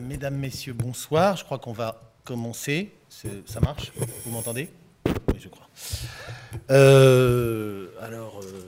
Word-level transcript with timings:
Mesdames, 0.00 0.36
Messieurs, 0.36 0.72
bonsoir. 0.72 1.36
Je 1.36 1.44
crois 1.44 1.58
qu'on 1.58 1.72
va 1.72 2.00
commencer. 2.24 2.92
Ça 3.46 3.60
marche 3.60 3.92
Vous 4.24 4.30
m'entendez 4.30 4.68
Oui, 5.06 5.38
je 5.40 5.48
crois. 5.48 5.68
Euh, 6.70 7.88
alors, 8.00 8.40
euh, 8.42 8.64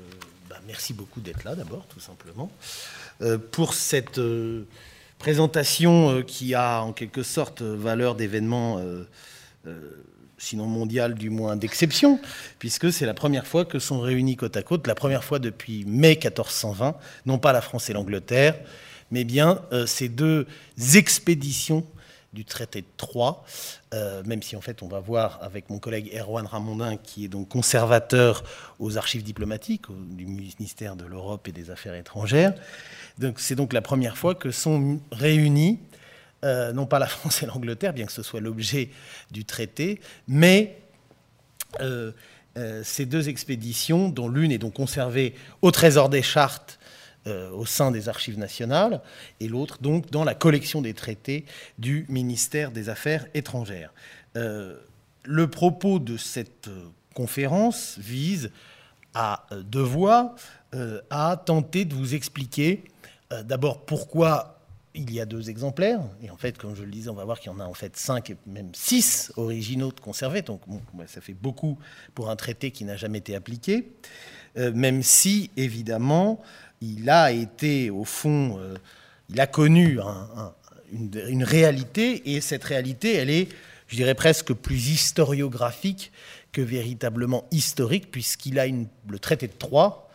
bah, 0.48 0.56
merci 0.66 0.92
beaucoup 0.92 1.20
d'être 1.20 1.44
là 1.44 1.54
d'abord, 1.54 1.86
tout 1.86 2.00
simplement. 2.00 2.50
Euh, 3.22 3.38
pour 3.38 3.74
cette 3.74 4.20
présentation 5.18 6.22
qui 6.22 6.54
a 6.54 6.82
en 6.82 6.92
quelque 6.92 7.22
sorte 7.22 7.62
valeur 7.62 8.14
d'événement, 8.14 8.80
sinon 10.38 10.66
mondial, 10.66 11.14
du 11.14 11.30
moins 11.30 11.56
d'exception, 11.56 12.20
puisque 12.58 12.92
c'est 12.92 13.06
la 13.06 13.14
première 13.14 13.46
fois 13.46 13.64
que 13.64 13.78
sont 13.78 14.00
réunis 14.00 14.36
côte 14.36 14.56
à 14.56 14.62
côte, 14.62 14.86
la 14.86 14.94
première 14.94 15.24
fois 15.24 15.38
depuis 15.38 15.84
mai 15.86 16.18
1420, 16.22 16.96
non 17.24 17.38
pas 17.38 17.52
la 17.52 17.62
France 17.62 17.88
et 17.88 17.94
l'Angleterre, 17.94 18.56
mais 19.10 19.24
bien 19.24 19.62
euh, 19.72 19.86
ces 19.86 20.08
deux 20.08 20.46
expéditions 20.94 21.84
du 22.32 22.44
traité 22.44 22.82
de 22.82 22.86
Troyes, 22.98 23.42
euh, 23.94 24.22
même 24.24 24.42
si 24.42 24.56
en 24.56 24.60
fait 24.60 24.82
on 24.82 24.88
va 24.88 25.00
voir 25.00 25.38
avec 25.42 25.70
mon 25.70 25.78
collègue 25.78 26.12
Erwan 26.14 26.44
Ramondin, 26.44 26.96
qui 26.98 27.24
est 27.24 27.28
donc 27.28 27.48
conservateur 27.48 28.44
aux 28.78 28.98
archives 28.98 29.22
diplomatiques 29.22 29.86
du 29.90 30.26
ministère 30.26 30.96
de 30.96 31.06
l'Europe 31.06 31.48
et 31.48 31.52
des 31.52 31.70
Affaires 31.70 31.94
étrangères. 31.94 32.52
C'est 33.36 33.54
donc 33.54 33.72
la 33.72 33.80
première 33.80 34.18
fois 34.18 34.34
que 34.34 34.50
sont 34.50 35.00
réunis, 35.12 35.78
euh, 36.44 36.72
non 36.72 36.84
pas 36.84 36.98
la 36.98 37.06
France 37.06 37.42
et 37.42 37.46
l'Angleterre, 37.46 37.94
bien 37.94 38.04
que 38.04 38.12
ce 38.12 38.22
soit 38.22 38.40
l'objet 38.40 38.90
du 39.30 39.44
traité, 39.44 40.00
mais 40.28 40.78
ces 42.84 43.04
deux 43.04 43.28
expéditions, 43.28 44.08
dont 44.08 44.30
l'une 44.30 44.50
est 44.50 44.58
donc 44.58 44.74
conservée 44.74 45.34
au 45.60 45.70
Trésor 45.70 46.08
des 46.08 46.22
Chartes 46.22 46.75
euh, 47.26 47.50
au 47.50 47.66
sein 47.66 47.90
des 47.90 48.08
archives 48.08 48.38
nationales, 48.38 49.00
et 49.40 49.48
l'autre 49.48 49.78
donc 49.80 50.12
dans 50.12 50.22
la 50.22 50.36
collection 50.36 50.80
des 50.80 50.94
traités 50.94 51.44
du 51.76 52.06
ministère 52.08 52.70
des 52.70 52.88
Affaires 52.88 53.26
étrangères. 53.34 53.92
Euh, 54.36 54.78
le 55.24 55.50
propos 55.50 55.98
de 55.98 56.16
cette 56.18 56.70
conférence 57.14 57.98
vise 57.98 58.52
à 59.12 59.44
deux 59.64 59.82
voix, 59.82 60.36
euh, 60.74 61.00
à 61.10 61.42
tenter 61.44 61.84
de 61.84 61.94
vous 61.94 62.14
expliquer 62.14 62.84
d'abord 63.42 63.84
pourquoi 63.84 64.60
il 64.94 65.12
y 65.12 65.18
a 65.18 65.26
deux 65.26 65.50
exemplaires, 65.50 66.02
et 66.22 66.30
en 66.30 66.36
fait, 66.36 66.56
comme 66.56 66.76
je 66.76 66.84
le 66.84 66.92
disais, 66.92 67.10
on 67.10 67.14
va 67.14 67.24
voir 67.24 67.40
qu'il 67.40 67.50
y 67.50 67.54
en 67.54 67.58
a 67.58 67.64
en 67.64 67.74
fait 67.74 67.96
cinq 67.96 68.30
et 68.30 68.36
même 68.46 68.70
six 68.72 69.32
originaux 69.36 69.90
de 69.90 69.98
conservés, 69.98 70.42
donc 70.42 70.60
ça 71.08 71.20
fait 71.20 71.34
beaucoup 71.34 71.76
pour 72.14 72.30
un 72.30 72.36
traité 72.36 72.70
qui 72.70 72.84
n'a 72.84 72.96
jamais 72.96 73.18
été 73.18 73.34
appliqué, 73.34 73.90
même 74.54 75.02
si, 75.02 75.50
évidemment, 75.56 76.40
il 76.80 77.08
a 77.10 77.32
été, 77.32 77.90
au 77.90 78.04
fond, 78.04 78.58
euh, 78.58 78.76
il 79.30 79.40
a 79.40 79.46
connu 79.46 79.98
une, 80.92 81.44
réalité, 81.44 82.34
et 82.34 82.40
cette 82.40 82.64
réalité, 82.64 83.14
elle 83.14 83.30
est, 83.30 83.48
je 83.88 83.96
dirais, 83.96 84.14
presque 84.14 84.52
plus 84.52 84.88
historiographique 84.88 86.12
que 86.52 86.60
véritablement 86.60 87.44
historique, 87.50 88.10
puisqu'il 88.10 88.58
a 88.58 88.66
le 88.66 89.18
traité 89.18 89.46
de 89.46 89.52
Troyes 89.52 90.06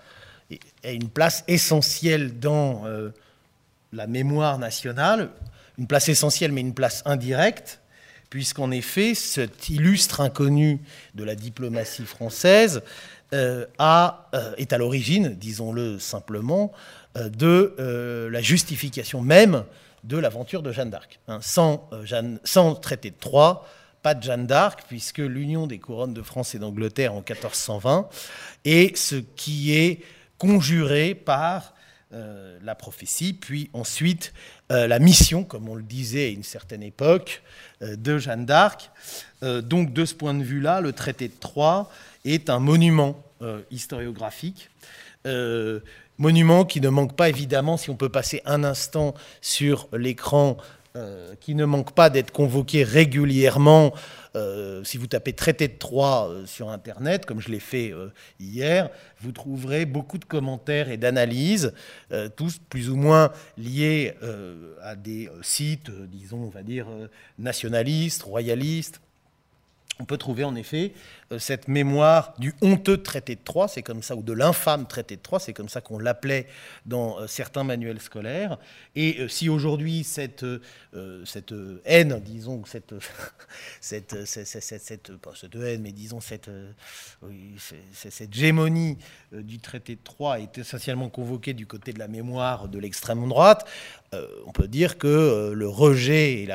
a 0.84 0.92
une 0.92 1.10
place 1.10 1.44
essentielle 1.48 2.40
dans 2.40 2.86
euh, 2.86 3.10
la 3.94 4.08
mémoire 4.08 4.60
nationale, 4.60 5.30
une 5.78 5.88
place 5.88 6.10
essentielle, 6.10 6.52
mais 6.52 6.62
une 6.62 6.74
place 6.74 7.02
indirecte, 7.06 7.80
puisqu'en 8.30 8.72
effet, 8.72 9.14
cet 9.14 9.70
illustre 9.70 10.22
inconnu 10.22 10.80
de 11.16 11.24
la 11.24 11.36
diplomatie 11.36 12.06
française 12.06 12.82
euh, 13.34 13.66
euh, 13.80 14.54
est 14.58 14.74
à 14.74 14.78
l'origine, 14.78 15.36
disons-le 15.36 16.00
simplement, 16.00 16.74
euh, 17.18 17.30
de 17.30 18.30
la 18.30 18.42
justification 18.42 19.22
même 19.22 19.64
de 20.04 20.18
l'aventure 20.18 20.62
de 20.62 20.74
Jeanne 20.74 20.90
d'Arc. 20.90 21.20
Hein, 21.30 21.40
sans, 21.42 21.90
sans 22.44 22.76
traité 22.76 23.10
de 23.10 23.16
Troyes, 23.16 23.66
pas 24.02 24.16
de 24.16 24.24
Jeanne 24.24 24.48
d'Arc, 24.48 24.84
puisque 24.88 25.20
l'union 25.20 25.66
des 25.66 25.80
couronnes 25.80 26.14
de 26.14 26.22
France 26.22 26.56
et 26.56 26.60
d'Angleterre 26.60 27.14
en 27.14 27.18
1420 27.18 28.10
est 28.66 28.98
ce 28.98 29.16
qui 29.16 29.74
est 29.74 30.02
conjuré 30.38 31.16
par 31.16 31.74
la 32.62 32.76
prophétie, 32.76 33.32
puis 33.32 33.70
ensuite 33.72 34.34
la 34.70 35.00
mission, 35.00 35.46
comme 35.46 35.70
on 35.70 35.76
le 35.76 35.84
disait 35.84 36.26
à 36.26 36.30
une 36.30 36.44
certaine 36.44 36.84
époque, 36.84 37.42
de 37.80 38.18
Jeanne 38.18 38.46
d'Arc. 38.46 38.90
donc 39.42 39.94
de 39.94 40.04
ce 40.04 40.16
point 40.16 40.34
de 40.34 40.44
vue-là, 40.44 40.82
le 40.82 40.92
traité 40.92 41.30
de 41.30 41.40
Troyes 41.40 41.90
est 42.26 42.50
un 42.50 42.60
monument 42.60 43.24
euh, 43.42 43.62
historiographique. 43.72 44.70
Euh, 45.26 45.80
monument 46.18 46.66
qui 46.66 46.82
ne 46.82 46.90
manque 46.90 47.16
pas 47.16 47.30
évidemment, 47.30 47.78
si 47.78 47.90
on 47.90 47.96
peut 47.96 48.10
passer 48.10 48.42
un 48.46 48.64
instant 48.64 49.16
sur 49.42 49.88
l'écran, 49.94 50.58
euh, 50.96 51.34
qui 51.40 51.56
ne 51.56 51.66
manque 51.66 51.94
pas 51.94 52.10
d'être 52.10 52.32
convoqué 52.32 52.84
régulièrement. 52.84 53.94
si 54.84 54.98
vous 54.98 55.08
tapez 55.08 55.34
traité 55.34 55.68
de 55.68 55.78
Troyes 55.78 56.30
sur 56.46 56.70
Internet, 56.70 57.26
comme 57.26 57.42
je 57.42 57.50
l'ai 57.50 57.60
fait 57.60 57.94
hier, 58.40 58.90
vous 59.20 59.32
trouverez 59.32 59.86
beaucoup 59.86 60.18
de 60.18 60.26
commentaires 60.26 60.90
et 60.90 60.98
d'analyses, 60.98 61.74
tous 62.38 62.60
plus 62.70 62.90
ou 62.90 62.96
moins 62.96 63.32
liés 63.58 64.14
à 64.82 64.96
des 64.96 65.30
sites, 65.42 65.92
disons, 65.92 66.44
on 66.44 66.50
va 66.50 66.64
dire, 66.64 66.88
nationalistes, 67.38 68.24
royalistes 68.24 69.02
on 70.02 70.06
peut 70.06 70.18
trouver 70.18 70.44
en 70.44 70.56
effet 70.56 70.94
cette 71.40 71.68
mémoire 71.68 72.34
du 72.40 72.54
honteux 72.62 72.98
traité 72.98 73.36
de 73.36 73.42
Troyes, 73.44 73.68
c'est 73.68 73.82
comme 73.82 74.04
ça, 74.04 74.16
ou 74.16 74.24
de 74.24 74.34
l'infâme 74.34 74.88
traité 74.88 75.16
de 75.16 75.22
Troyes, 75.22 75.40
c'est 75.40 75.54
comme 75.54 75.70
ça 75.70 75.82
qu'on 75.82 76.00
l'appelait 76.00 76.48
dans 76.86 77.20
euh, 77.20 77.28
certains 77.28 77.64
manuels 77.64 78.00
scolaires. 78.00 78.58
Et 78.96 79.20
euh, 79.20 79.28
si 79.28 79.50
aujourd'hui 79.50 80.04
cette, 80.04 80.46
cette 81.26 81.54
haine, 81.86 82.22
disons, 82.24 82.64
cette, 82.66 82.94
cette, 83.80 84.26
cette, 84.26 85.18
pas 85.18 85.32
cette 85.36 85.56
haine, 85.56 85.82
mais 85.82 85.92
disons 85.92 86.22
cette, 86.22 86.50
cette 87.94 88.34
gémonie 88.34 88.98
du 89.32 89.60
traité 89.60 89.96
de 89.96 90.02
Troyes 90.04 90.40
est 90.40 90.58
essentiellement 90.58 91.10
convoquée 91.10 91.54
du 91.54 91.66
côté 91.66 91.94
de 91.94 92.00
la 92.00 92.08
mémoire 92.08 92.68
de 92.68 92.80
l'extrême 92.80 93.28
droite, 93.28 93.68
on 94.46 94.52
peut 94.52 94.68
dire 94.68 94.98
que 94.98 95.52
le 95.56 95.68
rejet 95.68 96.46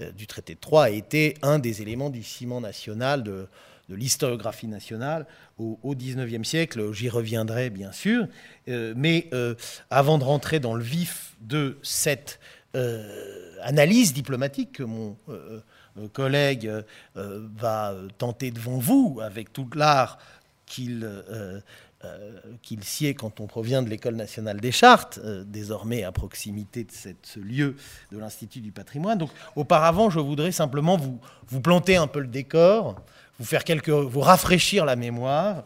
euh, 0.00 0.12
du 0.12 0.26
traité 0.26 0.54
de 0.54 0.60
Troyes 0.60 0.84
a 0.84 0.90
été 0.90 1.34
un 1.42 1.58
des 1.58 1.82
éléments 1.82 2.10
du 2.10 2.22
ciment 2.22 2.60
national, 2.60 3.22
de, 3.22 3.48
l'historiographie 3.88 4.66
nationale 4.66 5.26
au, 5.58 5.94
XIXe 5.94 6.46
siècle. 6.46 6.92
J'y 6.92 7.08
reviendrai 7.08 7.70
bien 7.70 7.92
sûr. 7.92 8.26
Euh, 8.68 8.94
mais 8.96 9.28
euh, 9.32 9.54
avant 9.90 10.18
de 10.18 10.24
rentrer 10.24 10.60
dans 10.60 10.74
le 10.74 10.84
vif 10.84 11.36
de 11.40 11.78
cette 11.82 12.40
analyse 13.62 14.12
diplomatique 14.12 14.72
que 14.72 14.82
mon 14.84 15.16
collègue 16.12 16.70
va 17.16 17.96
tenter 18.18 18.52
devant 18.52 18.78
vous 18.78 19.18
avec 19.20 19.52
toute 19.52 19.74
l'art 19.74 20.18
qu'il 20.64 21.08
euh, 22.04 22.40
sied 22.82 23.14
quand 23.14 23.40
on 23.40 23.48
provient 23.48 23.82
de 23.82 23.88
l'École 23.88 24.14
nationale 24.14 24.60
des 24.60 24.70
chartes, 24.70 25.18
euh, 25.24 25.42
désormais 25.44 26.04
à 26.04 26.12
proximité 26.12 26.84
de 26.84 26.92
ce 26.92 27.40
lieu 27.40 27.74
de 28.12 28.18
l'Institut 28.18 28.60
du 28.60 28.70
patrimoine. 28.70 29.18
Donc 29.18 29.30
auparavant, 29.56 30.08
je 30.08 30.20
voudrais 30.20 30.52
simplement 30.52 30.96
vous 30.96 31.60
planter 31.60 31.96
un 31.96 32.06
peu 32.06 32.20
le 32.20 32.28
décor, 32.28 33.00
vous 33.38 33.44
faire 33.44 33.64
quelques, 33.64 33.88
vous 33.88 34.20
rafraîchir 34.20 34.84
la 34.84 34.96
mémoire 34.96 35.64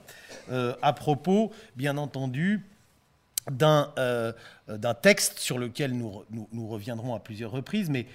euh, 0.51 0.75
à 0.83 0.93
propos, 0.93 1.53
bien 1.77 1.97
entendu, 1.97 2.67
d'un 3.51 3.93
texte 5.03 5.41
sur 5.41 5.59
lequel 5.59 5.93
nous, 5.95 6.23
nous, 6.31 6.69
reviendrons 6.69 7.15
à 7.17 7.19
plusieurs 7.19 7.51
reprises, 7.51 7.91
mais 7.91 8.07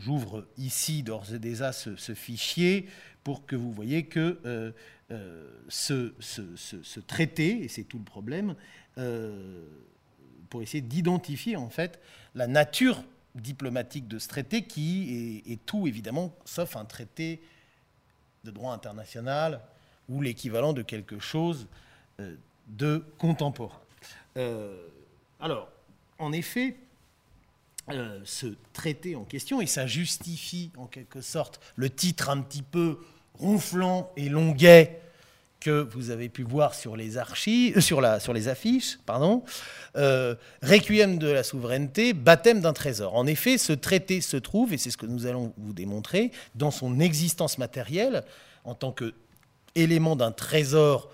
j'ouvre 0.00 0.48
ici 0.56 1.04
d'ores 1.04 1.32
et 1.32 1.38
déjà 1.38 1.70
ce, 1.70 1.94
ce, 1.94 2.12
fichier 2.12 2.88
pour 3.22 3.46
que 3.46 3.54
vous 3.54 3.70
voyez 3.70 4.06
que 4.06 4.72
euh, 5.10 5.48
ce, 5.70 7.00
traité, 7.06 7.64
et 7.64 7.68
c'est 7.68 7.84
tout 7.84 7.96
le 7.96 8.04
problème, 8.04 8.54
euh, 8.98 9.64
pour 10.50 10.60
essayer 10.60 10.82
d'identifier 10.82 11.56
en 11.56 11.70
fait 11.70 11.98
la 12.34 12.46
nature 12.46 13.02
diplomatique 13.34 14.06
de 14.06 14.18
ce 14.18 14.28
traité 14.28 14.64
qui 14.64 15.42
est, 15.46 15.64
tout 15.64 15.86
évidemment 15.86 16.34
sauf 16.44 16.76
un 16.76 16.84
traité 16.84 17.40
de 18.44 18.50
droit 18.50 18.72
international 18.72 19.60
ou 20.08 20.20
l'équivalent 20.20 20.72
de 20.72 20.82
quelque 20.82 21.18
chose 21.18 21.66
euh, 22.20 22.34
de 22.68 23.04
contemporain. 23.18 23.80
alors, 25.40 25.68
en 26.18 26.32
effet, 26.32 26.76
ce 28.24 28.54
traité 28.72 29.16
en 29.16 29.24
question, 29.24 29.60
et 29.60 29.66
ça 29.66 29.86
justifie 29.86 30.70
en 30.76 30.86
quelque 30.86 31.20
sorte 31.20 31.60
le 31.76 31.90
titre 31.90 32.28
un 32.28 32.40
petit 32.42 32.62
peu 32.62 32.98
ronflant 33.34 34.12
et 34.16 34.28
longuet 34.28 35.00
que 35.60 35.88
vous 35.92 36.10
avez 36.10 36.28
pu 36.28 36.42
voir 36.42 36.74
sur 36.74 36.96
les 36.96 37.18
archives, 37.18 37.76
euh, 37.76 37.80
sur, 37.80 38.32
les 38.32 38.48
affiches, 38.48 38.98
pardon, 39.06 39.42
euh, 39.96 40.34
Requiem 40.62 41.18
de 41.18 41.28
la 41.28 41.42
souveraineté, 41.42 42.12
baptême 42.12 42.60
d'un 42.60 42.72
trésor. 42.72 43.14
En 43.14 43.26
effet, 43.26 43.58
ce 43.58 43.72
traité 43.72 44.20
se 44.20 44.36
trouve, 44.36 44.72
et 44.72 44.78
c'est 44.78 44.90
ce 44.90 44.96
que 44.96 45.06
nous 45.06 45.26
allons 45.26 45.52
vous 45.58 45.72
démontrer, 45.72 46.30
dans 46.54 46.70
son 46.70 47.00
existence 47.00 47.58
matérielle, 47.58 48.22
en 48.64 48.74
tant 48.74 48.92
qu'élément 48.92 50.16
d'un 50.16 50.32
trésor 50.32 51.10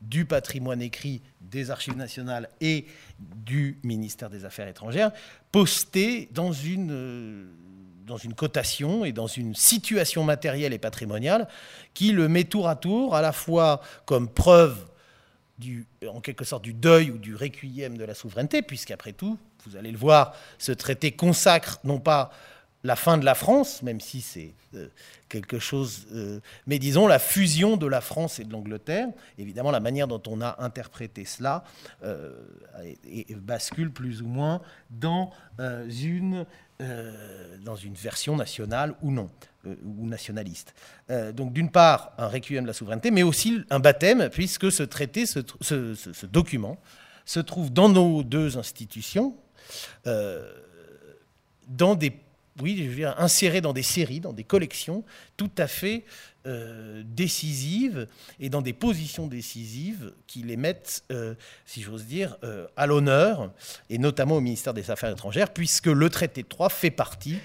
du 0.00 0.24
patrimoine 0.24 0.82
écrit 0.82 1.22
des 1.40 1.70
archives 1.70 1.96
nationales 1.96 2.48
et 2.60 2.86
du 3.18 3.78
ministère 3.82 4.28
des 4.28 4.44
Affaires 4.44 4.68
étrangères, 4.68 5.12
posté 5.52 6.28
dans 6.32 6.52
une, 6.52 6.90
euh, 6.90 7.46
dans 8.04 8.16
une 8.16 8.34
cotation 8.34 9.04
et 9.04 9.12
dans 9.12 9.26
une 9.26 9.54
situation 9.54 10.24
matérielle 10.24 10.72
et 10.72 10.78
patrimoniale 10.78 11.48
qui 11.94 12.12
le 12.12 12.28
met 12.28 12.44
tour 12.44 12.68
à 12.68 12.76
tour, 12.76 13.14
à 13.14 13.22
la 13.22 13.32
fois 13.32 13.80
comme 14.04 14.28
preuve 14.28 14.86
du, 15.58 15.86
en 16.06 16.20
quelque 16.20 16.44
sorte 16.44 16.62
du 16.62 16.74
deuil 16.74 17.10
ou 17.10 17.18
du 17.18 17.34
requiem 17.34 17.96
de 17.96 18.04
la 18.04 18.14
souveraineté, 18.14 18.62
puisqu'après 18.62 19.12
tout, 19.12 19.38
vous 19.64 19.76
allez 19.76 19.92
le 19.92 19.98
voir, 19.98 20.34
ce 20.58 20.72
traité 20.72 21.12
consacre 21.12 21.78
non 21.84 21.98
pas 21.98 22.30
la 22.84 22.96
fin 22.96 23.16
de 23.16 23.24
la 23.24 23.34
France, 23.34 23.82
même 23.82 23.98
si 23.98 24.20
c'est 24.20 24.52
euh, 24.74 24.88
quelque 25.30 25.58
chose, 25.58 26.06
euh, 26.12 26.38
mais 26.66 26.78
disons 26.78 27.06
la 27.06 27.18
fusion 27.18 27.78
de 27.78 27.86
la 27.86 28.02
France 28.02 28.38
et 28.38 28.44
de 28.44 28.52
l'Angleterre. 28.52 29.08
Évidemment, 29.38 29.70
la 29.70 29.80
manière 29.80 30.06
dont 30.06 30.22
on 30.26 30.42
a 30.42 30.62
interprété 30.62 31.24
cela 31.24 31.64
euh, 32.04 32.30
bascule 33.36 33.90
plus 33.90 34.20
ou 34.20 34.26
moins 34.26 34.60
dans, 34.90 35.32
une, 35.88 36.44
version 37.94 38.36
nationale 38.36 38.94
ou 39.00 39.10
non, 39.10 39.30
ou 39.64 40.06
nationaliste. 40.06 40.74
donc 41.32 41.54
d'une 41.54 41.70
part, 41.70 42.12
un 42.18 42.28
requiem 42.28 42.64
de 42.64 42.68
la 42.68 42.74
souveraineté, 42.74 43.10
mais 43.10 43.22
aussi 43.22 43.62
un 43.70 43.80
baptême, 43.80 44.28
puisque 44.28 44.70
ce 44.70 44.82
traité, 44.82 45.24
ce, 45.24 45.40
ce 45.62 46.26
document, 46.26 46.78
se 47.24 47.40
trouve 47.40 47.72
dans 47.72 47.88
nos 47.88 48.22
deux 48.22 48.58
institutions, 48.58 49.34
dans 51.66 51.94
des 51.94 52.12
oui, 52.60 52.76
je 52.78 52.88
veux 52.88 52.94
dire, 52.94 53.14
insérés 53.18 53.60
dans 53.60 53.72
des 53.72 53.82
séries, 53.82 54.20
dans 54.20 54.32
des 54.32 54.44
collections 54.44 55.04
tout 55.36 55.50
à 55.58 55.66
fait 55.66 56.04
euh, 56.46 57.02
décisives 57.06 58.06
et 58.38 58.48
dans 58.48 58.62
des 58.62 58.72
positions 58.72 59.26
décisives 59.26 60.12
qui 60.26 60.42
les 60.42 60.56
mettent, 60.56 61.02
euh, 61.10 61.34
si 61.64 61.82
j'ose 61.82 62.04
dire, 62.04 62.36
euh, 62.44 62.66
à 62.76 62.86
l'honneur, 62.86 63.50
et 63.90 63.98
notamment 63.98 64.36
au 64.36 64.40
ministère 64.40 64.74
des 64.74 64.90
Affaires 64.90 65.10
étrangères, 65.10 65.52
puisque 65.52 65.86
le 65.86 66.08
traité 66.10 66.42
de 66.42 66.48
Troyes 66.48 66.68
fait 66.68 66.90
partie 66.90 67.38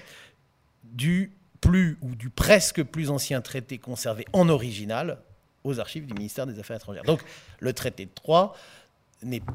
du 0.84 1.32
plus 1.60 1.98
ou 2.02 2.14
du 2.14 2.30
presque 2.30 2.82
plus 2.82 3.10
ancien 3.10 3.40
traité 3.40 3.78
conservé 3.78 4.24
en 4.32 4.48
original 4.48 5.18
aux 5.64 5.78
archives 5.78 6.06
du 6.06 6.14
ministère 6.14 6.46
des 6.46 6.58
Affaires 6.58 6.76
étrangères. 6.76 7.04
Donc 7.04 7.20
le 7.58 7.72
traité 7.72 8.06
de 8.06 8.10
Troyes 8.14 8.54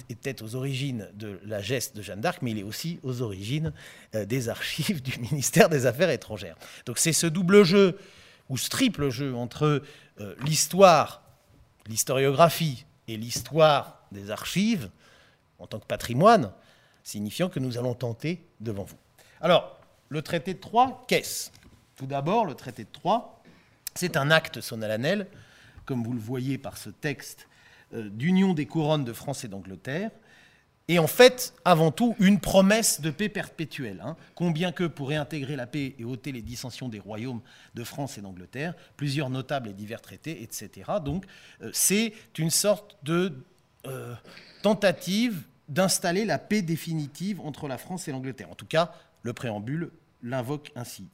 était 0.09 0.43
aux 0.43 0.55
origines 0.55 1.09
de 1.13 1.39
la 1.45 1.61
geste 1.61 1.95
de 1.95 2.01
Jeanne 2.01 2.21
d'Arc, 2.21 2.41
mais 2.41 2.51
il 2.51 2.59
est 2.59 2.63
aussi 2.63 2.99
aux 3.03 3.21
origines 3.21 3.73
euh, 4.13 4.25
des 4.25 4.49
archives 4.49 5.01
du 5.01 5.19
ministère 5.19 5.69
des 5.69 5.85
Affaires 5.85 6.09
étrangères. 6.09 6.55
Donc 6.85 6.97
c'est 6.99 7.13
ce 7.13 7.27
double 7.27 7.63
jeu, 7.63 7.97
ou 8.49 8.57
ce 8.57 8.69
triple 8.69 9.09
jeu 9.09 9.35
entre 9.35 9.81
euh, 10.21 10.35
l'histoire, 10.45 11.23
l'historiographie 11.87 12.85
et 13.07 13.17
l'histoire 13.17 14.01
des 14.11 14.29
archives, 14.29 14.89
en 15.59 15.67
tant 15.67 15.79
que 15.79 15.85
patrimoine, 15.85 16.51
signifiant 17.03 17.49
que 17.49 17.59
nous 17.59 17.77
allons 17.77 17.93
tenter 17.93 18.45
devant 18.59 18.83
vous. 18.83 18.97
Alors, 19.41 19.79
le 20.09 20.21
traité 20.21 20.53
de 20.53 20.59
Troyes, 20.59 21.03
qu'est-ce? 21.07 21.49
Tout 21.95 22.05
d'abord, 22.05 22.45
le 22.45 22.55
traité 22.55 22.83
de 22.83 22.89
Troyes, 22.91 23.39
c'est 23.95 24.17
un 24.17 24.29
acte 24.31 24.61
solennel, 24.61 25.27
comme 25.85 26.03
vous 26.03 26.13
le 26.13 26.19
voyez 26.19 26.57
par 26.57 26.77
ce 26.77 26.89
texte 26.89 27.47
d'union 28.03 28.53
des 28.53 28.65
couronnes 28.65 29.05
de 29.05 29.13
France 29.13 29.43
et 29.43 29.47
d'Angleterre, 29.47 30.11
et 30.87 30.99
en 30.99 31.07
fait, 31.07 31.53
avant 31.65 31.91
tout, 31.91 32.15
une 32.19 32.39
promesse 32.39 33.01
de 33.01 33.09
paix 33.09 33.29
perpétuelle. 33.29 34.01
Hein. 34.05 34.15
Combien 34.35 34.71
que 34.71 34.83
pour 34.83 35.09
réintégrer 35.09 35.55
la 35.55 35.65
paix 35.65 35.95
et 35.97 36.03
ôter 36.03 36.31
les 36.31 36.43
dissensions 36.43 36.89
des 36.89 36.99
royaumes 36.99 37.41
de 37.73 37.83
France 37.83 38.19
et 38.19 38.21
d'Angleterre, 38.21 38.75
plusieurs 38.95 39.31
notables 39.31 39.69
et 39.69 39.73
divers 39.73 40.01
traités, 40.01 40.43
etc. 40.43 40.91
Donc, 41.03 41.25
euh, 41.61 41.71
c'est 41.73 42.13
une 42.37 42.51
sorte 42.51 42.97
de 43.01 43.33
euh, 43.87 44.13
tentative 44.61 45.41
d'installer 45.69 46.23
la 46.23 46.37
paix 46.37 46.61
définitive 46.61 47.41
entre 47.41 47.67
la 47.67 47.79
France 47.79 48.07
et 48.07 48.11
l'Angleterre. 48.11 48.51
En 48.51 48.55
tout 48.55 48.67
cas, 48.67 48.93
le 49.23 49.33
préambule 49.33 49.89
l'invoque 50.21 50.71
ainsi. 50.75 51.07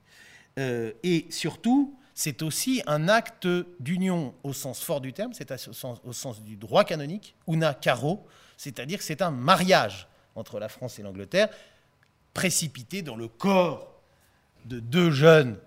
et 0.58 1.28
surtout, 1.30 1.96
c'est 2.22 2.44
aussi 2.44 2.84
un 2.86 3.08
acte 3.08 3.48
d'union 3.80 4.36
au 4.44 4.54
sens 4.54 4.84
fort 4.84 5.02
du 5.02 5.12
terme, 5.12 5.34
c'est 5.34 5.52
au 5.68 6.14
sens, 6.14 6.44
du 6.44 6.56
droit 6.56 6.84
canonique, 6.84 7.34
una 7.48 7.74
caro, 7.74 8.24
c'est-à-dire 8.58 9.00
que 9.00 9.04
c'est 9.04 9.24
un 9.24 9.32
mariage 9.32 10.08
entre 10.36 10.60
la 10.60 10.70
France 10.70 11.00
et 11.00 11.02
l'Angleterre, 11.02 11.50
précipité 12.36 13.02
dans 13.02 13.16
le 13.16 13.28
corps 13.28 14.00
de 14.66 14.80
deux 14.80 15.10
jeunes 15.10 15.58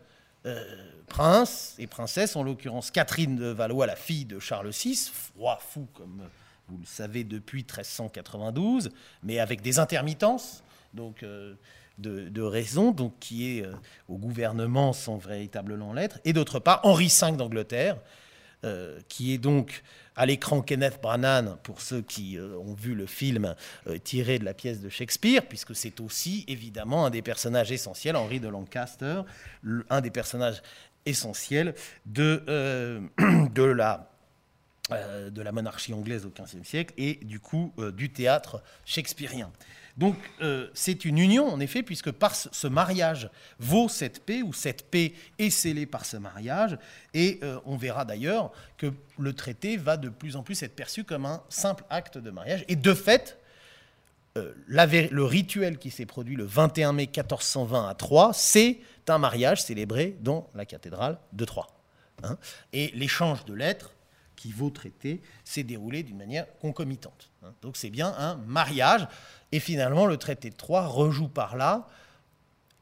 euh, 0.46 0.62
princes 1.08 1.74
et 1.80 1.88
princesses, 1.88 2.36
en 2.36 2.44
l'occurrence 2.44 2.92
Catherine 2.92 3.34
de 3.34 3.46
Valois, 3.46 3.86
la 3.86 3.96
fille 3.96 4.24
de 4.24 4.38
Charles 4.38 4.70
VI, 4.70 5.10
roi 5.36 5.58
fou 5.60 5.88
comme 5.92 6.22
vous 6.68 6.78
le 6.78 6.86
savez 6.86 7.24
depuis 7.24 7.62
1392, 7.64 8.90
mais 9.24 9.40
avec 9.40 9.60
des 9.60 9.80
intermittences. 9.80 10.62
Donc, 10.92 11.24
euh, 11.24 11.56
de, 11.98 12.42
raison, 12.42 12.90
donc 12.90 13.18
qui 13.20 13.58
est 13.58 13.64
euh, 13.64 13.72
au 14.08 14.16
gouvernement 14.16 14.92
sans 14.92 15.16
véritablement 15.16 15.92
l'être, 15.92 16.18
et 16.24 16.32
d'autre 16.32 16.58
part 16.58 16.80
Henri 16.82 17.08
V 17.08 17.32
d'Angleterre, 17.32 17.96
euh, 18.64 18.98
qui 19.08 19.32
est 19.32 19.38
donc 19.38 19.82
à 20.16 20.26
l'écran 20.26 20.62
Kenneth 20.62 21.00
Branagh, 21.02 21.56
pour 21.62 21.80
ceux 21.80 22.00
qui 22.00 22.38
euh, 22.38 22.56
ont 22.58 22.74
vu 22.74 22.94
le 22.94 23.06
film 23.06 23.54
tiré 24.04 24.38
de 24.38 24.44
la 24.44 24.54
pièce 24.54 24.80
de 24.80 24.88
Shakespeare, 24.88 25.46
puisque 25.46 25.74
c'est 25.74 26.00
aussi 26.00 26.44
évidemment 26.48 27.06
un 27.06 27.10
des 27.10 27.22
personnages 27.22 27.72
essentiels, 27.72 28.16
Henri 28.16 28.40
de 28.40 28.48
Lancaster, 28.48 29.22
un 29.90 30.00
des 30.00 30.10
personnages 30.10 30.62
essentiels 31.06 31.74
de, 32.06 33.02
de 33.54 33.62
la 33.62 34.10
de 34.90 35.40
la 35.40 35.50
monarchie 35.50 35.94
anglaise 35.94 36.26
au 36.26 36.28
XVe 36.28 36.62
siècle 36.62 36.92
et 36.98 37.14
du 37.22 37.40
coup 37.40 37.72
du 37.94 38.12
théâtre 38.12 38.62
shakespearien. 38.84 39.50
Donc 39.96 40.16
euh, 40.40 40.68
c'est 40.74 41.04
une 41.04 41.18
union, 41.18 41.46
en 41.46 41.60
effet, 41.60 41.82
puisque 41.82 42.10
par 42.10 42.34
ce 42.34 42.66
mariage 42.66 43.30
vaut 43.58 43.88
cette 43.88 44.24
paix, 44.24 44.42
ou 44.42 44.52
cette 44.52 44.90
paix 44.90 45.12
est 45.38 45.50
scellée 45.50 45.86
par 45.86 46.04
ce 46.04 46.16
mariage, 46.16 46.78
et 47.12 47.38
euh, 47.42 47.60
on 47.64 47.76
verra 47.76 48.04
d'ailleurs 48.04 48.52
que 48.76 48.92
le 49.18 49.32
traité 49.32 49.76
va 49.76 49.96
de 49.96 50.08
plus 50.08 50.34
en 50.34 50.42
plus 50.42 50.62
être 50.62 50.74
perçu 50.74 51.04
comme 51.04 51.26
un 51.26 51.42
simple 51.48 51.84
acte 51.90 52.18
de 52.18 52.30
mariage, 52.30 52.64
et 52.66 52.76
de 52.76 52.92
fait, 52.92 53.38
euh, 54.36 54.52
le 54.66 55.24
rituel 55.24 55.78
qui 55.78 55.90
s'est 55.90 56.06
produit 56.06 56.34
le 56.34 56.44
21 56.44 56.92
mai 56.92 57.06
1420 57.06 57.88
à 57.88 57.94
Troyes, 57.94 58.32
c'est 58.34 58.80
un 59.08 59.18
mariage 59.18 59.62
célébré 59.62 60.16
dans 60.20 60.48
la 60.54 60.66
cathédrale 60.66 61.18
de 61.32 61.44
Troyes. 61.44 61.68
Hein. 62.22 62.38
et 62.72 62.92
l'échange 62.94 63.44
de 63.44 63.54
lettres 63.54 63.92
qui 64.36 64.52
vaut 64.52 64.70
traité 64.70 65.20
s'est 65.44 65.62
déroulé 65.62 66.02
d'une 66.02 66.16
manière 66.16 66.46
concomitante. 66.60 67.30
Hein. 67.42 67.52
Donc 67.62 67.76
c'est 67.76 67.90
bien 67.90 68.14
un 68.16 68.36
mariage 68.36 69.06
et 69.54 69.60
finalement, 69.60 70.06
le 70.06 70.16
traité 70.16 70.50
de 70.50 70.56
Troyes 70.56 70.84
rejoue 70.84 71.28
par 71.28 71.56
là, 71.56 71.86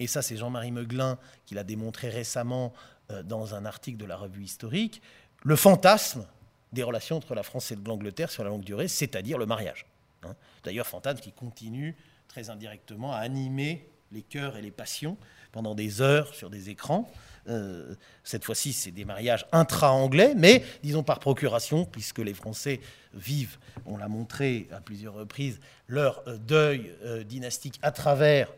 et 0.00 0.06
ça 0.06 0.22
c'est 0.22 0.38
Jean-Marie 0.38 0.72
Meuglin 0.72 1.18
qui 1.44 1.54
l'a 1.54 1.64
démontré 1.64 2.08
récemment 2.08 2.72
euh, 3.10 3.22
dans 3.22 3.54
un 3.54 3.66
article 3.66 3.98
de 3.98 4.06
la 4.06 4.16
revue 4.16 4.42
historique, 4.42 5.02
le 5.42 5.54
fantasme 5.54 6.26
des 6.72 6.82
relations 6.82 7.18
entre 7.18 7.34
la 7.34 7.42
France 7.42 7.70
et 7.72 7.76
l'Angleterre 7.76 8.30
sur 8.30 8.42
la 8.42 8.48
longue 8.48 8.64
durée, 8.64 8.88
c'est-à-dire 8.88 9.36
le 9.36 9.44
mariage. 9.44 9.84
Hein. 10.22 10.34
D'ailleurs, 10.64 10.86
fantasme 10.86 11.20
qui 11.20 11.32
continue 11.32 11.94
très 12.26 12.48
indirectement 12.48 13.12
à 13.12 13.18
animer 13.18 13.86
les 14.10 14.22
cœurs 14.22 14.56
et 14.56 14.62
les 14.62 14.70
passions 14.70 15.18
pendant 15.52 15.74
des 15.74 16.00
heures 16.00 16.34
sur 16.34 16.48
des 16.48 16.70
écrans. 16.70 17.12
Euh, 17.48 17.94
cette 18.24 18.44
fois-ci, 18.44 18.72
c'est 18.72 18.90
des 18.90 19.04
mariages 19.04 19.46
intra-anglais, 19.52 20.34
mais 20.36 20.62
disons 20.82 21.02
par 21.02 21.18
procuration, 21.18 21.84
puisque 21.84 22.18
les 22.18 22.34
Français 22.34 22.80
vivent, 23.14 23.58
on 23.84 23.96
l'a 23.96 24.08
montré 24.08 24.68
à 24.72 24.80
plusieurs 24.80 25.14
reprises, 25.14 25.60
leur 25.88 26.22
euh, 26.26 26.36
deuil 26.36 26.92
euh, 27.04 27.24
dynastique 27.24 27.78
à 27.82 27.90
travers 27.90 28.52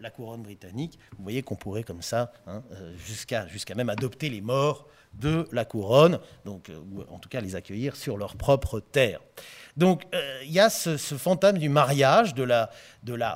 la 0.00 0.10
couronne 0.10 0.42
britannique. 0.42 0.98
Vous 1.16 1.22
voyez 1.22 1.42
qu'on 1.42 1.54
pourrait 1.54 1.84
comme 1.84 2.02
ça, 2.02 2.32
hein, 2.48 2.64
jusqu'à 3.06 3.46
jusqu'à 3.46 3.76
même 3.76 3.88
adopter 3.88 4.28
les 4.28 4.40
morts 4.40 4.88
de 5.14 5.48
la 5.52 5.64
couronne, 5.64 6.18
donc, 6.44 6.70
ou 6.92 7.02
en 7.12 7.18
tout 7.18 7.28
cas 7.28 7.40
les 7.40 7.56
accueillir 7.56 7.96
sur 7.96 8.16
leur 8.16 8.36
propre 8.36 8.80
terre. 8.80 9.20
Donc 9.76 10.04
euh, 10.14 10.40
il 10.44 10.52
y 10.52 10.60
a 10.60 10.70
ce, 10.70 10.96
fantasme 10.96 11.58
du 11.58 11.68
mariage, 11.68 12.34
de 12.34 12.42
la, 12.42 12.70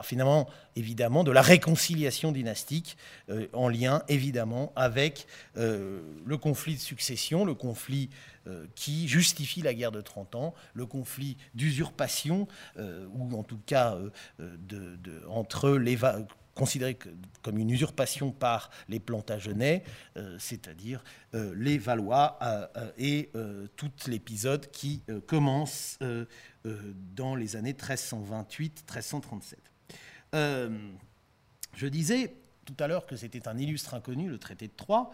finalement, 0.03 0.49
évidemment, 0.77 1.25
de 1.25 1.31
la 1.31 1.43
réconciliation 1.43 2.33
dynastique, 2.33 2.97
euh, 3.31 3.47
en 3.53 3.69
lien 3.69 4.03
évidemment 4.09 4.73
avec 4.77 5.27
euh, 5.57 6.01
le 6.25 6.37
conflit 6.37 6.75
de 6.75 6.81
succession, 6.81 7.45
le 7.45 7.55
conflit 7.55 8.11
qui 8.75 9.09
justifie 9.09 9.63
la 9.63 9.73
guerre 9.73 9.91
de 9.91 10.03
30 10.03 10.35
ans, 10.35 10.55
le 10.75 10.85
conflit 10.85 11.39
d'usurpation, 11.55 12.47
ou 12.79 13.39
en 13.39 13.43
tout 13.43 13.59
cas 13.65 13.97
de, 14.39 14.99
entre 15.31 15.71
les 15.71 15.97
considéré 16.55 16.97
comme 17.43 17.59
une 17.59 17.71
usurpation 17.71 18.31
par 18.31 18.71
les 18.89 19.01
Plantagenets, 19.01 19.85
euh, 20.17 20.37
c'est-à-dire 20.39 21.03
euh, 21.35 21.53
les 21.57 21.79
Valois, 21.79 22.39
euh, 22.43 22.67
et 22.97 23.31
tout 23.77 23.91
l'épisode 24.07 24.71
qui 24.71 25.03
commence 25.27 25.99
dans 27.17 27.35
les 27.35 27.57
années 27.57 27.73
1328-1337. 27.73 29.57
je 30.33 31.87
disais 31.87 32.35
tout 32.65 32.77
à 32.79 32.87
l'heure 32.87 33.07
que 33.07 33.17
c'était 33.17 33.49
un 33.49 33.59
illustre 33.59 33.95
inconnu, 33.95 34.29
le 34.29 34.39
traité 34.39 34.69
de 34.69 34.73
Troyes, 34.77 35.11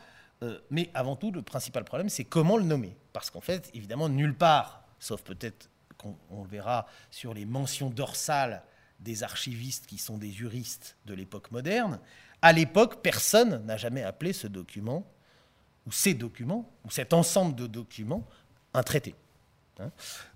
mais 0.70 0.90
avant 0.94 1.16
tout, 1.16 1.32
le 1.32 1.42
principal 1.42 1.84
problème, 1.84 2.08
c'est 2.08 2.24
comment 2.24 2.56
le 2.56 2.64
nommer. 2.64 2.96
Parce 3.12 3.30
qu'en 3.30 3.40
fait, 3.40 3.70
évidemment, 3.74 4.08
nulle 4.08 4.34
part, 4.34 4.84
sauf 4.98 5.22
peut-être 5.22 5.70
qu'on 5.96 6.16
le 6.42 6.48
verra 6.48 6.86
sur 7.10 7.34
les 7.34 7.44
mentions 7.44 7.90
dorsales 7.90 8.62
des 9.00 9.22
archivistes 9.22 9.86
qui 9.86 9.98
sont 9.98 10.18
des 10.18 10.30
juristes 10.30 10.96
de 11.06 11.14
l'époque 11.14 11.50
moderne, 11.50 12.00
À 12.42 12.52
l'époque, 12.52 13.02
personne 13.02 13.64
n'a 13.66 13.76
jamais 13.76 14.02
appelé 14.02 14.32
ce 14.32 14.46
document, 14.46 15.06
ou 15.86 15.92
ces 15.92 16.14
documents, 16.14 16.70
ou 16.84 16.90
cet 16.90 17.12
ensemble 17.12 17.54
de 17.54 17.66
documents, 17.66 18.26
un 18.72 18.82
traité. 18.82 19.14
Hein. 19.78 19.90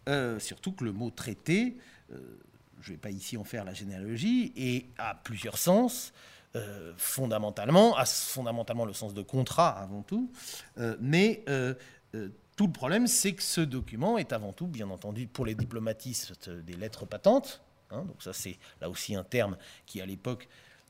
Euh, 0.08 0.38
surtout 0.38 0.72
que 0.72 0.84
le 0.84 0.92
mot 0.92 1.10
traité, 1.10 1.76
euh, 2.12 2.38
je 2.80 2.90
ne 2.90 2.94
vais 2.96 3.00
pas 3.00 3.10
ici 3.10 3.36
en 3.36 3.44
faire 3.44 3.64
la 3.64 3.72
généalogie, 3.72 4.52
et 4.56 4.86
a 4.98 5.14
plusieurs 5.14 5.58
sens. 5.58 6.12
Euh, 6.56 6.92
fondamentalement, 6.96 7.96
a 7.96 8.04
fondamentalement 8.04 8.84
le 8.84 8.92
sens 8.92 9.14
de 9.14 9.22
contrat 9.22 9.70
avant 9.70 10.02
tout, 10.02 10.30
mais 11.00 11.42
tout 12.56 12.66
le 12.66 12.72
problème, 12.72 13.08
c'est 13.08 13.32
que 13.32 13.42
ce 13.42 13.60
document 13.60 14.18
est 14.18 14.32
avant 14.32 14.52
tout, 14.52 14.68
bien 14.68 14.88
entendu, 14.90 15.26
pour 15.26 15.46
les 15.46 15.56
diplomatistes, 15.56 16.48
des 16.48 16.74
lettres 16.74 17.06
patentes. 17.06 17.60
Hein, 17.94 18.04
donc 18.04 18.22
ça, 18.22 18.32
c'est 18.32 18.58
là 18.80 18.88
aussi 18.88 19.14
un 19.14 19.24
terme 19.24 19.56
qui, 19.86 20.00
à 20.00 20.06
l'époque, 20.06 20.48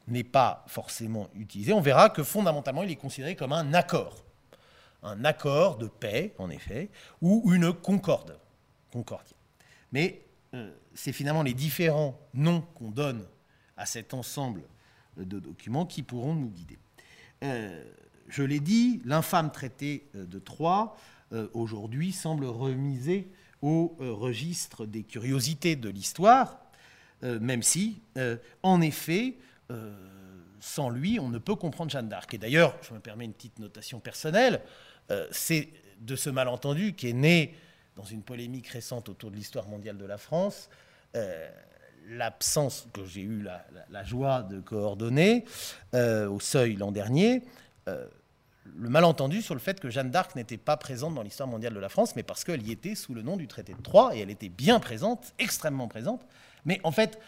n'est 0.08 0.24
pas 0.24 0.64
forcément 0.68 1.28
utilisé. 1.34 1.72
On 1.72 1.80
verra 1.80 2.10
que 2.10 2.22
fondamentalement, 2.22 2.82
il 2.82 2.90
est 2.90 2.96
considéré 2.96 3.36
comme 3.36 3.52
un 3.52 3.72
accord. 3.74 4.24
Un 5.02 5.24
accord 5.24 5.76
de 5.76 5.86
paix, 5.86 6.34
en 6.38 6.50
effet, 6.50 6.90
ou 7.20 7.52
une 7.52 7.72
concorde. 7.72 8.38
Concordia. 8.90 9.36
Mais 9.92 10.22
euh, 10.54 10.72
c'est 10.94 11.12
finalement 11.12 11.42
les 11.42 11.54
différents 11.54 12.18
noms 12.32 12.62
qu'on 12.74 12.90
donne 12.90 13.26
à 13.76 13.86
cet 13.86 14.14
ensemble 14.14 14.62
de 15.16 15.38
documents 15.38 15.86
qui 15.86 16.02
pourront 16.02 16.34
nous 16.34 16.50
guider. 16.50 16.78
Euh, 17.42 17.84
je 18.28 18.42
l'ai 18.42 18.60
dit, 18.60 19.02
l'infâme 19.04 19.52
traité 19.52 20.08
de 20.14 20.38
Troyes 20.38 20.96
euh, 21.34 21.48
aujourd'hui 21.52 22.12
semble 22.12 22.44
remiser 22.44 23.28
au 23.62 23.96
euh, 24.00 24.12
registre 24.12 24.86
des 24.86 25.02
curiosités 25.02 25.74
de 25.74 25.88
l'histoire, 25.88 26.58
euh, 27.24 27.38
même 27.40 27.62
si, 27.62 28.00
en 28.62 28.80
effet, 28.80 29.34
sans 30.60 30.88
lui, 30.90 31.18
on 31.18 31.28
ne 31.28 31.38
peut 31.38 31.56
comprendre 31.56 31.90
Jeanne 31.90 32.08
d'Arc. 32.08 32.32
Et 32.34 32.38
d'ailleurs, 32.38 32.76
je 32.82 32.94
me 32.94 33.00
permets 33.00 33.24
une 33.24 33.32
petite 33.32 33.58
notation 33.58 33.98
personnelle, 34.00 34.60
c'est 35.30 35.68
de 36.00 36.16
ce 36.16 36.30
malentendu 36.30 36.94
qui 36.94 37.08
est 37.08 37.14
né 37.14 37.54
dans 37.96 38.04
une 38.04 38.22
polémique 38.22 38.68
récente 38.68 39.08
autour 39.08 39.30
de 39.30 39.36
l'histoire 39.36 39.68
mondiale 39.68 39.98
de 39.98 40.04
la 40.04 40.18
France, 40.18 40.68
l'absence 42.08 42.86
que 42.92 43.04
j'ai 43.04 43.22
eu 43.22 43.42
la, 43.42 44.04
joie 44.04 44.42
de 44.42 44.60
coordonner 44.60 45.44
au 45.92 46.40
seuil 46.40 46.76
l'an 46.76 46.92
dernier, 46.92 47.42
le 48.64 48.88
malentendu 48.88 49.42
sur 49.42 49.54
le 49.54 49.60
fait 49.60 49.80
que 49.80 49.90
Jeanne 49.90 50.10
d'Arc 50.10 50.34
n'était 50.36 50.56
pas 50.56 50.76
présente 50.76 51.14
dans 51.14 51.22
l'histoire 51.22 51.48
mondiale 51.48 51.74
de 51.74 51.80
la 51.80 51.88
France, 51.88 52.16
mais 52.16 52.22
parce 52.22 52.44
qu'elle 52.44 52.66
y 52.66 52.72
était 52.72 52.94
sous 52.94 53.14
le 53.14 53.22
nom 53.22 53.36
du 53.36 53.46
traité 53.46 53.74
de 53.74 53.82
Troyes, 53.82 54.14
et 54.16 54.20
elle 54.20 54.30
était 54.30 54.48
bien 54.48 54.80
présente, 54.80 55.34
extrêmement 55.38 55.88
présente. 55.88 56.24
Mais 56.64 56.80
en 56.84 56.92
fait, 56.92 57.18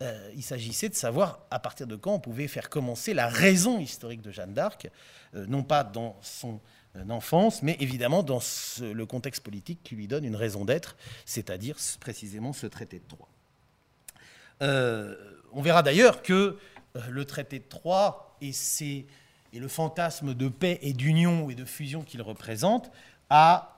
euh, 0.00 0.30
il 0.36 0.42
s'agissait 0.42 0.88
de 0.88 0.94
savoir 0.94 1.40
à 1.50 1.58
partir 1.58 1.88
de 1.88 1.96
quand 1.96 2.14
on 2.14 2.20
pouvait 2.20 2.46
faire 2.46 2.70
commencer 2.70 3.14
la 3.14 3.28
raison 3.28 3.80
historique 3.80 4.22
de 4.22 4.30
Jeanne 4.30 4.54
d'Arc, 4.54 4.88
euh, 5.34 5.44
non 5.48 5.64
pas 5.64 5.82
dans 5.82 6.16
son 6.22 6.60
euh, 6.94 7.08
enfance, 7.10 7.64
mais 7.64 7.76
évidemment 7.80 8.22
dans 8.22 8.40
le 8.80 9.06
contexte 9.06 9.42
politique 9.42 9.80
qui 9.82 9.96
lui 9.96 10.06
donne 10.06 10.24
une 10.24 10.36
raison 10.36 10.64
d'être, 10.64 10.96
c'est-à-dire 11.26 11.76
précisément 11.98 12.52
ce 12.52 12.68
traité 12.68 13.00
de 13.00 13.04
Troyes. 13.08 13.28
on 15.52 15.62
verra 15.62 15.82
d'ailleurs 15.82 16.22
que 16.22 16.58
le 17.08 17.24
traité 17.24 17.58
de 17.58 17.64
Troyes 17.64 18.36
et 18.40 18.52
le 19.58 19.68
fantasme 19.68 20.32
de 20.32 20.48
paix 20.48 20.78
et 20.82 20.92
d'union 20.92 21.50
et 21.50 21.56
de 21.56 21.64
fusion 21.64 22.02
qu'il 22.02 22.22
représente 22.22 22.92
a 23.30 23.76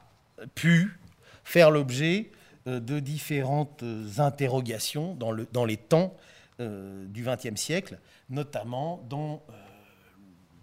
pu 0.54 0.98
faire 1.44 1.70
l'objet 1.70 2.30
de 2.78 3.00
différentes 3.00 3.84
interrogations 4.18 5.14
dans, 5.14 5.32
le, 5.32 5.48
dans 5.52 5.64
les 5.64 5.76
temps 5.76 6.16
euh, 6.60 7.06
du 7.06 7.24
XXe 7.24 7.60
siècle, 7.60 7.98
notamment 8.28 9.04
dans 9.08 9.42
euh, 9.48 9.52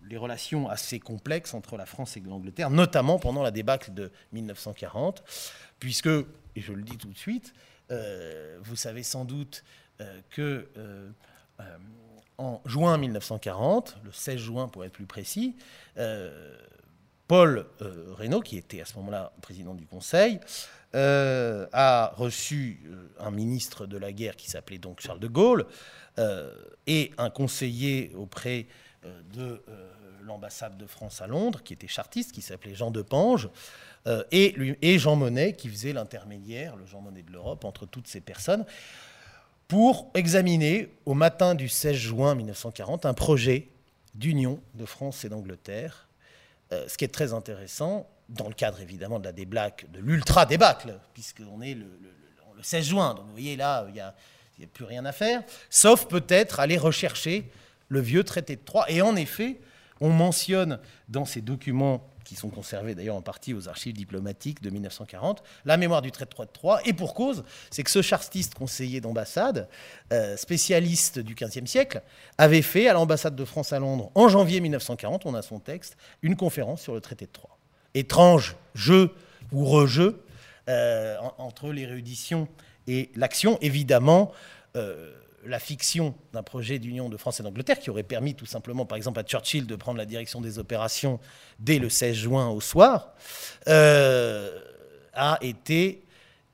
les 0.07 0.17
relations 0.17 0.69
assez 0.69 0.99
complexes 0.99 1.53
entre 1.53 1.75
la 1.75 1.85
France 1.85 2.15
et 2.15 2.21
l'Angleterre, 2.21 2.69
notamment 2.69 3.19
pendant 3.19 3.43
la 3.43 3.51
débâcle 3.51 3.93
de 3.93 4.11
1940, 4.31 5.23
puisque, 5.79 6.07
et 6.07 6.61
je 6.61 6.71
le 6.71 6.83
dis 6.83 6.97
tout 6.97 7.09
de 7.09 7.17
suite, 7.17 7.53
vous 8.63 8.75
savez 8.75 9.01
sans 9.01 9.23
doute 9.23 9.63
que 10.29 10.67
en 12.37 12.61
juin 12.65 12.97
1940, 12.97 13.97
le 14.03 14.11
16 14.11 14.37
juin 14.37 14.67
pour 14.67 14.85
être 14.85 14.93
plus 14.93 15.05
précis, 15.05 15.55
euh, 15.97 16.55
Paul 17.27 17.65
euh, 17.81 18.13
Reynaud, 18.13 18.41
qui 18.41 18.57
était 18.57 18.81
à 18.81 18.85
ce 18.85 18.95
moment-là 18.97 19.33
président 19.41 19.73
du 19.73 19.85
Conseil, 19.85 20.39
euh, 20.97 21.67
a 21.71 22.13
reçu 22.17 22.81
un 23.19 23.31
ministre 23.31 23.85
de 23.85 23.97
la 23.97 24.11
guerre 24.11 24.35
qui 24.35 24.49
s'appelait 24.49 24.77
donc 24.77 24.99
Charles 24.99 25.19
de 25.19 25.27
Gaulle 25.27 25.65
et 26.87 27.11
un 27.19 27.29
conseiller 27.29 28.11
auprès 28.15 28.65
de 29.35 29.61
l'ambassade 30.23 30.75
de 30.75 30.87
France 30.87 31.21
à 31.21 31.27
Londres, 31.27 31.61
qui 31.63 31.73
était 31.73 31.87
chartiste, 31.87 32.31
qui 32.31 32.41
s'appelait 32.41 32.73
Jean 32.73 32.89
de 32.89 33.03
Pange, 33.03 33.49
et, 34.31 34.97
Jean 34.97 35.15
Monnet, 35.15 35.53
qui 35.53 35.69
faisait 35.69 35.93
l'intermédiaire, 35.93 36.75
le 36.75 36.87
Jean 36.87 37.01
Monnet 37.01 37.21
de 37.21 37.31
l'Europe, 37.31 37.65
entre 37.65 37.85
toutes 37.85 38.07
ces 38.07 38.19
personnes 38.19 38.65
pour 39.67 40.09
examiner 40.13 40.93
au 41.05 41.13
matin 41.13 41.55
du 41.55 41.67
16 41.67 41.95
juin 41.95 42.35
1940 42.35 43.05
un 43.05 43.13
projet 43.13 43.69
d'union 44.15 44.61
de 44.75 44.85
France 44.85 45.25
et 45.25 45.29
d'Angleterre. 45.29 46.07
Euh, 46.71 46.87
ce 46.87 46.97
qui 46.97 47.05
est 47.05 47.09
très 47.09 47.33
intéressant, 47.33 48.09
dans 48.29 48.47
le 48.47 48.53
cadre 48.53 48.79
évidemment 48.81 49.19
de 49.19 49.25
la 49.25 49.31
débâcle, 49.31 49.87
de 49.91 49.99
l'ultra-débâcle, 49.99 50.99
puisqu'on 51.13 51.61
est 51.61 51.73
le, 51.73 51.85
16 52.61 52.85
juin, 52.85 53.13
donc 53.13 53.25
vous 53.25 53.31
voyez 53.31 53.55
là, 53.55 53.85
il 53.87 53.93
n'y 53.93 53.99
a, 53.99 54.13
plus 54.73 54.85
rien 54.85 55.05
à 55.05 55.11
faire, 55.11 55.43
sauf 55.69 56.07
peut-être 56.07 56.59
aller 56.59 56.77
rechercher 56.77 57.49
le 57.87 57.99
vieux 57.99 58.23
traité 58.23 58.55
de 58.55 58.61
Troyes. 58.61 58.89
Et 58.89 59.01
en 59.01 59.15
effet, 59.15 59.59
on 60.01 60.09
mentionne 60.09 60.79
dans 61.07 61.25
ces 61.25 61.41
documents 61.41 62.09
qui 62.23 62.35
sont 62.35 62.49
conservés 62.49 62.93
d'ailleurs 62.93 63.15
en 63.15 63.21
partie 63.21 63.53
aux 63.53 63.69
archives 63.69 63.93
diplomatiques 63.93 64.61
de 64.61 64.69
1940, 64.69 65.43
la 65.63 65.77
mémoire 65.77 66.01
du 66.01 66.11
traité 66.11 66.35
de 66.43 66.51
Troyes. 66.51 66.81
Et 66.85 66.93
pour 66.93 67.13
cause, 67.13 67.43
c'est 67.71 67.83
que 67.83 67.91
ce 67.91 68.01
chartiste 68.01 68.53
conseiller 68.53 68.99
d'ambassade, 68.99 69.69
euh, 70.11 70.35
spécialiste 70.35 71.19
du 71.19 71.35
XVe 71.35 71.67
siècle, 71.67 72.01
avait 72.37 72.63
fait 72.63 72.89
à 72.89 72.93
l'ambassade 72.93 73.35
de 73.35 73.45
France 73.45 73.71
à 73.71 73.79
Londres 73.79 74.11
en 74.15 74.27
janvier 74.27 74.59
1940, 74.59 75.25
on 75.25 75.35
a 75.35 75.41
son 75.41 75.59
texte, 75.59 75.95
une 76.21 76.35
conférence 76.35 76.81
sur 76.81 76.93
le 76.93 77.01
traité 77.01 77.27
de 77.27 77.31
Troyes. 77.31 77.56
Étrange 77.93 78.55
jeu 78.75 79.11
ou 79.51 79.65
rejeu 79.65 80.21
euh, 80.69 81.17
entre 81.37 81.71
l'érudition 81.71 82.47
et 82.87 83.09
l'action, 83.15 83.57
évidemment. 83.61 84.31
Euh, 84.75 85.13
la 85.45 85.59
fiction 85.59 86.13
d'un 86.33 86.43
projet 86.43 86.77
d'union 86.77 87.07
de 87.07 87.15
France 87.15 87.39
et 87.39 87.43
d'Angleterre, 87.43 87.79
qui 87.79 87.89
aurait 87.89 88.03
permis 88.03 88.35
tout 88.35 88.45
simplement, 88.45 88.85
par 88.85 88.97
exemple, 88.97 89.19
à 89.19 89.23
Churchill 89.23 89.65
de 89.65 89.75
prendre 89.77 89.97
la 89.97 90.05
direction 90.05 90.41
des 90.41 90.59
opérations 90.59 91.21
dès 91.59 91.79
le 91.79 91.87
16 91.89 92.15
juin 92.15 92.49
au 92.49 92.59
soir, 92.59 93.13
euh, 93.69 94.59
a 95.13 95.37
été, 95.41 96.03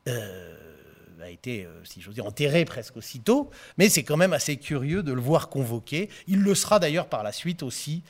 a 0.06 1.30
été 1.32 1.68
si 1.86 2.02
j'ose 2.02 2.14
dire, 2.14 2.28
enterré 2.28 2.66
presque 2.66 2.96
aussitôt. 2.98 3.50
Mais 3.80 3.90
c'est 3.90 4.04
quand 4.04 4.18
même 4.18 4.34
assez 4.34 4.58
curieux 4.58 5.02
de 5.02 5.12
le 5.12 5.22
voir 5.22 5.50
convoqué. 5.50 6.10
Il 6.28 6.42
le 6.42 6.54
sera 6.54 6.78
d'ailleurs 6.78 7.08
par 7.08 7.24
la 7.24 7.32
suite 7.32 7.64
aussi, 7.64 8.04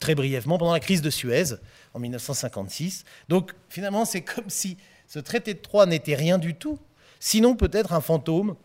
très 0.00 0.14
brièvement, 0.14 0.58
pendant 0.58 0.72
la 0.72 0.80
crise 0.80 1.02
de 1.02 1.10
Suez 1.10 1.54
en 1.94 1.98
1956. 1.98 3.04
Donc 3.28 3.54
finalement, 3.68 4.04
c'est 4.04 4.20
comme 4.34 4.48
si 4.50 4.76
ce 5.06 5.18
traité 5.18 5.54
de 5.54 5.60
Troyes 5.60 5.86
n'était 5.86 6.14
rien 6.14 6.38
du 6.38 6.54
tout, 6.54 6.78
sinon 7.20 7.56
peut-être 7.56 7.92
un 7.92 8.00
fantôme 8.00 8.56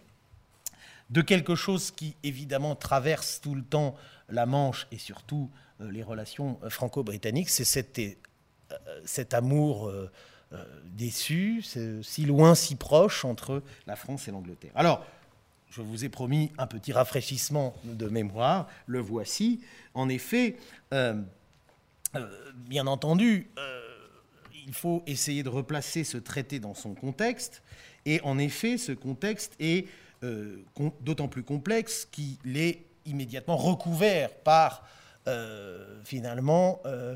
de 1.09 1.21
quelque 1.21 1.55
chose 1.55 1.91
qui 1.91 2.15
évidemment 2.23 2.75
traverse 2.75 3.41
tout 3.41 3.53
le 3.53 3.63
temps 3.63 3.95
la 4.29 4.45
Manche 4.45 4.87
et 4.91 4.97
surtout 4.97 5.49
euh, 5.81 5.91
les 5.91 6.03
relations 6.03 6.57
euh, 6.63 6.69
franco-britanniques, 6.69 7.49
c'est 7.49 7.99
euh, 7.99 8.13
cet, 9.05 9.33
amour 9.33 9.91
déçu, 10.85 11.63
si 12.01 12.25
loin, 12.25 12.55
si 12.55 12.75
proche 12.75 13.25
entre 13.25 13.63
la 13.87 13.95
France 13.95 14.27
et 14.27 14.31
l'Angleterre. 14.31 14.71
Alors, 14.75 15.05
je 15.71 15.81
vous 15.81 16.05
ai 16.05 16.09
promis 16.09 16.51
un 16.57 16.67
petit 16.67 16.91
rafraîchissement 16.91 17.73
de 17.83 18.07
mémoire, 18.07 18.67
le 18.85 18.99
voici. 18.99 19.61
En 19.93 20.09
effet, 20.09 20.57
bien 20.91 22.87
entendu, 22.87 23.49
il 24.67 24.73
faut 24.73 25.01
essayer 25.07 25.43
de 25.43 25.49
replacer 25.49 26.03
ce 26.03 26.17
traité 26.17 26.59
dans 26.59 26.73
son 26.73 26.93
contexte, 26.93 27.61
et 28.05 28.21
en 28.23 28.37
effet, 28.37 28.77
ce 28.77 28.91
contexte 28.91 29.53
est 29.59 29.87
euh, 30.23 30.63
d'autant 31.01 31.27
plus 31.27 31.43
complexe 31.43 32.07
qu'il 32.11 32.57
est 32.57 32.85
immédiatement 33.05 33.57
recouvert 33.57 34.31
par 34.31 34.85
euh, 35.27 35.99
finalement 36.03 36.79
euh, 36.85 37.15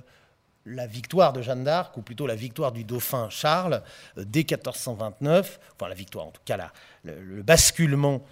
la 0.66 0.88
victoire 0.88 1.32
de 1.32 1.44
Jeanne 1.44 1.64
d'Arc, 1.64 1.96
ou 1.98 2.02
plutôt 2.02 2.26
la 2.26 2.36
victoire 2.36 2.72
du 2.72 2.84
dauphin 2.84 3.30
Charles 3.30 3.84
dès 4.18 4.40
1429, 4.40 5.60
enfin 5.76 5.88
la 5.88 5.94
victoire 5.94 6.26
en 6.26 6.32
tout 6.32 6.42
cas 6.46 6.72
le, 7.04 7.44
basculement 7.44 8.26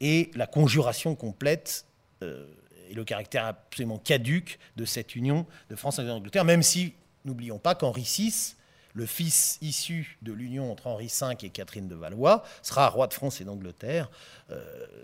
et 0.00 0.30
la 0.34 0.46
conjuration 0.46 1.14
complète 1.14 1.86
et 2.22 2.94
le 2.94 3.04
caractère 3.04 3.44
absolument 3.44 3.98
caduque 3.98 4.58
de 4.76 4.84
cette 4.84 5.14
union 5.14 5.46
de 5.70 5.76
France 5.76 5.98
et 5.98 6.04
d'Angleterre, 6.04 6.44
même 6.44 6.62
si, 6.62 6.94
n'oublions 7.24 7.58
pas 7.58 7.74
qu'Henri 7.74 8.02
VI, 8.02 8.54
le 8.94 9.06
fils 9.06 9.58
issu 9.60 10.18
de 10.22 10.32
l'union 10.32 10.72
entre 10.72 10.86
Henri 10.88 11.06
V 11.06 11.36
et 11.42 11.50
Catherine 11.50 11.86
de 11.86 11.94
Valois, 11.94 12.42
sera 12.62 12.88
roi 12.88 13.06
de 13.06 13.14
France 13.14 13.40
et 13.40 13.44
d'Angleterre 13.44 14.10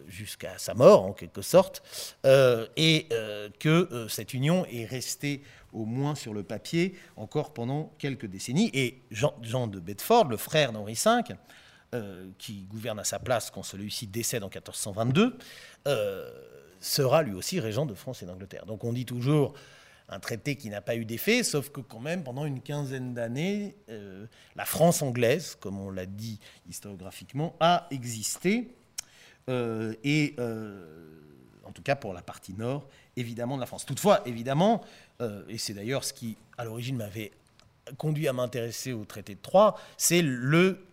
jusqu'à 0.09 0.59
sa 0.59 0.75
mort 0.75 1.05
en 1.05 1.13
quelque 1.13 1.43
sorte, 1.43 1.83
et 2.77 3.09
que 3.61 4.07
cette 4.09 4.35
union 4.35 4.67
est 4.67 4.87
restée 4.87 5.43
au 5.73 5.85
moins 5.85 6.15
sur 6.15 6.33
le 6.33 6.43
papier 6.43 6.97
encore 7.17 7.53
pendant 7.53 7.93
quelques 7.99 8.27
décennies. 8.27 8.71
Et 8.73 9.03
Jean, 9.11 9.35
Jean 9.43 9.67
de 9.67 9.79
Bedford, 9.79 10.25
le 10.25 10.39
frère 10.39 10.73
d'Henri 10.73 10.95
V, 10.95 11.37
qui 12.39 12.65
gouverne 12.65 12.99
à 12.99 13.05
sa 13.05 13.21
place 13.21 13.53
quand 13.53 13.63
celui-ci 13.63 14.09
décède 14.09 14.43
en 14.43 14.49
1422, 14.49 15.39
sera 16.81 17.23
lui 17.23 17.35
aussi 17.35 17.61
régent 17.61 17.87
de 17.87 17.95
France 17.95 18.23
et 18.23 18.27
d'Angleterre. 18.27 18.67
Donc 18.67 18.85
on 18.85 18.93
dit 18.93 19.07
toujours 19.07 19.55
un 20.09 20.21
traité 20.21 20.57
qui 20.57 20.69
n'a 20.69 20.81
pas 20.81 20.97
eu 20.97 21.05
d'effet, 21.05 21.43
sauf 21.43 21.71
que 21.71 21.81
quand 21.81 22.01
même 22.01 22.23
pendant 22.23 22.45
une 22.45 22.61
quinzaine 22.61 23.15
d'années, 23.15 23.77
euh, 23.89 24.27
la 24.55 24.65
France 24.65 25.03
anglaise, 25.03 25.57
comme 25.61 25.79
on 25.79 25.91
l'a 25.91 26.07
dit 26.07 26.39
historiographiquement, 26.69 27.57
a 27.61 27.87
existé, 27.91 28.75
euh, 29.49 29.95
et 30.05 30.35
euh, 30.39 31.21
en 31.65 31.73
tout 31.73 31.83
cas 31.83 31.97
pour 31.97 32.13
la 32.13 32.23
partie 32.23 32.53
nord, 32.53 32.87
évidemment 33.17 33.57
de 33.57 33.61
la 33.61 33.67
France. 33.67 33.87
Toutefois, 33.87 34.27
évidemment, 34.27 34.83
et 35.49 35.57
c'est 35.57 35.73
d'ailleurs 35.73 36.05
ce 36.05 36.13
qui 36.13 36.37
à 36.59 36.65
l'origine 36.65 36.97
m'avait 36.97 37.33
conduit 37.97 38.29
à 38.29 38.33
m'intéresser 38.33 38.93
au 38.93 39.05
traité 39.05 39.35
de 39.35 39.41
Troyes, 39.41 39.75
c'est 39.97 40.21
le 40.21 40.85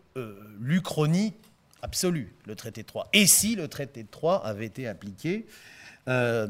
l'Uchronie 0.60 1.34
absolue, 1.82 2.34
le 2.46 2.56
traité 2.56 2.82
de 2.82 2.88
Troyes. 2.88 3.08
Et 3.14 3.28
si 3.28 3.56
le 3.56 3.68
traité 3.68 4.04
de 4.04 4.10
Troyes 4.10 4.46
avait 4.46 4.66
été 4.66 4.88
appliqué 4.88 5.46
euh, 6.08 6.48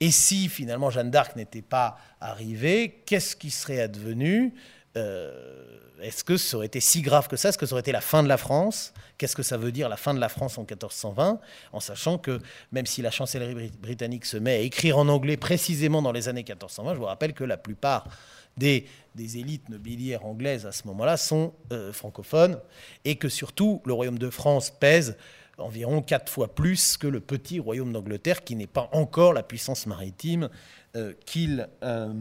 et 0.00 0.10
si 0.10 0.48
finalement 0.48 0.90
Jeanne 0.90 1.10
d'Arc 1.10 1.36
n'était 1.36 1.62
pas 1.62 1.98
arrivée, 2.20 3.02
qu'est-ce 3.06 3.36
qui 3.36 3.50
serait 3.50 3.80
advenu 3.80 4.54
euh, 4.96 5.78
Est-ce 6.00 6.24
que 6.24 6.36
ça 6.36 6.56
aurait 6.56 6.66
été 6.66 6.80
si 6.80 7.02
grave 7.02 7.28
que 7.28 7.36
ça? 7.36 7.50
Est-ce 7.50 7.58
que 7.58 7.66
ça 7.66 7.72
aurait 7.72 7.80
été 7.80 7.92
la 7.92 8.00
fin 8.00 8.22
de 8.22 8.28
la 8.28 8.36
France? 8.36 8.92
Qu'est-ce 9.18 9.36
que 9.36 9.42
ça 9.42 9.56
veut 9.56 9.72
dire 9.72 9.88
la 9.88 9.96
fin 9.96 10.14
de 10.14 10.20
la 10.20 10.28
France 10.28 10.58
en 10.58 10.62
1420 10.62 11.40
En 11.72 11.80
sachant 11.80 12.18
que 12.18 12.40
même 12.72 12.86
si 12.86 13.02
la 13.02 13.10
chancellerie 13.10 13.70
britannique 13.80 14.24
se 14.24 14.36
met 14.36 14.52
à 14.52 14.58
écrire 14.58 14.98
en 14.98 15.08
anglais 15.08 15.36
précisément 15.36 16.02
dans 16.02 16.12
les 16.12 16.28
années 16.28 16.44
1420, 16.46 16.94
je 16.94 16.98
vous 16.98 17.04
rappelle 17.04 17.34
que 17.34 17.44
la 17.44 17.56
plupart 17.56 18.08
des, 18.56 18.86
élites 19.16 19.68
nobiliaires 19.68 20.24
anglaises 20.24 20.66
à 20.66 20.72
ce 20.72 20.86
moment-là 20.88 21.16
sont 21.16 21.54
euh, 21.72 21.92
francophones 21.92 22.58
et 23.04 23.16
que 23.16 23.28
surtout 23.28 23.82
le 23.84 23.92
royaume 23.92 24.18
de 24.18 24.30
France 24.30 24.70
pèse 24.70 25.16
environ 25.58 26.02
quatre 26.02 26.30
fois 26.30 26.54
plus 26.54 26.96
que 26.96 27.06
le 27.06 27.20
petit 27.20 27.60
royaume 27.60 27.92
d'Angleterre, 27.92 28.42
qui 28.42 28.56
n'est 28.56 28.66
pas 28.66 28.88
encore 28.92 29.32
la 29.32 29.42
puissance 29.42 29.86
maritime 29.86 30.48
euh, 30.96 31.12
qu'il 31.26 31.68
euh, 31.82 32.12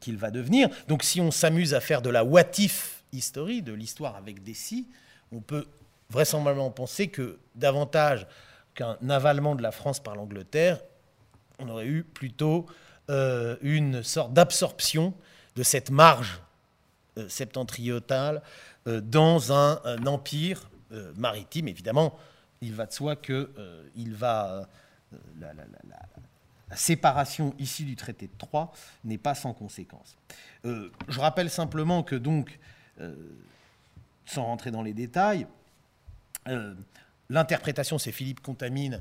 qu'il 0.00 0.16
va 0.16 0.30
devenir. 0.30 0.68
Donc 0.88 1.02
si 1.02 1.20
on 1.20 1.30
s'amuse 1.30 1.74
à 1.74 1.80
faire 1.80 2.00
de 2.00 2.08
la 2.08 2.24
what-if 2.24 3.04
history, 3.12 3.62
de 3.62 3.72
l'histoire 3.72 4.16
avec 4.16 4.42
des 4.42 4.54
si, 4.54 4.88
on 5.32 5.40
peut 5.40 5.66
vraisemblablement 6.10 6.70
penser 6.70 7.08
que 7.08 7.38
davantage 7.54 8.26
qu'un 8.74 8.96
avalement 9.08 9.54
de 9.54 9.62
la 9.62 9.72
France 9.72 10.00
par 10.00 10.14
l'Angleterre, 10.14 10.80
on 11.58 11.68
aurait 11.68 11.86
eu 11.86 12.04
plutôt 12.04 12.66
une 13.08 14.02
sorte 14.02 14.32
d'absorption 14.32 15.14
de 15.54 15.62
cette 15.62 15.90
marge 15.90 16.40
septentrionale 17.28 18.42
dans 18.86 19.52
un 19.52 20.06
empire 20.06 20.68
euh, 20.92 21.12
maritime, 21.16 21.66
évidemment, 21.66 22.16
il 22.60 22.72
va 22.72 22.86
de 22.86 22.92
soi 22.92 23.16
que 23.16 23.50
euh, 23.58 23.88
il 23.96 24.14
va, 24.14 24.68
euh, 25.12 25.16
la, 25.40 26.76
séparation 26.76 27.54
issue 27.58 27.84
du 27.84 27.96
traité 27.96 28.28
de 28.28 28.32
Troyes 28.38 28.70
n'est 29.04 29.18
pas 29.18 29.34
sans 29.34 29.52
conséquence. 29.52 30.16
je 30.64 31.20
rappelle 31.20 31.48
simplement 31.48 32.02
que 32.02 32.16
donc, 32.16 32.58
sans 34.26 34.44
rentrer 34.44 34.72
dans 34.72 34.82
les 34.82 34.92
détails, 34.92 35.46
l'interprétation, 37.30 37.98
c'est 37.98 38.10
Philippe 38.10 38.40
Contamine, 38.40 39.00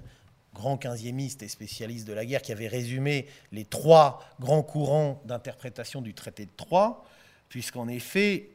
grand 0.56 0.78
quinziémiste 0.78 1.44
et 1.44 1.48
spécialiste 1.48 2.08
de 2.08 2.14
la 2.14 2.26
guerre, 2.26 2.42
qui 2.42 2.52
avait 2.52 2.68
résumé 2.68 3.28
les 3.52 3.66
trois 3.66 4.24
grands 4.40 4.64
courants 4.64 5.22
d'interprétation 5.26 6.02
du 6.02 6.14
traité 6.14 6.46
de 6.46 6.52
Troyes, 6.58 7.04
puisqu'en 7.50 7.88
effet, 7.88 8.50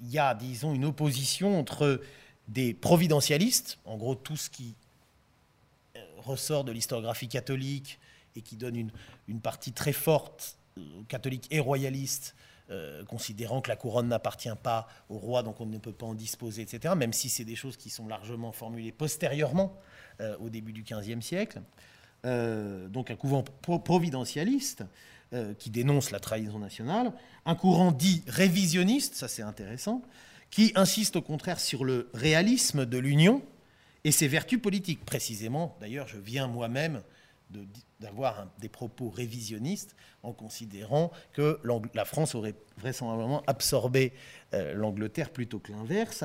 il 0.00 0.10
y 0.10 0.18
a, 0.18 0.34
disons, 0.34 0.74
une 0.74 0.84
opposition 0.84 1.58
entre 1.58 2.00
des 2.48 2.74
providentialistes, 2.74 3.78
en 3.84 3.96
gros 3.96 4.14
tout 4.14 4.36
ce 4.36 4.50
qui 4.50 4.74
euh, 5.96 6.04
ressort 6.18 6.64
de 6.64 6.72
l'historiographie 6.72 7.28
catholique 7.28 7.98
et 8.34 8.42
qui 8.42 8.56
donne 8.56 8.90
une, 9.28 9.40
partie 9.40 9.72
très 9.72 9.92
forte 9.92 10.56
aux 10.76 10.80
euh, 10.80 11.04
catholiques 11.08 11.46
et 11.50 11.60
royalistes, 11.60 12.34
euh, 12.70 13.04
considérant 13.04 13.60
que 13.60 13.68
la 13.68 13.76
couronne 13.76 14.08
n'appartient 14.08 14.48
pas 14.62 14.88
au 15.08 15.18
roi, 15.18 15.42
donc 15.42 15.60
on 15.60 15.66
ne 15.66 15.78
peut 15.78 15.92
pas 15.92 16.06
en 16.06 16.14
disposer, 16.14 16.62
etc., 16.62 16.94
même 16.96 17.12
si 17.12 17.28
c'est 17.28 17.44
des 17.44 17.56
choses 17.56 17.76
qui 17.76 17.90
sont 17.90 18.06
largement 18.08 18.52
formulées 18.52 18.92
postérieurement 18.92 19.76
au 20.38 20.50
début 20.50 20.74
du 20.74 20.82
XVe 20.82 21.22
siècle. 21.22 21.62
donc 22.24 23.10
un 23.10 23.16
couvent 23.16 23.42
providentialiste 23.42 24.84
euh, 25.32 25.54
qui 25.54 25.70
dénonce 25.70 26.10
la 26.10 26.18
trahison 26.18 26.58
nationale, 26.58 27.12
un 27.46 27.54
courant 27.54 27.92
dit 27.92 28.24
révisionniste, 28.26 29.14
ça 29.14 29.28
c'est 29.28 29.42
intéressant, 29.42 30.02
qui 30.50 30.72
insiste 30.74 31.14
au 31.14 31.22
contraire 31.22 31.60
sur 31.60 31.84
le 31.84 32.10
réalisme 32.14 32.84
de 32.84 32.98
l'Union 32.98 33.40
et 34.02 34.10
ses 34.10 34.26
vertus 34.26 34.60
politiques. 34.60 35.04
Précisément, 35.04 35.76
d'ailleurs, 35.80 36.08
je 36.08 36.18
viens 36.18 36.48
moi-même 36.48 37.00
d'avoir 38.00 38.46
des 38.58 38.68
propos 38.68 39.10
révisionnistes 39.10 39.96
en 40.22 40.32
considérant 40.32 41.10
que 41.32 41.60
la 41.94 42.04
France 42.04 42.34
aurait 42.34 42.54
vraisemblablement 42.78 43.42
absorbé 43.46 44.12
euh, 44.54 44.74
l'Angleterre 44.74 45.30
plutôt 45.30 45.58
que 45.58 45.72
l'inverse. 45.72 46.24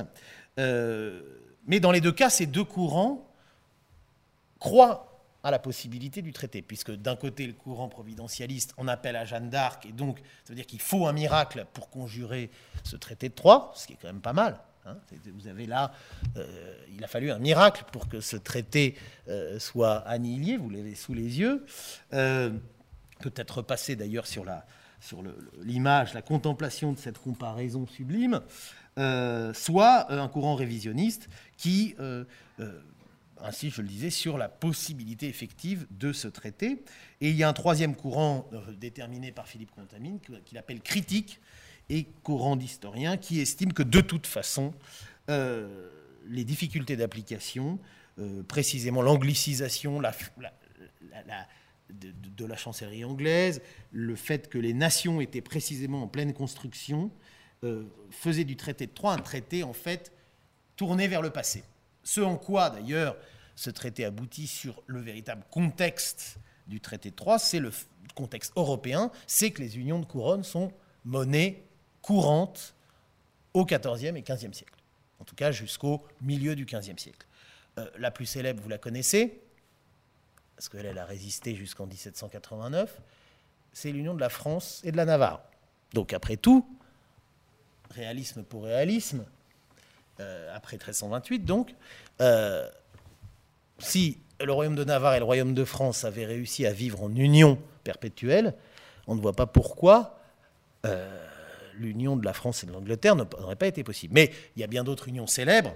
Euh, 0.60 1.22
mais 1.68 1.80
dans 1.80 1.92
les 1.92 2.02
deux 2.02 2.12
cas, 2.12 2.30
ces 2.30 2.46
deux 2.46 2.64
courants 2.64 3.28
croient 4.60 5.16
à 5.44 5.52
la 5.52 5.60
possibilité 5.60 6.24
du 6.24 6.34
traité, 6.34 6.64
puisque 6.64 6.92
d'un 6.92 7.16
côté, 7.16 7.46
le 7.46 7.54
courant 7.54 7.88
providentialiste 7.88 8.74
en 8.78 8.88
appelle 8.88 9.16
à 9.16 9.26
Jeanne 9.26 9.52
d'Arc, 9.52 9.86
et 9.86 9.92
donc 9.92 10.18
ça 10.44 10.50
veut 10.50 10.56
dire 10.56 10.66
qu'il 10.66 10.82
faut 10.82 11.06
un 11.06 11.14
miracle 11.14 11.68
pour 11.74 11.92
conjurer 11.92 12.50
ce 12.84 12.96
traité 12.96 13.30
de 13.30 13.36
Troyes, 13.36 13.72
ce 13.76 13.86
qui 13.86 13.94
est 13.94 13.98
quand 14.02 14.08
même 14.08 14.22
pas 14.22 14.34
mal. 14.34 14.60
Hein. 14.86 14.98
Vous 15.34 15.48
avez 15.48 15.66
là, 15.66 15.92
euh, 16.38 16.76
il 16.96 17.04
a 17.04 17.08
fallu 17.08 17.32
un 17.32 17.40
miracle 17.40 17.86
pour 17.92 18.08
que 18.08 18.20
ce 18.22 18.38
traité 18.38 18.96
euh, 19.28 19.58
soit 19.58 19.98
annihilé, 20.08 20.58
vous 20.58 20.70
l'avez 20.70 20.96
sous 20.96 21.14
les 21.14 21.40
yeux. 21.40 21.66
Euh, 22.14 22.52
Peut-être 23.22 23.60
repasser 23.60 23.96
d'ailleurs 23.96 24.28
sur 24.28 24.46
sur 25.00 25.24
l'image, 25.62 26.14
la 26.14 26.22
contemplation 26.22 26.92
de 26.92 26.98
cette 26.98 27.18
comparaison 27.18 27.88
sublime, 27.88 28.42
soit 28.98 30.12
un 30.12 30.28
courant 30.28 30.56
révisionniste 30.56 31.30
qui 31.56 31.96
ainsi 33.42 33.70
je 33.70 33.82
le 33.82 33.88
disais, 33.88 34.10
sur 34.10 34.38
la 34.38 34.50
possibilité 34.50 35.30
effective 35.30 35.88
de 35.92 36.12
ce 36.12 36.28
traité. 36.28 36.84
Et 37.22 37.30
il 37.30 37.38
y 37.38 37.44
a 37.44 37.50
un 37.50 37.54
troisième 37.54 37.96
courant 37.96 38.50
déterminé 38.78 39.32
par 39.32 39.48
Philippe 39.48 39.72
Contamine, 39.72 40.20
qu'il 40.20 40.58
appelle 40.58 40.82
critique, 40.82 41.40
et 41.90 42.06
courant 42.24 42.56
d'historiens, 42.56 43.18
qui 43.18 43.40
estime 43.40 43.74
que 43.74 43.84
de 43.84 44.02
toute 44.02 44.28
façon, 44.28 44.74
euh, 45.30 45.90
les 46.28 46.44
difficultés 46.44 46.96
d'application, 46.96 47.80
euh, 48.20 48.44
précisément 48.44 49.02
l'anglicisation 49.02 50.00
la, 50.00 50.14
de, 51.90 52.46
la 52.46 52.58
chancellerie 52.58 53.06
anglaise, 53.06 53.62
le 53.92 54.16
fait 54.16 54.50
que 54.50 54.58
les 54.58 54.74
nations 54.74 55.22
étaient 55.22 55.42
précisément 55.42 56.04
en 56.04 56.08
pleine 56.08 56.34
construction, 56.34 57.12
faisaient 58.12 58.44
du 58.44 58.58
traité 58.58 58.86
de 58.86 58.92
Troyes 58.92 59.14
un 59.14 59.18
traité 59.18 59.64
en 59.64 59.74
fait 59.74 60.12
tourné 60.76 61.08
vers 61.08 61.24
le 61.24 61.32
passé. 61.32 61.64
Ce 62.04 62.22
en 62.22 62.38
quoi, 62.38 62.70
d'ailleurs, 62.70 63.18
ce 63.56 63.70
traité 63.70 64.06
aboutit 64.06 64.48
sur 64.48 64.84
le 64.86 65.00
véritable 65.00 65.44
contexte 65.50 66.38
du 66.68 66.80
traité 66.80 67.10
de 67.10 67.16
Troyes, 67.16 67.40
c'est 67.40 67.60
le 67.60 67.72
contexte 68.14 68.54
européen, 68.56 69.12
c'est 69.28 69.52
que 69.52 69.62
les 69.62 69.78
unions 69.78 70.00
de 70.00 70.06
couronne 70.06 70.44
sont 70.44 70.72
monnaie 71.04 71.64
courante 72.06 72.76
au 73.56 73.66
XIVe 73.66 74.16
et 74.16 74.22
XVe 74.22 74.54
siècle, 74.54 74.76
en 75.20 75.24
tout 75.24 75.34
cas 75.34 75.52
jusqu'au 75.52 76.06
milieu 76.22 76.56
du 76.56 76.66
XVe 76.66 77.00
siècle. 77.00 77.26
Euh, 77.80 77.90
la 77.98 78.12
plus 78.12 78.28
célèbre, 78.28 78.62
vous 78.62 78.70
la 78.70 78.78
connaissez, 78.78 79.42
parce 80.56 80.70
qu'elle 80.70 81.00
a 81.00 81.06
résisté 81.06 81.56
jusqu'en 81.56 81.88
1789, 81.88 83.02
c'est 83.74 83.92
l'union 83.92 84.14
de 84.14 84.20
la 84.20 84.30
France 84.30 84.82
et 84.84 84.92
de 84.92 84.98
la 84.98 85.06
Navarre. 85.06 85.42
Donc 85.94 86.14
après 86.14 86.38
tout, 86.38 86.68
réalisme 87.90 88.44
pour 88.44 88.66
réalisme, 88.66 89.26
euh, 90.20 90.56
après 90.56 90.78
1328 90.78 91.40
donc, 91.40 91.74
euh, 92.22 92.70
si 93.80 94.20
le 94.40 94.52
royaume 94.54 94.76
de 94.76 94.84
Navarre 94.84 95.16
et 95.16 95.20
le 95.20 95.26
royaume 95.26 95.56
de 95.56 95.66
France 95.66 96.04
avaient 96.04 96.28
réussi 96.28 96.68
à 96.68 96.72
vivre 96.72 97.02
en 97.02 97.16
union 97.16 97.60
perpétuelle, 97.84 98.54
on 99.08 99.16
ne 99.16 99.22
voit 99.22 99.34
pas 99.34 99.48
pourquoi 99.48 100.20
l'union 101.78 102.16
de 102.16 102.26
la 102.26 102.34
France 102.34 102.64
et 102.64 102.68
de 102.68 102.72
l'Angleterre 102.72 103.16
n'aurait 103.16 103.56
pas 103.56 103.68
été 103.68 103.84
possible. 103.84 104.14
Mais 104.14 104.32
il 104.56 104.62
y 104.62 104.64
a 104.64 104.68
bien 104.68 104.84
d'autres 104.84 105.08
unions 105.08 105.28
célèbres 105.28 105.76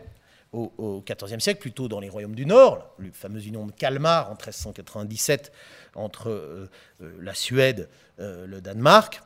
au 0.52 1.04
XIVe 1.06 1.40
siècle, 1.40 1.60
plutôt 1.60 1.88
dans 1.88 2.00
les 2.00 2.10
royaumes 2.10 2.34
du 2.34 2.48
Nord, 2.48 2.96
la 2.98 3.12
fameuse 3.12 3.46
union 3.46 3.68
de 3.68 3.72
Kalmar 3.72 4.32
en 4.32 4.34
1397 4.34 5.52
entre 5.94 6.68
la 7.00 7.34
Suède, 7.36 7.88
le 8.18 8.60
Danemark, 8.60 9.22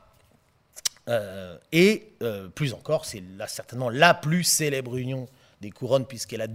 et 1.72 2.12
plus 2.54 2.74
encore, 2.74 3.06
c'est 3.06 3.22
certainement 3.46 3.88
la 3.88 4.12
plus 4.12 4.44
célèbre 4.44 4.98
union 4.98 5.26
des 5.62 5.70
couronnes, 5.70 6.04
puisqu'elle 6.06 6.42
a, 6.42 6.46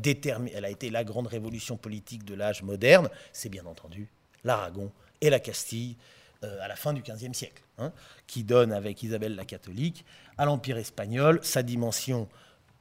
elle 0.54 0.66
a 0.66 0.70
été 0.70 0.92
la 0.92 1.04
grande 1.04 1.26
révolution 1.26 1.76
politique 1.76 2.24
de 2.24 2.36
l'âge 2.36 2.62
moderne, 2.62 3.10
c'est 3.34 3.50
bien 3.50 3.66
entendu 3.66 4.08
l'Aragon 4.44 4.92
et 5.20 5.32
la 5.32 5.40
Castille 5.40 5.98
à 6.44 6.68
la 6.68 6.76
fin 6.76 6.94
du 6.94 7.02
XVe 7.02 7.34
siècle, 7.34 7.64
hein, 7.80 7.92
qui 8.28 8.44
donne 8.44 8.72
avec 8.72 9.02
Isabelle 9.04 9.36
la 9.36 9.46
catholique 9.46 10.06
à 10.38 10.46
l'Empire 10.46 10.78
espagnol 10.78 11.40
sa 11.44 11.64
dimension 11.64 12.28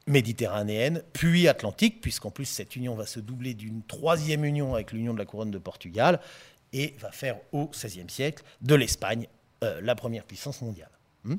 méditerranéenne, 0.06 1.02
puis 1.12 1.48
atlantique, 1.48 2.00
puisqu'en 2.00 2.30
plus 2.30 2.46
cette 2.46 2.74
union 2.76 2.94
va 2.94 3.06
se 3.06 3.20
doubler 3.20 3.54
d'une 3.54 3.82
troisième 3.82 4.44
union 4.44 4.74
avec 4.74 4.92
l'union 4.92 5.12
de 5.12 5.18
la 5.18 5.26
couronne 5.26 5.50
de 5.50 5.58
Portugal, 5.58 6.20
et 6.72 6.94
va 6.98 7.11
faire 7.11 7.38
au 7.52 7.68
XVIe 7.68 8.08
siècle 8.08 8.42
de 8.61 8.74
l'Espagne 8.74 9.26
euh, 9.64 9.80
la 9.82 9.94
première 9.94 10.24
puissance 10.24 10.61
mondiale. 10.62 10.90
Hmm 11.24 11.37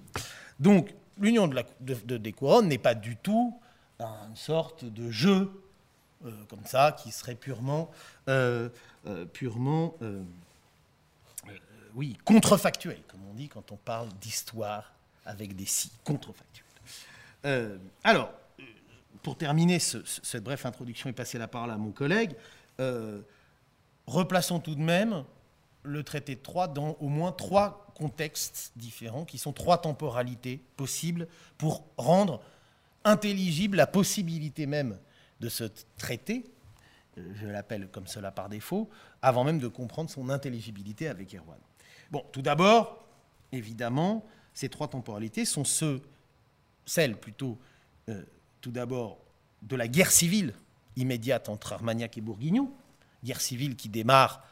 Donc 0.60 0.93
l'union 1.19 1.48
de 1.48 2.17
des 2.17 2.32
couronnes 2.32 2.67
n'est 2.67 2.78
pas 2.78 2.95
du 2.95 3.15
tout 3.17 3.60
une 4.00 4.36
sorte 4.36 4.86
de 4.86 5.12
jeu 5.12 5.52
euh, 6.26 6.32
comme 6.48 6.65
ça 6.65 6.95
qui 6.98 7.12
serait 7.12 7.36
purement, 7.36 7.91
euh, 8.28 8.69
purement 9.34 9.95
oui, 11.95 12.17
contrefactuel, 12.25 13.02
comme 13.08 13.21
on 13.30 13.34
dit 13.34 13.49
quand 13.49 13.71
on 13.71 13.78
parle 13.78 14.10
d'histoire 14.21 14.91
avec 15.25 15.56
des 15.56 15.65
si 15.65 15.91
contrefactuels. 16.04 16.65
alors, 18.04 18.32
pour 19.21 19.38
terminer 19.38 19.80
cette 19.80 20.43
brève 20.43 20.62
introduction 20.65 21.10
et 21.10 21.13
passer 21.13 21.38
la 21.38 21.47
parole 21.47 21.71
à 21.71 21.78
mon 21.78 21.91
collègue, 21.91 22.34
euh, 22.80 23.21
replaçons 24.08 24.60
tout 24.60 24.75
de 24.75 24.82
même 24.82 25.23
le 25.84 26.04
traité 26.04 26.36
de 26.36 26.41
Troyes 26.41 26.67
dans 26.67 26.97
au 26.99 27.08
moins 27.10 27.32
trois 27.32 27.88
contextes 27.95 28.71
différents, 28.75 29.25
qui 29.25 29.38
sont 29.38 29.52
trois 29.52 29.82
temporalités 29.82 30.62
possibles 30.78 31.28
pour 31.58 31.84
rendre 31.97 32.41
intelligible 33.04 33.78
la 33.78 33.88
possibilité 33.88 34.65
même 34.65 34.97
de 35.39 35.49
ce 35.49 35.65
traité, 35.97 36.45
euh, 37.17 37.34
je 37.36 37.47
l'appelle 37.47 37.89
comme 37.89 38.08
cela 38.08 38.32
par 38.32 38.49
défaut, 38.49 38.89
avant 39.21 39.43
même 39.43 39.60
de 39.60 39.67
comprendre 39.67 40.10
son 40.10 40.30
intelligibilité 40.30 41.08
avec 41.08 41.34
Erwan. 41.34 41.58
Bon, 42.12 42.24
tout 42.32 42.41
d'abord, 42.41 43.06
évidemment, 43.52 44.26
ces 44.54 44.69
trois 44.69 44.88
temporalités 44.88 45.45
sont 45.45 45.63
ceux, 45.63 46.02
celles 46.86 47.17
plutôt 47.17 47.58
euh, 48.10 48.24
tout 48.62 48.72
d'abord 48.72 49.19
de 49.62 49.76
la 49.76 49.88
guerre 49.88 50.12
civile 50.12 50.54
immédiate 50.95 51.50
entre 51.50 51.74
Armagnac 51.74 52.17
et 52.17 52.22
Bourguignon, 52.22 52.72
guerre 53.24 53.41
civile 53.41 53.76
qui 53.76 53.89
démarre 53.89 54.43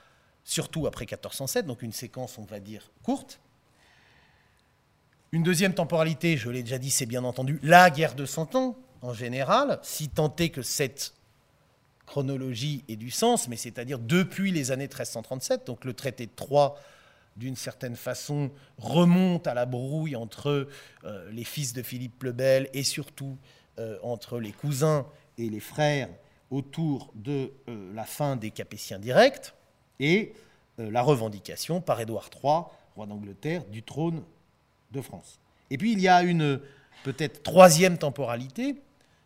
surtout 0.43 0.87
après 0.87 1.05
1407, 1.05 1.65
donc 1.65 1.81
une 1.81 1.91
séquence, 1.91 2.37
on 2.37 2.45
va 2.45 2.59
dire, 2.59 2.89
courte. 3.03 3.39
Une 5.33 5.43
deuxième 5.43 5.73
temporalité, 5.73 6.37
je 6.37 6.49
l'ai 6.49 6.63
déjà 6.63 6.77
dit, 6.77 6.89
c'est 6.89 7.05
bien 7.05 7.23
entendu 7.23 7.59
la 7.63 7.89
guerre 7.89 8.15
de 8.15 8.25
Cent 8.25 8.55
Ans, 8.55 8.77
en 9.01 9.13
général, 9.13 9.79
si 9.83 10.09
tant 10.09 10.33
est 10.37 10.49
que 10.49 10.61
cette 10.61 11.13
chronologie 12.05 12.85
ait 12.87 12.95
du 12.95 13.11
sens, 13.11 13.49
mais 13.49 13.57
c'est-à-dire 13.57 13.99
depuis 13.99 14.51
les 14.51 14.71
années 14.71 14.87
1337, 14.87 15.67
donc 15.67 15.83
le 15.83 15.93
traité 15.93 16.25
de 16.25 16.31
Troyes, 16.33 16.75
d'une 17.37 17.55
certaine 17.55 17.95
façon, 17.95 18.51
remonte 18.77 19.47
à 19.47 19.53
la 19.53 19.65
brouille 19.65 20.15
entre 20.15 20.67
euh, 21.03 21.31
les 21.31 21.43
fils 21.43 21.73
de 21.73 21.83
Philippe 21.83 22.23
le 22.23 22.31
Bel 22.31 22.69
et 22.73 22.83
surtout 22.83 23.37
euh, 23.79 23.97
entre 24.01 24.39
les 24.39 24.51
cousins 24.51 25.05
et 25.37 25.49
les 25.49 25.59
frères 25.59 26.09
autour 26.49 27.11
de 27.15 27.51
euh, 27.69 27.93
la 27.93 28.05
fin 28.05 28.35
des 28.35 28.51
Capétiens 28.51 28.99
directs 28.99 29.53
et 29.99 30.33
la 30.77 31.01
revendication 31.01 31.81
par 31.81 31.99
Édouard 31.99 32.29
III, 32.31 32.65
roi 32.95 33.07
d'Angleterre, 33.07 33.65
du 33.65 33.81
trône 33.81 34.23
de 34.91 35.01
France. 35.01 35.39
Et 35.71 35.77
puis 35.79 35.91
il 35.91 35.99
y 35.99 36.07
a 36.07 36.21
une 36.21 36.61
peut-être 37.03 37.41
troisième 37.41 37.97
temporalité 37.97 38.75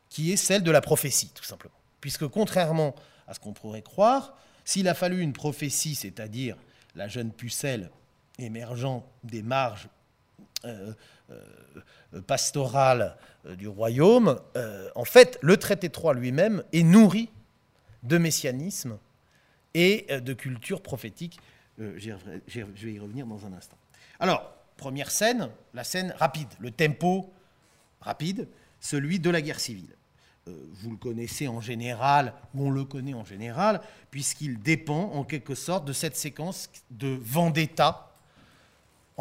qui 0.07 0.31
est 0.31 0.37
celle 0.37 0.63
de 0.63 0.71
la 0.71 0.79
prophétie, 0.79 1.29
tout 1.35 1.43
simplement. 1.43 1.75
Puisque 1.99 2.25
contrairement 2.25 2.95
à 3.27 3.33
ce 3.33 3.41
qu'on 3.41 3.51
pourrait 3.51 3.81
croire, 3.81 4.37
s'il 4.63 4.87
a 4.87 4.93
fallu 4.93 5.19
une 5.19 5.33
prophétie, 5.33 5.95
c'est-à-dire 5.95 6.55
la 6.95 7.09
jeune 7.09 7.31
pucelle 7.31 7.89
émergeant 8.39 9.05
des 9.23 9.41
marges 9.43 9.89
euh, 12.13 12.21
pastorale 12.21 13.15
euh, 13.45 13.55
du 13.55 13.67
royaume, 13.69 14.39
euh, 14.57 14.89
en 14.95 15.05
fait, 15.05 15.39
le 15.41 15.55
traité 15.55 15.89
3 15.89 16.13
lui-même 16.13 16.61
est 16.73 16.83
nourri 16.83 17.29
de 18.03 18.17
messianisme 18.17 18.97
et 19.73 20.05
de 20.09 20.33
culture 20.33 20.81
prophétique. 20.81 21.39
je 21.77 22.13
vais 22.53 22.93
y 22.93 22.99
revenir 22.99 23.25
dans 23.25 23.45
un 23.45 23.53
instant. 23.53 23.77
Alors, 24.19 24.53
première 24.75 25.09
scène, 25.09 25.49
la 25.73 25.85
scène 25.85 26.13
rapide, 26.17 26.49
le 26.59 26.71
tempo 26.71 27.31
rapide, 28.01 28.49
celui 28.81 29.19
de 29.19 29.29
la 29.29 29.41
guerre 29.41 29.61
civile. 29.61 29.95
vous 30.45 30.91
le 30.91 30.97
connaissez 30.97 31.47
en 31.47 31.61
général, 31.61 32.33
ou 32.53 32.67
on 32.67 32.71
le 32.71 32.83
connaît 32.83 33.13
en 33.13 33.23
général, 33.23 33.79
puisqu'il 34.09 34.59
dépend 34.59 35.11
en 35.13 35.23
quelque 35.23 35.55
sorte 35.55 35.85
de 35.85 35.93
cette 35.93 36.17
séquence 36.17 36.69
de 36.89 37.17
vendetta 37.21 38.10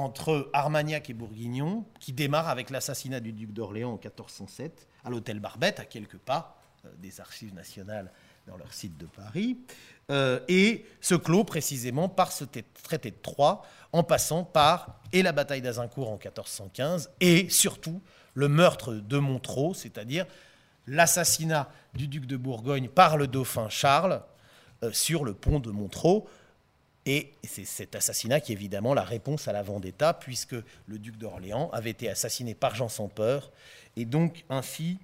entre 0.00 0.50
Armagnac 0.52 1.10
et 1.10 1.14
Bourguignon, 1.14 1.84
qui 1.98 2.12
démarre 2.12 2.48
avec 2.48 2.70
l'assassinat 2.70 3.20
du 3.20 3.32
duc 3.32 3.52
d'Orléans 3.52 3.92
en 3.92 3.98
1407 3.98 4.88
à 5.04 5.10
l'hôtel 5.10 5.40
Barbette, 5.40 5.80
à 5.80 5.84
quelques 5.84 6.18
pas 6.18 6.58
euh, 6.84 6.88
des 6.98 7.20
archives 7.20 7.54
nationales 7.54 8.10
dans 8.46 8.56
leur 8.56 8.72
site 8.72 8.96
de 8.96 9.06
Paris, 9.06 9.58
euh, 10.10 10.40
et 10.48 10.84
se 11.00 11.14
clôt 11.14 11.44
précisément 11.44 12.08
par 12.08 12.32
ce 12.32 12.44
traité 12.82 13.10
de 13.10 13.16
Troyes, 13.22 13.62
en 13.92 14.02
passant 14.02 14.44
par 14.44 15.00
et 15.12 15.22
la 15.22 15.32
bataille 15.32 15.62
d'Azincourt 15.62 16.08
en 16.08 16.16
1415, 16.16 17.10
et 17.20 17.48
surtout 17.48 18.00
le 18.34 18.48
meurtre 18.48 18.94
de 18.94 19.18
Montreux, 19.18 19.74
c'est-à-dire 19.74 20.26
l'assassinat 20.86 21.70
du 21.94 22.08
duc 22.08 22.26
de 22.26 22.36
Bourgogne 22.36 22.88
par 22.88 23.16
le 23.16 23.26
dauphin 23.26 23.68
Charles 23.68 24.22
euh, 24.82 24.92
sur 24.92 25.24
le 25.24 25.34
pont 25.34 25.60
de 25.60 25.70
Montreux, 25.70 26.24
et 27.06 27.32
c'est 27.44 27.64
cet 27.64 27.94
assassinat 27.94 28.40
qui 28.40 28.52
est 28.52 28.54
évidemment 28.54 28.92
la 28.92 29.04
réponse 29.04 29.48
à 29.48 29.52
la 29.52 29.62
vendetta, 29.62 30.12
puisque 30.12 30.56
le 30.86 30.98
duc 30.98 31.16
d'Orléans 31.16 31.70
avait 31.72 31.90
été 31.90 32.10
assassiné 32.10 32.54
par 32.54 32.74
Jean 32.74 32.88
sans 32.88 33.08
peur, 33.08 33.50
et 33.96 34.04
donc 34.04 34.44
ainsi 34.50 34.98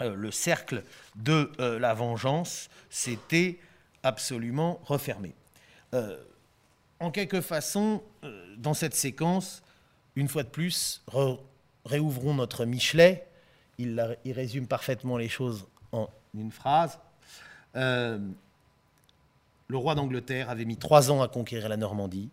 euh, 0.00 0.14
le 0.14 0.30
cercle 0.30 0.84
de 1.16 1.50
euh, 1.58 1.78
la 1.78 1.94
vengeance 1.94 2.70
s'était 2.90 3.58
absolument 4.02 4.80
refermé. 4.84 5.34
Euh, 5.94 6.16
en 7.00 7.10
quelque 7.10 7.40
façon, 7.40 8.02
dans 8.58 8.74
cette 8.74 8.94
séquence, 8.94 9.62
une 10.16 10.28
fois 10.28 10.42
de 10.42 10.48
plus, 10.48 11.02
réouvrons 11.86 12.34
notre 12.34 12.66
Michelet. 12.66 13.26
Il, 13.78 14.18
il, 14.26 14.32
résume 14.32 14.66
parfaitement 14.66 15.16
les 15.16 15.30
choses 15.30 15.66
en 15.92 16.10
une 16.34 16.52
phrase 16.52 16.98
le 19.70 19.76
roi 19.76 19.94
d'Angleterre 19.94 20.50
avait 20.50 20.64
mis 20.64 20.76
trois 20.76 21.10
ans 21.10 21.22
à 21.22 21.28
conquérir 21.28 21.68
la 21.68 21.76
Normandie. 21.76 22.30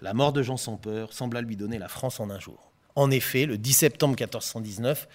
La 0.00 0.14
mort 0.14 0.32
de 0.32 0.42
Jean 0.42 0.56
sans 0.56 0.78
peur 0.78 1.12
sembla 1.12 1.42
lui 1.42 1.56
donner 1.56 1.78
la 1.78 1.88
France 1.88 2.20
en 2.20 2.30
un 2.30 2.40
jour. 2.40 2.72
En 2.96 3.10
effet, 3.10 3.44
le 3.44 3.58
10 3.58 3.72
septembre 3.72 4.16
1419, 4.18 5.06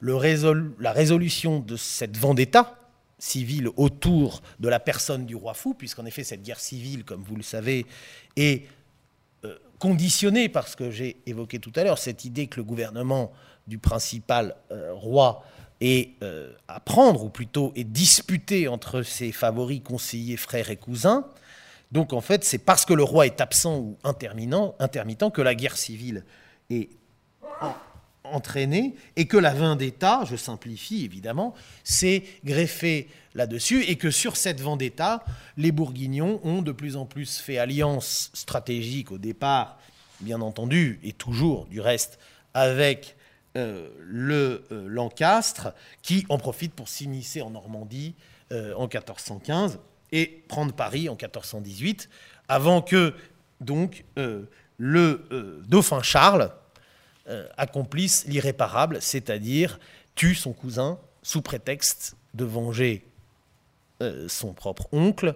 la 0.00 0.92
résolution 0.92 1.58
de 1.58 1.76
cette 1.76 2.16
vendetta 2.16 2.78
civile 3.18 3.68
autour 3.76 4.40
de 4.60 4.68
la 4.68 4.78
personne 4.78 5.26
du 5.26 5.34
roi 5.34 5.54
fou, 5.54 5.74
puisqu'en 5.74 6.06
effet 6.06 6.22
cette 6.22 6.42
guerre 6.42 6.60
civile, 6.60 7.04
comme 7.04 7.22
vous 7.22 7.36
le 7.36 7.42
savez, 7.42 7.86
est 8.36 8.66
euh, 9.44 9.56
conditionnée 9.80 10.48
par 10.48 10.68
ce 10.68 10.76
que 10.76 10.90
j'ai 10.90 11.16
évoqué 11.26 11.58
tout 11.58 11.72
à 11.74 11.82
l'heure, 11.82 11.98
cette 11.98 12.24
idée 12.24 12.46
que 12.46 12.56
le 12.56 12.64
gouvernement 12.64 13.32
du 13.66 13.78
principal 13.78 14.54
euh, 14.70 14.92
roi 14.92 15.44
et 15.80 16.14
euh, 16.22 16.52
à 16.68 16.80
prendre, 16.80 17.24
ou 17.24 17.28
plutôt 17.28 17.72
est 17.76 17.84
disputé 17.84 18.68
entre 18.68 19.02
ses 19.02 19.32
favoris, 19.32 19.82
conseillers, 19.82 20.36
frères 20.36 20.70
et 20.70 20.76
cousins. 20.76 21.26
Donc 21.92 22.12
en 22.12 22.20
fait, 22.20 22.44
c'est 22.44 22.58
parce 22.58 22.84
que 22.84 22.94
le 22.94 23.02
roi 23.02 23.26
est 23.26 23.40
absent 23.40 23.78
ou 23.78 23.98
intermittent 24.02 25.32
que 25.32 25.42
la 25.42 25.54
guerre 25.54 25.76
civile 25.76 26.24
est 26.70 26.90
entraînée 28.24 28.94
et 29.16 29.26
que 29.26 29.36
la 29.36 29.54
vendetta, 29.54 30.24
je 30.28 30.36
simplifie 30.36 31.04
évidemment, 31.04 31.54
s'est 31.84 32.24
greffée 32.44 33.08
là-dessus 33.34 33.82
et 33.84 33.96
que 33.96 34.10
sur 34.10 34.36
cette 34.36 34.60
vendetta, 34.60 35.24
les 35.56 35.72
Bourguignons 35.72 36.40
ont 36.42 36.62
de 36.62 36.72
plus 36.72 36.96
en 36.96 37.04
plus 37.04 37.38
fait 37.38 37.58
alliance 37.58 38.30
stratégique 38.32 39.12
au 39.12 39.18
départ, 39.18 39.78
bien 40.20 40.40
entendu, 40.40 40.98
et 41.02 41.12
toujours 41.12 41.66
du 41.66 41.80
reste, 41.80 42.18
avec 42.54 43.16
euh, 43.56 43.88
le 44.00 44.64
euh, 44.72 44.88
Lancastre, 44.88 45.74
qui 46.02 46.26
en 46.28 46.38
profite 46.38 46.74
pour 46.74 46.88
s'immiscer 46.88 47.40
en 47.40 47.50
Normandie 47.50 48.16
euh, 48.50 48.74
en 48.74 48.88
1415 48.88 49.78
et 50.10 50.42
prendre 50.48 50.72
Paris 50.72 51.08
en 51.08 51.12
1418, 51.12 52.08
avant 52.48 52.82
que 52.82 53.14
donc 53.60 54.04
le 54.76 55.62
dauphin 55.66 56.02
Charles 56.02 56.52
accomplisse 57.56 58.24
l'irréparable, 58.26 58.98
c'est-à-dire 59.00 59.80
tue 60.14 60.34
son 60.34 60.52
cousin 60.52 60.98
sous 61.22 61.42
prétexte 61.42 62.16
de 62.34 62.44
venger 62.44 63.06
son 64.28 64.52
propre 64.52 64.86
oncle 64.92 65.34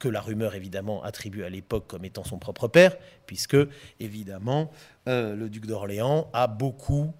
que 0.00 0.08
la 0.08 0.20
rumeur 0.20 0.56
évidemment 0.56 1.04
attribue 1.04 1.44
à 1.44 1.48
l'époque 1.48 1.86
comme 1.86 2.04
étant 2.04 2.24
son 2.24 2.38
propre 2.38 2.66
père, 2.66 2.96
puisque 3.26 3.56
évidemment 4.00 4.72
le 5.06 5.46
duc 5.46 5.66
d'Orléans 5.66 6.28
a 6.32 6.48
beaucoup 6.48 7.12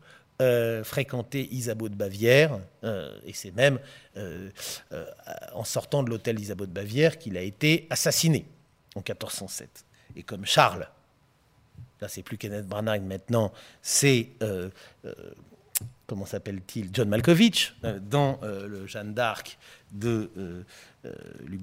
fréquenté 0.83 1.47
Isabeau 1.55 1.89
de 1.89 1.95
Bavière, 1.95 2.59
et 2.83 3.33
c'est 3.33 3.55
même 3.55 3.79
en 5.53 5.65
sortant 5.65 6.03
de 6.03 6.11
l'hôtel 6.11 6.37
d'Isabeau 6.37 6.67
de 6.67 6.73
Bavière 6.73 7.19
qu'il 7.19 7.37
a 7.37 7.43
été 7.43 7.87
assassiné 7.91 8.47
en 8.97 9.01
1407. 9.01 9.85
Et 10.17 10.23
comme 10.23 10.47
Charles, 10.47 10.89
là 12.01 12.09
c'est 12.09 12.23
plus 12.23 12.39
Kenneth 12.39 12.67
Branagh 12.67 13.03
maintenant, 13.03 13.53
c'est 13.83 14.31
comment 16.11 16.27
s'appelle-t-il, 16.27 16.91
John 16.93 17.09
Malkovich, 17.09 17.77
euh, 17.85 18.01
dans 18.03 18.41
euh, 18.43 18.67
le 18.67 18.85
Jeanne 18.89 19.15
d'Arc 19.15 19.59
de, 19.93 20.29
euh, 20.37 20.65
Luc 21.47 21.61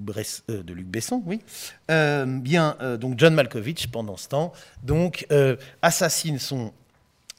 Besson, 0.85 1.21
oui. 1.25 1.41
bien, 1.89 2.77
donc 2.97 3.19
John 3.19 3.33
Malkovich, 3.33 3.87
pendant 3.91 4.15
ce 4.15 4.29
temps, 4.29 4.53
donc 4.83 5.27
assassine 5.81 6.39
son 6.39 6.71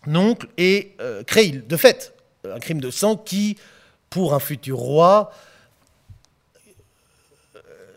oncle 0.06 0.48
et 0.58 0.94
crée, 1.26 1.50
de 1.50 1.76
fait, 1.76 2.14
un 2.44 2.58
crime 2.58 2.80
de 2.80 2.90
sang 2.90 3.16
qui, 3.16 3.56
pour 4.10 4.34
un 4.34 4.38
futur 4.38 4.76
roi, 4.76 5.32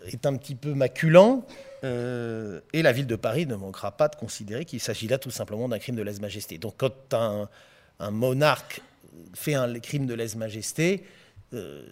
est 0.06 0.26
un 0.26 0.36
petit 0.38 0.56
peu 0.56 0.74
maculant. 0.74 1.46
et 1.84 2.82
la 2.82 2.92
ville 2.92 3.08
de 3.08 3.16
Paris 3.18 3.46
ne 3.46 3.56
manquera 3.56 3.92
pas 3.92 4.08
de 4.08 4.16
considérer 4.16 4.66
qu'il 4.66 4.80
s'agit 4.80 5.08
là 5.08 5.18
tout 5.18 5.32
simplement 5.32 5.70
d'un 5.70 5.80
crime 5.80 5.96
de 5.96 6.04
lèse-majesté. 6.04 6.58
Donc 6.58 6.76
quand 6.78 7.14
un 7.14 8.12
monarque 8.12 8.82
fait 9.34 9.54
un 9.54 9.80
crime 9.80 10.06
de 10.06 10.14
lèse-majesté, 10.14 11.04
euh, 11.54 11.84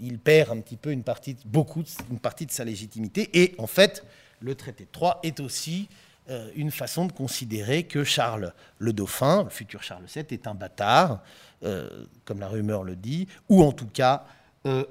il 0.00 0.18
perd 0.18 0.50
un 0.50 0.60
petit 0.60 0.76
peu 0.76 0.90
une 0.90 1.04
partie, 1.04 1.36
beaucoup, 1.44 1.84
une 2.10 2.18
partie 2.18 2.46
de 2.46 2.50
sa 2.50 2.64
légitimité. 2.64 3.30
Et 3.34 3.54
en 3.58 3.66
fait, 3.66 4.04
le 4.40 4.54
traité 4.54 4.84
de 4.84 4.90
Troyes 4.90 5.20
est 5.22 5.38
aussi 5.38 5.88
euh, 6.30 6.50
une 6.56 6.70
façon 6.70 7.06
de 7.06 7.12
considérer 7.12 7.84
que 7.84 8.04
Charles 8.04 8.52
le 8.78 8.92
Dauphin, 8.92 9.44
le 9.44 9.50
futur 9.50 9.82
Charles 9.82 10.06
VII, 10.12 10.24
est 10.30 10.46
un 10.46 10.54
bâtard, 10.54 11.22
euh, 11.62 12.06
comme 12.24 12.40
la 12.40 12.48
rumeur 12.48 12.84
le 12.84 12.96
dit, 12.96 13.28
ou 13.48 13.62
en 13.62 13.72
tout 13.72 13.86
cas 13.86 14.24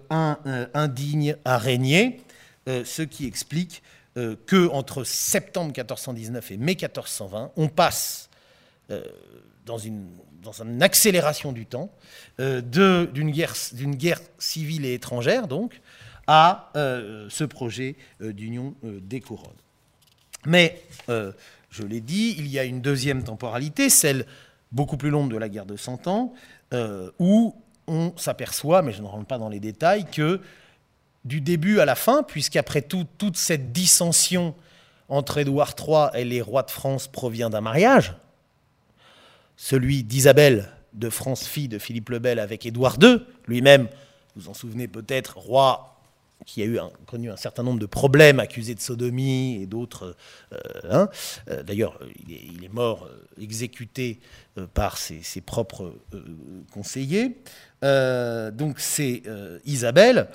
un, 0.09 0.37
indigne 0.73 1.37
à 1.45 1.57
régner, 1.57 2.19
ce 2.67 3.03
qui 3.03 3.25
explique 3.25 3.81
que 4.15 4.67
entre 4.67 5.05
septembre 5.05 5.67
1419 5.67 6.51
et 6.51 6.57
mai 6.57 6.75
1420, 6.75 7.53
on 7.55 7.69
passe 7.69 8.29
dans 9.65 9.77
une 9.77 10.09
dans 10.41 10.63
une 10.63 10.81
accélération 10.81 11.51
du 11.51 11.65
temps, 11.65 11.91
euh, 12.39 12.61
d'une 12.61 13.31
guerre, 13.31 14.21
civile 14.39 14.85
et 14.85 14.93
étrangère, 14.93 15.47
donc, 15.47 15.81
à 16.27 16.71
euh, 16.75 17.27
ce 17.29 17.43
projet 17.43 17.95
euh, 18.21 18.33
d'union 18.33 18.75
des 18.83 19.21
couronnes. 19.21 19.51
Mais, 20.45 20.81
je 21.07 21.83
l'ai 21.83 22.01
dit, 22.01 22.35
il 22.37 22.47
y 22.47 22.59
a 22.59 22.63
une 22.63 22.81
deuxième 22.81 23.23
temporalité, 23.23 23.89
celle 23.89 24.25
beaucoup 24.71 24.97
plus 24.97 25.09
longue 25.09 25.31
de 25.31 25.37
la 25.37 25.49
guerre 25.49 25.65
de 25.65 25.77
Cent 25.77 26.07
Ans, 26.07 26.33
où 27.19 27.55
on 27.87 28.13
s'aperçoit, 28.17 28.81
mais 28.81 28.91
je 28.91 29.01
ne 29.01 29.07
rentre 29.07 29.27
pas 29.27 29.37
dans 29.37 29.49
les 29.49 29.59
détails, 29.59 30.05
que 30.05 30.41
du 31.25 31.41
début 31.41 31.79
à 31.79 31.85
la 31.85 31.93
fin, 31.93 32.23
puisqu'après 32.23 32.81
tout, 32.81 33.05
toute 33.19 33.37
cette 33.37 33.71
dissension 33.71 34.55
entre 35.09 35.37
Édouard 35.37 35.75
III 35.77 36.07
et 36.15 36.25
les 36.25 36.41
rois 36.41 36.63
de 36.63 36.71
France 36.71 37.07
provient 37.07 37.51
d'un 37.51 37.61
mariage, 37.61 38.15
celui 39.61 40.03
d'Isabelle 40.03 40.69
de 40.93 41.11
France, 41.11 41.47
fille 41.47 41.67
de 41.67 41.77
Philippe 41.77 42.09
le 42.09 42.17
Bel, 42.17 42.39
avec 42.39 42.65
Édouard 42.65 42.97
II, 42.99 43.19
lui-même, 43.45 43.87
vous 44.35 44.49
en 44.49 44.55
souvenez 44.55 44.87
peut-être, 44.87 45.37
roi 45.37 46.01
qui 46.47 46.63
a 46.63 46.89
connu 47.05 47.29
un 47.29 47.37
certain 47.37 47.61
nombre 47.61 47.79
de 47.79 47.85
problèmes, 47.85 48.39
accusé 48.39 48.73
de 48.73 48.79
sodomie 48.79 49.61
et 49.61 49.67
d'autres. 49.67 50.15
Euh, 50.51 50.57
hein. 50.89 51.09
euh, 51.47 51.61
d'ailleurs, 51.61 51.99
il, 52.27 52.65
est 52.65 52.73
mort 52.73 53.05
euh, 53.05 53.23
exécuté 53.39 54.19
par 54.73 54.97
ses, 54.97 55.21
propres 55.41 55.93
conseillers. 56.71 57.37
donc 57.83 58.79
c'est 58.79 59.21
Isabelle 59.65 60.27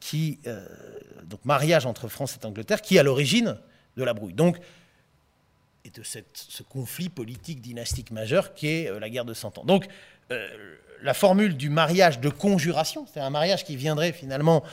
qui, 0.00 0.40
donc 1.24 1.44
mariage 1.44 1.86
entre 1.86 2.08
France 2.08 2.36
et 2.42 2.44
Angleterre, 2.44 2.82
qui 2.82 2.96
est 2.96 2.98
à 2.98 3.04
l'origine 3.04 3.56
de 3.96 4.02
la 4.02 4.12
brouille. 4.12 4.34
Donc 4.34 4.58
de 5.90 6.02
ce 6.04 6.62
conflit 6.62 7.08
politique 7.08 7.60
dynastique 7.60 8.10
majeur 8.10 8.54
qui 8.54 8.68
est 8.68 8.90
euh, 8.90 8.98
la 8.98 9.10
guerre 9.10 9.24
de 9.24 9.34
Cent 9.34 9.58
Ans. 9.58 9.64
Donc, 9.64 9.86
euh, 10.30 10.48
la 11.02 11.14
formule 11.14 11.56
du 11.56 11.70
mariage 11.70 12.20
de 12.20 12.28
conjuration, 12.28 13.06
c'est 13.12 13.20
un 13.20 13.30
mariage 13.30 13.64
qui 13.64 13.76
viendrait 13.76 14.12
finalement 14.12 14.64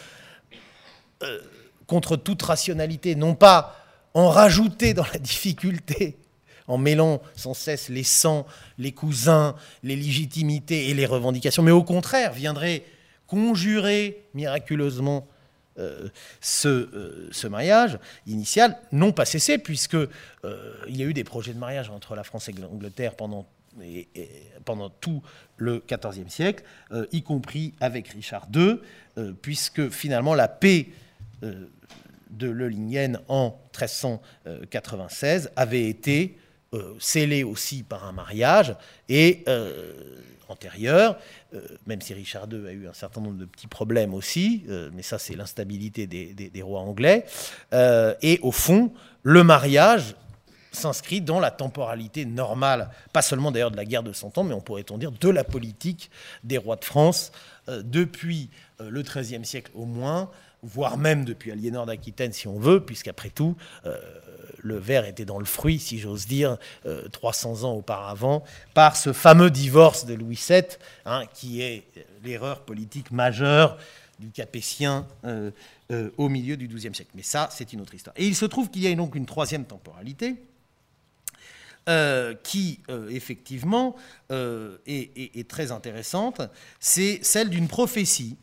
euh, 1.23 1.39
contre 1.87 2.17
toute 2.17 2.41
rationalité, 2.41 3.15
non 3.15 3.35
pas 3.35 3.75
en 4.13 4.29
rajouter 4.29 4.93
dans 4.93 5.05
la 5.11 5.19
difficulté, 5.19 6.17
en 6.67 6.77
mêlant 6.77 7.21
sans 7.35 7.53
cesse 7.53 7.89
les 7.89 8.03
sangs, 8.03 8.45
les 8.77 8.91
cousins, 8.91 9.55
les 9.83 9.95
légitimités 9.95 10.89
et 10.89 10.93
les 10.93 11.05
revendications, 11.05 11.61
mais 11.61 11.71
au 11.71 11.83
contraire 11.83 12.33
viendrait 12.33 12.83
conjurer 13.27 14.23
miraculeusement 14.33 15.27
euh, 15.77 16.07
ce, 16.39 16.67
euh, 16.67 17.27
ce, 17.31 17.47
mariage 17.47 17.99
initial 18.27 18.77
n'ont 18.93 19.11
pas 19.11 19.25
cessé, 19.25 19.57
puisque 19.57 19.95
euh, 19.95 20.07
il 20.87 20.95
y 20.95 21.03
a 21.03 21.05
eu 21.05 21.13
des 21.13 21.25
projets 21.25 21.53
de 21.53 21.59
mariage 21.59 21.89
entre 21.89 22.15
la 22.15 22.23
France 22.23 22.47
et 22.47 22.53
l'Angleterre 22.53 23.15
pendant, 23.15 23.45
tout 25.01 25.21
le 25.57 25.83
XIVe 25.85 26.29
siècle, 26.29 26.63
y 27.11 27.23
compris 27.23 27.73
avec 27.81 28.07
Richard 28.07 28.47
II, 28.55 28.79
puisque 29.41 29.89
finalement 29.89 30.33
la 30.33 30.47
paix 30.47 30.87
de 31.41 32.49
Lelingen 32.49 33.19
en 33.27 33.59
1396 33.77 35.51
avait 35.57 35.89
été 35.89 36.37
scellée 36.99 37.43
aussi 37.43 37.83
par 37.83 38.05
un 38.05 38.11
mariage 38.11 38.75
et 39.09 39.43
antérieure, 40.49 41.17
euh, 41.53 41.61
même 41.85 42.01
si 42.01 42.13
Richard 42.13 42.47
II 42.51 42.67
a 42.67 42.71
eu 42.71 42.87
un 42.87 42.93
certain 42.93 43.21
nombre 43.21 43.37
de 43.37 43.45
petits 43.45 43.67
problèmes 43.67 44.13
aussi, 44.13 44.63
euh, 44.69 44.89
mais 44.93 45.01
ça 45.01 45.17
c'est 45.17 45.35
l'instabilité 45.35 46.07
des, 46.07 46.61
rois 46.61 46.81
anglais. 46.81 47.25
Euh, 47.73 48.13
et 48.21 48.39
au 48.41 48.51
fond, 48.51 48.91
le 49.23 49.43
mariage 49.43 50.15
s'inscrit 50.71 51.21
dans 51.21 51.39
la 51.39 51.51
temporalité 51.51 52.25
normale, 52.25 52.89
pas 53.13 53.21
seulement 53.21 53.51
d'ailleurs 53.51 53.71
de 53.71 53.77
la 53.77 53.85
guerre 53.85 54.03
de 54.03 54.11
Cent 54.11 54.37
Ans, 54.37 54.43
mais 54.43 54.53
on 54.53 54.61
pourrait-on 54.61 54.97
dire 54.97 55.11
de 55.11 55.29
la 55.29 55.43
politique 55.43 56.09
des 56.43 56.57
rois 56.57 56.75
de 56.75 56.83
France 56.83 57.31
depuis 57.67 58.49
le 58.79 59.01
XIIIe 59.01 59.45
siècle 59.45 59.71
au 59.73 59.85
moins, 59.85 60.29
voire 60.63 60.97
même 60.97 61.23
depuis 61.23 61.51
Aliénor 61.51 61.85
d'Aquitaine 61.85 62.33
si 62.33 62.49
on 62.49 62.59
veut, 62.59 62.83
puisqu'après 62.83 63.29
tout, 63.29 63.55
le 64.65 64.77
verre 64.77 65.05
était 65.05 65.25
dans 65.25 65.37
le 65.37 65.45
fruit, 65.45 65.79
si 65.79 65.99
j'ose 65.99 66.25
dire, 66.25 66.57
300 67.11 67.63
euh, 67.63 67.67
ans 67.67 67.73
auparavant, 67.73 68.43
par 68.73 68.95
ce 68.95 69.13
fameux 69.13 69.51
divorce 69.51 70.05
de 70.05 70.15
Louis 70.15 70.39
VII, 70.49 70.63
hein, 71.05 71.23
qui 71.33 71.61
est 71.61 71.83
l'erreur 72.23 72.61
politique 72.61 73.11
majeure 73.11 73.77
du 74.19 74.31
Capétien 74.31 75.05
euh, 75.23 75.51
euh, 75.91 76.09
au 76.17 76.29
milieu 76.29 76.57
du 76.57 76.67
XIIe 76.67 76.95
siècle. 76.95 77.11
Mais 77.13 77.21
ça, 77.21 77.47
c'est 77.51 77.73
une 77.73 77.81
autre 77.81 77.93
histoire. 77.93 78.15
Et 78.17 78.25
il 78.25 78.35
se 78.35 78.45
trouve 78.45 78.71
qu'il 78.71 78.81
y 78.81 78.87
a 78.87 78.95
donc 78.95 79.15
une 79.15 79.27
troisième 79.27 79.65
temporalité. 79.65 80.35
qui 82.41 82.79
effectivement 83.11 83.95
est, 84.31 85.47
très 85.47 85.71
intéressante, 85.71 86.41
c'est 86.79 87.19
celle 87.21 87.51
d'une 87.51 87.67
prophétie 87.67 88.37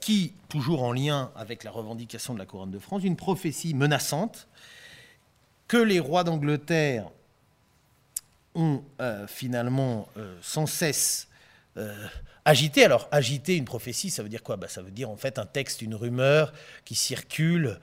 qui, 0.00 0.34
toujours 0.48 0.84
en 0.84 0.92
lien 0.92 1.32
avec 1.34 1.64
la 1.64 1.72
revendication 1.72 2.34
de 2.34 2.38
la 2.38 2.46
couronne 2.46 2.70
de 2.70 2.78
France, 2.78 3.02
une 3.02 3.16
prophétie 3.16 3.74
menaçante 3.74 4.46
que 5.68 5.76
les 5.76 6.00
rois 6.00 6.24
d'Angleterre 6.24 7.10
ont 8.54 8.82
euh, 9.00 9.26
finalement 9.26 10.08
euh, 10.16 10.36
sans 10.42 10.66
cesse 10.66 11.28
euh, 11.76 11.94
agité. 12.44 12.84
Alors, 12.84 13.06
agiter 13.12 13.56
une 13.56 13.66
prophétie, 13.66 14.10
ça 14.10 14.22
veut 14.22 14.30
dire 14.30 14.42
quoi? 14.42 14.56
Bah, 14.56 14.68
Ça 14.68 14.82
veut 14.82 14.90
dire 14.90 15.10
en 15.10 15.16
fait 15.16 15.38
un 15.38 15.46
texte, 15.46 15.82
une 15.82 15.94
rumeur 15.94 16.52
qui 16.84 16.94
circule 16.94 17.78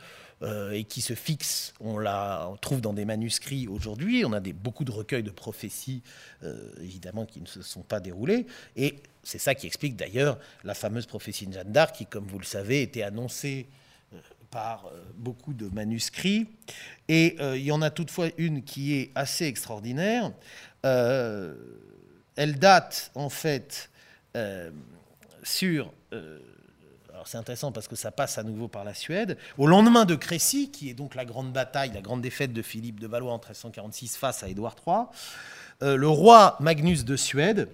et 0.74 0.84
qui 0.84 1.02
se 1.02 1.15
fixe. 1.15 1.74
On 1.80 1.98
la 1.98 2.52
trouve 2.62 2.80
dans 2.80 2.93
des 2.93 3.06
manuscrits 3.06 3.67
aujourd'hui. 3.67 4.26
On 4.26 4.34
a 4.34 4.41
des, 4.41 4.54
beaucoup 4.54 4.84
de 4.84 4.91
recueils 4.91 5.24
de 5.24 5.32
prophéties, 5.32 6.04
évidemment, 6.82 7.26
qui 7.26 7.39
ne 7.39 7.48
se 7.48 7.63
sont 7.63 7.82
pas 7.82 8.00
déroulés. 8.02 8.45
Et 8.76 9.02
c'est 9.24 9.39
ça 9.39 9.56
qui 9.56 9.65
explique 9.65 9.95
d'ailleurs 9.95 10.38
la 10.63 10.76
fameuse 10.76 11.08
prophétie 11.08 11.48
de 11.48 11.54
Jeanne 11.54 11.71
d'Arc, 11.71 11.95
qui, 11.95 12.06
comme 12.06 12.28
vous 12.28 12.38
le 12.38 12.45
savez, 12.45 12.84
était 12.84 13.02
annoncée 13.02 13.67
par 14.56 14.86
euh, 14.86 15.04
beaucoup 15.18 15.54
de 15.54 15.68
manuscrits. 15.68 16.48
Et 17.10 17.36
euh, 17.41 17.58
il 17.58 17.65
y 17.65 17.74
en 17.74 17.82
a 17.82 17.89
toutefois 17.89 18.28
une 18.38 18.63
qui 18.63 18.94
est 18.94 19.12
assez 19.13 19.44
extraordinaire. 19.44 20.32
Euh, 20.86 21.56
elle 22.38 22.58
date 22.58 23.12
en 23.15 23.30
fait 23.30 23.89
sur... 25.44 25.91
alors 26.12 27.28
c'est 27.28 27.38
intéressant 27.38 27.72
parce 27.72 27.88
que 27.88 27.96
ça 27.96 28.12
passe 28.12 28.38
à 28.38 28.44
nouveau 28.44 28.70
par 28.70 28.86
la 28.86 28.94
Suède. 28.94 29.38
Au 29.58 29.68
lendemain 29.68 30.06
de 30.06 30.15
Crécy, 30.15 30.72
qui 30.72 30.89
est 30.89 30.94
donc 30.94 31.15
la 31.15 31.26
grande 31.26 31.52
bataille, 31.52 31.91
la 31.94 32.02
grande 32.02 32.22
défaite 32.22 32.54
de 32.54 32.62
Philippe 32.62 33.00
de 33.00 33.08
Valois 33.08 33.32
en 33.32 33.38
1346 33.38 34.15
face 34.18 34.44
à 34.44 34.48
Édouard 34.48 34.76
III, 34.86 35.98
le 35.98 36.08
roi 36.08 36.58
Magnus 36.62 37.04
de 37.04 37.15
Suède 37.15 37.70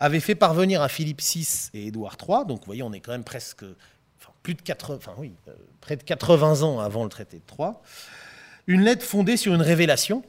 avait 0.00 0.20
fait 0.20 0.34
parvenir 0.34 0.82
à 0.82 0.88
Philippe 0.88 1.22
VI 1.22 1.70
et 1.74 1.86
Édouard 1.86 2.16
III, 2.20 2.46
donc 2.46 2.60
vous 2.60 2.66
voyez, 2.66 2.82
on 2.82 2.92
est 2.92 3.00
quand 3.00 3.12
même 3.12 3.24
presque 3.24 3.64
plus 4.48 4.54
de 4.54 4.62
80, 4.62 4.96
enfin 4.96 5.12
oui, 5.18 5.34
près 5.82 5.96
de 5.96 6.02
80 6.02 6.62
ans 6.62 6.80
avant 6.80 7.04
le 7.04 7.10
traité 7.10 7.36
de 7.36 7.42
Troyes, 7.46 7.82
une 8.66 8.80
lettre 8.80 9.04
fondée 9.04 9.36
sur 9.36 9.52
une 9.52 9.60
révélation, 9.60 10.24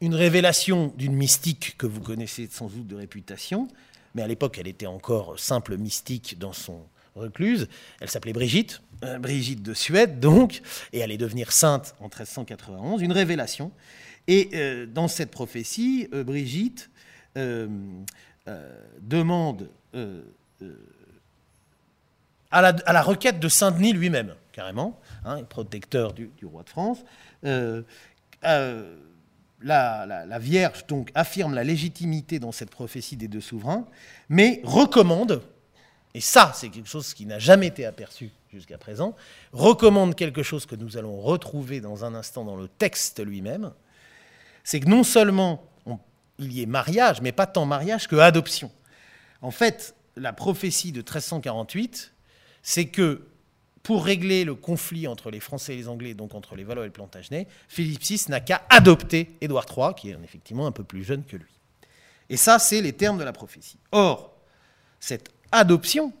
une 0.00 0.14
révélation 0.14 0.94
d'une 0.96 1.12
mystique 1.12 1.74
que 1.76 1.84
vous 1.84 2.00
connaissez 2.00 2.48
sans 2.50 2.68
doute 2.68 2.86
de 2.86 2.96
réputation, 2.96 3.68
mais 4.14 4.22
à 4.22 4.26
l'époque 4.26 4.56
elle 4.58 4.66
était 4.66 4.86
encore 4.86 5.38
simple 5.38 5.76
mystique 5.76 6.38
dans 6.38 6.54
son 6.54 6.80
recluse. 7.14 7.68
Elle 8.00 8.08
s'appelait 8.08 8.32
Brigitte, 8.32 8.80
Brigitte 9.18 9.62
de 9.62 9.74
Suède 9.74 10.20
donc, 10.20 10.62
et 10.94 11.02
allait 11.02 11.18
devenir 11.18 11.52
sainte 11.52 11.94
en 12.00 12.04
1391, 12.04 13.02
une 13.02 13.12
révélation. 13.12 13.72
Et 14.26 14.86
dans 14.86 15.06
cette 15.06 15.30
prophétie, 15.30 16.08
Brigitte 16.10 16.88
demande 19.02 19.68
à 22.50 22.92
la, 22.92 23.02
requête 23.02 23.38
de 23.38 23.48
Saint-Denis 23.48 23.92
lui-même, 23.92 24.34
carrément, 24.52 24.98
hein, 25.24 25.42
protecteur 25.44 26.12
du, 26.12 26.30
roi 26.42 26.62
de 26.62 26.68
France. 26.68 26.98
Euh, 27.44 27.82
euh, 28.44 28.96
la, 29.62 30.38
Vierge 30.38 30.86
donc 30.86 31.10
affirme 31.14 31.54
la 31.54 31.64
légitimité 31.64 32.38
dans 32.38 32.52
cette 32.52 32.70
prophétie 32.70 33.16
des 33.16 33.28
deux 33.28 33.40
souverains, 33.40 33.86
mais 34.28 34.60
recommande, 34.64 35.42
et 36.14 36.20
ça 36.20 36.52
c'est 36.54 36.70
quelque 36.70 36.88
chose 36.88 37.14
qui 37.14 37.26
n'a 37.26 37.38
jamais 37.38 37.68
été 37.68 37.84
aperçu 37.84 38.30
jusqu'à 38.52 38.78
présent, 38.78 39.14
recommande 39.52 40.14
quelque 40.14 40.42
chose 40.42 40.66
que 40.66 40.74
nous 40.74 40.96
allons 40.96 41.20
retrouver 41.20 41.80
dans 41.80 42.04
un 42.04 42.14
instant 42.14 42.44
dans 42.44 42.56
le 42.56 42.68
texte 42.68 43.24
lui-même, 43.24 43.72
c'est 44.64 44.80
que 44.80 44.88
non 44.88 45.04
seulement 45.04 45.64
il 46.40 46.52
y 46.52 46.62
ait 46.62 46.66
mariage, 46.66 47.20
mais 47.20 47.32
pas 47.32 47.46
tant 47.46 47.66
mariage 47.66 48.08
que 48.08 48.16
adoption. 48.16 48.70
En 49.42 49.50
fait, 49.50 49.94
la 50.16 50.32
prophétie 50.32 50.90
de 50.92 50.98
1348 50.98 52.12
c'est 52.62 52.86
que 52.86 53.26
pour 53.82 54.04
régler 54.04 54.44
le 54.44 54.54
conflit 54.54 55.06
entre 55.08 55.30
les 55.30 55.40
Français 55.40 55.74
et 55.74 55.76
les 55.76 55.88
Anglais, 55.88 56.14
donc 56.14 56.34
entre 56.34 56.54
les 56.54 56.64
Valois 56.64 56.84
et 56.84 56.88
le 56.88 56.92
Plantagenet, 56.92 57.46
Philippe 57.68 58.02
VI 58.02 58.24
n'a 58.28 58.40
qu'à 58.40 58.62
adopter 58.68 59.36
Édouard 59.40 59.66
III, 59.74 59.94
qui 59.96 60.10
est 60.10 60.18
effectivement 60.22 60.66
un 60.66 60.72
peu 60.72 60.84
plus 60.84 61.02
jeune 61.02 61.24
que 61.24 61.36
lui. 61.36 61.50
Et 62.28 62.36
ça, 62.36 62.58
c'est 62.58 62.82
les 62.82 62.92
termes 62.92 63.18
de 63.18 63.24
la 63.24 63.32
prophétie. 63.32 63.78
Or, 63.90 64.36
cette 65.00 65.30
adoption, 65.50 66.12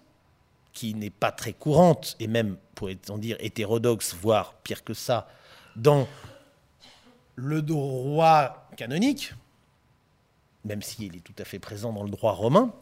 qui 0.72 0.94
n'est 0.94 1.10
pas 1.10 1.32
très 1.32 1.52
courante, 1.52 2.16
et 2.18 2.26
même, 2.26 2.56
pourrait-on 2.74 3.18
dire, 3.18 3.36
hétérodoxe, 3.40 4.14
voire 4.14 4.54
pire 4.62 4.82
que 4.82 4.94
ça, 4.94 5.28
dans 5.76 6.08
le 7.36 7.62
droit 7.62 8.68
canonique, 8.76 9.34
même 10.64 10.82
s'il 10.82 11.16
est 11.16 11.20
tout 11.20 11.34
à 11.38 11.44
fait 11.44 11.58
présent 11.58 11.92
dans 11.92 12.04
le 12.04 12.10
droit 12.10 12.32
romain, 12.32 12.74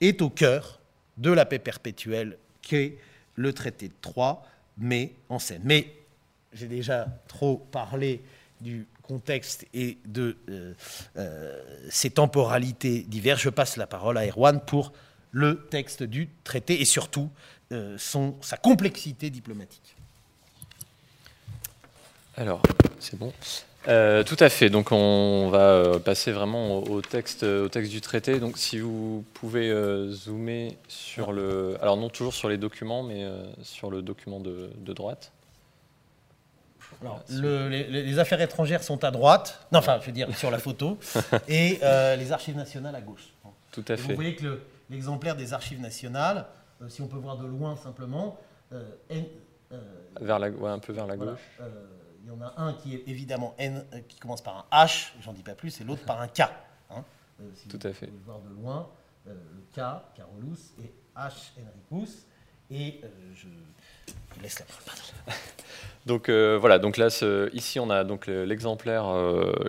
est 0.00 0.22
au 0.22 0.30
cœur 0.30 0.80
de 1.16 1.30
la 1.30 1.46
paix 1.46 1.58
perpétuelle 1.58 2.38
que 2.64 2.92
le 3.36 3.52
traité 3.52 3.88
de 3.88 3.94
Troyes 4.00 4.42
met 4.78 5.14
en 5.28 5.38
scène. 5.38 5.62
Mais 5.64 5.92
j'ai 6.52 6.68
déjà 6.68 7.06
trop 7.28 7.56
parlé 7.56 8.22
du 8.60 8.86
contexte 9.02 9.66
et 9.74 9.98
de 10.06 10.36
euh, 10.48 10.74
euh, 11.16 11.62
ces 11.90 12.10
temporalités 12.10 13.02
diverses. 13.02 13.42
Je 13.42 13.50
passe 13.50 13.76
la 13.76 13.86
parole 13.86 14.16
à 14.16 14.26
Erwan 14.26 14.60
pour 14.60 14.92
le 15.30 15.66
texte 15.66 16.02
du 16.02 16.28
traité 16.44 16.80
et 16.80 16.84
surtout 16.84 17.30
euh, 17.72 17.96
son, 17.98 18.36
sa 18.40 18.56
complexité 18.56 19.30
diplomatique. 19.30 19.96
Alors, 22.36 22.62
c'est 22.98 23.18
bon. 23.18 23.32
Euh, 23.88 24.22
tout 24.22 24.36
à 24.40 24.48
fait. 24.48 24.70
Donc 24.70 24.92
on 24.92 25.48
va 25.50 25.58
euh, 25.58 25.98
passer 25.98 26.32
vraiment 26.32 26.78
au, 26.78 27.00
texte, 27.00 27.42
au 27.42 27.68
texte 27.68 27.90
du 27.90 28.00
traité. 28.00 28.40
Donc 28.40 28.56
si 28.58 28.78
vous 28.78 29.24
pouvez 29.34 29.70
euh, 29.70 30.10
zoomer 30.10 30.76
sur 30.88 31.32
le, 31.32 31.76
alors 31.80 31.96
non 31.96 32.08
toujours 32.08 32.34
sur 32.34 32.48
les 32.48 32.56
documents, 32.56 33.02
mais 33.02 33.26
sur 33.62 33.90
le 33.90 34.02
document 34.02 34.40
de, 34.40 34.70
droite. 34.92 35.32
les, 37.28 38.18
affaires 38.18 38.40
étrangères 38.40 38.82
sont 38.82 39.04
à 39.04 39.10
droite, 39.10 39.66
non, 39.72 39.80
enfin 39.80 39.98
je 40.00 40.06
veux 40.06 40.12
dire 40.12 40.34
sur 40.36 40.50
la 40.50 40.58
photo, 40.58 40.98
et 41.48 41.78
les 42.16 42.32
archives 42.32 42.56
nationales 42.56 42.94
à 42.94 43.00
gauche. 43.00 43.32
Tout 43.72 43.84
à 43.88 43.96
fait. 43.96 44.08
Vous 44.08 44.14
voyez 44.14 44.36
que 44.36 44.60
l'exemplaire 44.88 45.36
des 45.36 45.52
archives 45.52 45.80
nationales, 45.80 46.46
si 46.88 47.02
on 47.02 47.08
peut 47.08 47.18
voir 47.18 47.36
de 47.36 47.46
loin 47.46 47.76
simplement, 47.76 48.38
vers 50.20 50.38
la, 50.38 50.46
un 50.46 50.78
peu 50.78 50.92
vers 50.92 51.06
la 51.06 51.16
gauche 51.16 51.40
il 52.24 52.28
y 52.28 52.30
en 52.30 52.40
a 52.40 52.54
un 52.56 52.72
qui 52.72 52.94
est 52.94 53.04
évidemment 53.06 53.54
N, 53.58 53.84
euh, 53.92 54.00
qui 54.08 54.18
commence 54.18 54.42
par 54.42 54.66
un 54.70 54.84
H, 54.84 55.12
j'en 55.20 55.32
dis 55.32 55.42
pas 55.42 55.54
plus, 55.54 55.80
et 55.80 55.84
l'autre 55.84 56.04
par 56.04 56.20
un 56.20 56.28
K. 56.28 56.42
Hein. 56.90 57.04
Euh, 57.40 57.44
Tout 57.68 57.78
à 57.82 57.92
fait. 57.92 58.08
voir 58.24 58.38
de 58.40 58.48
loin, 58.54 58.88
euh, 59.28 59.34
le 59.54 59.60
K, 59.72 59.84
Carolus, 60.16 60.72
et 60.82 60.92
H, 61.16 61.52
Enricus. 61.90 62.26
Et 62.70 63.02
je 63.34 63.46
vous 63.46 64.40
laisse 64.42 64.58
la 64.58 64.64
parole. 64.64 65.36
donc 66.06 66.30
voilà, 66.30 66.78
donc 66.78 66.96
là, 66.96 67.08
ici 67.52 67.78
on 67.78 67.90
a 67.90 68.04
donc 68.04 68.26
l'exemplaire 68.26 69.04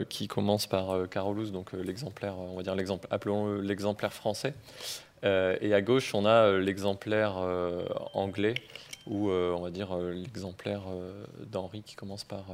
qui 0.07 0.29
commence 0.29 0.65
par 0.65 1.09
Carolus, 1.09 1.51
donc 1.51 1.73
l'exemplaire, 1.73 2.39
on 2.39 2.55
va 2.55 2.63
dire 2.63 2.73
l'exemple, 2.73 3.05
appelons-le 3.11 3.59
l'exemplaire 3.59 4.13
français. 4.13 4.53
et 5.23 5.73
à 5.73 5.81
gauche, 5.81 6.15
on 6.15 6.25
a 6.25 6.53
l'exemplaire 6.53 7.35
anglais 8.13 8.55
ou 9.07 9.29
euh, 9.29 9.53
on 9.53 9.61
va 9.61 9.69
dire 9.69 9.95
euh, 9.95 10.11
l'exemplaire 10.11 10.83
euh, 10.89 11.25
d'Henri 11.51 11.81
qui 11.83 11.95
commence 11.95 12.23
par 12.23 12.45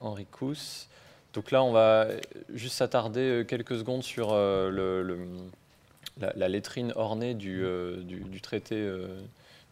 Henri 0.00 0.26
Cousse. 0.26 0.88
Donc 1.34 1.50
là, 1.50 1.62
on 1.62 1.72
va 1.72 2.08
juste 2.52 2.76
s'attarder 2.76 3.44
quelques 3.48 3.78
secondes 3.78 4.02
sur 4.02 4.34
le, 4.34 5.16
la, 6.18 6.48
lettrine 6.48 6.92
ornée 6.94 7.32
du, 7.32 7.64
traité, 8.42 8.86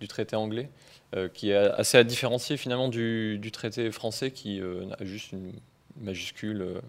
du 0.00 0.08
traité 0.08 0.36
anglais, 0.36 0.70
qui 1.34 1.50
est 1.50 1.56
assez 1.56 1.98
à 1.98 2.04
différencier 2.04 2.56
finalement 2.56 2.88
du 2.88 3.50
traité 3.52 3.90
français 3.90 4.30
qui 4.30 4.62
a 4.62 5.04
juste 5.04 5.32
une 5.32 5.52
majuscule 6.00 6.80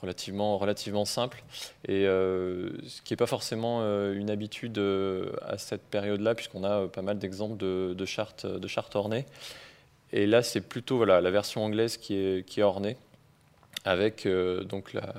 relativement, 0.00 0.58
relativement 0.58 1.04
simple, 1.04 1.42
et 1.86 2.06
euh, 2.06 2.70
ce 2.86 3.02
qui 3.02 3.12
n'est 3.12 3.18
pas 3.18 3.26
forcément 3.26 3.80
euh, 3.82 4.14
une 4.14 4.30
habitude 4.30 4.78
euh, 4.78 5.32
à 5.42 5.58
cette 5.58 5.82
période-là, 5.82 6.34
puisqu'on 6.34 6.64
a 6.64 6.88
pas 6.88 7.02
mal 7.02 7.18
d'exemples 7.18 7.56
de, 7.56 7.94
de, 7.96 8.04
chartes, 8.04 8.46
de 8.46 8.68
chartes 8.68 8.96
ornées. 8.96 9.26
Et 10.12 10.26
là, 10.26 10.42
c'est 10.42 10.60
plutôt 10.60 10.96
voilà, 10.96 11.20
la 11.20 11.30
version 11.30 11.64
anglaise 11.64 11.96
qui 11.96 12.14
est, 12.14 12.46
qui 12.46 12.60
est 12.60 12.62
ornée, 12.62 12.96
avec 13.84 14.26
donc 14.68 14.92
la, 14.92 15.14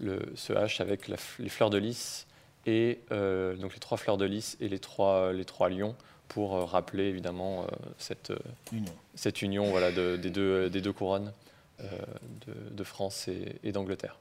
le, 0.00 0.20
ce 0.34 0.52
H 0.52 0.80
avec 0.80 1.08
les 1.08 1.48
fleurs 1.48 1.70
de 1.70 1.78
lys, 1.78 2.26
et 2.64 2.98
donc 3.10 3.74
les 3.74 3.78
trois 3.78 3.98
fleurs 3.98 4.16
de 4.16 4.24
lys 4.24 4.56
et 4.60 4.68
les 4.68 4.78
trois, 4.78 5.32
les 5.32 5.44
trois 5.44 5.68
lions, 5.68 5.94
pour 6.28 6.52
rappeler 6.70 7.04
évidemment 7.04 7.66
cette 7.98 8.32
union, 8.72 8.92
cette 9.14 9.42
union 9.42 9.70
voilà, 9.70 9.92
de, 9.92 10.16
des, 10.16 10.30
deux, 10.30 10.70
des 10.70 10.80
deux 10.80 10.92
couronnes. 10.92 11.32
Euh, 11.82 11.98
de, 12.70 12.84
France 12.84 13.28
et, 13.28 13.72
d'Angleterre. 13.72 14.18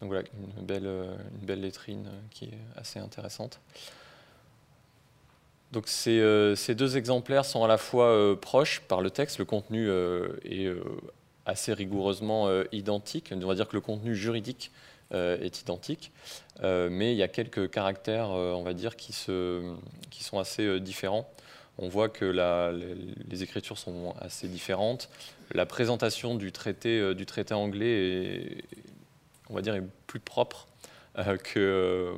Donc 0.00 0.10
voilà, 0.10 0.26
une 0.58 0.64
belle, 0.64 0.86
une 0.86 1.46
belle 1.46 1.60
lettrine 1.60 2.08
qui 2.30 2.46
est 2.46 2.58
assez 2.74 2.98
intéressante. 2.98 3.60
Donc 5.70 5.86
ces, 5.86 6.18
euh, 6.18 6.56
ces, 6.56 6.74
deux 6.74 6.96
exemplaires 6.96 7.44
sont 7.44 7.62
à 7.62 7.68
la 7.68 7.78
fois 7.78 8.06
euh, 8.06 8.34
proches 8.34 8.80
par 8.80 9.02
le 9.02 9.10
texte, 9.10 9.38
le 9.38 9.44
contenu 9.44 9.88
est 10.44 10.72
assez 11.46 11.72
rigoureusement 11.72 12.48
identique, 12.72 13.32
on 13.32 13.46
va 13.46 13.54
dire 13.54 13.68
que 13.68 13.76
le 13.76 13.82
contenu 13.82 14.16
juridique 14.16 14.72
est 15.12 15.60
identique, 15.60 16.12
mais 16.62 17.12
il 17.12 17.16
y 17.16 17.22
a 17.22 17.28
quelques 17.28 17.70
caractères, 17.70 18.30
on 18.30 18.62
va 18.62 18.72
dire, 18.72 18.96
qui, 18.96 19.12
se, 19.12 19.74
qui 20.10 20.24
sont 20.24 20.38
assez 20.38 20.80
différents. 20.80 21.28
On 21.78 21.88
voit 21.88 22.08
que 22.08 22.24
les, 23.30 23.42
écritures 23.42 23.78
sont 23.78 24.14
assez 24.20 24.48
différentes 24.48 25.08
la 25.52 25.66
présentation 25.66 26.34
du 26.34 26.52
traité, 26.52 26.98
euh, 26.98 27.14
du 27.14 27.26
traité 27.26 27.54
anglais 27.54 27.86
est, 27.86 28.64
on 29.48 29.54
va 29.54 29.62
dire, 29.62 29.74
est 29.74 29.82
plus 30.06 30.20
propre 30.20 30.68
euh, 31.18 31.36
que, 31.36 31.58
euh, 31.58 32.12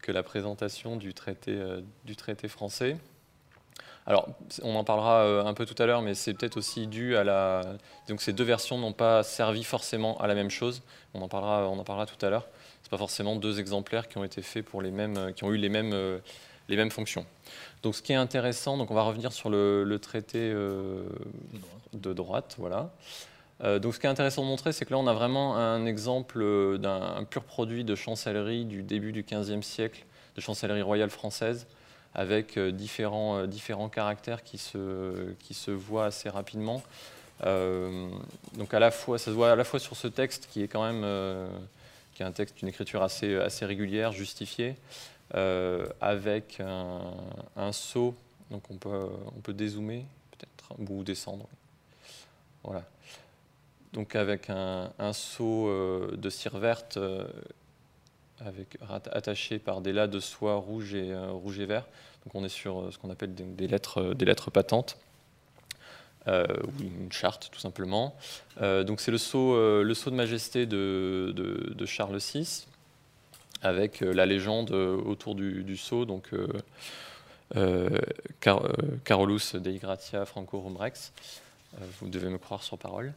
que 0.00 0.12
la 0.12 0.22
présentation 0.22 0.96
du 0.96 1.14
traité, 1.14 1.58
du 2.04 2.16
traité 2.16 2.48
français. 2.48 2.96
Alors, 4.04 4.28
on 4.62 4.74
en 4.74 4.82
parlera 4.82 5.46
un 5.46 5.54
peu 5.54 5.64
tout 5.64 5.80
à 5.80 5.86
l'heure, 5.86 6.02
mais 6.02 6.14
c'est 6.14 6.34
peut-être 6.34 6.56
aussi 6.56 6.88
dû 6.88 7.16
à 7.16 7.22
la. 7.22 7.62
Donc, 8.08 8.20
ces 8.20 8.32
deux 8.32 8.42
versions 8.42 8.76
n'ont 8.76 8.92
pas 8.92 9.22
servi 9.22 9.62
forcément 9.62 10.20
à 10.20 10.26
la 10.26 10.34
même 10.34 10.50
chose. 10.50 10.82
On 11.14 11.22
en 11.22 11.28
parlera, 11.28 11.68
on 11.68 11.78
en 11.78 11.84
parlera 11.84 12.06
tout 12.06 12.26
à 12.26 12.28
l'heure. 12.28 12.48
C'est 12.82 12.90
pas 12.90 12.98
forcément 12.98 13.36
deux 13.36 13.60
exemplaires 13.60 14.08
qui 14.08 14.18
ont 14.18 14.24
été 14.24 14.42
faits 14.42 14.64
pour 14.64 14.82
les 14.82 14.90
mêmes, 14.90 15.32
qui 15.34 15.44
ont 15.44 15.52
eu 15.52 15.56
les 15.56 15.68
mêmes, 15.68 16.20
les 16.68 16.76
mêmes 16.76 16.90
fonctions. 16.90 17.26
Donc, 17.82 17.94
ce 17.94 18.02
qui 18.02 18.12
est 18.12 18.16
intéressant, 18.16 18.76
donc 18.76 18.90
on 18.90 18.94
va 18.94 19.02
revenir 19.02 19.32
sur 19.32 19.50
le, 19.50 19.98
traité 20.00 20.50
de 20.50 22.12
droite, 22.12 22.56
voilà. 22.58 22.90
Euh, 23.64 23.78
donc 23.78 23.94
ce 23.94 24.00
qui 24.00 24.06
est 24.06 24.10
intéressant 24.10 24.42
de 24.42 24.48
montrer, 24.48 24.72
c'est 24.72 24.84
que 24.84 24.90
là 24.90 24.98
on 24.98 25.06
a 25.06 25.12
vraiment 25.12 25.56
un 25.56 25.86
exemple 25.86 26.78
d'un 26.78 27.24
pur 27.28 27.44
produit 27.44 27.84
de 27.84 27.94
chancellerie 27.94 28.64
du 28.64 28.82
début 28.82 29.12
du 29.12 29.22
XVe 29.22 29.62
siècle, 29.62 30.04
de 30.36 30.40
chancellerie 30.40 30.82
royale 30.82 31.10
française, 31.10 31.66
avec 32.14 32.58
euh, 32.58 32.72
différents, 32.72 33.38
euh, 33.38 33.46
différents 33.46 33.88
caractères 33.88 34.42
qui 34.42 34.58
se, 34.58 35.32
qui 35.38 35.54
se 35.54 35.70
voient 35.70 36.06
assez 36.06 36.28
rapidement. 36.28 36.82
donc 37.42 38.72
à 38.72 38.78
la 38.78 38.90
fois, 38.90 39.18
ça 39.18 39.26
se 39.26 39.30
voit 39.30 39.52
à 39.52 39.56
la 39.56 39.64
fois 39.64 39.80
sur 39.80 39.96
ce 39.96 40.08
texte 40.08 40.48
qui 40.50 40.62
est 40.62 40.68
quand 40.68 40.84
même 40.84 41.04
qui 42.14 42.22
est 42.22 42.26
un 42.26 42.32
texte, 42.32 42.60
une 42.62 42.68
écriture 42.68 43.02
assez, 43.02 43.36
assez 43.36 43.64
régulière, 43.64 44.12
justifiée, 44.12 44.76
avec 45.32 46.60
un, 46.60 47.00
un 47.56 47.70
Donc 48.50 48.70
on 48.70 48.76
peut, 48.76 49.08
on 49.36 49.40
peut 49.40 49.52
dézoomer 49.52 50.04
peut-être, 50.32 50.74
ou 50.90 51.02
descendre. 51.04 51.46
Voilà. 52.64 52.84
Donc 53.92 54.14
avec 54.14 54.50
un, 54.50 54.92
un 54.98 55.12
seau 55.12 55.70
de 56.12 56.30
cire 56.30 56.58
verte 56.58 56.98
avec, 58.40 58.78
attaché 58.90 59.58
par 59.58 59.80
des 59.80 59.92
lattes 59.92 60.10
de 60.10 60.20
soie 60.20 60.56
rouge 60.56 60.94
et, 60.94 61.16
rouge 61.16 61.58
et 61.60 61.66
vert. 61.66 61.86
Donc 62.24 62.34
on 62.34 62.44
est 62.44 62.48
sur 62.48 62.92
ce 62.92 62.98
qu'on 62.98 63.10
appelle 63.10 63.34
des, 63.34 63.68
lettres, 63.68 64.14
des 64.14 64.24
lettres 64.24 64.50
patentes. 64.50 64.98
Euh, 66.28 66.46
ou 66.64 66.82
une 66.82 67.10
charte 67.10 67.50
tout 67.50 67.58
simplement. 67.58 68.14
Euh, 68.60 68.84
donc 68.84 69.00
c'est 69.00 69.10
le 69.10 69.18
sceau, 69.18 69.56
euh, 69.56 69.82
le 69.82 69.92
de 69.92 70.14
majesté 70.14 70.66
de, 70.66 71.84
Charles 71.84 72.18
VI, 72.18 72.68
avec 73.62 74.00
la 74.00 74.26
légende 74.26 74.72
autour 74.72 75.34
du, 75.34 75.64
du 75.64 75.76
sceau, 75.76 76.04
donc 76.04 76.30
Carolus 79.04 79.56
Dei 79.56 79.78
Gratia 79.78 80.24
Franco 80.24 80.60
Rumrex. 80.60 81.12
vous 82.00 82.08
devez 82.08 82.28
me 82.28 82.38
croire 82.38 82.62
sur 82.62 82.78
parole. 82.78 83.12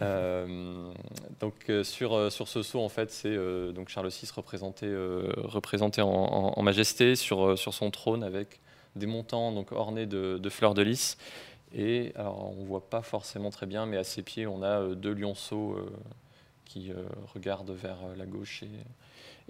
donc 0.00 1.70
sur, 1.82 2.32
sur 2.32 2.48
ce 2.48 2.62
sceau, 2.62 2.80
en 2.80 2.88
fait, 2.88 3.10
c'est 3.10 3.36
donc 3.72 3.88
Charles 3.88 4.10
VI 4.10 4.28
représenté, 4.34 4.86
représenté 5.36 6.02
en, 6.02 6.62
majesté 6.62 7.16
sur, 7.16 7.58
sur 7.58 7.74
son 7.74 7.90
trône 7.90 8.22
avec 8.22 8.60
des 8.96 9.06
montants 9.06 9.52
donc 9.52 9.72
ornés 9.72 10.06
de, 10.06 10.48
fleurs 10.48 10.74
de 10.74 10.82
lys 10.82 11.16
et 11.74 12.12
alors, 12.14 12.50
on 12.58 12.64
voit 12.64 12.88
pas 12.88 13.02
forcément 13.02 13.50
très 13.50 13.66
bien, 13.66 13.86
mais 13.86 13.98
à 13.98 14.04
ses 14.04 14.22
pieds, 14.22 14.46
on 14.46 14.62
a 14.62 14.80
euh, 14.80 14.94
deux 14.94 15.12
lionceaux 15.12 15.74
euh, 15.74 15.90
qui 16.64 16.90
euh, 16.90 17.04
regardent 17.34 17.70
vers 17.70 17.98
la 18.16 18.26
gauche 18.26 18.64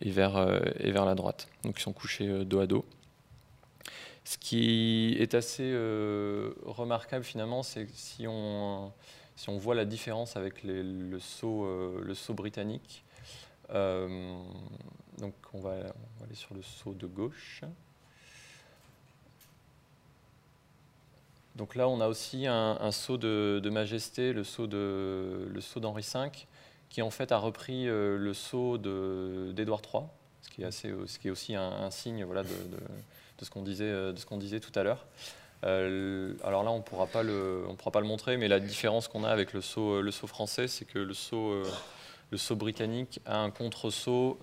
vers, 0.01 0.39
et 0.79 0.91
vers 0.91 1.05
la 1.05 1.15
droite. 1.15 1.49
Donc, 1.65 1.79
ils 1.79 1.83
sont 1.83 1.93
couchés 1.93 2.45
dos 2.45 2.61
à 2.61 2.67
dos. 2.67 2.85
Ce 4.25 4.37
qui 4.37 5.17
est 5.19 5.35
assez 5.35 5.73
remarquable 6.67 7.25
finalement, 7.25 7.63
c'est 7.63 7.89
si 7.95 8.27
on, 8.27 8.93
voit 9.47 9.75
la 9.75 9.87
différence 9.87 10.37
avec 10.37 10.63
le, 10.65 11.19
saut, 11.19 11.67
saut 12.13 12.35
britannique. 12.35 13.05
donc 13.71 15.35
on 15.55 15.61
va, 15.61 15.77
aller 16.23 16.35
sur 16.35 16.55
le 16.55 16.63
saut 16.63 16.93
de 16.93 17.07
gauche. 17.07 17.63
Donc 21.59 21.75
là, 21.75 21.89
on 21.89 22.01
a 22.01 22.07
aussi 22.07 22.47
un, 22.47 22.93
sceau 22.93 23.17
de, 23.17 23.69
majesté, 23.69 24.33
le 24.33 24.45
sceau 24.45 24.69
d'Henri 24.69 26.03
V, 26.03 26.31
qui 26.89 27.03
en 27.03 27.11
fait 27.11 27.33
a 27.33 27.39
repris 27.39 27.89
euh, 27.89 28.17
le 28.17 28.35
sceau 28.35 28.79
d'Édouard 28.79 29.83
III, 29.93 30.05
ce 30.43 31.19
qui 31.19 31.29
est, 31.29 31.31
aussi 31.31 31.55
un, 31.55 31.91
signe 31.91 32.25
voilà, 32.25 32.43
de, 32.43 33.45
ce 33.45 33.51
qu'on 33.51 33.63
disait, 33.63 33.85
euh, 33.85 34.13
de 34.13 34.19
ce 34.19 34.27
qu'on 34.27 34.39
disait 34.39 34.61
tout 34.61 34.73
à 34.75 34.83
l'heure. 34.83 35.07
Euh, 35.65 36.35
alors 36.45 36.63
là, 36.63 36.71
on 36.71 36.79
ne 36.79 36.83
pourra 36.83 37.07
pas 37.07 37.23
le 37.23 38.07
montrer, 38.07 38.37
mais 38.37 38.49
la 38.49 38.61
différence 38.61 39.09
qu'on 39.09 39.25
a 39.25 39.29
avec 39.29 39.53
le 39.53 39.61
sceau 39.61 40.27
français, 40.27 40.69
c'est 40.69 40.85
que 40.85 40.99
le 40.99 41.15
sceau 41.15 42.57
britannique 42.57 43.21
a 43.27 43.39
un 43.39 43.51
contre-sceau 43.51 44.39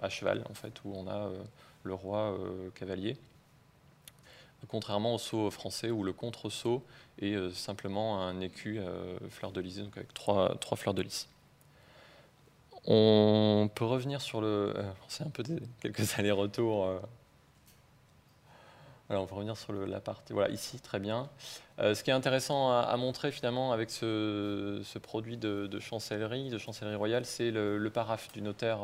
à 0.00 0.08
cheval, 0.08 0.44
en 0.48 0.54
fait, 0.54 0.72
où 0.84 0.92
on 0.94 1.08
a 1.08 1.30
le 1.82 1.94
roi 1.94 2.38
cavalier 2.74 3.16
contrairement 4.66 5.14
au 5.14 5.18
saut 5.18 5.52
français 5.52 5.88
où 5.92 6.02
le 6.02 6.12
contre-saut 6.12 6.82
est 7.20 7.54
simplement 7.54 8.20
un 8.20 8.40
écu 8.40 8.80
fleur 9.30 9.52
de 9.52 9.60
lys, 9.60 9.78
donc 9.78 9.96
avec 9.96 10.12
trois, 10.12 10.56
trois 10.56 10.76
fleurs 10.76 10.94
de 10.94 11.02
lys. 11.02 11.28
On 12.88 13.70
peut 13.74 13.84
revenir 13.84 14.20
sur 14.20 14.40
le. 14.40 14.72
Euh, 14.74 14.90
c'est 15.08 15.22
un 15.22 15.30
peu 15.30 15.44
quelques 15.80 16.14
allers-retours. 16.18 16.90
Alors 19.10 19.22
on 19.22 19.26
peut 19.26 19.36
revenir 19.36 19.56
sur 19.56 19.72
la 19.72 20.00
partie. 20.00 20.32
Voilà, 20.32 20.50
ici, 20.50 20.80
très 20.80 20.98
bien. 20.98 21.28
ce 21.78 22.02
qui 22.02 22.10
est 22.10 22.14
intéressant 22.14 22.70
à, 22.70 22.94
montrer 22.96 23.30
finalement 23.30 23.72
avec 23.72 23.90
ce, 23.90 24.98
produit 24.98 25.36
de, 25.38 25.78
chancellerie, 25.80 26.50
de 26.50 26.58
chancellerie 26.58 26.96
royale, 26.96 27.24
c'est 27.24 27.50
le, 27.50 27.78
le, 27.78 27.90
paraphe 27.90 28.30
du 28.32 28.42
notaire, 28.42 28.80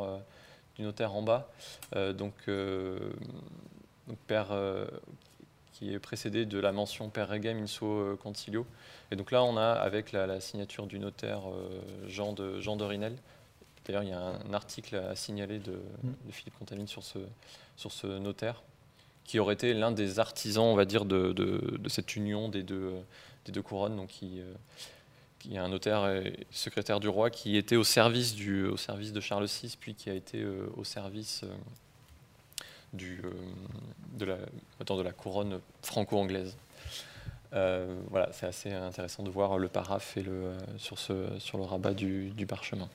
du 0.76 0.82
notaire 0.82 1.14
en 1.14 1.22
bas. 1.22 1.50
donc, 2.14 2.48
père, 4.26 4.52
qui 5.74 5.92
est 5.92 5.98
précédé 5.98 6.46
de 6.46 6.58
la 6.58 6.72
mention 6.72 7.10
per 7.10 7.24
regem 7.24 7.58
in 7.58 7.66
suo 7.66 7.86
euh, 7.86 8.16
concilio. 8.16 8.66
Et 9.10 9.16
donc 9.16 9.30
là, 9.30 9.42
on 9.42 9.56
a 9.56 9.72
avec 9.72 10.12
la, 10.12 10.40
signature 10.40 10.86
du 10.86 10.98
notaire 10.98 11.42
euh, 11.50 11.82
Jean 12.06 12.32
de, 12.32 12.60
Jean 12.60 12.76
de 12.76 12.84
Rinel. 12.84 13.16
D'ailleurs, 13.84 14.02
il 14.02 14.10
y 14.10 14.12
a 14.12 14.20
un, 14.20 14.54
article 14.54 14.96
à 14.96 15.14
signaler 15.14 15.58
de, 15.58 15.72
mm. 16.02 16.30
Philippe 16.30 16.58
Contamine 16.58 16.86
sur 16.86 17.02
ce, 17.02 17.18
sur 17.76 17.92
ce 17.92 18.06
notaire, 18.06 18.62
qui 19.24 19.38
aurait 19.38 19.54
été 19.54 19.74
l'un 19.74 19.92
des 19.92 20.18
artisans, 20.18 20.64
on 20.64 20.74
va 20.74 20.84
dire, 20.84 21.04
de, 21.04 21.32
de, 21.32 21.88
cette 21.88 22.16
union 22.16 22.48
des 22.48 22.62
deux, 22.62 22.92
des 23.44 23.52
deux 23.52 23.62
couronnes, 23.62 23.96
donc 23.96 24.08
qui, 24.08 24.40
euh, 24.40 24.54
qui 25.38 25.54
est 25.54 25.58
un 25.58 25.68
notaire 25.68 26.08
et 26.08 26.46
secrétaire 26.50 27.00
du 27.00 27.08
roi, 27.08 27.30
qui 27.30 27.56
était 27.56 27.76
au 27.76 27.84
service, 27.84 28.34
du, 28.34 28.66
au 28.66 28.76
service 28.76 29.12
de 29.12 29.20
Charles 29.20 29.46
VI, 29.46 29.76
puis 29.78 29.94
qui 29.94 30.10
a 30.10 30.14
été 30.14 30.44
au 30.76 30.84
service 30.84 31.44
du, 32.94 33.20
euh, 33.24 33.30
de, 34.14 34.24
la, 34.24 34.36
de 34.36 35.02
la 35.02 35.12
couronne 35.12 35.60
franco-anglaise. 35.82 36.56
Euh, 37.52 38.00
voilà, 38.10 38.30
c'est 38.32 38.46
assez 38.46 38.72
intéressant 38.72 39.22
de 39.22 39.30
voir 39.30 39.58
le 39.58 39.68
paraphe 39.68 40.16
et 40.16 40.22
le, 40.22 40.32
euh, 40.32 40.58
sur, 40.78 40.98
ce, 40.98 41.38
sur 41.38 41.58
le 41.58 41.64
rabat 41.64 41.94
du, 41.94 42.32
parchemin. 42.48 42.88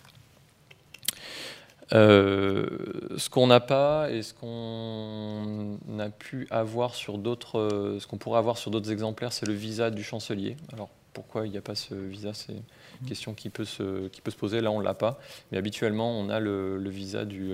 Ce 1.91 3.29
qu'on 3.29 3.47
n'a 3.47 3.59
pas 3.59 4.09
et 4.11 4.21
ce 4.21 4.33
qu'on 4.33 5.77
a 5.99 6.09
pu 6.09 6.47
avoir 6.51 6.95
sur 6.95 7.17
d'autres, 7.17 7.97
ce 7.99 8.07
qu'on 8.07 8.17
pourrait 8.17 8.39
avoir 8.39 8.57
sur 8.57 8.71
d'autres 8.71 8.91
exemplaires, 8.91 9.33
c'est 9.33 9.47
le 9.47 9.53
visa 9.53 9.89
du 9.89 10.03
chancelier. 10.03 10.55
Alors 10.73 10.89
pourquoi 11.13 11.47
il 11.47 11.51
n'y 11.51 11.57
a 11.57 11.61
pas 11.61 11.75
ce 11.75 11.95
visa? 11.95 12.33
C'est 12.33 12.53
une 12.53 13.07
question 13.07 13.33
qui 13.33 13.49
peut 13.49 13.65
se, 13.65 14.09
poser. 14.37 14.61
Là, 14.61 14.71
on 14.71 14.79
ne 14.79 14.85
l'a 14.85 14.93
pas, 14.93 15.19
mais 15.51 15.57
habituellement, 15.57 16.11
on 16.11 16.29
a 16.29 16.39
le, 16.39 16.89
visa 16.89 17.25
du, 17.25 17.51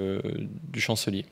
du 0.69 0.81
chancelier. 0.81 1.25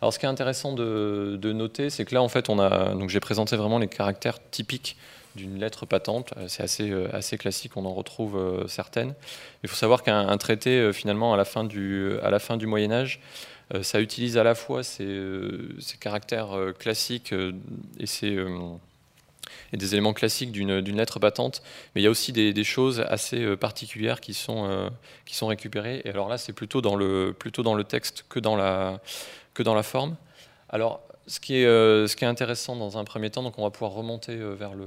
Alors, 0.00 0.12
ce 0.12 0.18
qui 0.18 0.26
est 0.26 0.28
intéressant 0.28 0.72
de, 0.72 1.52
noter, 1.52 1.90
c'est 1.90 2.04
que 2.04 2.14
là, 2.14 2.22
en 2.22 2.28
fait, 2.28 2.48
on 2.48 2.58
a, 2.58 2.94
donc 2.94 3.10
j'ai 3.10 3.20
présenté 3.20 3.56
vraiment 3.56 3.78
les 3.78 3.88
caractères 3.88 4.38
typiques 4.50 4.96
d'une 5.38 5.58
lettre 5.58 5.86
patente. 5.86 6.34
Euh, 6.36 6.46
c'est 6.48 6.62
assez, 6.62 6.90
euh, 6.90 7.08
assez 7.14 7.38
classique, 7.38 7.76
on 7.76 7.86
en 7.86 7.94
retrouve 7.94 8.36
euh, 8.36 8.66
certaines. 8.68 9.14
Il 9.62 9.68
faut 9.68 9.76
savoir 9.76 10.02
qu'un 10.02 10.36
traité, 10.36 10.92
finalement, 10.92 11.32
à 11.32 11.36
la 11.36 11.46
fin 11.46 11.64
du, 11.64 12.18
à 12.22 12.30
la 12.30 12.38
fin 12.38 12.56
du 12.56 12.66
Moyen 12.66 12.92
Âge, 12.92 13.20
ça 13.82 14.00
utilise 14.00 14.38
à 14.38 14.44
la 14.44 14.54
fois 14.54 14.82
ces, 14.82 15.20
ces 15.78 15.98
caractères 15.98 16.56
classiques 16.78 17.34
et, 17.98 18.06
ces, 18.06 18.38
et, 19.72 19.76
des 19.76 19.92
éléments 19.92 20.14
classiques 20.14 20.52
d'une 20.52 20.96
lettre 20.96 21.18
patente, 21.18 21.62
mais 21.94 22.00
il 22.00 22.04
y 22.04 22.06
a 22.06 22.10
aussi 22.10 22.32
des, 22.32 22.64
choses 22.64 23.04
assez 23.08 23.56
particulières 23.56 24.22
qui 24.22 24.32
sont, 24.32 24.90
qui 25.26 25.34
sont 25.34 25.48
récupérées. 25.48 26.00
Et 26.04 26.10
alors 26.10 26.30
là, 26.30 26.38
c'est 26.38 26.54
plutôt, 26.54 26.80
dans 26.80 26.96
le, 26.96 27.34
plutôt 27.38 27.62
dans 27.62 27.74
le 27.74 27.84
texte 27.84 28.24
que 28.30 28.38
dans 28.38 28.56
la, 28.56 29.00
que 29.52 29.62
dans 29.62 29.74
la 29.74 29.82
forme. 29.82 30.16
Alors, 30.70 31.02
ce 31.28 31.40
qui, 31.40 31.56
est, 31.56 31.66
euh, 31.66 32.06
ce 32.08 32.16
qui 32.16 32.24
est 32.24 32.28
intéressant 32.28 32.74
dans 32.74 32.96
un 32.96 33.04
premier 33.04 33.30
temps, 33.30 33.42
donc 33.42 33.58
on 33.58 33.62
va 33.62 33.70
pouvoir 33.70 33.92
remonter 33.92 34.32
euh, 34.32 34.54
vers 34.54 34.74
le, 34.74 34.86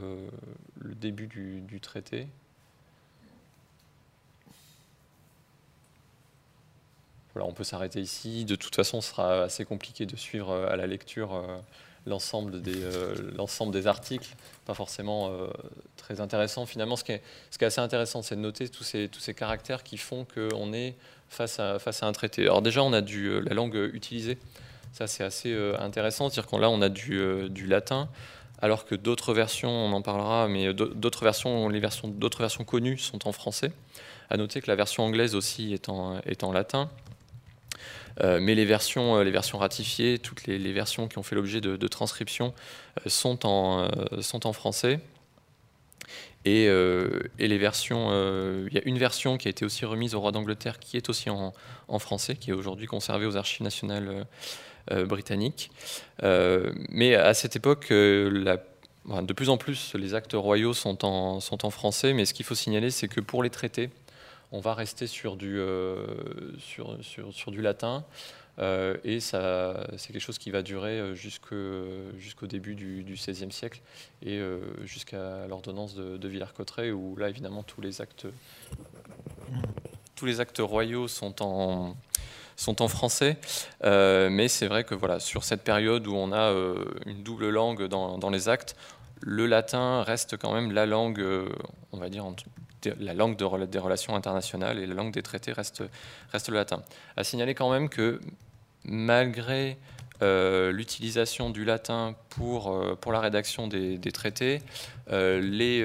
début 0.95 1.27
du, 1.27 1.79
traité. 1.79 2.27
Voilà, 7.33 7.47
on 7.47 7.53
peut 7.53 7.63
s'arrêter 7.63 8.01
ici. 8.01 8.43
De 8.43 8.55
toute 8.55 8.75
façon, 8.75 9.01
ce 9.01 9.09
sera 9.09 9.43
assez 9.43 9.65
compliqué 9.65 10.05
de 10.05 10.15
suivre 10.15 10.49
euh, 10.49 10.67
à 10.67 10.75
la 10.75 10.87
lecture 10.87 11.43
l'ensemble 12.07 12.61
des, 12.63 12.73
des 13.71 13.87
articles. 13.87 14.35
Pas 14.65 14.73
forcément 14.73 15.31
très 15.95 16.19
intéressant. 16.21 16.65
Finalement, 16.65 16.95
ce 16.95 17.03
qui 17.03 17.11
est, 17.11 17.21
assez 17.61 17.79
intéressant, 17.79 18.23
c'est 18.23 18.35
de 18.35 18.41
noter 18.41 18.67
tous 18.67 18.83
ces, 18.83 19.33
caractères 19.35 19.83
qui 19.83 19.97
font 19.97 20.25
qu'on 20.25 20.73
est 20.73 20.95
face 21.29 21.59
à, 21.59 21.77
un 22.01 22.11
traité. 22.11 22.43
Alors 22.43 22.63
déjà, 22.63 22.81
on 22.81 22.93
a 22.93 23.01
la 23.01 23.53
langue 23.53 23.75
utilisée. 23.93 24.39
Ça, 24.91 25.07
c'est 25.07 25.23
assez 25.23 25.53
euh, 25.53 25.77
intéressant. 25.79 26.29
C'est-à-dire 26.29 26.49
qu'on 26.49 26.57
là, 26.57 26.69
on 26.69 26.81
a 26.81 26.89
du, 26.89 27.19
euh, 27.19 27.47
du 27.47 27.65
latin, 27.65 28.09
alors 28.61 28.85
que 28.85 28.95
d'autres 28.95 29.33
versions, 29.33 29.69
on 29.69 29.93
en 29.93 30.01
parlera, 30.01 30.47
mais 30.47 30.67
euh, 30.67 30.73
d'autres 30.73 31.23
versions, 31.23 31.69
les 31.69 31.79
versions, 31.79 32.09
d'autres 32.09 32.39
versions 32.39 32.65
connues 32.65 32.97
sont 32.97 33.27
en 33.27 33.31
français. 33.31 33.71
À 34.29 34.37
noter 34.37 34.61
que 34.61 34.67
la 34.67 34.75
version 34.75 35.03
anglaise 35.03 35.35
aussi 35.35 35.73
est 35.73 35.89
en, 35.89 36.51
latin. 36.53 36.89
mais 38.21 38.55
les 38.55 38.63
versions, 38.63 39.19
les 39.19 39.31
versions 39.31 39.57
ratifiées, 39.57 40.19
toutes 40.19 40.47
les, 40.47 40.71
versions 40.71 41.09
qui 41.09 41.17
ont 41.17 41.23
fait 41.23 41.35
l'objet 41.35 41.59
de, 41.59 41.87
transcription 41.89 42.53
sont, 43.07 43.45
en, 43.45 43.89
sont 44.21 44.47
en 44.47 44.53
français. 44.53 45.01
Et, 46.45 46.67
et, 46.67 47.47
les 47.49 47.57
versions, 47.57 48.09
il 48.67 48.73
y 48.73 48.77
a 48.77 48.81
une 48.85 48.97
version 48.97 49.37
qui 49.37 49.49
a 49.49 49.51
été 49.51 49.65
aussi 49.65 49.83
remise 49.83 50.15
au 50.15 50.21
roi 50.21 50.31
d'Angleterre 50.31 50.79
qui 50.79 50.95
est 50.95 51.09
aussi 51.09 51.29
en, 51.29 51.53
en 51.89 51.99
français, 51.99 52.37
qui 52.37 52.51
est 52.51 52.53
aujourd'hui 52.53 52.87
conservée 52.87 53.25
aux 53.25 53.35
archives 53.35 53.63
nationales 53.63 54.25
britannique. 55.05 55.71
Euh, 56.23 56.71
mais 56.89 57.15
à 57.15 57.33
cette 57.33 57.55
époque, 57.55 57.87
euh, 57.91 58.57
de 59.05 59.33
plus 59.33 59.49
en 59.49 59.57
plus, 59.57 59.93
les 59.95 60.13
actes 60.13 60.33
royaux 60.33 60.73
sont 60.73 61.05
en, 61.05 61.39
sont 61.39 61.65
en 61.65 61.69
français, 61.69 62.13
mais 62.13 62.25
ce 62.25 62.33
qu'il 62.33 62.45
faut 62.45 62.55
signaler, 62.55 62.91
c'est 62.91 63.07
que 63.07 63.21
pour 63.21 63.43
les 63.43 63.49
traités, 63.49 63.89
on 64.51 64.59
va 64.59 64.73
rester 64.73 65.07
sur 65.07 65.37
du, 65.37 65.61
sur, 66.59 66.97
sur, 67.01 67.33
sur 67.33 67.51
du 67.51 67.61
latin. 67.61 68.03
et 68.59 69.21
ça, 69.21 69.87
c'est 69.95 70.11
quelque 70.11 70.21
chose 70.21 70.37
qui 70.37 70.51
va 70.51 70.61
durer 70.61 71.15
jusqu'au 71.15 72.47
début 72.47 72.75
du, 72.75 73.05
XVIe 73.07 73.51
siècle 73.51 73.79
et 74.25 74.41
jusqu'à 74.83 75.47
l'ordonnance 75.47 75.95
de, 75.95 76.17
de 76.17 76.27
Villers-Cotterêts, 76.27 76.91
où 76.91 77.15
là, 77.15 77.29
évidemment, 77.29 77.63
tous 77.63 77.79
les 77.79 78.01
actes, 78.01 78.27
tous 80.15 80.25
les 80.25 80.41
actes 80.41 80.59
royaux 80.59 81.07
sont 81.07 81.41
en, 81.41 81.95
sont 82.61 82.81
en 82.81 82.87
français. 82.87 83.37
mais 83.83 84.47
c'est 84.47 84.67
vrai 84.67 84.83
que 84.83 84.95
voilà, 84.95 85.19
sur 85.19 85.43
cette 85.43 85.63
période 85.63 86.07
où 86.07 86.15
on 86.15 86.31
a 86.31 86.53
une 87.05 87.23
double 87.23 87.49
langue 87.49 87.87
dans, 87.87 88.17
dans, 88.17 88.29
les 88.29 88.49
actes, 88.49 88.75
le 89.21 89.45
latin 89.45 90.03
reste 90.03 90.37
quand 90.37 90.53
même 90.53 90.71
la 90.71 90.85
langue, 90.85 91.23
on 91.91 91.97
va 91.97 92.09
dire, 92.09 92.25
la 92.99 93.13
langue 93.13 93.35
des 93.35 93.79
relations 93.79 94.15
internationales 94.15 94.79
et 94.79 94.85
la 94.85 94.93
langue 94.93 95.13
des 95.13 95.21
traités 95.21 95.51
reste, 95.51 95.83
reste 96.31 96.49
le 96.49 96.55
latin. 96.55 96.81
À 97.17 97.23
signaler 97.23 97.53
quand 97.53 97.71
même 97.71 97.89
que 97.89 98.19
malgré 98.83 99.77
euh, 100.21 100.71
l'utilisation 100.71 101.49
du 101.49 101.65
latin 101.65 102.15
pour, 102.29 102.71
euh, 102.71 102.95
pour 102.99 103.11
la 103.11 103.19
rédaction 103.19 103.67
des, 103.67 103.99
traités, 104.11 104.61
euh, 105.11 105.41
les, 105.41 105.83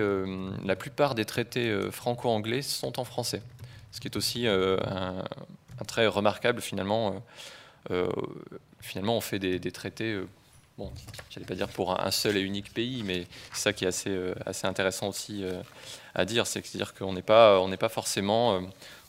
la 0.67 0.77
plupart 0.77 1.15
des 1.15 1.25
traités 1.25 1.75
franco-anglais 1.91 2.63
sont 2.63 3.01
en 3.01 3.05
français, 3.05 3.43
ce 3.93 4.01
qui 4.01 4.09
est 4.09 4.17
aussi 4.17 4.47
un, 4.47 5.25
trait 5.85 6.07
remarquable 6.07 6.61
finalement. 6.61 7.23
finalement, 8.81 9.17
on 9.17 9.21
fait 9.21 9.39
des, 9.39 9.73
traités 9.73 10.21
bon, 10.79 10.91
j'allais 11.31 11.47
pas 11.47 11.55
dire 11.55 11.69
pour 11.69 11.99
un 12.01 12.11
seul 12.11 12.37
et 12.37 12.41
unique 12.41 12.73
pays, 12.73 13.03
mais 13.03 13.27
c'est 13.53 13.63
ça 13.63 13.73
qui 13.73 13.85
est 13.85 13.89
assez, 13.89 14.11
euh, 14.11 14.35
intéressant 14.65 15.09
aussi 15.09 15.45
euh, 15.45 15.63
à 16.15 16.25
dire, 16.25 16.47
c'est 16.47 16.63
dire 16.77 16.95
qu'on 16.95 17.13
n'est 17.13 17.23
pas, 17.23 17.67
n'est 17.69 17.77
pas 17.77 17.89
forcément 17.89 18.57
euh, 18.57 18.61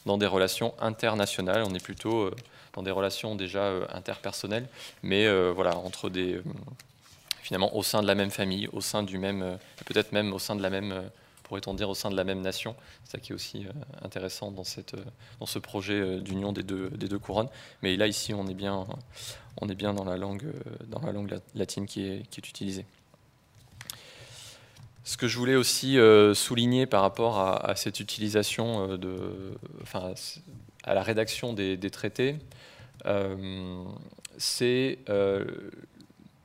dans 0.05 0.17
des 0.17 0.25
relations 0.25 0.73
internationales, 0.79 1.63
on 1.65 1.73
est 1.73 1.83
plutôt 1.83 2.31
dans 2.73 2.83
des 2.83 2.91
relations 2.91 3.35
déjà 3.35 3.71
interpersonnelles, 3.91 4.67
mais 5.03 5.29
voilà, 5.51 5.75
entre 5.75 6.09
des, 6.09 6.39
finalement 7.41 7.75
au 7.75 7.83
sein 7.83 8.01
de 8.01 8.07
la 8.07 8.15
même 8.15 8.31
famille, 8.31 8.69
au 8.71 8.79
sein 8.79 9.03
du 9.03 9.17
même, 9.17 9.57
peut-être 9.85 10.13
même 10.13 10.31
au 10.31 10.39
sein 10.39 10.55
de 10.55 10.61
la 10.61 10.69
même 10.69 11.09
pourrait-on 11.47 11.73
dire, 11.73 11.89
au 11.89 11.95
sein 11.95 12.09
de 12.09 12.15
la 12.15 12.23
même 12.23 12.41
nation. 12.41 12.75
C'est 13.03 13.13
ça 13.13 13.17
qui 13.19 13.31
est 13.31 13.35
aussi 13.35 13.65
intéressant 14.01 14.51
dans, 14.51 14.63
cette, 14.63 14.95
dans 15.39 15.45
ce 15.45 15.59
projet 15.59 16.19
d'union 16.19 16.51
des 16.51 16.63
deux, 16.63 16.89
des 16.89 17.07
deux 17.07 17.19
couronnes. 17.19 17.49
Mais 17.81 17.95
là, 17.95 18.07
ici, 18.07 18.33
on 18.33 18.47
est 18.47 18.53
bien, 18.53 18.85
on 19.61 19.69
est 19.69 19.75
bien 19.75 19.93
dans 19.93 20.03
la 20.03 20.17
langue, 20.17 20.45
euh, 20.45 20.85
dans 20.87 21.01
la 21.01 21.11
langue 21.11 21.39
latine 21.55 21.85
qui 21.85 22.03
est, 22.03 22.37
utilisée. 22.37 22.85
Ce 25.03 25.17
que 25.17 25.27
je 25.27 25.37
voulais 25.37 25.55
aussi 25.55 25.97
euh, 25.97 26.33
souligner 26.33 26.85
par 26.85 27.01
rapport 27.01 27.39
à, 27.39 27.75
cette 27.75 27.99
utilisation 27.99 28.91
euh, 28.91 28.97
de, 28.97 29.57
enfin, 29.81 30.13
à 30.83 30.93
la 30.93 31.01
rédaction 31.01 31.53
des, 31.53 31.77
traités, 31.89 32.37
c'est 34.37 34.99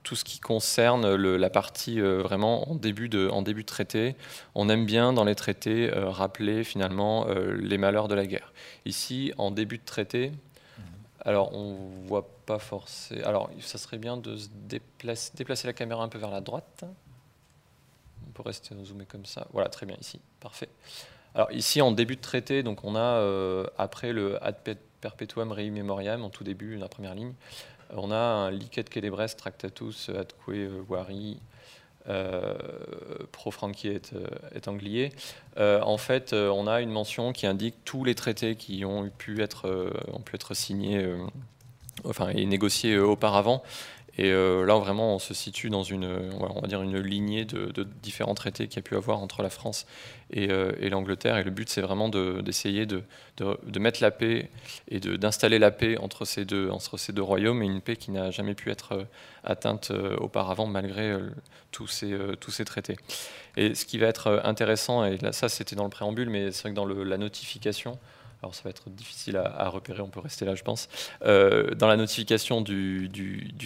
tout 0.02 0.16
ce 0.16 0.24
qui 0.24 0.40
concerne 0.40 1.14
la 1.14 1.50
partie 1.50 2.00
vraiment 2.00 2.70
en 2.70 2.74
début, 2.74 3.08
de, 3.08 3.28
en 3.28 3.42
début 3.42 3.62
de 3.62 3.66
traité. 3.66 4.16
On 4.54 4.68
aime 4.68 4.84
bien 4.86 5.12
dans 5.12 5.24
les 5.24 5.34
traités 5.34 5.90
rappeler 5.92 6.64
finalement 6.64 7.26
les 7.28 7.78
malheurs 7.78 8.08
de 8.08 8.14
la 8.14 8.26
guerre. 8.26 8.52
Ici, 8.84 9.32
en 9.38 9.50
début 9.50 9.78
de 9.78 9.84
traité, 9.84 10.32
alors, 11.24 11.54
on 11.54 11.76
voit 12.06 12.28
pas 12.46 12.58
forcément. 12.58 13.24
Alors, 13.24 13.50
ça 13.60 13.78
serait 13.78 13.98
bien 13.98 14.16
de 14.16 14.36
se 14.36 14.48
déplacer, 14.52 15.30
déplacer 15.36 15.68
la 15.68 15.72
caméra 15.72 16.02
un 16.02 16.08
peu 16.08 16.18
vers 16.18 16.30
la 16.30 16.40
droite. 16.40 16.84
On 18.26 18.30
peut 18.32 18.42
rester 18.42 18.74
zoomé 18.84 19.06
comme 19.06 19.24
ça. 19.24 19.46
Voilà, 19.52 19.68
très 19.68 19.86
bien 19.86 19.96
ici. 20.00 20.20
Parfait. 20.40 20.68
Alors, 21.34 21.50
ici, 21.52 21.80
en 21.80 21.92
début 21.92 22.16
de 22.16 22.20
traité, 22.20 22.62
donc 22.62 22.82
on 22.82 22.96
a, 22.96 23.00
euh, 23.00 23.66
après 23.78 24.12
le 24.12 24.42
ad 24.44 24.56
perpetuum 25.00 25.52
rei 25.52 25.70
memoriam, 25.70 26.24
en 26.24 26.30
tout 26.30 26.44
début, 26.44 26.76
la 26.76 26.88
première 26.88 27.14
ligne, 27.14 27.34
on 27.96 28.10
a 28.10 28.16
un 28.16 28.50
licet 28.50 28.84
celebres 28.92 29.36
tractatus 29.36 30.10
adque 30.10 30.48
vari 30.88 31.40
euh, 32.08 32.54
pro 33.30 33.52
Franchi 33.52 33.86
et, 33.86 34.02
et 34.56 34.68
Anglier, 34.68 35.12
euh, 35.56 35.80
en 35.82 35.98
fait, 35.98 36.32
euh, 36.32 36.48
on 36.48 36.66
a 36.66 36.80
une 36.80 36.90
mention 36.90 37.32
qui 37.32 37.46
indique 37.46 37.76
tous 37.84 38.02
les 38.02 38.16
traités 38.16 38.56
qui 38.56 38.84
ont 38.84 39.08
pu 39.18 39.40
être, 39.40 39.92
pu 40.24 40.34
être 40.34 40.52
signés 40.54 41.06
enfin, 42.04 42.30
et 42.30 42.44
négociés 42.44 42.98
auparavant. 42.98 43.62
Et 44.18 44.30
euh, 44.30 44.66
là, 44.66 44.76
vraiment, 44.76 45.14
on 45.14 45.18
se 45.18 45.32
situe 45.32 45.70
dans 45.70 45.84
une, 45.84 46.04
on 46.38 46.60
va 46.60 46.68
dire 46.68 46.82
une 46.82 46.98
lignée 46.98 47.46
de, 47.46 47.86
différents 48.02 48.34
traités 48.34 48.68
qu'il 48.68 48.76
y 48.76 48.78
a 48.80 48.82
pu 48.82 48.94
avoir 48.94 49.20
entre 49.20 49.42
la 49.42 49.48
France 49.48 49.86
et, 50.30 50.50
euh, 50.50 50.72
l'Angleterre. 50.90 51.38
Et 51.38 51.44
le 51.44 51.50
but, 51.50 51.70
c'est 51.70 51.80
vraiment 51.80 52.10
d'essayer 52.10 52.84
de, 52.84 53.02
mettre 53.78 54.02
la 54.02 54.10
paix 54.10 54.50
et 54.88 55.00
d'installer 55.00 55.58
la 55.58 55.70
paix 55.70 55.96
entre 55.96 56.26
ces, 56.26 56.44
deux, 56.44 56.68
entre 56.68 56.98
ces 56.98 57.12
deux 57.12 57.22
royaumes, 57.22 57.62
et 57.62 57.66
une 57.66 57.80
paix 57.80 57.96
qui 57.96 58.10
n'a 58.10 58.30
jamais 58.30 58.54
pu 58.54 58.70
être 58.70 58.92
euh, 58.92 59.04
atteinte 59.44 59.92
auparavant, 60.18 60.66
malgré 60.66 61.16
tous, 61.70 61.86
ces, 61.86 62.16
tous 62.38 62.50
ces 62.50 62.64
traités. 62.64 62.96
Et 63.56 63.74
ce 63.74 63.86
qui 63.86 63.98
va 63.98 64.06
être 64.08 64.42
intéressant, 64.44 65.04
et 65.04 65.16
là, 65.18 65.32
ça, 65.32 65.48
c'était 65.48 65.74
dans 65.74 65.84
le 65.84 65.90
préambule, 65.90 66.28
mais 66.28 66.52
c'est 66.52 66.62
vrai 66.62 66.70
que 66.70 66.76
dans 66.76 66.86
la 66.86 67.16
notification, 67.16 67.98
alors 68.42 68.56
ça 68.56 68.62
va 68.64 68.70
être 68.70 68.90
difficile 68.90 69.36
à, 69.36 69.68
repérer, 69.68 70.02
on 70.02 70.08
peut 70.08 70.18
rester 70.18 70.44
là 70.44 70.56
je 70.56 70.64
pense, 70.64 70.88
euh, 71.24 71.70
dans 71.74 71.86
la 71.86 71.96
notification 71.96 72.60
du, 72.60 73.08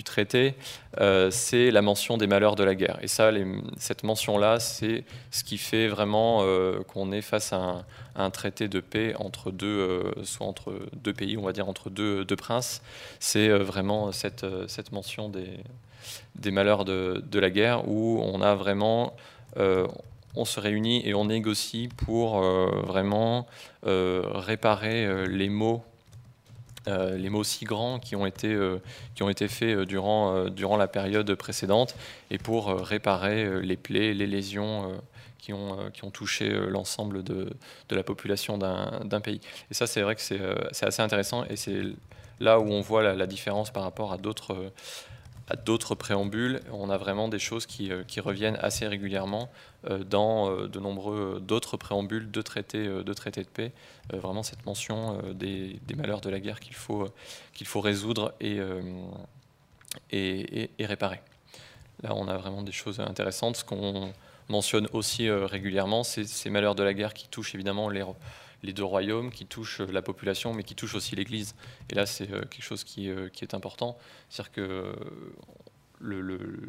traité, 0.05 0.55
euh, 1.01 1.31
c'est 1.31 1.71
la 1.71 1.81
mention 1.81 2.19
des 2.19 2.27
malheurs 2.27 2.57
de 2.57 2.63
la 2.63 2.75
guerre. 2.75 2.99
Et 3.01 3.09
ça, 3.09 3.31
cette 3.79 4.03
mention-là, 4.03 4.61
c'est 4.61 5.05
ce 5.31 5.45
qui 5.45 5.57
fait 5.57 5.89
vraiment 5.89 6.41
euh, 6.43 6.83
qu'on 6.83 7.11
est 7.11 7.23
face 7.23 7.55
à 7.55 7.85
un, 8.15 8.31
traité 8.31 8.69
de 8.69 8.81
paix 8.81 9.15
entre 9.19 9.51
deux, 9.51 10.13
soit 10.25 10.47
entre 10.47 10.75
deux 11.03 11.15
pays, 11.15 11.39
on 11.39 11.43
va 11.43 11.53
dire 11.53 11.69
entre 11.69 11.89
deux, 11.89 12.25
princes. 12.37 12.83
C'est 13.19 13.49
vraiment 13.49 14.13
cette, 14.13 14.45
mention 14.93 15.31
des, 15.31 16.51
malheurs 16.51 16.85
de, 16.85 17.39
la 17.39 17.51
guerre 17.51 17.89
où 17.89 18.21
on 18.23 18.43
a 18.43 18.55
vraiment 18.55 19.17
on 20.37 20.45
se 20.45 20.61
réunit 20.61 21.07
et 21.07 21.15
on 21.15 21.25
négocie 21.25 21.89
pour 21.89 22.39
euh, 22.39 22.83
vraiment 22.85 23.47
euh, 23.87 24.23
réparer 24.25 25.05
euh, 25.05 25.27
les 25.27 25.49
maux 25.49 25.83
les 26.89 27.29
si 27.43 27.65
grands 27.65 27.99
qui 27.99 28.15
ont 28.15 28.27
été, 28.27 28.55
faits 29.49 29.77
durant, 29.81 30.77
la 30.77 30.87
période 30.87 31.35
précédente 31.35 31.97
et 32.31 32.39
pour 32.39 32.69
réparer 32.69 33.61
les 33.61 33.77
plaies, 33.77 34.15
les 34.15 34.29
lésions 34.29 34.97
qui, 35.37 35.53
ont, 35.53 35.91
touché 36.13 36.49
l'ensemble 36.49 37.25
de, 37.25 37.51
la 37.91 38.05
population 38.05 38.57
d'un 38.57 39.21
pays. 39.21 39.41
Et 39.69 39.75
ça, 39.75 39.89
c'est 39.89 40.01
vrai 40.03 40.15
que 40.15 40.21
c'est 40.21 40.87
assez 40.87 41.03
intéressant 41.03 41.45
et 41.47 41.57
c'est 41.57 41.83
là 42.39 42.61
où 42.61 42.71
on 42.71 42.83
voit 42.83 43.03
la 43.03 43.27
différence 43.27 43.73
par 43.73 43.83
rapport 43.83 44.13
à 44.13 44.17
d'autres 44.17 44.71
d'autres 45.55 45.95
préambules. 45.95 46.61
On 46.73 46.91
a 46.91 46.97
vraiment 46.97 47.29
des 47.29 47.39
choses 47.39 47.67
qui, 47.67 47.93
euh, 47.93 48.03
reviennent 48.19 48.59
assez 48.61 48.87
régulièrement 48.87 49.49
euh, 49.89 50.03
dans 50.03 50.51
euh, 50.51 50.67
de 50.67 50.81
nombreux 50.81 51.41
d'autres 51.41 51.77
préambules 51.77 52.31
de 52.31 52.43
traités 52.43 52.85
de, 52.85 53.03
de 53.03 53.43
paix. 53.45 53.73
vraiment 54.13 54.43
cette 54.43 54.67
mention 54.67 55.21
des, 55.35 55.79
malheurs 55.97 56.21
de 56.21 56.31
la 56.31 56.41
guerre 56.41 56.59
qu'il 56.59 56.75
faut, 56.75 57.09
faut 57.65 57.81
résoudre 57.81 58.35
et, 58.41 58.59
et, 60.11 60.87
réparer. 60.87 61.21
Là, 62.03 62.15
on 62.15 62.29
a 62.29 62.37
vraiment 62.37 62.63
des 62.63 62.73
choses 62.73 63.01
intéressantes. 63.01 63.57
Ce 63.57 63.65
qu'on 63.65 64.13
mentionne 64.49 64.89
aussi 64.93 65.31
régulièrement, 65.31 66.03
c'est 66.03 66.25
ces 66.25 66.51
malheurs 66.51 66.75
de 66.75 66.83
la 66.83 66.95
guerre 66.95 67.15
qui 67.15 67.29
touchent 67.29 67.55
évidemment 67.55 67.89
les 67.89 68.03
les 68.67 68.73
deux 68.73 68.85
royaumes, 68.85 69.31
qui 69.31 69.47
touchent 69.47 69.81
la 69.81 70.03
population, 70.03 70.53
mais 70.53 70.63
qui 70.63 70.75
touchent 70.75 70.97
aussi 70.97 71.17
l'Église. 71.17 71.55
Et 71.91 71.95
là, 71.95 72.05
c'est 72.05 72.31
euh, 72.31 72.43
quelque 72.43 72.63
chose 72.63 72.85
qui, 72.85 73.09
euh, 73.09 73.29
qui 73.29 73.45
est 73.45 73.55
important. 73.55 73.97
C'est-à-dire 74.29 74.53
que 74.53 74.95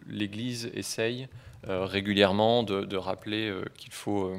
l'Église 0.07 0.71
essaye 0.73 1.27
euh, 1.67 1.85
régulièrement 1.85 2.63
de, 2.63 2.95
rappeler 2.95 3.53
qu'il 3.75 3.91
faut, 3.91 4.31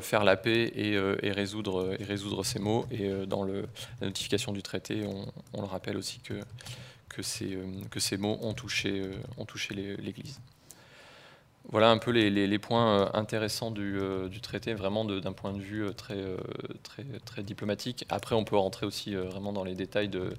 faire 0.00 0.24
la 0.24 0.36
paix 0.36 0.72
et, 0.74 1.30
résoudre, 1.30 1.94
et 2.00 2.04
résoudre 2.04 2.42
ces 2.42 2.58
maux. 2.58 2.86
Et 2.90 3.08
dans 3.26 3.44
la 3.44 3.62
notification 4.00 4.52
du 4.52 4.62
traité, 4.62 5.04
on, 5.06 5.60
le 5.60 5.66
rappelle 5.66 5.96
aussi 5.96 6.20
que, 6.20 7.22
ces, 7.22 7.58
que 7.90 8.16
mots 8.16 8.38
ont 8.42 8.54
touché 8.54 9.02
l'Église. 9.98 10.40
Voilà 11.68 11.90
un 11.90 11.98
peu 11.98 12.10
les, 12.10 12.58
points 12.58 13.00
euh, 13.00 13.08
intéressants 13.12 13.72
euh, 13.76 14.28
du, 14.28 14.40
traité, 14.40 14.74
vraiment 14.74 15.04
d'un 15.04 15.32
point 15.32 15.52
de 15.52 15.60
vue 15.60 15.86
euh, 15.86 16.36
très, 17.24 17.42
diplomatique. 17.42 18.06
Après, 18.08 18.34
on 18.34 18.44
peut 18.44 18.56
rentrer 18.56 18.86
aussi 18.86 19.14
vraiment 19.14 19.52
dans 19.52 19.64
les 19.64 19.74
détails 19.74 20.08
de, 20.08 20.32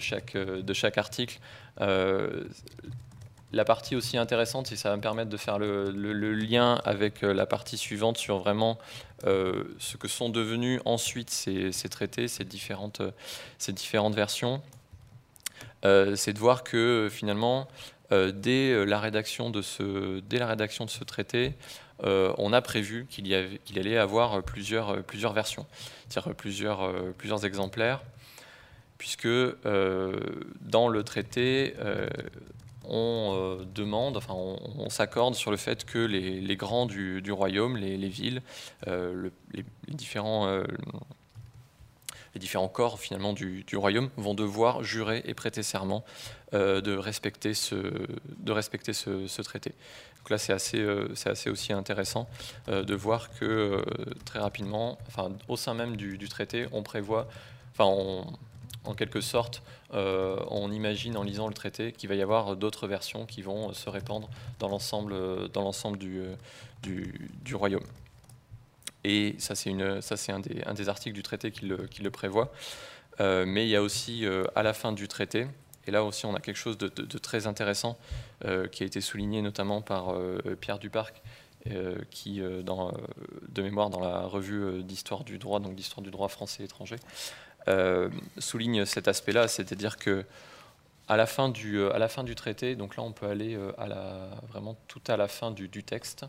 chaque, 0.00 0.36
article. 0.98 1.38
la 1.78 3.64
partie 3.64 3.94
aussi 3.94 4.18
intéressante, 4.18 4.72
et 4.72 4.76
ça 4.76 4.90
va 4.90 4.96
me 4.96 5.02
permettre 5.02 5.30
de 5.30 5.36
faire 5.36 5.58
le, 5.58 5.90
lien 6.34 6.80
avec 6.84 7.22
la 7.22 7.46
partie 7.46 7.78
suivante 7.78 8.18
sur 8.18 8.38
vraiment 8.38 8.76
ce 9.24 9.96
que 9.96 10.08
sont 10.08 10.28
devenus 10.28 10.80
ensuite 10.84 11.30
ces, 11.30 11.88
traités, 11.88 12.28
ces 12.28 12.44
différentes, 12.44 13.00
versions, 14.12 14.60
c'est 15.82 16.32
de 16.32 16.38
voir 16.38 16.64
que 16.64 17.08
finalement, 17.10 17.68
dès, 18.10 18.70
euh, 18.70 18.84
la 18.84 19.00
rédaction 19.00 19.50
de 19.50 19.62
ce, 19.62 20.20
dès 20.20 20.38
la 20.38 20.46
rédaction 20.46 20.84
de 20.84 20.90
ce 20.90 21.04
traité, 21.04 21.54
euh, 22.04 22.32
on 22.38 22.52
a 22.52 22.60
prévu 22.60 23.06
qu'il, 23.08 23.26
y 23.26 23.58
qu'il 23.64 23.78
allait 23.78 23.96
avoir 23.96 24.42
plusieurs, 24.42 25.02
versions, 25.32 25.66
plusieurs, 26.36 27.44
exemplaires. 27.44 28.02
puisque 28.98 29.26
dans 29.26 30.88
le 30.88 31.02
traité, 31.04 31.74
on 32.84 33.58
demande, 33.74 34.16
enfin 34.16 34.34
on, 34.34 34.90
s'accorde 34.90 35.34
sur 35.34 35.50
le 35.50 35.56
fait 35.56 35.84
que 35.84 35.98
les, 35.98 36.56
grands 36.56 36.86
du, 36.86 37.32
royaume, 37.32 37.76
les, 37.76 38.08
villes, 38.08 38.42
les, 38.86 39.64
différents 39.88 40.62
corps 42.68 43.00
finalement 43.00 43.32
du, 43.32 43.64
royaume 43.74 44.10
vont 44.16 44.34
devoir 44.34 44.84
jurer 44.84 45.22
et 45.24 45.34
prêter 45.34 45.62
serment 45.62 46.04
euh, 46.04 46.35
de 46.52 46.96
respecter 46.96 47.54
ce, 47.54 47.74
de 47.74 48.52
respecter 48.52 48.92
ce, 48.92 49.42
traité. 49.42 49.70
Donc 50.18 50.30
là, 50.30 50.38
c'est 50.38 50.52
assez, 50.52 50.78
euh, 50.78 51.08
c'est 51.14 51.30
assez 51.30 51.50
aussi 51.50 51.72
intéressant 51.72 52.28
euh, 52.68 52.82
de 52.82 52.94
voir 52.94 53.30
que 53.38 53.84
très 54.24 54.38
rapidement, 54.38 54.98
enfin, 55.08 55.32
au 55.48 55.56
sein 55.56 55.74
même 55.74 55.96
du, 55.96 56.28
traité, 56.28 56.66
on 56.72 56.82
prévoit, 56.82 57.28
enfin, 57.72 57.84
en 58.84 58.94
quelque 58.94 59.20
sorte, 59.20 59.62
on 59.92 60.70
imagine 60.70 61.16
en 61.16 61.22
lisant 61.22 61.48
le 61.48 61.54
traité 61.54 61.92
qu'il 61.92 62.08
va 62.08 62.14
y 62.14 62.22
avoir 62.22 62.56
d'autres 62.56 62.86
versions 62.86 63.26
qui 63.26 63.42
vont 63.42 63.72
se 63.72 63.88
répandre 63.88 64.28
dans 64.58 64.68
l'ensemble, 64.68 65.98
du, 66.82 67.14
du 67.42 67.54
royaume. 67.54 67.84
Et 69.08 69.36
ça, 69.38 69.54
c'est, 69.54 69.70
un, 69.70 70.40
des, 70.40 70.62
un 70.66 70.74
des 70.74 70.88
articles 70.88 71.14
du 71.14 71.22
traité 71.22 71.52
qui 71.52 71.66
le, 71.66 71.86
qui 71.86 72.02
le 72.02 72.10
prévoit. 72.10 72.52
Euh, 73.20 73.44
mais 73.46 73.64
il 73.64 73.70
y 73.70 73.76
a 73.76 73.82
aussi, 73.82 74.26
euh, 74.26 74.44
à 74.56 74.64
la 74.64 74.72
fin 74.72 74.92
du 74.92 75.06
traité, 75.06 75.46
et 75.86 75.90
là 75.90 76.04
aussi 76.04 76.26
on 76.26 76.34
a 76.34 76.40
quelque 76.40 76.56
chose 76.56 76.78
de, 76.78 77.18
très 77.18 77.46
intéressant 77.46 77.96
euh, 78.44 78.66
qui 78.68 78.82
a 78.82 78.86
été 78.86 79.00
souligné 79.00 79.42
notamment 79.42 79.80
par 79.80 80.14
Pierre 80.60 80.78
Duparc, 80.78 81.22
qui, 82.10 82.40
dans, 82.62 82.94
de 83.48 83.62
mémoire 83.62 83.90
dans 83.90 83.98
la 83.98 84.20
revue 84.20 84.84
d'histoire 84.84 85.24
du 85.24 85.38
droit, 85.38 85.58
donc 85.58 85.74
d'histoire 85.74 86.00
du 86.00 86.12
droit 86.12 86.28
français 86.28 86.62
et 86.62 86.66
étranger, 86.66 86.96
souligne 88.38 88.84
cet 88.84 89.08
aspect-là, 89.08 89.48
c'est-à-dire 89.48 89.96
que 89.96 90.24
à 91.08 91.16
la 91.16 91.26
fin 91.26 91.48
du, 91.48 91.84
à 91.84 91.98
la 91.98 92.08
fin 92.08 92.22
du 92.22 92.36
traité, 92.36 92.76
donc 92.76 92.96
là 92.96 93.02
on 93.02 93.10
peut 93.10 93.26
aller 93.26 93.58
à 93.78 93.88
la, 93.88 94.28
vraiment 94.48 94.76
tout 94.86 95.02
à 95.08 95.16
la 95.16 95.26
fin 95.26 95.50
du, 95.50 95.68
texte 95.82 96.24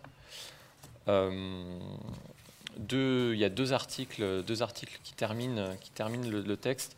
il 2.92 3.38
y 3.38 3.46
a 3.46 3.50
deux 3.50 3.74
articles, 3.74 4.44
deux 4.44 4.62
articles 4.64 5.00
qui 5.04 5.14
qui 5.14 5.92
terminent 5.92 6.30
le, 6.30 6.58
texte 6.58 6.96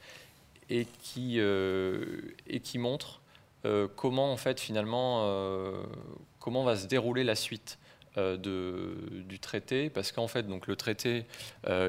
et 0.70 0.86
qui, 1.01 1.36
euh, 1.38 2.36
et 2.47 2.59
qui 2.59 2.78
montrent 2.78 3.22
euh, 3.65 3.88
comment 3.95 4.32
en 4.32 4.38
fait 4.38 4.59
finalement 4.59 5.24
euh, 5.26 5.84
comment 6.39 6.63
va 6.63 6.76
se 6.78 6.88
dérouler 6.88 7.24
la 7.24 7.36
suite 7.36 7.80
de, 8.17 8.97
du 9.30 9.39
traité. 9.39 9.89
Parce 9.89 10.11
qu'en 10.11 10.28
fait 10.28 10.43
donc 10.43 10.67
le 10.67 10.76
traité 10.76 11.26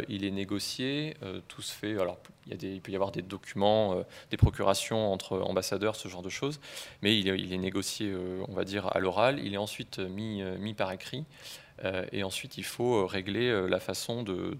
il 0.08 0.24
est 0.24 0.30
négocié 0.30 1.16
tout 1.48 1.60
se 1.60 1.72
fait 1.72 1.98
alors 1.98 2.18
il, 2.46 2.52
y 2.52 2.66
a 2.66 2.72
il 2.72 2.80
peut 2.80 2.92
y 2.92 2.94
avoir 2.94 3.10
des 3.10 3.22
documents 3.22 4.04
des 4.30 4.36
procurations 4.36 5.12
entre 5.12 5.40
ambassadeurs 5.40 5.96
ce 5.96 6.06
genre 6.06 6.22
de 6.22 6.28
choses 6.28 6.60
mais 7.02 7.18
il, 7.18 7.26
est 7.28 7.58
négocié 7.58 8.14
on 8.46 8.52
va 8.52 8.62
dire 8.62 8.94
à 8.94 9.00
l'oral 9.00 9.40
il 9.44 9.54
est 9.54 9.56
ensuite 9.56 9.98
mis, 9.98 10.42
mis 10.60 10.74
par 10.74 10.92
écrit 10.92 11.24
et 12.12 12.22
ensuite, 12.22 12.58
il 12.58 12.64
faut 12.64 13.06
régler 13.06 13.66
la 13.66 13.80
façon 13.80 14.22
de, 14.22 14.54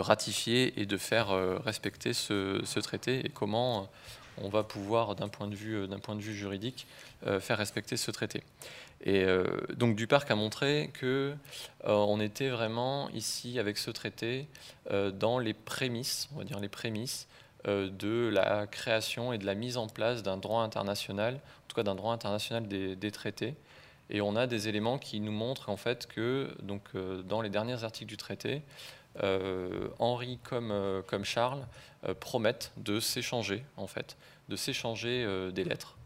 ratifier 0.00 0.80
et 0.80 0.86
de 0.86 0.96
faire 0.96 1.28
respecter 1.62 2.12
ce, 2.12 2.80
traité 2.80 3.24
et 3.24 3.28
comment 3.28 3.88
on 4.42 4.48
va 4.48 4.64
pouvoir, 4.64 5.14
d'un 5.14 5.28
point, 5.28 5.46
de 5.46 5.54
vue, 5.54 5.86
point 6.02 6.16
de 6.16 6.20
vue 6.20 6.34
juridique, 6.34 6.86
faire 7.40 7.58
respecter 7.58 7.96
ce 7.96 8.10
traité. 8.10 8.42
Et 9.04 9.24
donc 9.76 9.96
Duparc 9.96 10.30
a 10.30 10.34
montré 10.34 10.90
que 10.94 11.34
on 11.84 12.20
était 12.20 12.48
vraiment 12.48 13.08
ici 13.10 13.58
avec 13.58 13.78
ce 13.78 13.90
traité 13.90 14.48
dans 14.90 15.38
les 15.38 15.54
prémices, 15.54 16.28
on 16.34 16.38
va 16.38 16.44
dire 16.44 16.58
les 16.58 16.68
prémices 16.68 17.28
de 17.66 18.28
la 18.32 18.66
création 18.66 19.32
et 19.32 19.38
de 19.38 19.46
la 19.46 19.54
mise 19.54 19.76
en 19.76 19.86
place 19.86 20.22
d'un 20.22 20.36
droit 20.36 20.62
international, 20.62 21.34
en 21.34 21.68
tout 21.68 21.76
cas 21.76 21.84
d'un 21.84 21.94
droit 21.94 22.12
international 22.12 22.66
des 22.66 23.10
traités, 23.12 23.54
et 24.10 24.20
on 24.20 24.36
a 24.36 24.46
des 24.46 24.68
éléments 24.68 24.98
qui 24.98 25.20
nous 25.20 25.32
montrent 25.32 25.70
en 25.70 25.76
fait 25.76 26.06
que 26.06 26.54
donc, 26.62 26.82
euh, 26.94 27.22
dans 27.22 27.40
les 27.40 27.48
derniers 27.48 27.84
articles 27.84 28.08
du 28.08 28.16
traité, 28.16 28.56
euh, 28.56 28.58
Henri 29.98 30.38
comme, 30.42 30.70
euh, 30.70 31.02
comme 31.02 31.24
Charles 31.24 31.66
promettent 32.20 32.72
de 32.76 33.00
s'échanger 33.00 33.64
en 33.76 33.86
fait, 33.86 34.16
de 34.48 34.56
s'échanger 34.56 35.50
des 35.52 35.64
lettres, 35.64 35.96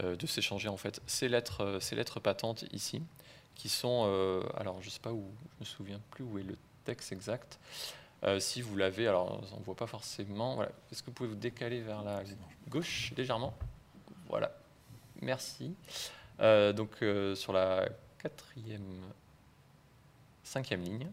de 0.00 0.26
s'échanger 0.26 0.68
en 0.68 0.76
fait 0.76 1.00
ces 1.06 1.28
lettres, 1.28 1.78
ces 1.80 1.96
lettres 1.96 2.20
patentes 2.20 2.64
ici, 2.72 3.02
qui 3.56 3.68
sont, 3.68 4.04
alors 4.56 4.80
je 4.80 4.90
sais 4.90 5.00
pas 5.00 5.12
où, 5.12 5.24
je 5.56 5.60
me 5.60 5.64
souviens 5.64 6.00
plus 6.10 6.22
où 6.22 6.38
est 6.38 6.44
le 6.44 6.56
texte 6.84 7.10
exact. 7.10 7.58
si 8.38 8.62
vous 8.62 8.76
l'avez, 8.76 9.08
alors 9.08 9.42
on 9.52 9.58
ne 9.58 9.64
voit 9.64 9.74
pas 9.74 9.88
forcément. 9.88 10.54
Voilà. 10.54 10.70
Est-ce 10.92 11.02
que 11.02 11.06
vous 11.06 11.14
pouvez 11.14 11.30
vous 11.30 11.34
décaler 11.34 11.80
vers 11.80 12.04
la 12.04 12.22
gauche 12.68 13.12
légèrement? 13.16 13.52
Voilà. 14.28 14.52
Merci. 15.20 15.74
Euh, 16.40 16.72
donc 16.72 17.02
euh, 17.02 17.34
sur 17.34 17.52
la 17.52 17.88
quatrième, 18.18 19.02
cinquième 20.42 20.82
ligne, 20.82 21.06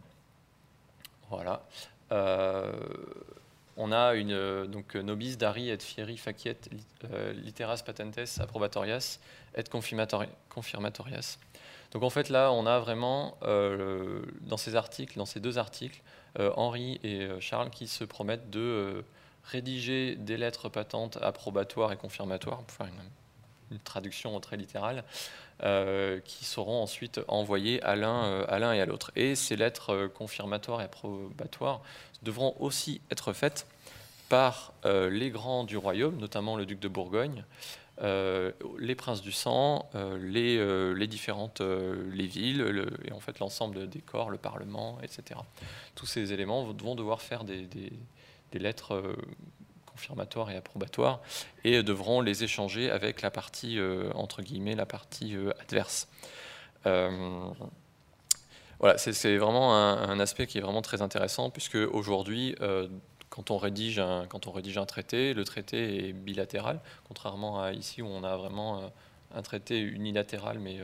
voilà. 1.30 1.63
Euh, 2.11 2.71
on 3.75 3.91
a 3.91 4.15
une 4.15 4.65
donc 4.65 4.95
nobis 4.95 5.38
dari 5.38 5.69
et 5.69 5.78
fieri 5.78 6.17
faciet 6.17 6.57
literas 7.36 7.84
patentes 7.86 8.39
approbatorias 8.39 9.19
et 9.55 9.63
confirmatorias. 9.63 11.38
Donc 11.91 12.03
en 12.03 12.09
fait 12.09 12.30
là, 12.30 12.51
on 12.51 12.65
a 12.65 12.80
vraiment 12.80 13.38
dans 13.41 14.57
ces 14.57 14.75
articles, 14.75 15.17
dans 15.17 15.28
ces 15.28 15.39
deux 15.39 15.59
articles, 15.59 16.01
Henri 16.39 16.99
et 17.03 17.30
Charles 17.39 17.69
qui 17.69 17.88
se 17.88 18.03
promettent 18.03 18.49
de 18.49 19.03
rédiger 19.43 20.15
des 20.15 20.38
lettres 20.38 20.69
patentes 20.69 21.17
approbatoires 21.21 21.91
et 21.91 21.97
confirmatoires, 21.97 22.63
une 23.72 23.80
traduction 23.80 24.39
très 24.39 24.57
littérale, 24.57 25.03
euh, 25.63 26.20
qui 26.24 26.45
seront 26.45 26.84
ensuite 26.84 27.20
envoyées 27.28 27.82
à 27.82 27.95
l'un 27.95 28.26
euh, 28.26 28.45
à 28.47 28.59
l'un 28.59 28.74
et 28.74 28.82
à 28.82 28.86
l'autre. 28.86 29.11
Et 29.15 29.34
ces 29.34 29.55
lettres 29.55 29.89
euh, 29.89 30.07
confirmatoires 30.07 30.82
et 30.82 30.84
approbatoires 30.84 31.82
devront 32.22 32.55
aussi 32.59 33.01
être 33.09 33.34
faites 33.34 33.65
par 34.30 34.74
les 34.84 35.30
grands 35.30 35.63
du 35.63 35.78
royaume, 35.78 36.18
notamment 36.18 36.57
le 36.57 36.65
duc 36.65 36.82
de 36.82 36.89
Bourgogne, 36.89 37.45
les 38.01 38.95
princes 38.95 39.22
du 39.22 39.32
sang, 39.32 39.89
les, 40.20 41.07
différentes 41.07 41.61
les 41.61 42.28
villes, 42.28 42.89
et 43.05 43.13
en 43.13 43.22
fait 43.22 43.39
l'ensemble 43.39 43.88
des 43.88 44.01
corps, 44.01 44.30
le 44.30 44.38
parlement, 44.38 44.97
etc. 45.01 45.39
Tous 45.95 46.05
ces 46.05 46.34
éléments 46.34 46.63
vont 46.63 46.95
devoir 46.95 47.22
faire 47.22 47.45
des 47.45 47.70
lettres 48.51 49.15
confirmatoires 49.98 50.52
et 50.52 50.56
approbatoires, 50.56 51.22
et 51.64 51.82
devront 51.82 52.22
les 52.22 52.43
échanger 52.43 52.91
avec 52.91 53.24
la 53.24 53.32
partie, 53.32 53.80
euh, 53.80 54.12
entre 54.14 54.43
guillemets, 54.43 54.76
la 54.76 54.86
partie 54.86 55.36
euh, 55.36 55.52
adverse. 55.60 56.08
Euh, 56.86 57.50
voilà, 58.80 59.00
c'est 59.00 59.38
vraiment 59.38 59.76
un, 59.76 60.20
aspect 60.20 60.45
qui 60.45 60.60
est 60.60 60.62
vraiment 60.62 60.84
très 60.84 61.02
intéressant, 61.02 61.50
puisque 61.50 61.80
aujourd'hui, 61.91 62.56
quand 63.32 63.50
on, 63.50 63.58
rédige 63.58 63.98
un, 63.98 64.28
quand 64.30 64.45
on 64.45 64.52
rédige 64.52 64.78
un 64.78 64.86
traité, 64.86 65.34
le 65.34 65.43
traité 65.43 66.10
est 66.10 66.14
bilatéral, 66.14 66.80
contrairement 67.08 67.60
à 67.60 67.72
ici 67.72 68.04
où 68.04 68.06
on 68.06 68.24
a 68.24 68.38
vraiment 68.38 68.91
un 69.34 69.41
traité 69.41 69.80
unilatéral, 69.80 70.60
mais 70.60 70.78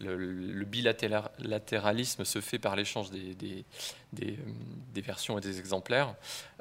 le, 0.00 0.64
bilatéralisme 0.64 2.24
se 2.24 2.40
fait 2.40 2.58
par 2.58 2.76
l'échange 2.76 3.10
des, 3.10 3.64
des, 4.12 5.00
versions 5.02 5.38
et 5.38 5.40
des 5.40 5.58
exemplaires. 5.58 6.14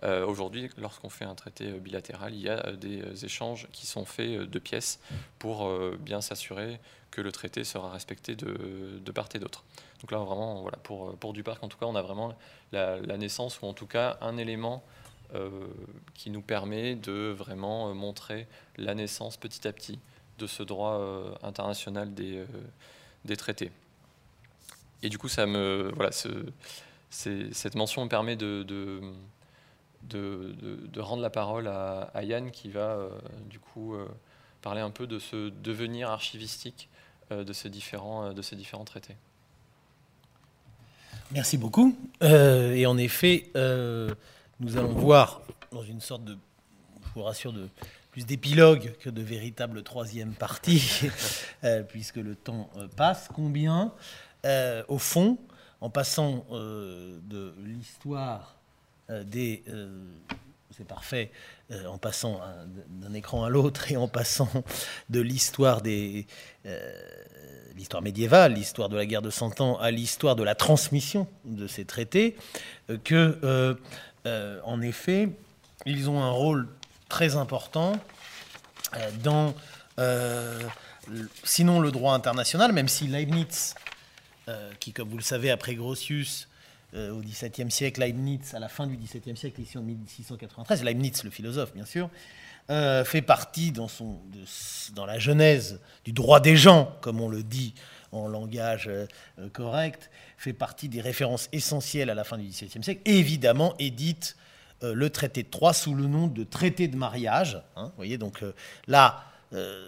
Euh, 0.03 0.25
aujourd'hui, 0.25 0.69
lorsqu'on 0.77 1.09
fait 1.09 1.25
un 1.25 1.35
traité 1.35 1.71
bilatéral, 1.71 2.33
il 2.33 2.41
y 2.41 2.49
a 2.49 2.71
des 2.73 3.25
échanges 3.25 3.67
qui 3.71 3.85
sont 3.85 4.05
faits 4.05 4.41
de 4.41 4.59
pièces 4.59 4.99
pour 5.37 5.69
bien 5.99 6.21
s'assurer 6.21 6.79
que 7.11 7.21
le 7.21 7.31
traité 7.31 7.63
sera 7.63 7.89
respecté 7.89 8.35
de, 8.35 9.11
part 9.11 9.29
et 9.33 9.39
d'autre. 9.39 9.63
Donc 10.01 10.11
là, 10.11 10.19
vraiment, 10.19 10.69
pour, 10.83 11.15
pour 11.17 11.33
Duparc, 11.33 11.63
en 11.63 11.67
tout 11.67 11.77
cas, 11.77 11.85
on 11.85 11.95
a 11.95 12.01
vraiment 12.01 12.35
la, 12.71 13.17
naissance, 13.17 13.61
ou 13.61 13.65
en 13.65 13.73
tout 13.73 13.87
cas 13.87 14.17
un 14.21 14.37
élément 14.37 14.83
euh, 15.35 15.49
qui 16.13 16.29
nous 16.29 16.41
permet 16.41 16.95
de 16.95 17.29
vraiment 17.31 17.93
montrer 17.93 18.47
la 18.77 18.95
naissance 18.95 19.37
petit 19.37 19.67
à 19.67 19.73
petit 19.73 19.99
de 20.37 20.47
ce 20.47 20.63
droit 20.63 20.93
euh, 20.93 21.33
international 21.43 22.13
des 22.13 22.43
des 23.25 23.37
traités. 23.37 23.71
Et 25.01 25.09
du 25.09 25.17
coup, 25.17 25.29
ça 25.29 25.45
me, 25.45 25.91
voilà, 25.95 26.11
ce, 26.11 26.29
cette 27.09 27.75
mention 27.75 28.03
me 28.03 28.09
permet 28.09 28.35
de, 28.35 28.63
de, 28.63 29.01
de, 30.03 30.99
rendre 30.99 31.21
la 31.21 31.29
parole 31.29 31.67
à, 31.67 32.23
Yann 32.23 32.51
qui 32.51 32.69
va 32.69 32.91
euh, 32.91 33.09
du 33.49 33.59
coup 33.59 33.93
euh, 33.93 34.07
parler 34.61 34.81
un 34.81 34.91
peu 34.91 35.07
de 35.07 35.19
ce 35.19 35.49
devenir 35.49 36.09
archivistique 36.09 36.89
euh, 37.31 37.43
de, 37.43 37.53
ces 37.53 37.69
différents, 37.69 38.33
de 38.33 38.41
ces 38.41 38.55
différents 38.55 38.85
traités. 38.85 39.15
Merci 41.31 41.57
beaucoup. 41.57 41.95
et 42.21 42.85
en 42.87 42.97
effet, 42.97 43.51
nous 43.55 44.77
allons 44.77 44.93
voir 44.93 45.41
dans 45.71 45.83
une 45.83 46.01
sorte 46.01 46.23
de, 46.23 46.37
je 47.03 47.09
vous 47.13 47.23
rassure, 47.23 47.53
de, 47.53 47.69
plus 48.11 48.25
d'épilogue 48.25 48.93
que 48.99 49.09
de 49.09 49.21
véritable 49.21 49.83
troisième 49.83 50.33
partie, 50.33 51.07
euh, 51.63 51.83
puisque 51.83 52.17
le 52.17 52.35
temps 52.35 52.69
euh, 52.77 52.87
passe. 52.87 53.27
Combien, 53.33 53.93
euh, 54.45 54.83
au 54.87 54.97
fond, 54.97 55.37
en 55.81 55.89
passant 55.89 56.45
de 56.51 57.53
l'histoire 57.63 58.57
des 59.09 59.63
c'est 60.75 60.85
parfait, 60.85 61.31
en 61.87 61.97
passant 61.97 62.41
d'un 62.89 63.13
écran 63.13 63.45
à 63.45 63.49
l'autre 63.49 63.89
et 63.89 63.95
en 63.95 64.09
passant 64.09 64.49
de 65.09 65.21
l'histoire 65.21 65.81
des 65.81 66.27
l'histoire 67.77 68.03
médiévale, 68.03 68.55
l'histoire 68.55 68.89
de 68.89 68.97
la 68.97 69.05
guerre 69.05 69.21
de 69.21 69.29
Cent 69.29 69.61
Ans, 69.61 69.79
à 69.79 69.89
l'histoire 69.89 70.35
de 70.35 70.43
la 70.43 70.53
transmission 70.53 71.27
de 71.45 71.65
ces 71.65 71.85
traités, 71.85 72.35
que, 73.05 73.77
en 74.25 74.81
effet, 74.81 75.29
ils 75.85 76.09
ont 76.09 76.21
un 76.21 76.31
rôle 76.31 76.67
très 77.09 77.35
important 77.35 77.99
dans, 79.23 79.53
sinon 81.43 81.79
le 81.79 81.91
droit 81.91 82.13
international, 82.13 82.71
même 82.71 82.87
si 82.87 83.07
Leibniz, 83.07 83.75
qui, 84.79 84.93
comme 84.93 85.09
vous 85.09 85.17
le 85.17 85.23
savez, 85.23 85.51
après 85.51 85.75
Grotius, 85.75 86.47
euh, 86.95 87.11
au 87.11 87.21
XVIIe 87.21 87.69
siècle, 87.69 87.99
Leibniz, 87.99 88.55
à 88.55 88.59
la 88.59 88.67
fin 88.67 88.87
du 88.87 88.97
XVIIe 88.97 89.37
siècle, 89.37 89.61
ici 89.61 89.77
en 89.77 89.83
1693, 89.83 90.83
Leibniz, 90.83 91.23
le 91.23 91.29
philosophe, 91.29 91.71
bien 91.75 91.85
sûr, 91.85 92.09
euh, 92.71 93.05
fait 93.05 93.21
partie 93.21 93.71
dans, 93.71 93.87
son, 93.87 94.19
dans 94.95 95.05
la 95.05 95.19
genèse 95.19 95.79
du 96.03 96.13
droit 96.13 96.39
des 96.39 96.55
gens, 96.55 96.91
comme 97.01 97.21
on 97.21 97.29
le 97.29 97.43
dit 97.43 97.75
en 98.11 98.27
langage 98.27 98.87
euh, 98.87 99.05
correct, 99.53 100.09
fait 100.39 100.53
partie 100.53 100.89
des 100.89 100.99
références 100.99 101.47
essentielles 101.51 102.09
à 102.09 102.15
la 102.15 102.23
fin 102.23 102.39
du 102.39 102.45
XVIIe 102.47 102.83
siècle, 102.83 103.01
et 103.05 103.19
évidemment 103.19 103.75
édite 103.77 104.35
le 104.81 105.09
traité 105.09 105.43
de 105.43 105.49
Troyes 105.49 105.73
sous 105.73 105.93
le 105.93 106.05
nom 106.05 106.27
de 106.27 106.43
traité 106.43 106.87
de 106.87 106.95
mariage. 106.95 107.61
Hein, 107.75 107.85
vous 107.85 107.95
voyez, 107.97 108.17
donc 108.17 108.43
là, 108.87 109.23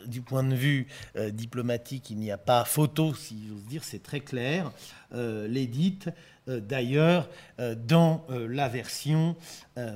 du 0.06 0.22
point 0.22 0.44
de 0.44 0.56
vue 0.56 0.88
diplomatique, 1.30 2.10
il 2.10 2.18
n'y 2.18 2.32
a 2.32 2.38
pas 2.38 2.66
photo, 2.66 3.14
si 3.14 3.48
j'ose 3.48 3.64
dire, 3.66 3.84
c'est 3.84 4.04
très 4.04 4.20
clair. 4.20 4.72
L'édite 5.14 6.10
euh, 6.48 6.60
d'ailleurs 6.60 7.30
euh, 7.60 7.76
dans 7.76 8.26
euh, 8.30 8.48
la 8.48 8.68
version 8.68 9.36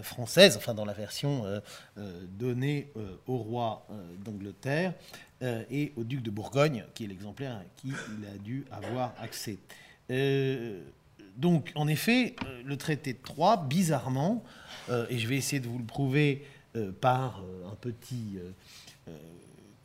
française, 0.04 0.58
enfin 0.58 0.74
dans 0.74 0.86
la 0.86 0.93
version 0.93 1.43
donnée 2.30 2.91
au 3.28 3.38
roi 3.38 3.86
d'Angleterre 4.24 4.93
et 5.41 5.91
au 5.98 6.04
duc 6.04 6.24
de 6.24 6.32
Bourgogne, 6.32 6.86
qui 6.93 7.04
est 7.04 7.08
l'exemplaire 7.08 7.56
à 7.56 7.64
qui 7.76 7.89
il 7.89 8.26
a 8.26 8.38
dû 8.38 8.66
avoir 8.72 9.14
accès. 9.20 9.60
Donc, 11.38 11.71
en 11.75 11.88
effet, 11.88 12.36
le 12.63 12.77
traité 12.77 13.13
de 13.13 13.19
Troyes, 13.21 13.57
bizarrement, 13.57 14.43
et 15.09 15.17
je 15.17 15.27
vais 15.27 15.36
essayer 15.36 15.59
de 15.59 15.67
vous 15.67 15.79
le 15.79 15.86
prouver 15.86 16.45
par 17.01 17.41
un 17.71 17.75
petit 17.75 18.38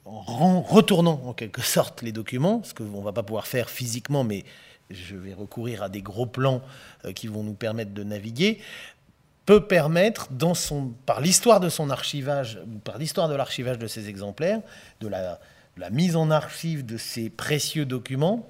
en 0.04 0.62
retournant 0.62 1.20
en 1.24 1.32
quelque 1.32 1.62
sorte 1.62 2.02
les 2.02 2.12
documents, 2.12 2.62
ce 2.64 2.74
qu'on 2.74 2.84
ne 2.84 3.04
va 3.04 3.12
pas 3.12 3.22
pouvoir 3.22 3.46
faire 3.46 3.70
physiquement, 3.70 4.24
mais 4.24 4.44
je 4.90 5.16
vais 5.16 5.34
recourir 5.34 5.82
à 5.82 5.88
des 5.88 6.02
gros 6.02 6.26
plans 6.26 6.62
euh, 7.04 7.12
qui 7.12 7.28
vont 7.28 7.42
nous 7.42 7.54
permettre 7.54 7.92
de 7.92 8.02
naviguer, 8.02 8.58
peut 9.46 9.66
permettre, 9.66 10.28
par 11.06 11.20
l'histoire 11.20 11.60
de 11.60 11.68
son 11.68 11.90
archivage, 11.90 12.60
par 12.84 12.98
l'histoire 12.98 13.28
de 13.28 13.34
l'archivage 13.34 13.78
de 13.78 13.86
ces 13.86 14.08
exemplaires, 14.08 14.60
de 15.00 15.08
la, 15.08 15.40
mise 15.90 16.14
en 16.14 16.30
archive 16.30 16.84
de 16.84 16.96
ces 16.96 17.30
précieux 17.30 17.86
documents, 17.86 18.48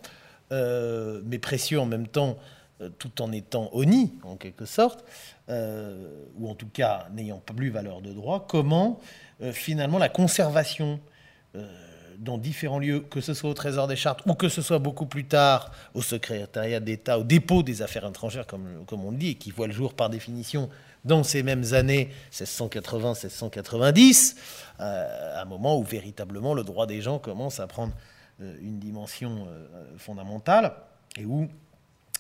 euh, 0.53 1.23
mais 1.25 1.39
précieux 1.39 1.79
en 1.79 1.87
même 1.87 2.09
temps, 2.09 2.37
euh, 2.37 2.60
tout 2.99 3.21
en 3.21 3.33
étant 3.33 3.69
honnis, 3.73 4.13
en 4.23 4.37
quelque 4.37 4.65
sorte, 4.65 5.05
ou 5.49 6.49
en 6.49 6.55
tout 6.55 6.69
cas 6.69 7.09
n'ayant 7.13 7.39
plus 7.39 7.71
valeur 7.71 8.01
de 8.01 8.13
droit, 8.13 8.47
comment 8.49 9.01
finalement 9.53 9.99
la 9.99 10.09
conservation 10.09 11.01
dans 12.21 12.39
différents 12.39 12.79
lieux, 12.79 13.01
que 13.01 13.21
ce 13.21 13.35
soit 13.35 13.51
au 13.51 13.55
Trésor 13.55 13.89
des 13.89 13.97
Chartes 13.97 14.21
ou 14.27 14.35
que 14.35 14.49
ce 14.49 14.63
soit 14.63 14.79
beaucoup 14.79 15.07
plus 15.07 15.25
tard 15.25 15.73
au 15.95 16.03
secrétariat 16.03 16.79
d'État, 16.79 17.19
au 17.19 17.25
dépôt 17.25 17.63
des 17.63 17.83
affaires 17.83 18.07
étrangères, 18.07 18.47
comme, 18.47 18.85
comme 18.87 19.05
on 19.05 19.11
le 19.11 19.17
dit, 19.17 19.31
et 19.31 19.35
qui 19.35 19.51
voit 19.51 19.67
le 19.67 19.73
jour 19.73 19.95
par 19.95 20.11
définition 20.11 20.69
dans 21.05 21.25
ces 21.25 21.43
mêmes 21.43 21.65
années 21.73 22.11
1680-1690, 22.33 24.37
euh, 24.81 25.39
à 25.39 25.43
un 25.43 25.45
moment 25.47 25.79
où 25.79 25.83
véritablement 25.83 26.55
le 26.55 26.63
droit 26.63 26.87
des 26.87 27.01
gens 27.01 27.19
commence 27.19 27.59
à 27.59 27.67
prendre 27.67 27.95
euh, 28.43 28.55
une 28.61 28.79
dimension 28.79 29.47
euh, 29.49 29.67
fondamentale 29.97 30.75
et 31.17 31.25
où 31.25 31.49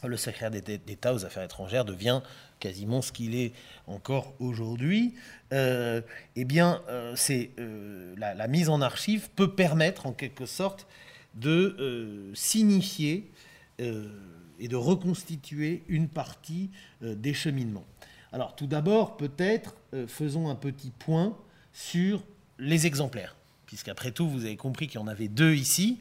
le 0.09 0.16
secrétaire 0.16 0.51
d'État 0.51 1.14
aux 1.14 1.24
affaires 1.24 1.42
étrangères 1.42 1.84
devient 1.84 2.22
quasiment 2.61 3.03
ce 3.03 3.11
qu'il 3.11 3.34
est 3.34 3.53
encore 3.88 4.34
aujourd'hui, 4.38 5.14
euh, 5.53 6.03
eh 6.36 6.44
bien, 6.44 6.82
euh, 6.88 7.14
c'est 7.16 7.51
euh, 7.59 8.14
la, 8.16 8.46
mise 8.46 8.68
en 8.68 8.80
archive 8.82 9.30
peut 9.34 9.53
permettre 9.53 10.07
en 10.07 10.12
quelque 10.12 10.46
sorte 10.46 10.86
de 11.34 12.32
signifier 12.34 13.30
et 13.78 14.68
de 14.68 14.76
reconstituer 14.76 15.84
une 15.88 16.09
partie 16.09 16.70
des 17.01 17.32
cheminements. 17.32 17.86
Alors, 18.32 18.57
tout 18.57 18.66
d'abord, 18.66 19.16
peut-être 19.16 19.76
faisons 20.09 20.51
un 20.51 20.57
petit 20.57 20.90
point 20.90 21.36
sur 21.72 22.24
les 22.59 22.88
exemplaires, 22.88 23.36
puisqu'après 23.66 24.11
tout, 24.11 24.28
vous 24.28 24.44
avez 24.44 24.57
compris 24.57 24.88
qu'il 24.88 24.98
y 24.98 25.03
en 25.03 25.07
avait 25.07 25.28
deux 25.28 25.55
ici, 25.55 26.01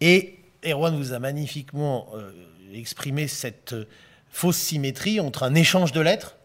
et 0.00 0.38
Erwan 0.64 0.96
vous 0.96 1.12
a 1.12 1.18
magnifiquement 1.18 2.06
exprimé 2.72 3.28
cette 3.28 3.74
fausse 4.30 4.58
symétrie 4.58 5.20
entre 5.20 5.42
un 5.42 5.54
échange 5.54 5.92
de 5.92 6.00
lettres, 6.00 6.36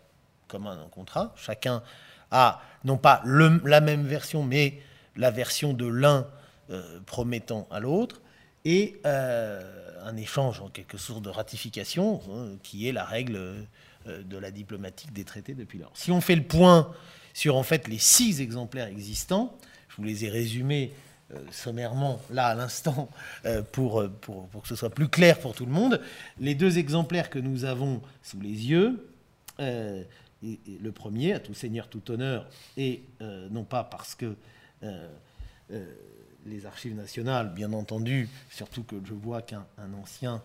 comme 0.47 0.67
un 0.67 0.88
contrat, 0.91 1.34
chacun 1.38 1.84
a 2.32 2.61
non 2.84 2.97
pas 2.97 3.21
la 3.26 3.82
même 3.82 4.05
version, 4.05 4.43
mais 4.43 4.80
la 5.15 5.32
version 5.32 5.73
de 5.73 5.86
l'un 5.86 6.28
euh, 6.69 6.99
promettant 7.05 7.67
à 7.71 7.80
l'autre, 7.80 8.21
et 8.65 8.99
euh, 9.05 9.61
un 10.03 10.17
échange 10.17 10.61
en 10.61 10.69
quelque 10.69 10.97
sorte 10.97 11.23
de 11.23 11.30
ratification, 11.30 12.21
hein, 12.32 12.57
qui 12.63 12.88
est 12.88 12.91
la 12.91 13.05
règle 13.05 13.36
euh, 14.07 14.23
de 14.23 14.38
la 14.38 14.51
diplomatique 14.51 15.13
des 15.13 15.23
traités 15.23 15.53
depuis 15.53 15.80
lors. 15.80 15.91
Si 15.93 16.11
on 16.11 16.21
fait 16.21 16.36
le 16.36 16.43
point 16.43 16.91
sur 17.34 17.55
en 17.55 17.63
fait 17.63 17.88
les 17.88 17.97
six 17.97 18.41
exemplaires 18.41 18.88
existants, 18.88 19.55
je 19.89 19.97
vous 19.97 20.03
les 20.03 20.26
ai 20.26 20.30
résumés 20.30 20.91
euh, 20.93 21.05
sommairement 21.51 22.21
là 22.30 22.47
à 22.47 22.55
l'instant 22.55 23.09
euh, 23.45 23.61
pour, 23.61 24.07
pour, 24.21 24.47
pour, 24.47 24.61
que 24.61 24.67
ce 24.67 24.76
soit 24.76 24.89
plus 24.89 25.07
clair 25.07 25.39
pour 25.39 25.55
tout 25.55 25.65
le 25.65 25.71
monde. 25.71 26.01
Les 26.39 26.55
deux 26.55 26.78
exemplaires 26.78 27.30
que 27.30 27.39
nous 27.39 27.65
avons 27.65 28.01
sous 28.21 28.39
les 28.39 28.69
yeux, 28.69 29.09
euh, 29.59 30.03
le 30.41 30.91
premier, 30.91 31.34
à 31.34 31.39
tout 31.39 31.53
seigneur, 31.53 31.88
tout 31.88 32.11
honneur, 32.11 32.47
et 32.78 33.03
non 33.49 33.63
pas 33.63 33.84
parce 33.84 34.13
que 34.13 34.36
les 36.45 36.65
archives 36.67 36.95
nationales, 36.95 37.51
bien 37.51 37.73
entendu, 37.73 38.30
surtout 38.51 38.84
que 38.84 38.97
je 39.03 39.13
vois 39.13 39.41
qu'un 39.41 39.65
ancien 39.99 40.43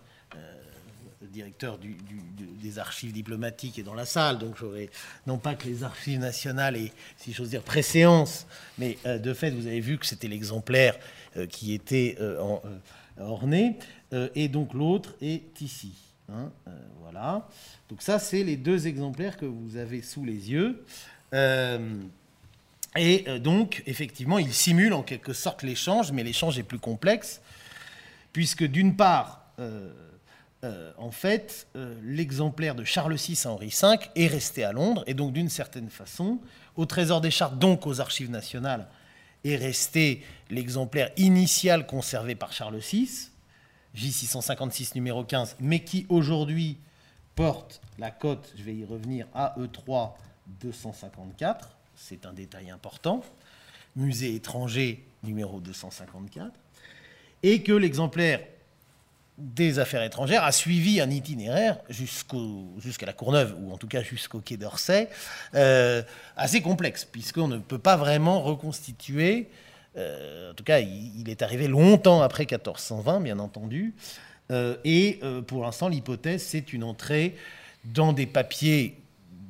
directeur 1.27 1.79
des 1.79 2.79
archives 2.79 3.12
diplomatiques 3.12 3.79
est 3.79 3.83
dans 3.83 3.95
la 3.95 4.07
salle, 4.07 4.39
donc 4.39 4.57
j'aurais 4.59 4.89
non 5.27 5.39
pas 5.39 5.55
que 5.55 5.66
les 5.66 5.85
archives 5.85 6.18
nationales 6.18 6.77
aient, 6.77 6.93
si 7.18 7.33
j'ose 7.33 7.51
dire, 7.51 7.62
préséance, 7.62 8.47
mais 8.79 8.97
euh, 9.05 9.18
de 9.18 9.35
fait, 9.35 9.51
vous 9.51 9.66
avez 9.66 9.81
vu 9.81 9.99
que 9.99 10.07
c'était 10.07 10.29
l'exemplaire 10.29 10.99
euh, 11.37 11.47
qui 11.47 11.75
était 11.75 12.16
euh, 12.21 12.59
orné, 13.18 13.77
et 14.35 14.49
donc 14.49 14.75
l'autre 14.75 15.14
est 15.21 15.61
ici. 15.61 15.93
Hein, 16.33 16.51
voilà. 17.01 17.47
Donc 17.89 18.03
ça, 18.03 18.18
c'est 18.18 18.43
les 18.43 18.57
deux 18.57 18.89
exemplaires 18.89 19.37
que 19.37 19.47
vous 19.47 19.77
avez 19.77 20.03
sous 20.03 20.25
les 20.25 20.51
yeux. 20.51 20.83
et 22.97 23.39
donc, 23.39 23.85
effectivement, 23.87 24.39
il 24.39 24.53
simule 24.53 24.95
en 24.95 25.03
quelque 25.03 25.33
sorte 25.33 25.62
l'échange, 25.62 26.11
mais 26.11 26.25
l'échange 26.25 26.59
est 26.59 26.64
plus 26.64 26.81
complexe, 26.81 27.41
puisque 28.33 28.64
d'une 28.64 28.97
part, 28.97 29.45
euh, 30.63 30.93
en 30.99 31.11
fait, 31.11 31.69
euh, 31.75 31.99
l'exemplaire 32.05 32.75
de 32.75 32.85
Charles 32.85 33.15
VI 33.15 33.41
à 33.45 33.51
Henri 33.51 33.69
V 33.69 33.97
est 34.15 34.27
resté 34.27 34.63
à 34.63 34.73
Londres, 34.73 35.05
et 35.07 35.15
donc 35.15 35.33
d'une 35.33 35.49
certaine 35.49 35.89
façon, 35.89 36.39
au 36.77 36.85
Trésor 36.85 37.23
des 37.23 37.31
Chartes, 37.31 37.59
donc 37.59 37.87
aux 37.87 38.01
Archives 38.01 38.31
nationales, 38.31 38.87
est 39.43 39.57
resté 39.57 40.23
l'exemplaire 40.51 41.11
initial 41.17 41.87
conservé 41.87 42.35
par 42.35 42.53
Charles 42.53 42.79
VI, 42.79 43.31
J656 43.97 44.95
numéro 44.95 45.25
15, 45.25 45.57
mais 45.61 45.81
qui 45.81 46.05
aujourd'hui 46.11 46.77
porte 47.35 47.81
la 47.99 48.11
cote, 48.11 48.53
je 48.55 48.63
vais 48.63 48.75
y 48.75 48.85
revenir, 48.85 49.27
AE3 49.35 50.13
254, 50.61 51.71
c'est 51.97 52.27
un 52.27 52.35
détail 52.35 52.71
important, 52.71 53.23
musée 53.97 54.35
étranger 54.35 55.07
numéro 55.23 55.59
254, 55.61 56.53
et 57.43 57.63
que 57.63 57.73
l'exemplaire 57.73 58.41
des 59.41 59.78
Affaires 59.78 60.03
étrangères 60.03 60.45
a 60.45 60.53
suivi 60.53 61.01
un 61.01 61.11
itinéraire 61.11 61.78
jusqu'à 61.88 63.07
la 63.07 63.12
Courneuve, 63.12 63.55
ou 63.61 63.72
en 63.72 63.78
tout 63.78 63.88
cas 63.88 64.03
jusqu'au 64.03 64.41
Quai 64.41 64.57
d'Orsay, 64.57 65.09
euh, 65.55 66.03
assez 66.36 66.61
complexe, 66.61 67.05
puisqu'on 67.05 67.49
ne 67.49 67.59
peut 67.59 67.78
pas 67.78 67.97
vraiment 67.97 68.43
reconstituer, 68.43 69.49
euh, 69.97 70.53
en 70.53 70.55
tout 70.55 70.64
cas 70.64 70.80
il, 70.80 71.28
est 71.28 71.43
arrivé 71.43 71.68
longtemps 71.68 72.22
après 72.22 72.45
1420, 72.45 73.20
bien 73.20 73.38
entendu, 73.38 73.95
euh, 74.51 74.76
et 74.84 75.20
pour 75.47 75.62
l'instant 75.62 75.88
l'hypothèse 75.88 76.43
c'est 76.43 76.72
une 76.72 76.84
entrée 76.84 77.36
dans 77.84 78.12
des 78.12 78.26
papiers 78.26 78.97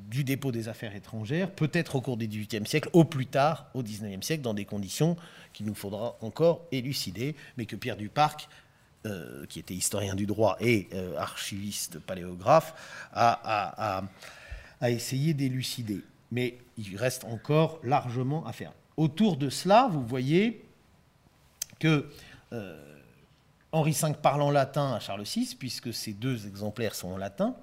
du 0.09 0.25
dépôt 0.25 0.51
des 0.51 0.69
affaires 0.69 0.95
étrangères, 0.95 1.51
peut-être 1.51 1.97
au 1.97 2.01
cours 2.01 2.17
du 2.17 2.27
XVIIIe 2.27 2.67
siècle, 2.67 2.91
au 2.93 3.05
plus 3.05 3.27
tard 3.27 3.67
au 3.75 3.83
XIXe 3.83 4.27
siècle, 4.27 4.43
dans 4.43 4.55
des 4.55 4.65
conditions 4.65 5.17
qu'il 5.53 5.67
nous 5.67 5.75
faudra 5.75 6.17
encore 6.21 6.67
élucider, 6.73 7.37
mais 7.57 7.67
que 7.67 7.77
Pierre 7.77 7.97
Duparc 7.97 8.49
euh, 9.07 9.47
qui 9.47 9.59
était 9.59 9.73
historien 9.73 10.15
du 10.15 10.27
droit 10.27 10.59
et 10.61 10.87
euh, 10.93 11.17
archiviste 11.17 11.99
paléographe, 12.01 12.75
a, 13.15 14.03
essayé 14.83 15.33
d'élucider. 15.33 16.03
mais 16.31 16.59
il 16.77 16.99
reste 16.99 17.25
encore 17.25 17.81
largement 17.83 18.47
à 18.47 18.53
faire. 18.53 18.75
Autour 18.99 19.39
de 19.39 19.49
cela, 19.49 19.89
vous 19.91 20.05
voyez 20.05 20.63
que 21.79 22.11
euh, 22.53 23.01
Henri 23.73 23.93
V 23.93 24.13
parle 24.21 24.43
en 24.43 24.51
latin 24.51 24.93
à 24.93 25.01
Charles 25.01 25.23
VI, 25.23 25.57
puisque 25.59 25.95
ces 25.95 26.13
deux 26.13 26.47
exemplaires 26.47 26.95
sont 26.95 27.09
en 27.09 27.17
latin, 27.17 27.55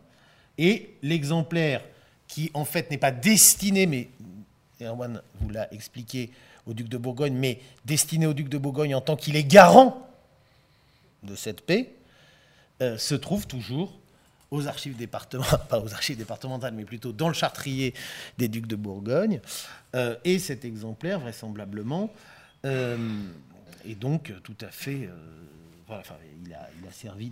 et 0.58 0.96
l'exemplaire 1.04 1.84
qui 2.28 2.50
en 2.56 2.66
fait 2.66 2.90
n'est 2.90 2.98
pas 2.98 3.12
destiné, 3.12 3.86
mais 3.86 4.10
Erwan 4.82 5.22
vous 5.36 5.50
l'a 5.52 5.72
expliqué, 5.72 6.32
au 6.66 6.74
duc 6.74 6.90
de 6.90 6.98
Bourgogne, 6.98 7.36
mais 7.36 7.60
destiné 7.86 8.26
au 8.26 8.34
duc 8.34 8.50
de 8.50 8.58
Bourgogne 8.58 8.96
en 8.96 9.02
tant 9.02 9.16
qu'il 9.16 9.36
est 9.36 9.44
garant 9.44 10.07
de 11.24 11.36
cette 11.36 11.61
paix, 11.61 11.93
euh, 12.82 12.97
se 12.97 13.15
trouve 13.15 13.47
toujours 13.47 13.99
aux 14.51 14.68
archives 14.68 14.95
départementales, 14.95 15.59
pas 15.70 15.80
aux 15.80 15.93
archives 15.93 16.18
départementales, 16.18 16.74
mais 16.74 16.86
plutôt 16.86 17.11
dans 17.11 17.28
le 17.28 17.34
chartrier 17.34 17.93
des 18.38 18.47
ducs 18.47 18.68
de 18.68 18.76
Bourgogne. 18.76 19.41
Euh, 19.95 20.15
et 20.24 20.39
cet 20.39 20.63
exemplaire, 20.63 21.20
vraisemblablement, 21.20 22.13
euh, 22.65 22.97
est 23.86 23.95
donc 23.95 24.34
tout 24.43 24.57
à 24.61 24.70
fait. 24.70 25.09
il, 26.45 26.53
a, 26.53 26.91
servi 26.91 27.32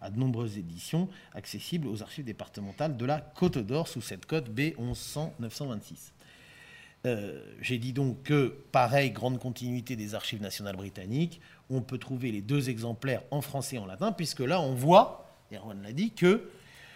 à, 0.00 0.10
de 0.10 0.18
nombreuses 0.18 0.58
éditions 0.58 1.08
accessibles 1.34 1.86
aux 1.86 2.02
archives 2.02 2.24
départementales 2.24 2.96
de 2.96 3.04
la 3.04 3.20
Côte 3.20 3.58
d'Or 3.58 3.88
sous 3.88 4.00
cette 4.00 4.26
cote 4.26 4.48
B1100-926. 7.04 7.38
J'ai 7.60 7.78
dit 7.78 7.92
donc 7.92 8.22
que, 8.22 8.54
pareil, 8.72 9.10
grande 9.10 9.38
continuité 9.38 9.96
des 9.96 10.14
archives 10.14 10.42
nationales 10.42 10.76
britanniques, 10.76 11.40
on 11.70 11.80
peut 11.80 11.98
trouver 11.98 12.32
les 12.32 12.40
deux 12.40 12.70
exemplaires 12.70 13.22
en 13.30 13.40
français 13.40 13.76
et 13.76 13.78
en 13.78 13.86
latin, 13.86 14.12
puisque 14.12 14.40
là, 14.40 14.60
on 14.60 14.74
voit, 14.74 15.36
Erwan 15.52 15.82
l'a 15.82 15.92
dit, 15.92 16.10
que 16.10 16.50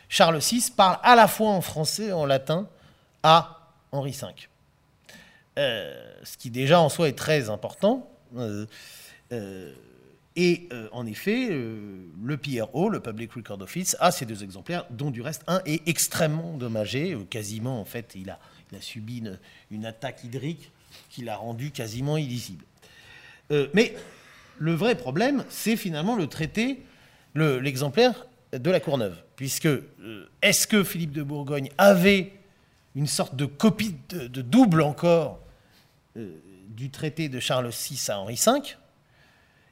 Charles 0.09 0.38
VI 0.38 0.70
parle 0.76 0.98
à 1.02 1.16
la 1.16 1.28
fois 1.28 1.50
en 1.50 1.61
français 1.61 2.07
et 2.07 2.12
en 2.12 2.26
latin 2.26 2.68
à 3.22 3.72
Henri 3.92 4.12
V. 4.12 4.28
Euh, 5.59 6.12
ce 6.22 6.36
qui 6.36 6.50
déjà 6.50 6.80
en 6.80 6.88
soi 6.88 7.09
est 7.09 7.18
très 7.18 7.48
important. 7.50 8.11
Euh, 8.36 8.66
euh, 9.32 9.72
et 10.38 10.68
en 10.92 11.07
effet, 11.07 11.48
le 11.48 12.36
PRO, 12.36 12.90
le 12.90 13.00
Public 13.00 13.32
Record 13.32 13.62
Office, 13.62 13.96
a 14.00 14.11
ces 14.11 14.26
deux 14.26 14.44
exemplaires, 14.44 14.84
dont 14.90 15.11
du 15.11 15.22
reste 15.22 15.42
un 15.46 15.62
est 15.64 15.88
extrêmement 15.88 16.52
endommagé. 16.52 17.16
quasiment, 17.30 17.80
en 17.80 17.86
fait, 17.86 18.12
il 18.14 18.28
a, 18.28 18.38
il 18.70 18.78
a 18.78 18.80
subi 18.80 19.22
une, 19.70 19.86
attaque 19.86 20.24
hydrique 20.24 20.70
qui 21.10 21.22
l'a 21.22 21.36
rendu 21.36 21.70
quasiment 21.70 22.16
illisible. 22.16 22.64
mais 23.74 23.94
le 24.58 24.72
vrai 24.72 24.94
problème, 24.94 25.44
c'est 25.48 25.76
finalement 25.76 26.16
le 26.16 26.26
traité, 26.26 26.82
l'exemplaire 27.34 28.26
de 28.52 28.70
la 28.70 28.80
Courneuve. 28.80 29.16
Puisque, 29.36 29.66
euh, 29.66 30.30
est-ce 30.42 30.66
que 30.66 30.82
Philippe 30.82 31.12
de 31.12 31.22
Bourgogne 31.22 31.70
avait 31.76 32.32
une 32.94 33.06
sorte 33.06 33.36
de 33.36 33.44
copie 33.44 33.94
de, 34.08 34.40
double 34.40 34.80
encore 34.80 35.40
euh, 36.16 36.38
du 36.68 36.90
traité 36.90 37.28
de 37.28 37.38
Charles 37.40 37.68
VI 37.68 38.00
à 38.08 38.18
Henri 38.18 38.40
V 38.44 38.76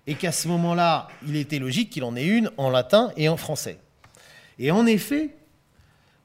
et 0.06 0.14
qu'à 0.16 0.32
ce 0.32 0.48
moment-là, 0.48 1.08
il 1.26 1.36
était 1.36 1.58
logique 1.58 1.88
qu'il 1.88 2.04
en 2.04 2.14
ait 2.14 2.26
une 2.26 2.50
en 2.58 2.68
latin 2.68 3.10
et 3.16 3.30
en 3.30 3.38
français? 3.38 3.78
Et 4.58 4.70
en 4.70 4.84
effet, 4.84 5.34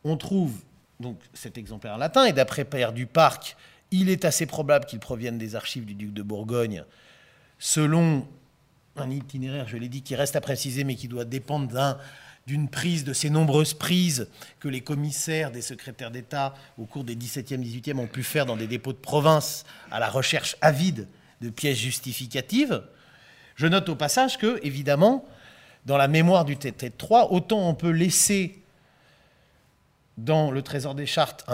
on 0.03 0.17
trouve 0.17 0.53
donc 0.99 1.17
cet 1.33 1.57
exemplaire 1.57 1.97
latin, 1.97 2.25
et 2.25 2.33
d'après 2.33 2.65
Père 2.65 2.91
du 2.91 3.05
Parc, 3.05 3.55
il 3.91 4.09
est 4.09 4.25
assez 4.25 4.45
probable 4.45 4.85
qu'il 4.85 4.99
provienne 4.99 5.37
des 5.37 5.55
archives 5.55 5.85
du 5.85 5.95
duc 5.95 6.13
de 6.13 6.21
Bourgogne, 6.21 6.83
selon 7.57 8.27
un 8.97 9.09
itinéraire, 9.09 9.67
je 9.67 9.77
l'ai 9.77 9.87
dit, 9.87 10.01
qui 10.01 10.15
reste 10.15 10.35
à 10.35 10.41
préciser, 10.41 10.83
mais 10.83 10.95
qui 10.95 11.07
doit 11.07 11.25
dépendre 11.25 11.97
d'une 12.47 12.67
prise 12.67 13.03
de 13.03 13.13
ces 13.13 13.29
nombreuses 13.29 13.73
prises 13.73 14.27
que 14.59 14.67
les 14.67 14.81
commissaires 14.81 15.51
des 15.51 15.61
secrétaires 15.61 16.11
d'État 16.11 16.53
au 16.77 16.85
cours 16.85 17.03
des 17.03 17.15
17e, 17.15 17.59
18e 17.59 17.97
ont 17.97 18.07
pu 18.07 18.23
faire 18.23 18.45
dans 18.45 18.57
des 18.57 18.67
dépôts 18.67 18.93
de 18.93 18.97
province 18.97 19.63
à 19.91 19.99
la 19.99 20.09
recherche 20.09 20.57
avide 20.61 21.07
de 21.41 21.49
pièces 21.49 21.77
justificatives. 21.77 22.83
Je 23.55 23.67
note 23.67 23.87
au 23.87 23.95
passage 23.95 24.37
que, 24.37 24.59
évidemment, 24.63 25.25
dans 25.85 25.97
la 25.97 26.07
mémoire 26.07 26.43
du 26.43 26.57
traité 26.57 26.89
de 26.89 26.95
Troyes, 26.95 27.31
autant 27.31 27.69
on 27.69 27.73
peut 27.73 27.91
laisser 27.91 28.58
dans 30.23 30.51
le 30.51 30.61
Trésor 30.61 30.95
des 30.95 31.05
Chartes 31.05 31.45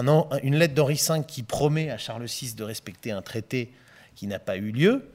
une 0.43 0.55
lettre 0.55 0.73
d'Henri 0.73 0.95
V 0.95 1.21
qui 1.27 1.43
promet 1.43 1.89
à 1.89 1.97
Charles 1.97 2.25
VI 2.25 2.53
de 2.55 2.63
respecter 2.63 3.11
un 3.11 3.21
traité 3.21 3.71
qui 4.15 4.27
n'a 4.27 4.39
pas 4.39 4.57
eu 4.57 4.71
lieu, 4.71 5.09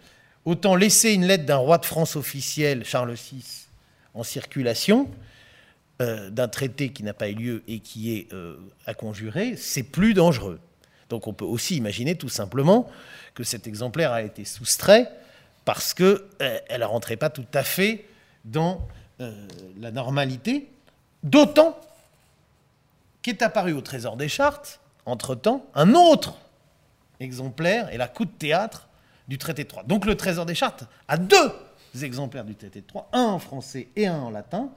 Autant 0.45 0.75
laisser 0.75 1.13
une 1.13 1.27
lettre 1.27 1.45
d'un 1.45 1.59
roi 1.59 1.79
de 1.79 1.85
France 1.85 2.17
officiel, 2.17 2.85
Charles 2.85 3.13
VI, 3.13 3.67
en 4.15 4.23
circulation, 4.23 5.11
euh, 6.01 6.31
d'un 6.31 6.49
traité 6.49 6.91
qui 6.91 7.03
n'a 7.03 7.13
pas 7.13 7.29
eu 7.29 7.35
lieu 7.35 7.63
et 7.69 7.81
qui 7.81 8.17
est 8.17 8.33
euh, 8.33 8.57
à 8.87 8.95
conjurer, 8.95 9.57
c'est 9.57 9.83
plus 9.83 10.15
dangereux. 10.15 10.59
Donc 11.11 11.27
on 11.27 11.35
peut 11.35 11.45
aussi 11.45 11.77
imaginer 11.77 12.15
tout 12.15 12.31
simplement 12.31 12.91
que 13.35 13.45
cet 13.45 13.67
exemplaire 13.67 14.13
a 14.13 14.23
été 14.23 14.47
soustrait 14.47 15.11
parce 15.67 15.93
qu'elle 15.93 16.23
euh, 16.41 16.79
ne 16.79 16.85
rentrait 16.85 17.17
pas 17.17 17.29
tout 17.29 17.47
à 17.53 17.63
fait 17.63 18.07
dans 18.47 18.89
la 19.79 19.91
normalité, 19.91 20.67
d'autant 21.23 21.79
qu'est 23.23 23.43
apparu 23.43 23.73
au 23.73 23.81
Trésor 23.81 24.17
des 24.17 24.29
Chartes, 24.29 24.81
entre-temps, 25.07 25.67
un 25.75 25.95
autre 25.95 26.37
exemplaire, 27.21 27.93
et 27.93 27.97
la 27.97 28.09
coup 28.09 28.25
de 28.25 28.31
théâtre, 28.31 28.89
du 29.29 29.39
traité 29.39 29.65
de 29.65 29.69
Troyes. 29.69 29.85
Donc 29.85 30.07
le 30.07 30.17
Trésor 30.17 30.45
des 30.45 30.55
Chartes 30.55 30.85
a 31.07 31.17
deux 31.17 31.53
exemplaires 32.03 32.45
du 32.45 32.57
traité 32.57 32.81
de 32.81 32.87
Troyes, 32.87 33.09
un 33.13 33.25
en 33.25 33.39
français 33.39 33.89
et 33.97 34.07
un 34.07 34.19
en 34.19 34.31
latin. 34.31 34.71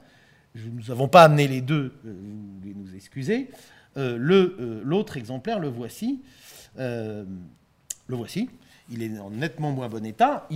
Nous 0.54 0.84
n'avons 0.88 1.08
pas 1.08 1.24
amené 1.24 1.48
les 1.48 1.60
deux, 1.60 1.92
euh, 2.06 2.12
vous 2.12 2.60
voulez 2.60 2.74
nous 2.74 2.94
excuser. 2.94 3.50
Euh, 3.96 4.18
euh, 4.18 4.80
l'autre 4.84 5.16
exemplaire, 5.16 5.58
le 5.58 5.68
voici. 5.68 6.22
le 6.76 7.26
voici. 8.08 8.48
Il 8.90 9.02
est 9.02 9.18
en 9.18 9.30
nettement 9.30 9.72
moins 9.72 9.88
bon 9.88 10.04
état. 10.04 10.46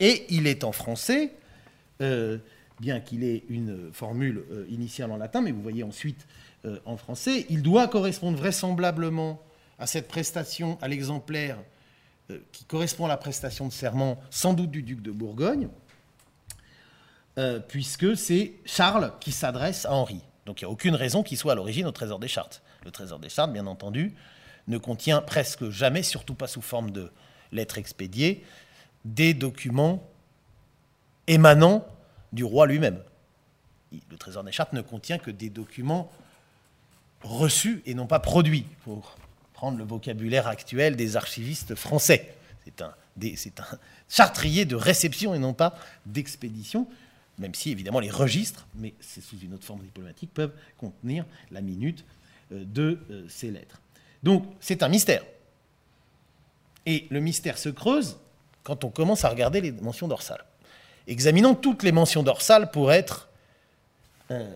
Et 0.00 0.26
il 0.30 0.46
est 0.46 0.64
en 0.64 0.72
français, 0.72 1.32
bien 2.00 3.00
qu'il 3.00 3.24
ait 3.24 3.44
une 3.48 3.92
formule 3.92 4.44
initiale 4.68 5.10
en 5.12 5.16
latin, 5.16 5.42
mais 5.42 5.52
vous 5.52 5.62
voyez 5.62 5.82
ensuite 5.82 6.26
en 6.84 6.96
français. 6.96 7.46
Il 7.50 7.62
doit 7.62 7.88
correspondre 7.88 8.36
vraisemblablement 8.38 9.40
à 9.78 9.86
cette 9.86 10.08
prestation, 10.08 10.78
à 10.82 10.88
l'exemplaire 10.88 11.58
euh, 12.30 12.38
qui 12.52 12.64
correspond 12.64 13.06
à 13.06 13.08
la 13.08 13.16
prestation 13.16 13.66
de 13.66 13.72
serment 13.72 14.20
sans 14.30 14.52
doute 14.52 14.70
du 14.70 14.82
duc 14.82 15.00
de 15.00 15.10
Bourgogne, 15.10 15.68
euh, 17.38 17.60
puisque 17.60 18.16
c'est 18.16 18.54
Charles 18.66 19.12
qui 19.20 19.32
s'adresse 19.32 19.86
à 19.86 19.92
Henri. 19.92 20.20
Donc 20.44 20.60
il 20.60 20.64
n'y 20.64 20.68
a 20.68 20.70
aucune 20.70 20.94
raison 20.94 21.22
qu'il 21.22 21.38
soit 21.38 21.52
à 21.52 21.54
l'origine 21.54 21.86
au 21.86 21.92
Trésor 21.92 22.18
des 22.18 22.28
Chartes. 22.28 22.62
Le 22.84 22.90
Trésor 22.90 23.18
des 23.18 23.28
Chartes, 23.28 23.52
bien 23.52 23.66
entendu, 23.66 24.14
ne 24.66 24.76
contient 24.76 25.22
presque 25.22 25.70
jamais, 25.70 26.02
surtout 26.02 26.34
pas 26.34 26.46
sous 26.48 26.60
forme 26.60 26.90
de 26.90 27.10
lettres 27.52 27.78
expédiées, 27.78 28.44
des 29.04 29.32
documents 29.32 30.06
émanant 31.28 31.86
du 32.32 32.44
roi 32.44 32.66
lui-même. 32.66 33.00
Le 34.10 34.18
Trésor 34.18 34.44
des 34.44 34.52
Chartes 34.52 34.74
ne 34.74 34.82
contient 34.82 35.18
que 35.18 35.30
des 35.30 35.48
documents 35.48 36.10
reçus 37.22 37.82
et 37.86 37.94
non 37.94 38.06
pas 38.06 38.18
produits, 38.18 38.66
pour 38.84 39.16
prendre 39.52 39.78
le 39.78 39.84
vocabulaire 39.84 40.46
actuel 40.46 40.96
des 40.96 41.16
archivistes 41.16 41.74
français. 41.74 42.34
C'est 42.64 42.82
un, 42.82 42.94
un 43.20 43.78
chartrier 44.08 44.64
de 44.64 44.76
réception 44.76 45.34
et 45.34 45.38
non 45.38 45.54
pas 45.54 45.76
d'expédition, 46.06 46.86
même 47.38 47.54
si 47.54 47.70
évidemment 47.70 48.00
les 48.00 48.10
registres, 48.10 48.66
mais 48.74 48.94
c'est 49.00 49.22
sous 49.22 49.38
une 49.38 49.54
autre 49.54 49.64
forme 49.64 49.80
diplomatique, 49.80 50.32
peuvent 50.32 50.52
contenir 50.76 51.24
la 51.50 51.60
minute 51.60 52.04
euh, 52.52 52.64
de 52.64 52.98
euh, 53.10 53.24
ces 53.28 53.50
lettres. 53.50 53.80
Donc 54.22 54.44
c'est 54.60 54.82
un 54.82 54.88
mystère. 54.88 55.22
Et 56.86 57.06
le 57.10 57.20
mystère 57.20 57.58
se 57.58 57.68
creuse 57.68 58.16
quand 58.62 58.84
on 58.84 58.90
commence 58.90 59.24
à 59.24 59.28
regarder 59.28 59.60
les 59.60 59.72
mentions 59.72 60.08
dorsales. 60.08 60.44
Examinons 61.06 61.54
toutes 61.54 61.82
les 61.82 61.92
mentions 61.92 62.22
dorsales 62.22 62.70
pour 62.70 62.92
être, 62.92 63.28
euh, 64.30 64.50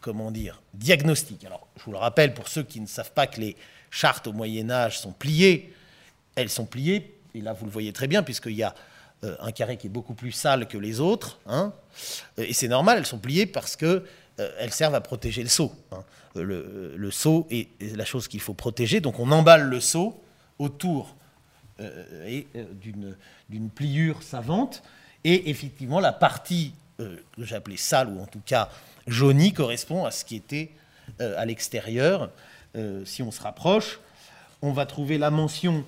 comment 0.00 0.30
dire, 0.30 0.62
diagnostiques. 0.74 1.44
Alors, 1.44 1.66
je 1.76 1.84
vous 1.84 1.92
le 1.92 1.98
rappelle 1.98 2.34
pour 2.34 2.48
ceux 2.48 2.62
qui 2.62 2.80
ne 2.80 2.86
savent 2.86 3.12
pas 3.12 3.26
que 3.26 3.40
les 3.40 3.56
chartes 3.90 4.26
au 4.26 4.32
Moyen 4.32 4.70
Âge 4.70 4.98
sont 4.98 5.12
pliées, 5.12 5.72
elles 6.36 6.48
sont 6.48 6.66
pliées, 6.66 7.14
et 7.34 7.40
là 7.40 7.52
vous 7.52 7.66
le 7.66 7.70
voyez 7.70 7.92
très 7.92 8.06
bien, 8.06 8.22
puisqu'il 8.22 8.54
y 8.54 8.62
a 8.62 8.74
euh, 9.24 9.36
un 9.40 9.52
carré 9.52 9.76
qui 9.76 9.88
est 9.88 9.90
beaucoup 9.90 10.14
plus 10.14 10.32
sale 10.32 10.66
que 10.66 10.78
les 10.78 11.00
autres, 11.00 11.38
hein. 11.46 11.72
et 12.38 12.52
c'est 12.52 12.68
normal, 12.68 12.98
elles 12.98 13.06
sont 13.06 13.18
pliées 13.18 13.46
parce 13.46 13.76
qu'elles 13.76 14.02
euh, 14.40 14.68
servent 14.70 14.94
à 14.94 15.00
protéger 15.00 15.42
le 15.42 15.48
seau. 15.48 15.72
Hein. 15.92 16.02
Le, 16.36 16.94
le, 16.96 17.10
seau 17.10 17.48
est 17.50 17.68
la 17.80 18.04
chose 18.04 18.28
qu'il 18.28 18.40
faut 18.40 18.54
protéger, 18.54 19.00
donc 19.00 19.18
on 19.18 19.32
emballe 19.32 19.64
le 19.64 19.80
seau 19.80 20.22
autour 20.60 21.16
euh, 21.80 22.42
d'une 22.70 23.70
pliure 23.70 24.22
savante, 24.22 24.82
et 25.24 25.50
effectivement 25.50 26.00
la 26.00 26.12
partie 26.12 26.72
que 26.98 27.44
j'ai 27.44 27.56
appelée 27.56 27.78
sale, 27.78 28.08
ou 28.08 28.20
en 28.20 28.26
tout 28.26 28.42
cas 28.44 28.68
jaunie, 29.10 29.52
correspond 29.52 30.04
à 30.04 30.10
ce 30.10 30.24
qui 30.24 30.36
était 30.36 30.70
à 31.18 31.44
l'extérieur, 31.44 32.30
euh, 32.76 33.04
si 33.04 33.22
on 33.22 33.30
se 33.30 33.42
rapproche, 33.42 33.98
on 34.62 34.72
va 34.72 34.86
trouver 34.86 35.18
la 35.18 35.30
mention 35.30 35.84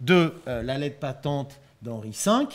de 0.00 0.34
euh, 0.46 0.62
la 0.62 0.78
lettre 0.78 0.98
patente 0.98 1.58
d'Henri 1.82 2.10
V. 2.10 2.46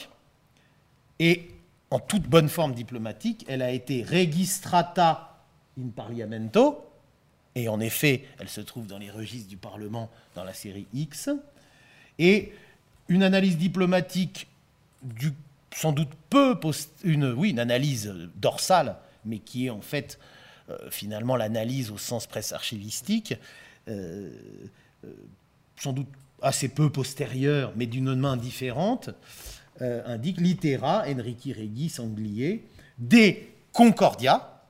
Et 1.19 1.49
en 1.89 1.99
toute 1.99 2.23
bonne 2.23 2.49
forme 2.49 2.73
diplomatique, 2.73 3.45
elle 3.47 3.61
a 3.61 3.71
été 3.71 4.03
registrata 4.03 5.43
in 5.79 5.89
Parlamento, 5.89 6.81
Et 7.55 7.69
en 7.69 7.79
effet, 7.79 8.25
elle 8.39 8.49
se 8.49 8.61
trouve 8.61 8.85
dans 8.85 8.97
les 8.97 9.09
registres 9.09 9.49
du 9.49 9.57
Parlement 9.57 10.09
dans 10.35 10.43
la 10.43 10.53
série 10.53 10.87
X. 10.93 11.29
Et 12.19 12.53
une 13.07 13.23
analyse 13.23 13.57
diplomatique 13.57 14.47
du 15.01 15.33
sans 15.73 15.91
doute 15.91 16.11
peu 16.29 16.57
une, 17.03 17.33
oui, 17.33 17.49
une 17.49 17.59
analyse 17.59 18.13
dorsale, 18.35 18.95
mais 19.25 19.39
qui 19.39 19.67
est 19.67 19.69
en 19.69 19.81
fait 19.81 20.19
euh, 20.69 20.89
finalement 20.89 21.35
l'analyse 21.35 21.91
au 21.91 21.97
sens 21.97 22.25
presse 22.25 22.51
archivistique, 22.51 23.35
euh, 23.87 24.31
euh, 25.03 25.13
sans 25.77 25.93
doute 25.93 26.07
assez 26.41 26.69
peu 26.69 26.89
postérieure, 26.89 27.71
mais 27.75 27.85
d'une 27.85 28.15
main 28.15 28.37
différente, 28.37 29.09
indique 29.81 30.39
littéra 30.39 31.03
Enrique 31.05 31.49
Regis 31.55 31.89
Sanglier 31.89 32.63
des 32.97 33.53
Concordia. 33.73 34.63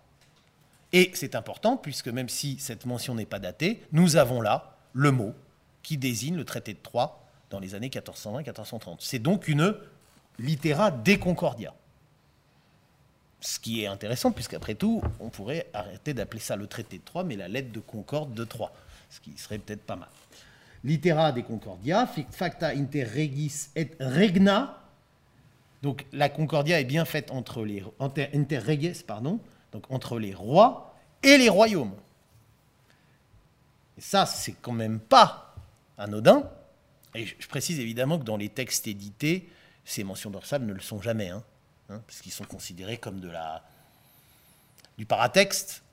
Et 0.93 1.11
c'est 1.13 1.35
important, 1.35 1.77
puisque 1.77 2.07
même 2.07 2.29
si 2.29 2.57
cette 2.59 2.85
mention 2.85 3.13
n'est 3.13 3.25
pas 3.25 3.39
datée, 3.39 3.83
nous 3.91 4.15
avons 4.15 4.41
là 4.41 4.77
le 4.93 5.11
mot 5.11 5.33
qui 5.83 5.97
désigne 5.97 6.35
le 6.35 6.45
traité 6.45 6.73
de 6.73 6.79
Troyes 6.79 7.23
dans 7.51 7.59
les 7.59 7.75
années 7.75 7.89
1420-1430. 7.89 8.97
C'est 8.99 9.19
donc 9.19 9.47
une 9.47 9.75
littéra 10.39 10.89
des 10.89 11.19
Concordia. 11.19 11.73
Ce 13.39 13.59
qui 13.59 13.83
est 13.83 13.87
intéressant, 13.87 14.31
puisqu'après 14.31 14.75
tout, 14.75 15.01
on 15.19 15.29
pourrait 15.29 15.67
arrêter 15.73 16.13
d'appeler 16.13 16.39
ça 16.39 16.55
le 16.55 16.67
traité 16.67 16.97
de 16.97 17.03
Troyes, 17.03 17.23
mais 17.23 17.35
la 17.35 17.47
lettre 17.47 17.71
de 17.71 17.79
Concorde 17.79 18.33
de 18.33 18.43
Troyes, 18.43 18.71
ce 19.09 19.19
qui 19.19 19.37
serait 19.37 19.59
peut-être 19.59 19.83
pas 19.83 19.95
mal. 19.95 20.09
Littéra 20.83 21.31
des 21.31 21.43
Concordia, 21.43 22.07
facta 22.31 22.69
inter 22.69 23.03
regis 23.03 23.69
et 23.75 23.91
regna. 23.99 24.81
Donc 25.81 26.05
la 26.13 26.29
Concordia 26.29 26.79
est 26.79 26.85
bien 26.85 27.05
faite 27.05 27.31
entre 27.31 27.65
les 27.65 27.83
inter 27.99 28.59
reges, 28.59 29.03
pardon, 29.03 29.39
donc 29.71 29.89
entre 29.91 30.19
les 30.19 30.33
rois 30.33 30.95
et 31.21 31.37
les 31.37 31.49
royaumes. 31.49 31.95
Et 33.97 34.01
ça, 34.01 34.25
c'est 34.25 34.55
quand 34.61 34.73
même 34.73 34.99
pas 34.99 35.55
anodin. 35.97 36.49
Et 37.15 37.25
je 37.25 37.47
précise 37.47 37.79
évidemment 37.79 38.19
que 38.19 38.23
dans 38.23 38.37
les 38.37 38.49
textes 38.49 38.87
édités, 38.87 39.49
ces 39.85 40.03
mentions 40.03 40.29
dorsales 40.29 40.65
ne 40.65 40.73
le 40.73 40.81
sont 40.81 41.01
jamais, 41.01 41.29
hein, 41.29 41.43
hein, 41.89 42.01
puisqu'ils 42.07 42.31
sont 42.31 42.45
considérés 42.45 42.97
comme 42.97 43.19
de 43.19 43.29
la, 43.29 43.63
du 44.97 45.05
paratexte, 45.05 45.83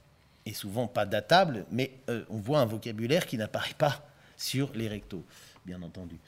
et 0.45 0.55
souvent 0.55 0.89
pas 0.89 1.07
datable, 1.07 1.67
mais 1.71 1.93
euh, 2.09 2.25
on 2.29 2.39
voit 2.39 2.61
un 2.61 2.67
vocabulaire 2.67 3.27
qui 3.27 3.37
n'apparaît 3.37 3.75
pas 3.79 4.05
sur 4.37 4.73
les 4.75 4.89
rectos, 4.89 5.25
bien 5.65 5.83
entendu. 5.83 6.19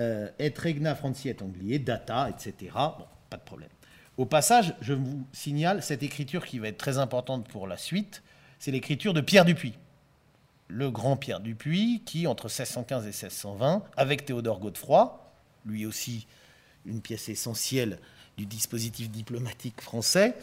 Euh, 0.00 0.30
et 0.38 0.52
regna 0.56 0.94
franciet 0.94 1.42
anglier, 1.42 1.78
data, 1.78 2.30
etc. 2.30 2.72
Bon, 2.74 3.06
pas 3.28 3.36
de 3.36 3.42
problème. 3.42 3.68
Au 4.16 4.26
passage, 4.26 4.74
je 4.80 4.94
vous 4.94 5.24
signale 5.32 5.82
cette 5.82 6.02
écriture 6.02 6.44
qui 6.44 6.58
va 6.58 6.68
être 6.68 6.78
très 6.78 6.98
importante 6.98 7.46
pour 7.48 7.66
la 7.66 7.76
suite, 7.76 8.22
c'est 8.58 8.70
l'écriture 8.70 9.14
de 9.14 9.20
Pierre 9.20 9.44
Dupuis. 9.44 9.74
Le 10.66 10.90
grand 10.90 11.16
Pierre 11.16 11.40
Dupuis, 11.40 12.02
qui, 12.04 12.26
entre 12.26 12.46
1615 12.46 13.04
et 13.04 13.08
1620, 13.08 13.84
avec 13.96 14.24
Théodore 14.24 14.58
Godefroy, 14.58 15.32
lui 15.64 15.86
aussi 15.86 16.26
une 16.84 17.00
pièce 17.00 17.28
essentielle 17.28 17.98
du 18.38 18.46
dispositif 18.46 19.10
diplomatique 19.10 19.80
français, 19.80 20.34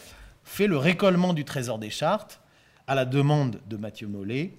fait 0.43 0.67
le 0.67 0.77
récollement 0.77 1.33
du 1.33 1.45
trésor 1.45 1.79
des 1.79 1.89
chartes 1.89 2.41
à 2.87 2.93
la 2.93 3.05
demande 3.05 3.59
de 3.67 3.77
Mathieu 3.77 4.07
Mollet, 4.07 4.51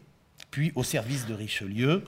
puis 0.50 0.72
au 0.74 0.82
service 0.82 1.26
de 1.26 1.34
Richelieu 1.34 2.04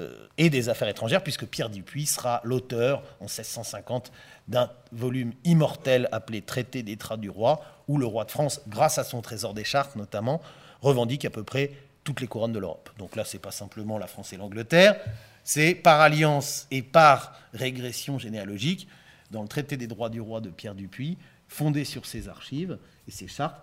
euh, 0.00 0.28
et 0.36 0.50
des 0.50 0.68
affaires 0.68 0.88
étrangères, 0.88 1.22
puisque 1.24 1.46
Pierre 1.46 1.70
Dupuis 1.70 2.06
sera 2.06 2.42
l'auteur 2.44 3.02
en 3.18 3.24
1650 3.24 4.12
d'un 4.46 4.70
volume 4.92 5.32
immortel 5.44 6.06
appelé 6.12 6.42
Traité 6.42 6.82
des 6.82 6.96
traits 6.96 7.18
du 7.18 7.30
roi, 7.30 7.64
où 7.88 7.96
le 7.96 8.06
roi 8.06 8.24
de 8.26 8.30
France, 8.30 8.60
grâce 8.68 8.98
à 8.98 9.04
son 9.04 9.22
trésor 9.22 9.54
des 9.54 9.64
chartes 9.64 9.96
notamment, 9.96 10.40
revendique 10.82 11.24
à 11.24 11.30
peu 11.30 11.42
près 11.42 11.72
toutes 12.04 12.20
les 12.20 12.26
couronnes 12.28 12.52
de 12.52 12.58
l'Europe. 12.58 12.90
Donc 12.98 13.16
là, 13.16 13.24
ce 13.24 13.36
n'est 13.36 13.40
pas 13.40 13.50
simplement 13.50 13.98
la 13.98 14.06
France 14.06 14.34
et 14.34 14.36
l'Angleterre, 14.36 14.96
c'est 15.44 15.74
par 15.74 16.00
alliance 16.00 16.66
et 16.70 16.82
par 16.82 17.32
régression 17.54 18.18
généalogique 18.18 18.86
dans 19.30 19.42
le 19.42 19.48
traité 19.48 19.76
des 19.76 19.86
droits 19.86 20.08
du 20.08 20.20
roi 20.20 20.40
de 20.40 20.50
Pierre 20.50 20.74
Dupuis, 20.74 21.16
fondé 21.48 21.84
sur 21.84 22.06
ses 22.06 22.28
archives 22.28 22.78
et 23.06 23.10
ses 23.10 23.28
chartes. 23.28 23.60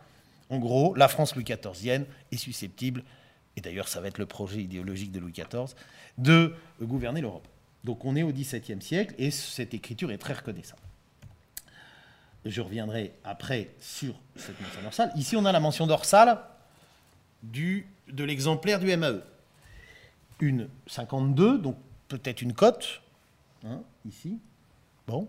En 0.50 0.60
gros, 0.60 0.96
la 0.96 1.08
France 1.08 1.36
Louis 1.36 1.44
XIVienne 1.44 2.06
est 2.32 2.38
susceptible, 2.38 3.04
et 3.58 3.62
d'ailleurs 3.62 3.88
ça 3.88 4.02
va 4.02 4.08
être 4.08 4.18
le 4.18 4.26
projet 4.26 4.62
idéologique 4.62 5.12
de 5.12 5.20
Louis 5.20 5.32
XIV, 5.32 5.76
de 6.18 6.54
gouverner 6.82 7.22
l'Europe. 7.22 7.48
Donc 7.84 8.04
on 8.06 8.16
est 8.16 8.24
au 8.24 8.32
XVIIe 8.32 8.82
siècle 8.82 9.14
et 9.18 9.32
cette 9.32 9.74
écriture 9.74 10.12
est 10.12 10.18
très 10.18 10.34
reconnaissable. 10.34 10.82
Je 12.44 12.62
reviendrai 12.62 13.14
après 13.24 13.70
sur 13.80 14.16
cette 14.36 14.60
mention 14.62 14.82
dorsale. 14.82 15.12
Ici 15.16 15.36
on 15.36 15.46
a 15.46 15.52
la 15.52 15.60
mention 15.60 15.88
dorsale 15.88 16.40
du, 17.44 17.88
de 18.08 18.24
l'exemplaire 18.24 18.80
du 18.80 18.96
MAE. 18.96 19.22
Une 20.40 20.68
52, 20.88 21.60
donc 21.60 21.78
peut-être 22.08 22.42
une 22.42 22.54
cote, 22.54 23.02
hein, 23.66 23.82
ici. 24.06 24.40
Bon, 25.08 25.28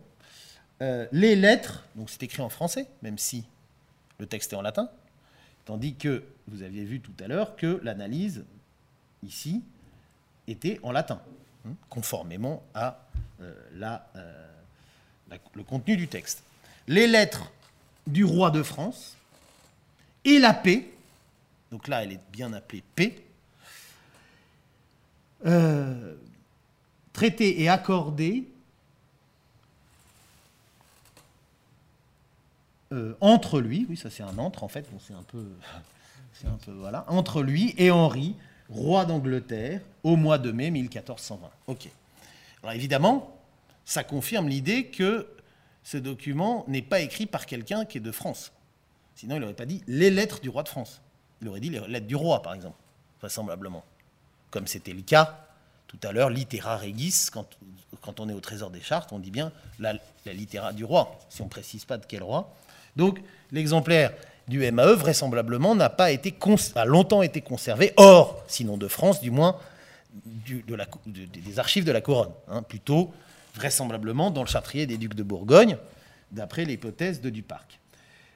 euh, 0.83 1.07
les 1.11 1.37
lettres, 1.37 1.85
donc 1.95 2.11
c'est 2.11 2.23
écrit 2.23 2.43
en 2.43 2.51
français, 2.51 2.87
même 3.03 3.17
si 3.17 3.45
le 4.19 4.27
texte 4.27 4.53
est 4.53 4.57
en 4.57 4.63
latin, 4.63 4.91
tandis 5.65 5.95
que 5.95 6.23
vous 6.49 6.63
aviez 6.63 6.85
vu 6.85 7.01
tout 7.01 7.15
à 7.21 7.29
l'heure 7.29 7.57
que 7.57 7.81
l'analyse, 7.83 8.45
ici, 9.23 9.63
était 10.47 10.79
en 10.83 10.93
latin, 10.93 11.21
hein, 11.67 11.73
conformément 11.89 12.63
à 12.75 13.01
euh, 13.41 13.55
euh, 13.83 15.37
le 15.55 15.63
contenu 15.63 15.97
du 15.97 16.09
texte. 16.09 16.43
Les 16.87 17.07
lettres 17.07 17.51
du 18.07 18.25
roi 18.25 18.51
de 18.51 18.63
France 18.63 19.17
et 20.25 20.39
la 20.39 20.53
paix, 20.53 20.89
donc 21.71 21.89
là 21.89 22.05
elle 22.05 22.13
est 22.13 22.21
bien 22.33 22.53
appelée 22.53 22.83
paix, 22.95 23.23
traité 27.13 27.63
et 27.63 27.69
accordé 27.69 28.47
Euh, 32.93 33.15
entre 33.21 33.61
lui, 33.61 33.87
oui, 33.89 33.97
ça 33.97 34.11
c'est 34.11 34.23
un 34.23 34.39
entre 34.39 34.63
en 34.63 34.69
fait, 34.69 34.87
c'est 35.07 35.15
un 35.15 35.23
peu, 35.25 35.45
c'est 36.33 36.47
un 36.47 36.59
peu 36.65 36.73
voilà, 36.73 37.05
entre 37.09 37.43
lui 37.43 37.75
et 37.79 37.91
Henri, 37.91 38.37
roi 38.69 39.05
d'Angleterre, 39.05 39.81
au 40.03 40.17
mois 40.17 40.39
de 40.39 40.53
mai 40.53 40.71
1420. 40.71 41.51
Ok. 41.67 41.89
Alors 42.63 42.75
évidemment, 42.75 43.37
ça 43.85 44.05
confirme 44.05 44.49
l'idée 44.49 44.87
que 44.87 45.29
ce 45.83 45.97
document 45.97 46.65
n'est 46.69 46.83
pas 46.83 47.01
écrit 47.01 47.27
par 47.27 47.47
quelqu'un 47.47 47.85
qui 47.85 47.99
est 47.99 48.01
de 48.01 48.13
France. 48.13 48.53
Sinon, 49.15 49.37
il 49.37 49.41
n'aurait 49.41 49.55
pas 49.55 49.67
dit 49.67 49.83
les 49.87 50.11
lettres 50.11 50.41
du 50.41 50.49
roi 50.49 50.63
de 50.63 50.69
France. 50.69 51.01
Il 51.41 51.49
aurait 51.49 51.61
dit 51.61 51.71
les 51.71 51.81
lettres 51.87 52.07
du 52.07 52.17
roi, 52.17 52.43
par 52.43 52.55
exemple, 52.55 52.77
vraisemblablement. 53.21 53.85
Comme 54.51 54.67
c'était 54.67 54.93
le 54.93 55.03
cas 55.03 55.47
tout 55.87 55.99
à 56.03 56.13
l'heure, 56.13 56.31
littéra 56.31 56.77
regis, 56.77 57.31
quand, 57.33 57.47
quand, 58.01 58.19
on 58.21 58.29
est 58.29 58.33
au 58.33 58.41
trésor 58.41 58.71
des 58.71 58.81
chartes, 58.81 59.13
on 59.13 59.19
dit 59.19 59.31
bien 59.31 59.53
la, 59.79 59.95
la 60.25 60.33
littéra 60.33 60.73
du 60.73 60.85
roi, 60.85 61.19
si 61.29 61.43
on 61.43 61.45
ne 61.45 61.51
précise 61.51 61.85
pas 61.85 61.97
de 61.97 62.05
quel 62.07 62.23
roi. 62.23 62.53
Donc 62.97 63.21
l'exemplaire 63.53 64.13
du 64.49 64.71
MAE, 64.71 64.95
vraisemblablement, 64.95 65.75
n'a 65.75 65.91
pas 65.91 66.11
été 66.11 66.35
a 66.75 66.85
longtemps 66.85 67.23
été 67.23 67.41
conservé, 67.41 67.93
hors, 67.97 68.43
sinon 68.47 68.77
de 68.77 68.89
France, 68.89 69.21
du 69.21 69.31
moins 69.31 69.57
des 70.25 71.59
archives 71.59 71.85
de 71.85 71.93
la 71.93 72.01
couronne. 72.01 72.33
Hein, 72.49 72.63
plutôt, 72.63 73.13
vraisemblablement, 73.55 74.31
dans 74.31 74.43
le 74.43 74.49
chartrier 74.49 74.87
des 74.87 74.99
ducs 74.99 75.15
de 75.15 75.23
Bourgogne, 75.23 75.77
d'après 76.31 76.65
l'hypothèse 76.65 77.21
de 77.21 77.31
Duparc. 77.31 77.79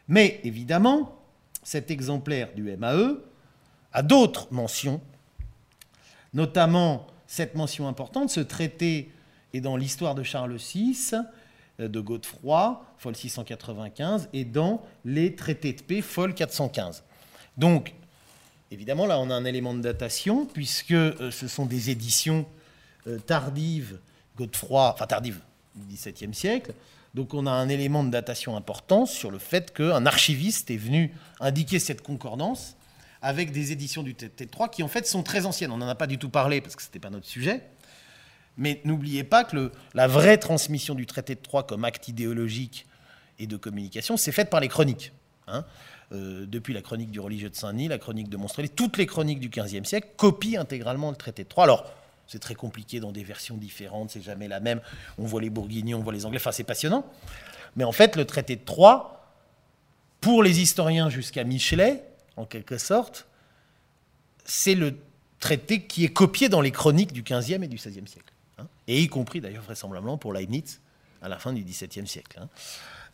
Mais 0.08 0.40
évidemment, 0.44 1.16
cet 1.62 1.90
exemplaire 1.90 2.48
du 2.54 2.62
MAE 2.76 3.16
a 3.92 4.02
d'autres 4.02 4.48
mentions, 4.50 5.00
notamment 6.34 7.06
cette 7.26 7.54
mention 7.54 7.86
importante, 7.86 8.30
ce 8.30 8.40
traité 8.40 9.12
est 9.52 9.60
dans 9.60 9.76
l'histoire 9.76 10.14
de 10.14 10.22
Charles 10.22 10.56
VI, 10.56 11.14
de 11.88 12.00
Godefroy, 12.00 12.84
folle 12.98 13.16
695, 13.16 14.28
et 14.32 14.44
dans 14.44 14.82
les 15.04 15.34
traités 15.34 15.72
de 15.72 15.82
paix, 15.82 16.02
folle 16.02 16.34
415. 16.34 17.02
Donc, 17.56 17.94
évidemment, 18.70 19.06
là, 19.06 19.18
on 19.18 19.30
a 19.30 19.34
un 19.34 19.44
élément 19.44 19.74
de 19.74 19.80
datation, 19.80 20.46
puisque 20.46 20.92
euh, 20.92 21.30
ce 21.30 21.48
sont 21.48 21.66
des 21.66 21.90
éditions 21.90 22.46
euh, 23.06 23.18
tardives, 23.18 23.98
Godefroy, 24.36 24.92
enfin 24.92 25.06
tardives 25.06 25.40
du 25.74 25.94
XVIIe 25.94 26.34
siècle. 26.34 26.74
Donc, 27.14 27.34
on 27.34 27.46
a 27.46 27.50
un 27.50 27.68
élément 27.68 28.04
de 28.04 28.10
datation 28.10 28.56
important 28.56 29.06
sur 29.06 29.30
le 29.30 29.38
fait 29.38 29.72
qu'un 29.74 30.06
archiviste 30.06 30.70
est 30.70 30.76
venu 30.76 31.12
indiquer 31.40 31.78
cette 31.78 32.02
concordance 32.02 32.76
avec 33.22 33.52
des 33.52 33.72
éditions 33.72 34.02
du 34.02 34.14
traité 34.14 34.46
de 34.46 34.50
Troyes 34.50 34.68
qui, 34.68 34.82
en 34.82 34.88
fait, 34.88 35.06
sont 35.06 35.22
très 35.22 35.44
anciennes. 35.44 35.72
On 35.72 35.76
n'en 35.76 35.88
a 35.88 35.94
pas 35.94 36.06
du 36.06 36.18
tout 36.18 36.30
parlé 36.30 36.60
parce 36.60 36.76
que 36.76 36.82
ce 36.82 36.88
n'était 36.88 37.00
pas 37.00 37.10
notre 37.10 37.26
sujet. 37.26 37.62
Mais 38.56 38.80
n'oubliez 38.84 39.24
pas 39.24 39.44
que 39.44 39.72
la 39.94 40.06
vraie 40.06 40.38
transmission 40.38 40.94
du 40.94 41.06
traité 41.06 41.34
de 41.34 41.40
Troyes 41.40 41.62
comme 41.62 41.84
acte 41.84 42.08
idéologique 42.08 42.86
et 43.38 43.46
de 43.46 43.56
communication, 43.56 44.16
c'est 44.16 44.32
faite 44.32 44.50
par 44.50 44.60
les 44.60 44.68
chroniques. 44.68 45.12
Hein. 45.46 45.64
Euh, 46.12 46.44
depuis 46.46 46.74
la 46.74 46.82
chronique 46.82 47.10
du 47.10 47.20
religieux 47.20 47.50
de 47.50 47.54
Saint-Denis, 47.54 47.88
la 47.88 47.98
chronique 47.98 48.28
de 48.28 48.36
Monstrelet, 48.36 48.68
toutes 48.68 48.98
les 48.98 49.06
chroniques 49.06 49.40
du 49.40 49.48
XVe 49.48 49.84
siècle 49.84 50.08
copient 50.16 50.60
intégralement 50.60 51.10
le 51.10 51.16
traité 51.16 51.44
de 51.44 51.48
Troyes. 51.48 51.64
Alors, 51.64 51.92
c'est 52.26 52.40
très 52.40 52.54
compliqué 52.54 53.00
dans 53.00 53.12
des 53.12 53.24
versions 53.24 53.56
différentes, 53.56 54.10
c'est 54.10 54.22
jamais 54.22 54.48
la 54.48 54.60
même. 54.60 54.80
On 55.18 55.24
voit 55.24 55.40
les 55.40 55.50
Bourguignons, 55.50 55.98
on 55.98 56.02
voit 56.02 56.12
les 56.12 56.26
Anglais, 56.26 56.38
enfin 56.40 56.52
c'est 56.52 56.64
passionnant. 56.64 57.04
Mais 57.76 57.84
en 57.84 57.92
fait, 57.92 58.16
le 58.16 58.24
traité 58.24 58.56
de 58.56 58.64
Troyes, 58.64 59.24
pour 60.20 60.42
les 60.42 60.60
historiens 60.60 61.10
jusqu'à 61.10 61.44
Michelet, 61.44 62.04
en 62.36 62.44
quelque 62.44 62.78
sorte, 62.78 63.26
c'est 64.44 64.74
le 64.74 64.96
traité 65.38 65.82
qui 65.82 66.04
est 66.04 66.12
copié 66.12 66.48
dans 66.48 66.60
les 66.60 66.70
chroniques 66.70 67.12
du 67.12 67.22
XVe 67.22 67.62
et 67.62 67.68
du 67.68 67.76
XVIe 67.76 68.06
siècle. 68.06 68.32
Hein, 68.60 68.66
et 68.86 69.00
y 69.02 69.08
compris 69.08 69.40
d'ailleurs 69.40 69.62
vraisemblablement 69.62 70.18
pour 70.18 70.32
Leibniz 70.32 70.80
à 71.22 71.28
la 71.28 71.38
fin 71.38 71.52
du 71.52 71.62
XVIIe 71.62 72.06
siècle. 72.06 72.38
Hein. 72.40 72.48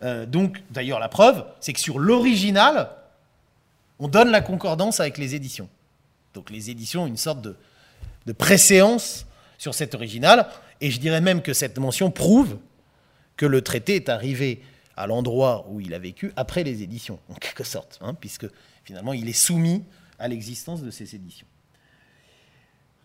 Euh, 0.02 0.26
donc 0.26 0.62
d'ailleurs 0.70 0.98
la 0.98 1.08
preuve, 1.08 1.44
c'est 1.60 1.72
que 1.72 1.80
sur 1.80 1.98
l'original, 1.98 2.90
on 3.98 4.08
donne 4.08 4.30
la 4.30 4.40
concordance 4.40 5.00
avec 5.00 5.18
les 5.18 5.34
éditions. 5.34 5.68
Donc 6.34 6.50
les 6.50 6.70
éditions 6.70 7.04
ont 7.04 7.06
une 7.06 7.16
sorte 7.16 7.40
de, 7.40 7.56
de 8.26 8.32
préséance 8.32 9.26
sur 9.58 9.74
cet 9.74 9.94
original, 9.94 10.48
et 10.80 10.90
je 10.90 11.00
dirais 11.00 11.22
même 11.22 11.40
que 11.40 11.54
cette 11.54 11.78
mention 11.78 12.10
prouve 12.10 12.58
que 13.36 13.46
le 13.46 13.62
traité 13.62 13.96
est 13.96 14.08
arrivé 14.08 14.62
à 14.96 15.06
l'endroit 15.06 15.66
où 15.68 15.80
il 15.80 15.94
a 15.94 15.98
vécu 15.98 16.32
après 16.36 16.62
les 16.62 16.82
éditions, 16.82 17.18
en 17.28 17.34
quelque 17.34 17.64
sorte, 17.64 17.98
hein, 18.00 18.14
puisque 18.14 18.46
finalement 18.84 19.12
il 19.12 19.28
est 19.28 19.34
soumis 19.34 19.82
à 20.18 20.28
l'existence 20.28 20.82
de 20.82 20.90
ces 20.90 21.14
éditions. 21.14 21.46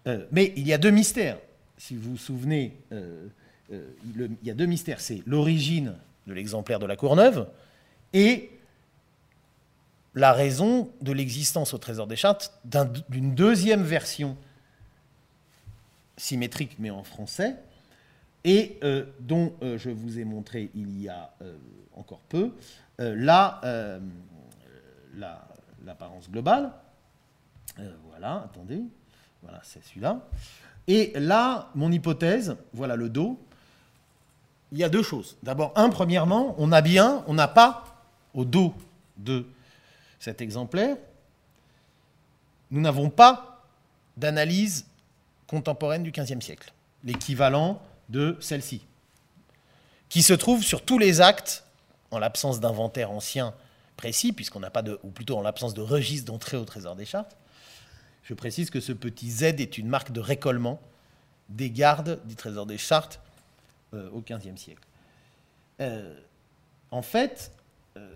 Euh, 0.07 0.25
mais 0.31 0.53
il 0.55 0.67
y 0.67 0.73
a 0.73 0.77
deux 0.77 0.89
mystères, 0.89 1.37
si 1.82 1.95
vous 1.95 2.11
vous 2.11 2.17
souvenez, 2.17 2.77
euh, 2.91 3.27
euh, 3.71 3.89
il 4.03 4.38
y 4.43 4.51
a 4.51 4.53
deux 4.53 4.67
mystères, 4.67 5.01
c'est 5.01 5.23
l'origine 5.25 5.95
de 6.27 6.34
l'exemplaire 6.34 6.77
de 6.77 6.86
la 6.86 6.95
Courneuve 6.95 7.47
et 8.13 8.51
la 10.13 10.32
raison 10.32 10.91
de 11.01 11.11
l'existence 11.11 11.73
au 11.73 11.79
Trésor 11.79 12.05
des 12.05 12.15
Chartes 12.15 12.53
d'une 13.09 13.34
deuxième 13.34 13.82
version 13.82 14.38
symétrique 16.17 16.75
mais 16.77 16.91
en 16.91 17.01
français, 17.01 17.55
et 18.43 18.77
euh, 18.84 19.05
dont 19.19 19.55
je 19.61 19.89
vous 19.89 20.19
ai 20.19 20.23
montré 20.23 20.69
il 20.75 21.01
y 21.01 21.09
a 21.09 21.34
encore 21.95 22.21
peu 22.29 22.51
l'apparence 22.99 24.03
globale. 26.29 26.73
voilà, 28.07 28.43
attendez, 28.45 28.84
voilà, 29.41 29.59
c'est 29.63 29.84
celui-là. 29.84 30.21
Et 30.91 31.13
là, 31.15 31.69
mon 31.73 31.89
hypothèse, 31.89 32.57
voilà 32.73 32.97
le 32.97 33.07
dos. 33.07 33.39
Il 34.73 34.77
y 34.77 34.83
a 34.83 34.89
deux 34.89 35.03
choses. 35.03 35.37
D'abord, 35.41 35.71
un, 35.77 35.89
premièrement, 35.89 36.53
on 36.57 36.73
a 36.73 36.81
bien, 36.81 37.23
on 37.27 37.33
n'a 37.33 37.47
pas 37.47 38.03
au 38.33 38.43
dos 38.43 38.73
de 39.15 39.45
cet 40.19 40.41
exemplaire, 40.41 40.97
nous 42.71 42.81
n'avons 42.81 43.09
pas 43.09 43.63
d'analyse 44.17 44.85
contemporaine 45.47 46.03
du 46.03 46.11
XVe 46.11 46.41
siècle, 46.41 46.73
l'équivalent 47.05 47.81
de 48.09 48.35
celle-ci, 48.41 48.81
qui 50.09 50.23
se 50.23 50.33
trouve 50.33 50.61
sur 50.61 50.83
tous 50.83 50.97
les 50.97 51.21
actes, 51.21 51.63
en 52.11 52.19
l'absence 52.19 52.59
d'inventaire 52.59 53.11
ancien 53.11 53.53
précis, 53.95 54.33
puisqu'on 54.33 54.59
n'a 54.59 54.69
pas 54.69 54.81
de, 54.81 54.99
ou 55.03 55.09
plutôt 55.09 55.37
en 55.37 55.41
l'absence 55.41 55.73
de 55.73 55.81
registre 55.81 56.29
d'entrée 56.29 56.57
au 56.57 56.65
trésor 56.65 56.97
des 56.97 57.05
chartes. 57.05 57.37
Je 58.24 58.34
précise 58.34 58.69
que 58.69 58.80
ce 58.80 58.91
petit 58.91 59.30
Z 59.30 59.43
est 59.43 59.78
une 59.78 59.88
marque 59.88 60.11
de 60.11 60.19
récollement 60.19 60.80
des 61.49 61.69
gardes 61.69 62.19
du 62.26 62.36
trésor 62.36 62.65
des 62.65 62.78
chartes 62.78 63.19
euh, 63.93 64.09
au 64.11 64.22
XVe 64.22 64.55
siècle. 64.55 64.84
Euh, 65.80 66.17
en 66.91 67.01
fait, 67.01 67.51
euh, 67.97 68.15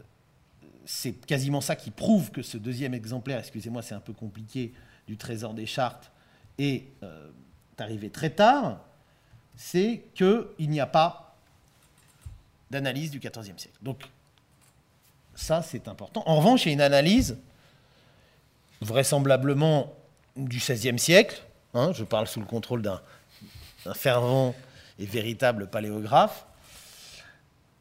c'est 0.86 1.14
quasiment 1.14 1.62
ça 1.62 1.76
qui 1.76 1.92
prouve 1.92 2.32
que 2.32 2.42
ce 2.42 2.58
deuxième 2.58 2.94
exemplaire, 2.94 3.40
excusez-moi, 3.40 3.82
c'est 3.82 3.96
un 3.96 4.00
peu 4.00 4.14
compliqué, 4.14 4.74
du 5.08 5.18
trésor 5.18 5.54
des 5.54 5.66
chartes 5.66 6.12
est 6.58 6.86
arrivé 7.78 8.10
très 8.10 8.30
tard, 8.30 8.80
c'est 9.58 10.06
qu'il 10.16 10.70
n'y 10.70 10.80
a 10.80 10.88
pas 10.88 11.38
d'analyse 12.72 13.12
du 13.12 13.20
XIVe 13.20 13.58
siècle. 13.58 13.78
Donc, 13.82 14.04
ça, 15.36 15.62
c'est 15.62 15.88
important. 15.90 16.24
En 16.26 16.38
revanche, 16.38 16.66
il 16.66 16.70
y 16.70 16.72
a 16.72 16.74
une 16.74 16.82
analyse, 16.82 17.38
vraisemblablement 18.86 19.94
du 20.38 20.58
XVIe 20.58 21.00
siècle, 21.00 21.44
hein, 21.74 21.92
je 21.94 22.04
parle 22.04 22.28
sous 22.28 22.40
le 22.40 22.46
contrôle 22.46 22.82
d'un 22.82 23.02
fervent 23.94 24.56
et 25.00 25.06
véritable 25.06 25.68
paléographe, 25.68 26.46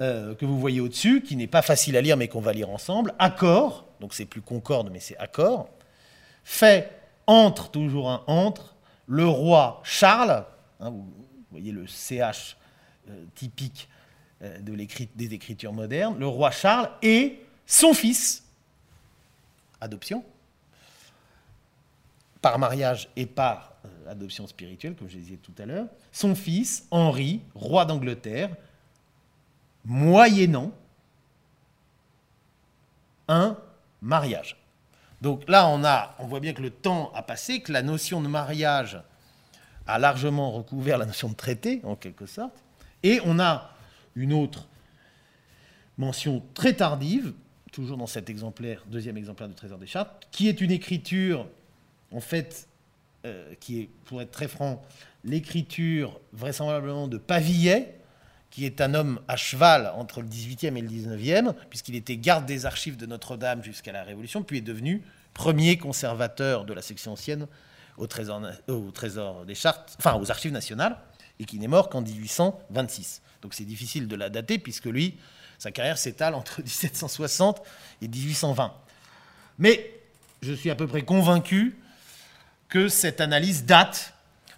euh, 0.00 0.34
que 0.34 0.44
vous 0.44 0.59
voyez 0.59 0.80
au-dessus, 0.80 1.22
qui 1.22 1.36
n'est 1.36 1.46
pas 1.46 1.62
facile 1.62 1.96
à 1.96 2.00
lire, 2.00 2.16
mais 2.16 2.26
qu'on 2.26 2.40
va 2.40 2.52
lire 2.52 2.70
ensemble. 2.70 3.14
Accord, 3.18 3.86
donc 4.00 4.14
c'est 4.14 4.24
plus 4.24 4.40
concorde, 4.40 4.90
mais 4.90 5.00
c'est 5.00 5.16
accord, 5.18 5.68
fait 6.42 6.90
entre, 7.26 7.70
toujours 7.70 8.11
un 8.11 8.22
entre, 8.26 8.74
le 9.07 9.26
roi 9.26 9.80
Charles, 9.84 10.44
hein, 10.80 10.90
vous 10.90 11.07
voyez 11.50 11.70
le 11.70 11.86
CH 11.86 12.57
euh, 13.09 13.24
typique 13.34 13.88
euh, 14.42 14.59
de 14.61 14.74
des 15.14 15.34
écritures 15.34 15.72
modernes, 15.72 16.18
le 16.18 16.26
roi 16.26 16.50
Charles 16.50 16.90
et 17.02 17.40
son 17.66 17.94
fils, 17.94 18.44
adoption, 19.80 20.24
par 22.45 22.59
mariage 22.59 23.09
et 23.16 23.24
par 23.24 23.72
adoption 24.07 24.47
spirituelle, 24.47 24.95
comme 24.95 25.09
je 25.09 25.16
disais 25.16 25.38
tout 25.38 25.55
à 25.59 25.64
l'heure, 25.64 25.86
son 26.12 26.34
fils, 26.34 26.86
Henri, 26.90 27.40
roi 27.55 27.86
d'Angleterre, 27.86 28.55
moyennant 29.82 30.70
un 33.28 33.57
mariage. 34.03 34.59
Donc 35.22 35.49
là, 35.49 35.66
on, 35.68 35.82
a, 35.84 36.14
on 36.18 36.26
voit 36.26 36.40
bien 36.40 36.53
que 36.53 36.61
le 36.61 36.68
temps 36.68 37.11
a 37.14 37.22
passé, 37.22 37.61
que 37.61 37.72
la 37.72 37.80
notion 37.80 38.20
de 38.20 38.28
mariage 38.28 39.01
a 39.86 39.99
largement 39.99 40.53
recouvert 40.53 40.99
la 40.99 41.07
notion 41.07 41.30
de 41.30 41.34
traité, 41.34 41.80
en 41.82 41.97
quelque 41.97 42.26
sorte. 42.26 42.62
Et 43.03 43.22
on 43.24 43.40
a 43.40 43.70
une 44.16 44.34
autre 44.34 44.68
mention 45.97 46.42
très 46.53 46.74
tardive, 46.74 47.32
toujours 47.72 47.97
dans 47.97 48.07
cet 48.07 48.28
exemplaire, 48.28 48.84
deuxième 48.86 49.16
exemplaire 49.16 49.49
du 49.49 49.55
Trésor 49.55 49.78
des 49.78 49.86
Chartes, 49.86 50.28
qui 50.30 50.47
est 50.47 50.61
une 50.61 50.72
écriture, 50.72 51.47
en 52.15 52.21
fait, 52.21 52.69
euh, 53.27 53.55
qui 53.61 53.81
est, 53.81 53.89
pour 54.05 54.23
être 54.23 54.31
très 54.31 54.49
franc, 54.49 54.83
l'écriture 55.25 56.21
vraisemblablement 56.33 57.09
de 57.09 57.19
Pavillet, 57.19 57.99
qui 58.51 58.65
est 58.65 58.81
un 58.81 58.95
homme 58.95 59.21
à 59.27 59.37
cheval 59.37 59.93
entre 59.97 60.23
le 60.23 60.29
18e 60.29 60.77
et 60.77 60.81
le 60.81 60.89
19e, 60.89 61.55
puisqu'il 61.71 61.97
était 61.97 62.17
garde 62.17 62.47
des 62.47 62.67
archives 62.67 62.97
de 62.97 63.05
Notre-Dame 63.05 63.65
jusqu'à 63.65 63.91
la 63.91 64.05
Révolution, 64.05 64.45
puis 64.45 64.59
est 64.59 64.62
devenu 64.62 65.03
premier 65.35 65.77
conservateur 65.77 66.65
de 66.65 66.73
la 66.73 66.81
section 66.81 67.12
ancienne 67.12 67.49
au 67.97 68.07
Trésor, 68.07 68.43
au 68.69 68.91
trésor 68.93 69.45
des 69.45 69.57
Chartes, 69.57 69.97
enfin 69.99 70.15
aux 70.21 70.31
Archives 70.31 70.53
nationales, 70.53 70.97
et 71.41 71.45
qui 71.45 71.59
n'est 71.59 71.69
mort 71.69 71.89
qu'en 71.89 72.01
1826. 72.01 73.23
Donc 73.43 73.55
c'est 73.55 73.65
difficile 73.65 74.07
de 74.07 74.15
la 74.15 74.31
dater, 74.31 74.59
puisque 74.59 74.87
lui, 74.87 75.19
sa 75.59 75.73
carrière 75.73 75.99
s'étale 75.99 76.35
entre 76.35 76.61
1760 76.61 77.61
et 78.03 78.09
1820. 78.09 78.73
Mais 79.59 80.01
je 80.43 80.53
suis 80.53 80.71
à 80.71 80.77
peu 80.77 80.87
près 80.87 81.03
convaincu 81.03 81.77
que 82.75 82.89
cette 82.89 83.20
analyse 83.20 83.66
date 83.66 84.14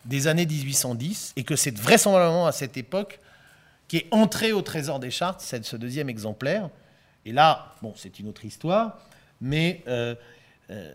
des 0.06 0.26
années 0.26 0.46
1810 0.46 1.34
et 1.36 1.44
que 1.44 1.54
c'est 1.54 1.76
vraisemblablement 1.76 2.46
à 2.46 2.52
cette 2.52 2.78
époque 2.78 3.20
qui 3.88 3.98
est 3.98 4.06
entré 4.10 4.52
au 4.52 4.62
trésor 4.62 5.00
des 5.00 5.10
chartes, 5.10 5.42
ce 5.42 5.76
deuxième 5.76 6.08
exemplaire. 6.08 6.70
Et 7.26 7.32
là, 7.32 7.74
bon, 7.82 7.92
c'est 7.94 8.18
une 8.18 8.28
autre 8.28 8.46
histoire, 8.46 8.98
mais 9.42 9.82
euh, 9.86 10.14
euh, 10.70 10.94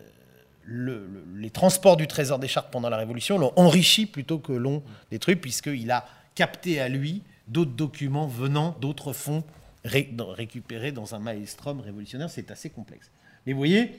les 0.66 1.50
transports 1.50 1.96
du 1.96 2.08
trésor 2.08 2.40
des 2.40 2.48
chartes 2.48 2.72
pendant 2.72 2.90
la 2.90 2.96
Révolution 2.96 3.38
l'ont 3.38 3.52
enrichi 3.54 4.06
plutôt 4.06 4.40
que 4.40 4.52
l'ont 4.52 4.82
détruit, 5.12 5.36
puisqu'il 5.36 5.92
a 5.92 6.04
capté 6.34 6.80
à 6.80 6.88
lui 6.88 7.22
d'autres 7.46 7.70
documents 7.70 8.26
venant 8.26 8.76
d'autres 8.80 9.12
fonds 9.12 9.44
récupérés 9.84 10.90
dans 10.90 11.14
un 11.14 11.20
maelstrom 11.20 11.82
révolutionnaire. 11.82 12.30
C'est 12.30 12.50
assez 12.50 12.70
complexe. 12.70 13.12
Mais 13.46 13.52
vous 13.52 13.58
voyez 13.58 13.92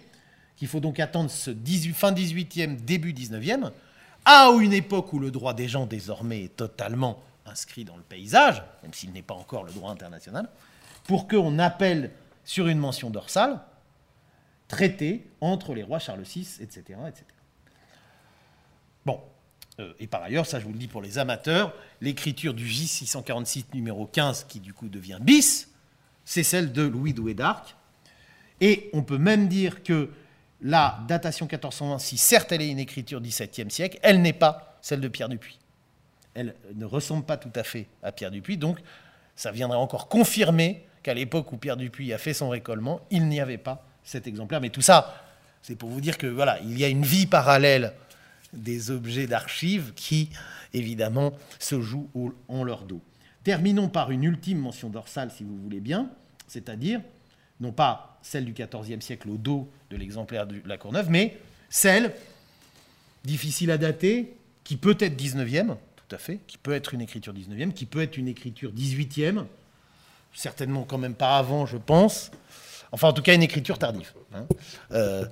qu'il 0.64 0.70
faut 0.70 0.80
donc 0.80 1.02
attendre 1.02 1.30
ce 1.30 1.52
18, 1.52 1.94
fin 1.94 2.14
18e, 2.14 2.78
début 2.78 3.12
19e, 3.12 3.72
à 4.24 4.48
une 4.62 4.72
époque 4.72 5.12
où 5.12 5.20
le 5.20 5.30
droit 5.30 5.54
des 5.54 5.68
gens 5.68 5.86
désormais 5.86 6.46
est 6.46 6.56
totalement 6.56 7.22
inscrit 7.46 7.84
dans 7.84 7.98
le 7.98 8.02
paysage, 8.02 8.64
même 8.82 8.94
s'il 8.94 9.12
n'est 9.12 9.24
pas 9.24 9.34
encore 9.34 9.66
le 9.66 9.74
droit 9.74 9.92
international, 9.92 10.48
pour 11.04 11.28
qu'on 11.28 11.60
appelle 11.60 12.12
sur 12.46 12.70
une 12.70 12.78
mention 12.78 13.10
dorsale 13.10 13.60
traité 14.70 15.28
entre 15.42 15.74
les 15.74 15.84
rois 15.84 16.00
Charles 16.00 16.22
VI, 16.22 16.48
etc. 16.62 16.98
etc. 17.10 17.26
Bon, 19.06 19.20
euh, 19.82 19.92
et 20.00 20.08
par 20.08 20.24
ailleurs, 20.24 20.46
ça 20.46 20.62
je 20.62 20.66
vous 20.66 20.72
le 20.72 20.80
dis 20.80 20.88
pour 20.88 21.02
les 21.02 21.18
amateurs, 21.18 21.74
l'écriture 22.00 22.54
du 22.54 22.66
J646 22.66 23.66
numéro 23.74 24.06
15, 24.06 24.46
qui 24.48 24.62
du 24.62 24.74
coup 24.74 24.88
devient 24.88 25.20
bis, 25.20 25.68
c'est 26.24 26.42
celle 26.42 26.72
de 26.72 26.84
Louis 26.84 27.12
Douai 27.12 27.34
d'Arc. 27.34 27.76
Et 28.62 28.90
on 28.94 29.04
peut 29.04 29.18
même 29.18 29.50
dire 29.50 29.84
que 29.84 30.10
la 30.64 31.00
datation 31.08 31.46
1420, 31.46 32.00
si 32.00 32.18
certes 32.18 32.52
elle 32.52 32.62
est 32.62 32.70
une 32.70 32.80
écriture 32.80 33.22
du 33.22 33.30
XVIIe 33.30 33.70
siècle, 33.70 34.00
elle 34.02 34.22
n'est 34.22 34.34
pas 34.34 34.78
celle 34.82 35.02
de 35.02 35.08
Pierre 35.08 35.30
Dupuis 35.30 35.60
elle 36.34 36.56
ne 36.76 36.86
ressemble 36.86 37.24
pas 37.24 37.38
tout 37.38 37.52
à 37.56 37.64
fait 37.64 37.88
à 38.02 38.12
Pierre 38.12 38.32
Dupuis. 38.32 38.58
Donc, 38.58 38.80
ça 39.36 39.52
viendrait 39.52 39.78
encore 39.78 40.08
confirmer 40.08 40.86
qu'à 41.02 41.14
l'époque 41.14 41.52
où 41.52 41.58
Pierre 41.58 41.78
Dupuis 41.78 42.14
a 42.14 42.18
fait 42.18 42.34
son 42.34 42.50
récollement, 42.50 43.02
il 43.12 43.28
n'y 43.28 43.40
avait 43.40 43.58
pas 43.58 43.86
cet 44.04 44.28
exemplaire. 44.28 44.62
Mais 44.62 44.70
tout 44.70 44.82
ça, 44.82 45.24
c'est 45.62 45.76
pour 45.76 45.90
vous 45.90 46.02
dire 46.02 46.18
que 46.18 46.28
voilà, 46.28 46.60
il 46.62 46.78
y 46.78 46.84
a 46.84 46.88
une 46.88 47.04
vie 47.04 47.26
parallèle 47.26 47.94
des 48.54 48.92
objets 48.92 49.28
d'archives 49.28 49.94
qui, 49.96 50.30
évidemment, 50.74 51.34
se 51.60 51.82
jouent 51.82 52.10
en 52.48 52.64
leur 52.64 52.84
dos. 52.84 53.02
Terminons 53.44 53.90
par 53.90 54.12
une 54.12 54.24
ultime 54.24 54.60
mention 54.60 54.90
dorsale, 54.90 55.32
si 55.32 55.44
vous 55.44 55.58
voulez 55.58 55.80
bien, 55.80 56.10
c'est-à-dire, 56.48 57.02
non 57.60 57.72
pas 57.72 58.20
celle 58.22 58.46
du 58.46 58.54
XIVe 58.54 59.02
siècle 59.02 59.30
au 59.30 59.38
dos 59.38 59.70
de 59.90 59.98
l'exemplaire 59.98 60.48
de 60.48 60.62
la 60.66 60.78
Courneuve, 60.78 61.10
mais 61.10 61.38
celle 61.70 62.14
difficile 63.24 63.72
à 63.72 63.78
dater, 63.78 64.34
qui 64.64 64.78
peut 64.78 64.98
être 65.00 65.20
19e, 65.20 65.76
tout 65.96 66.16
à 66.16 66.18
fait, 66.18 66.40
qui 66.48 66.58
peut 66.58 66.74
être 66.74 66.94
une 66.94 67.02
écriture 67.02 67.34
19e, 67.34 67.74
qui 67.74 67.86
peut 67.86 68.02
être 68.02 68.18
une 68.18 68.28
écriture 68.28 68.72
18e, 68.72 69.46
certainement 70.34 70.84
quand 70.84 70.98
même 70.98 71.16
pas 71.16 71.38
avant, 71.38 71.66
je 71.66 71.78
pense, 71.78 72.32
enfin 72.92 73.10
en 73.10 73.14
tout 73.14 73.22
cas 73.22 73.34
une 73.34 73.44
écriture 73.44 73.78
tardive, 73.78 74.12
hein. 74.34 74.46
euh, 74.92 75.26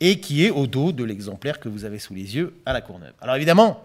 et 0.00 0.20
qui 0.20 0.44
est 0.44 0.50
au 0.50 0.66
dos 0.66 0.92
de 0.92 1.04
l'exemplaire 1.04 1.60
que 1.60 1.68
vous 1.68 1.84
avez 1.84 1.98
sous 1.98 2.14
les 2.14 2.36
yeux 2.36 2.54
à 2.66 2.72
la 2.72 2.80
Courneuve. 2.80 3.12
Alors 3.20 3.36
évidemment, 3.36 3.82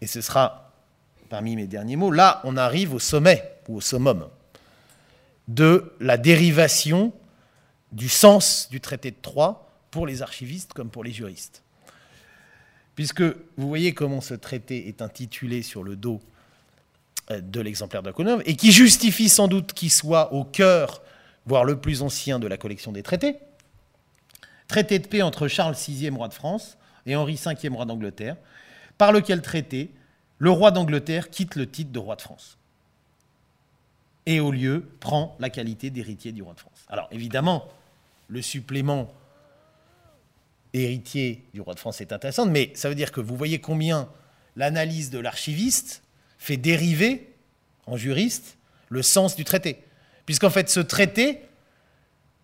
et 0.00 0.06
ce 0.06 0.20
sera 0.20 0.72
parmi 1.28 1.56
mes 1.56 1.66
derniers 1.66 1.96
mots, 1.96 2.10
là 2.10 2.40
on 2.44 2.56
arrive 2.56 2.94
au 2.94 2.98
sommet, 2.98 3.42
ou 3.68 3.76
au 3.76 3.80
summum, 3.80 4.28
de 5.48 5.92
la 6.00 6.16
dérivation 6.16 7.12
du 7.92 8.08
sens 8.08 8.68
du 8.70 8.80
traité 8.80 9.10
de 9.10 9.16
Troyes 9.20 9.68
pour 9.90 10.06
les 10.06 10.22
archivistes 10.22 10.72
comme 10.72 10.90
pour 10.90 11.04
les 11.04 11.12
juristes. 11.12 11.62
Puisque 12.94 13.22
vous 13.22 13.68
voyez 13.68 13.94
comment 13.94 14.20
ce 14.20 14.34
traité 14.34 14.88
est 14.88 15.02
intitulé 15.02 15.62
sur 15.62 15.82
le 15.82 15.96
dos 15.96 16.20
euh, 17.30 17.40
de 17.40 17.60
l'exemplaire 17.60 18.02
la 18.02 18.38
et 18.44 18.56
qui 18.56 18.72
justifie 18.72 19.28
sans 19.28 19.48
doute 19.48 19.72
qu'il 19.72 19.90
soit 19.90 20.32
au 20.32 20.44
cœur, 20.44 21.02
voire 21.44 21.64
le 21.64 21.78
plus 21.80 22.02
ancien 22.02 22.38
de 22.38 22.46
la 22.46 22.56
collection 22.56 22.92
des 22.92 23.02
traités. 23.02 23.36
Traité 24.68 24.98
de 24.98 25.06
paix 25.06 25.22
entre 25.22 25.46
Charles 25.46 25.76
VI, 25.76 26.08
roi 26.10 26.28
de 26.28 26.34
France, 26.34 26.76
et 27.04 27.14
Henri 27.14 27.40
V, 27.44 27.68
roi 27.68 27.84
d'Angleterre, 27.84 28.36
par 28.98 29.12
lequel 29.12 29.42
traité, 29.42 29.92
le 30.38 30.50
roi 30.50 30.70
d'Angleterre 30.70 31.30
quitte 31.30 31.54
le 31.54 31.68
titre 31.68 31.92
de 31.92 31.98
roi 31.98 32.16
de 32.16 32.22
France. 32.22 32.58
Et 34.26 34.40
au 34.40 34.50
lieu, 34.50 34.88
prend 35.00 35.36
la 35.38 35.50
qualité 35.50 35.90
d'héritier 35.90 36.32
du 36.32 36.42
roi 36.42 36.54
de 36.54 36.60
France. 36.60 36.84
Alors 36.88 37.08
évidemment, 37.12 37.68
le 38.28 38.42
supplément 38.42 39.12
héritier 40.72 41.44
du 41.54 41.60
roi 41.60 41.74
de 41.74 41.78
France 41.78 42.00
est 42.00 42.12
intéressant, 42.12 42.46
mais 42.46 42.72
ça 42.74 42.88
veut 42.88 42.94
dire 42.94 43.12
que 43.12 43.20
vous 43.20 43.36
voyez 43.36 43.60
combien 43.60 44.08
l'analyse 44.56 45.10
de 45.10 45.18
l'archiviste 45.18 46.02
fait 46.38 46.56
dériver, 46.56 47.32
en 47.86 47.96
juriste, 47.96 48.58
le 48.88 49.02
sens 49.02 49.36
du 49.36 49.44
traité. 49.44 49.84
Puisqu'en 50.26 50.50
fait, 50.50 50.68
ce 50.68 50.80
traité, 50.80 51.40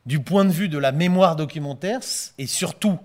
du 0.07 0.21
point 0.21 0.45
de 0.45 0.51
vue 0.51 0.69
de 0.69 0.79
la 0.79 0.93
mémoire 0.93 1.37
documentaire, 1.37 2.01
et 2.39 2.47
surtout 2.47 2.99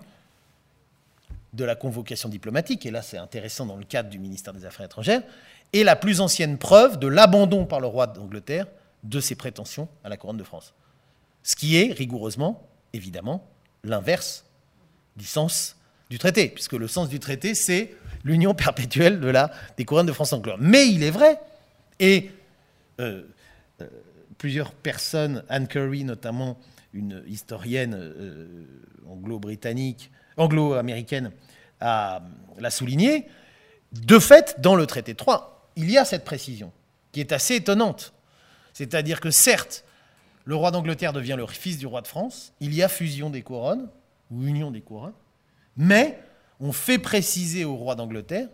de 1.52 1.64
la 1.64 1.74
convocation 1.74 2.28
diplomatique, 2.28 2.86
et 2.86 2.90
là 2.90 3.02
c'est 3.02 3.18
intéressant 3.18 3.66
dans 3.66 3.76
le 3.76 3.84
cadre 3.84 4.10
du 4.10 4.18
ministère 4.18 4.52
des 4.52 4.64
Affaires 4.64 4.86
étrangères, 4.86 5.22
est 5.72 5.84
la 5.84 5.96
plus 5.96 6.20
ancienne 6.20 6.58
preuve 6.58 6.98
de 6.98 7.06
l'abandon 7.06 7.66
par 7.66 7.80
le 7.80 7.86
roi 7.86 8.06
d'Angleterre 8.06 8.66
de 9.04 9.20
ses 9.20 9.34
prétentions 9.34 9.88
à 10.04 10.08
la 10.08 10.16
couronne 10.16 10.36
de 10.36 10.44
France. 10.44 10.74
Ce 11.42 11.56
qui 11.56 11.76
est 11.76 11.92
rigoureusement, 11.92 12.68
évidemment, 12.92 13.46
l'inverse 13.84 14.44
du 15.16 15.24
sens 15.24 15.76
du 16.10 16.18
traité, 16.18 16.48
puisque 16.48 16.72
le 16.72 16.88
sens 16.88 17.08
du 17.08 17.20
traité, 17.20 17.54
c'est 17.54 17.94
l'union 18.24 18.54
perpétuelle 18.54 19.20
de 19.20 19.28
la, 19.28 19.50
des 19.76 19.84
couronnes 19.84 20.06
de 20.06 20.12
France 20.12 20.32
anglaise. 20.32 20.56
Mais 20.58 20.88
il 20.88 21.02
est 21.02 21.10
vrai, 21.10 21.38
et 22.00 22.30
euh, 23.00 23.22
euh, 23.82 23.86
plusieurs 24.38 24.72
personnes, 24.72 25.44
Anne 25.48 25.68
Curry 25.68 26.04
notamment, 26.04 26.58
une 26.94 27.22
historienne 27.26 27.94
euh, 27.94 28.64
anglo-britannique, 29.08 30.10
anglo-américaine, 30.36 31.32
l'a 31.80 32.70
souligné, 32.70 33.26
de 33.92 34.18
fait, 34.18 34.56
dans 34.60 34.74
le 34.74 34.86
traité 34.86 35.12
de 35.12 35.16
Troyes, 35.16 35.57
il 35.78 35.90
y 35.90 35.96
a 35.96 36.04
cette 36.04 36.24
précision, 36.24 36.72
qui 37.12 37.20
est 37.20 37.32
assez 37.32 37.54
étonnante. 37.54 38.12
C'est-à-dire 38.74 39.20
que 39.20 39.30
certes, 39.30 39.84
le 40.44 40.56
roi 40.56 40.70
d'Angleterre 40.70 41.12
devient 41.12 41.36
le 41.38 41.46
fils 41.46 41.78
du 41.78 41.86
roi 41.86 42.02
de 42.02 42.08
France, 42.08 42.52
il 42.60 42.74
y 42.74 42.82
a 42.82 42.88
fusion 42.88 43.30
des 43.30 43.42
couronnes, 43.42 43.88
ou 44.30 44.44
union 44.44 44.70
des 44.70 44.80
couronnes, 44.80 45.14
mais 45.76 46.20
on 46.60 46.72
fait 46.72 46.98
préciser 46.98 47.64
au 47.64 47.76
roi 47.76 47.94
d'Angleterre 47.94 48.48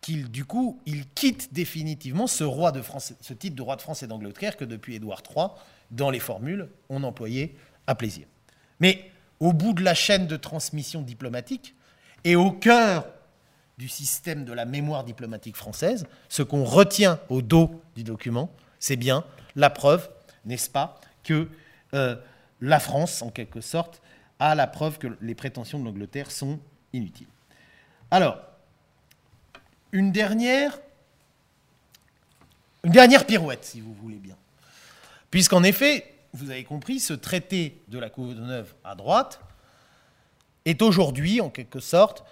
qu'il, 0.00 0.30
du 0.30 0.44
coup, 0.44 0.80
il 0.86 1.08
quitte 1.08 1.54
définitivement 1.54 2.26
ce, 2.26 2.44
roi 2.44 2.72
de 2.72 2.82
ce 3.20 3.32
titre 3.32 3.56
de 3.56 3.62
roi 3.62 3.76
de 3.76 3.82
France 3.82 4.02
et 4.02 4.06
d'Angleterre 4.06 4.56
que 4.56 4.64
depuis 4.64 4.96
Édouard 4.96 5.22
III, 5.34 5.46
dans 5.92 6.10
les 6.10 6.18
formules, 6.18 6.68
on 6.88 7.04
employait 7.04 7.54
à 7.86 7.94
plaisir. 7.94 8.26
Mais 8.80 9.10
au 9.40 9.52
bout 9.52 9.72
de 9.72 9.82
la 9.82 9.94
chaîne 9.94 10.26
de 10.26 10.36
transmission 10.36 11.00
diplomatique 11.00 11.74
et 12.24 12.36
au 12.36 12.50
cœur 12.50 13.06
du 13.78 13.88
système 13.88 14.44
de 14.44 14.52
la 14.52 14.64
mémoire 14.64 15.04
diplomatique 15.04 15.56
française, 15.56 16.06
ce 16.28 16.42
qu'on 16.42 16.64
retient 16.64 17.18
au 17.28 17.42
dos 17.42 17.82
du 17.96 18.04
document, 18.04 18.50
c'est 18.78 18.96
bien 18.96 19.24
la 19.56 19.70
preuve 19.70 20.08
n'est-ce 20.44 20.70
pas, 20.70 21.00
que 21.22 21.48
euh, 21.94 22.16
la 22.60 22.80
France, 22.80 23.22
en 23.22 23.30
quelque 23.30 23.60
sorte, 23.60 24.00
a 24.38 24.54
la 24.54 24.66
preuve 24.66 24.98
que 24.98 25.16
les 25.20 25.34
prétentions 25.34 25.78
de 25.78 25.84
l'Angleterre 25.84 26.30
sont 26.30 26.58
inutiles. 26.92 27.28
Alors, 28.10 28.38
une 29.92 30.12
dernière, 30.12 30.78
une 32.82 32.92
dernière 32.92 33.26
pirouette, 33.26 33.64
si 33.64 33.80
vous 33.80 33.94
voulez 33.94 34.16
bien. 34.16 34.36
Puisqu'en 35.30 35.62
effet, 35.62 36.14
vous 36.32 36.50
avez 36.50 36.64
compris, 36.64 37.00
ce 37.00 37.14
traité 37.14 37.80
de 37.88 37.98
la 37.98 38.10
Courneuve 38.10 38.74
à 38.84 38.94
droite 38.94 39.40
est 40.64 40.82
aujourd'hui, 40.82 41.40
en 41.40 41.50
quelque 41.50 41.80
sorte, 41.80 42.24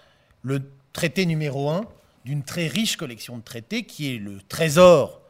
le 0.43 0.63
traité 0.93 1.27
numéro 1.27 1.71
un 1.71 1.85
d'une 2.25 2.43
très 2.43 2.69
riche 2.69 2.97
collection 2.97 3.37
de 3.37 3.43
traités 3.43 3.85
qui 3.85 4.15
est 4.15 4.19
le 4.19 4.41
trésor 4.49 5.21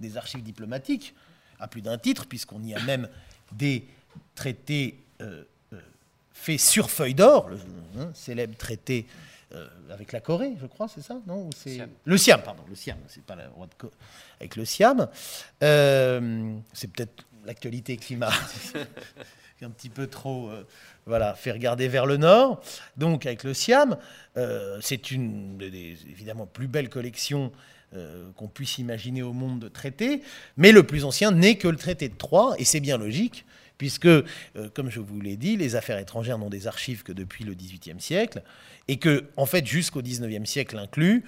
des 0.00 0.16
archives 0.16 0.42
diplomatiques 0.42 1.14
à 1.58 1.68
plus 1.68 1.82
d'un 1.82 1.98
titre, 1.98 2.26
puisqu'on 2.26 2.62
y 2.62 2.74
a 2.74 2.82
même 2.82 3.08
des 3.52 3.86
traités 4.34 4.98
euh, 5.20 5.44
euh, 5.72 5.80
faits 6.32 6.60
sur 6.60 6.90
feuille 6.90 7.14
d'or, 7.14 7.48
le 7.48 7.58
hein, 7.98 8.10
célèbre 8.14 8.56
traité 8.56 9.06
euh, 9.54 9.66
avec 9.90 10.12
la 10.12 10.20
Corée, 10.20 10.52
je 10.60 10.66
crois, 10.66 10.88
c'est 10.88 11.02
ça 11.02 11.18
Non 11.26 11.48
Le 12.04 12.18
Siam, 12.18 12.42
pardon, 12.42 12.62
le 12.68 12.74
Siam, 12.74 12.98
c'est 13.08 13.24
pas 13.24 13.36
la 13.36 13.48
roi 13.48 13.66
de 13.66 13.88
avec 14.38 14.56
le 14.56 14.64
Siam. 14.64 15.08
c'est 15.60 16.90
peut-être 16.92 17.24
l'actualité 17.44 17.96
climat 17.96 18.32
un 19.64 19.70
petit 19.70 19.88
peu 19.88 20.06
trop 20.06 20.50
voilà, 21.06 21.34
fait 21.34 21.52
regarder 21.52 21.88
vers 21.88 22.06
le 22.06 22.16
nord. 22.16 22.62
Donc 22.96 23.26
avec 23.26 23.44
le 23.44 23.54
Siam, 23.54 23.96
c'est 24.80 25.10
une 25.10 25.56
des 25.56 25.96
évidemment 26.08 26.46
plus 26.46 26.68
belles 26.68 26.90
collections 26.90 27.52
euh, 27.94 28.30
qu'on 28.34 28.48
puisse 28.48 28.78
imaginer 28.78 29.22
au 29.22 29.32
monde 29.32 29.60
de 29.60 29.68
traités, 29.68 30.20
mais 30.56 30.72
le 30.72 30.82
plus 30.82 31.04
ancien 31.04 31.30
n'est 31.30 31.54
que 31.54 31.68
le 31.68 31.76
traité 31.76 32.08
de 32.08 32.16
Troyes, 32.16 32.56
et 32.58 32.64
c'est 32.64 32.80
bien 32.80 32.98
logique, 32.98 33.44
puisque, 33.78 34.06
euh, 34.06 34.24
comme 34.74 34.90
je 34.90 34.98
vous 34.98 35.20
l'ai 35.20 35.36
dit, 35.36 35.56
les 35.56 35.76
affaires 35.76 35.98
étrangères 35.98 36.36
n'ont 36.36 36.50
des 36.50 36.66
archives 36.66 37.04
que 37.04 37.12
depuis 37.12 37.44
le 37.44 37.54
XVIIIe 37.54 38.00
siècle, 38.00 38.42
et 38.88 38.96
que, 38.96 39.26
en 39.36 39.46
fait, 39.46 39.64
jusqu'au 39.64 40.02
XIXe 40.02 40.50
siècle 40.50 40.76
inclus, 40.78 41.22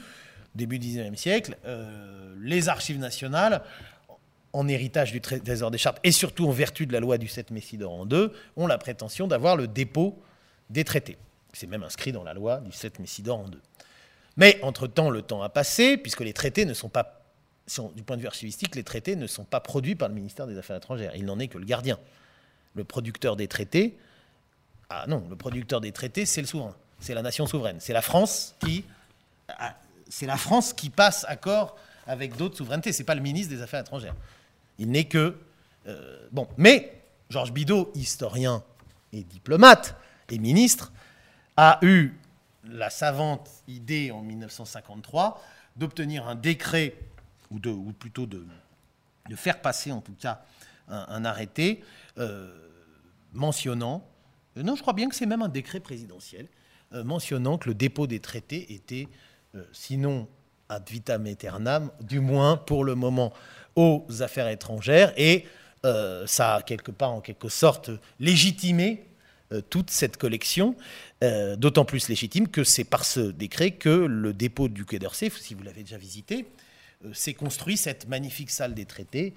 début 0.57 0.81
du 0.81 0.89
XIXe 0.89 1.19
siècle, 1.19 1.57
euh, 1.65 2.35
les 2.41 2.69
archives 2.69 2.99
nationales, 2.99 3.63
en 4.53 4.67
héritage 4.69 5.13
du 5.13 5.21
trésor 5.21 5.71
des 5.71 5.79
chartes, 5.79 5.99
et 6.05 6.13
surtout 6.13 6.49
en 6.49 6.53
vertu 6.53 6.87
de 6.87 6.93
la 6.93 7.01
loi 7.01 7.19
du 7.19 7.29
7 7.29 7.51
Messidor 7.51 7.93
en 7.93 8.07
deux, 8.07 8.33
ont 8.57 8.67
la 8.67 8.79
prétention 8.79 9.27
d'avoir 9.27 9.57
le 9.57 9.69
dépôt 9.69 10.19
des 10.71 10.85
traités. 10.85 11.19
C'est 11.53 11.67
même 11.67 11.83
inscrit 11.83 12.13
dans 12.13 12.25
la 12.25 12.35
loi 12.35 12.59
du 12.59 12.73
7 12.73 12.99
Messidor 12.99 13.39
en 13.39 13.49
deux. 13.49 13.61
Mais 14.37 14.59
entre-temps, 14.63 15.11
le 15.11 15.23
temps 15.23 15.43
a 15.43 15.49
passé, 15.49 15.97
puisque 15.97 16.21
les 16.21 16.33
traités 16.33 16.65
ne 16.65 16.75
sont 16.75 16.89
pas, 16.89 17.23
du 17.95 18.03
point 18.03 18.17
de 18.17 18.23
vue 18.23 18.27
archivistique, 18.27 18.75
les 18.75 18.85
traités 18.85 19.17
ne 19.17 19.27
sont 19.27 19.45
pas 19.45 19.61
produits 19.61 19.97
par 19.97 20.09
le 20.09 20.15
ministère 20.15 20.47
des 20.47 20.57
Affaires 20.57 20.77
étrangères. 20.77 21.13
Il 21.17 21.25
n'en 21.25 21.39
est 21.39 21.49
que 21.49 21.59
le 21.59 21.65
gardien. 21.65 21.99
Le 22.75 22.85
producteur 22.85 23.37
des 23.37 23.49
traités, 23.49 23.99
ah 24.91 25.05
non, 25.07 25.27
le 25.29 25.37
producteur 25.37 25.81
des 25.81 25.93
traités, 25.93 26.25
c'est 26.25 26.41
le 26.41 26.47
souverain. 26.47 26.75
C'est 27.01 27.15
la 27.15 27.23
nation 27.23 27.47
souveraine. 27.47 27.77
C'est 27.81 27.93
la 27.93 28.03
France 28.03 28.55
qui, 28.61 28.85
ah, 29.49 29.75
c'est 30.09 30.27
la 30.27 30.37
France 30.37 30.73
qui 30.73 30.91
passe 30.91 31.25
accord 31.29 31.77
avec 32.07 32.37
d'autres 32.37 32.57
souverainetés. 32.57 32.93
C'est 32.93 33.05
pas 33.05 33.15
le 33.15 33.21
ministre 33.21 33.55
des 33.55 33.63
Affaires 33.63 33.81
étrangères. 33.81 34.15
Il 34.79 34.91
n'est 34.91 35.05
que 35.05 35.37
euh, 35.89 36.29
bon. 36.33 36.49
Mais 36.57 37.03
Georges 37.31 37.53
Bidault, 37.53 37.91
historien 37.95 38.63
et 39.13 39.23
diplomate 39.23 39.97
et 40.29 40.39
ministre, 40.39 40.93
a 41.57 41.79
eu 41.83 42.15
la 42.65 42.91
savante 42.91 43.51
idée 43.67 44.11
en 44.11 44.23
1953 44.23 45.43
d'obtenir 45.77 46.29
un 46.29 46.35
décret, 46.35 46.95
ou, 47.51 47.59
de, 47.59 47.71
ou 47.71 47.93
plutôt 47.93 48.27
de, 48.27 48.47
de, 49.29 49.37
faire 49.37 49.61
passer 49.61 49.91
en 49.93 50.01
tout 50.01 50.15
cas 50.15 50.43
un, 50.89 51.25
arrêté 51.25 51.83
euh, 52.19 52.69
mentionnant, 53.33 54.07
euh, 54.57 54.63
non 54.63 54.75
je 54.75 54.83
crois 54.83 54.93
bien 54.93 55.09
que 55.09 55.15
c'est 55.15 55.27
même 55.27 55.43
un 55.43 55.49
décret 55.49 55.81
présidentiel, 55.81 56.49
mentionnant 57.05 57.59
que 57.59 57.69
le 57.69 57.75
dépôt 57.75 58.07
des 58.07 58.19
traités 58.19 58.73
était, 58.73 59.09
sinon 59.73 60.27
ad 60.69 60.89
vitam 60.89 61.27
aeternam, 61.27 61.91
du 62.01 62.21
moins 62.21 62.57
pour 62.57 62.85
le 62.85 62.95
moment 62.95 63.33
aux 63.77 64.05
affaires 64.21 64.49
étrangères, 64.49 65.13
et 65.17 65.47
ça 66.27 66.57
a 66.57 66.63
quelque 66.63 66.91
part 66.91 67.13
en 67.13 67.21
quelque 67.21 67.49
sorte 67.49 67.91
légitimé 68.19 69.09
euh, 69.53 69.63
toute 69.63 69.89
cette 69.91 70.19
collection, 70.19 70.77
euh, 71.25 71.57
d'autant 71.57 71.87
plus 71.87 72.11
légitime 72.11 72.49
que 72.49 72.65
c'est 72.65 72.85
par 72.85 73.07
ce 73.07 73.21
décret 73.21 73.71
que 73.71 73.89
le 73.89 74.35
dépôt 74.35 74.69
du 74.69 74.85
Quai 74.85 74.99
d'Orsay, 74.99 75.31
si 75.31 75.55
vous 75.55 75.63
l'avez 75.63 75.85
déjà 75.85 75.97
visité, 75.97 76.45
euh, 77.07 77.15
s'est 77.15 77.33
construit 77.33 77.79
cette 77.79 78.09
magnifique 78.09 78.51
salle 78.51 78.75
des 78.75 78.85
traités 78.85 79.35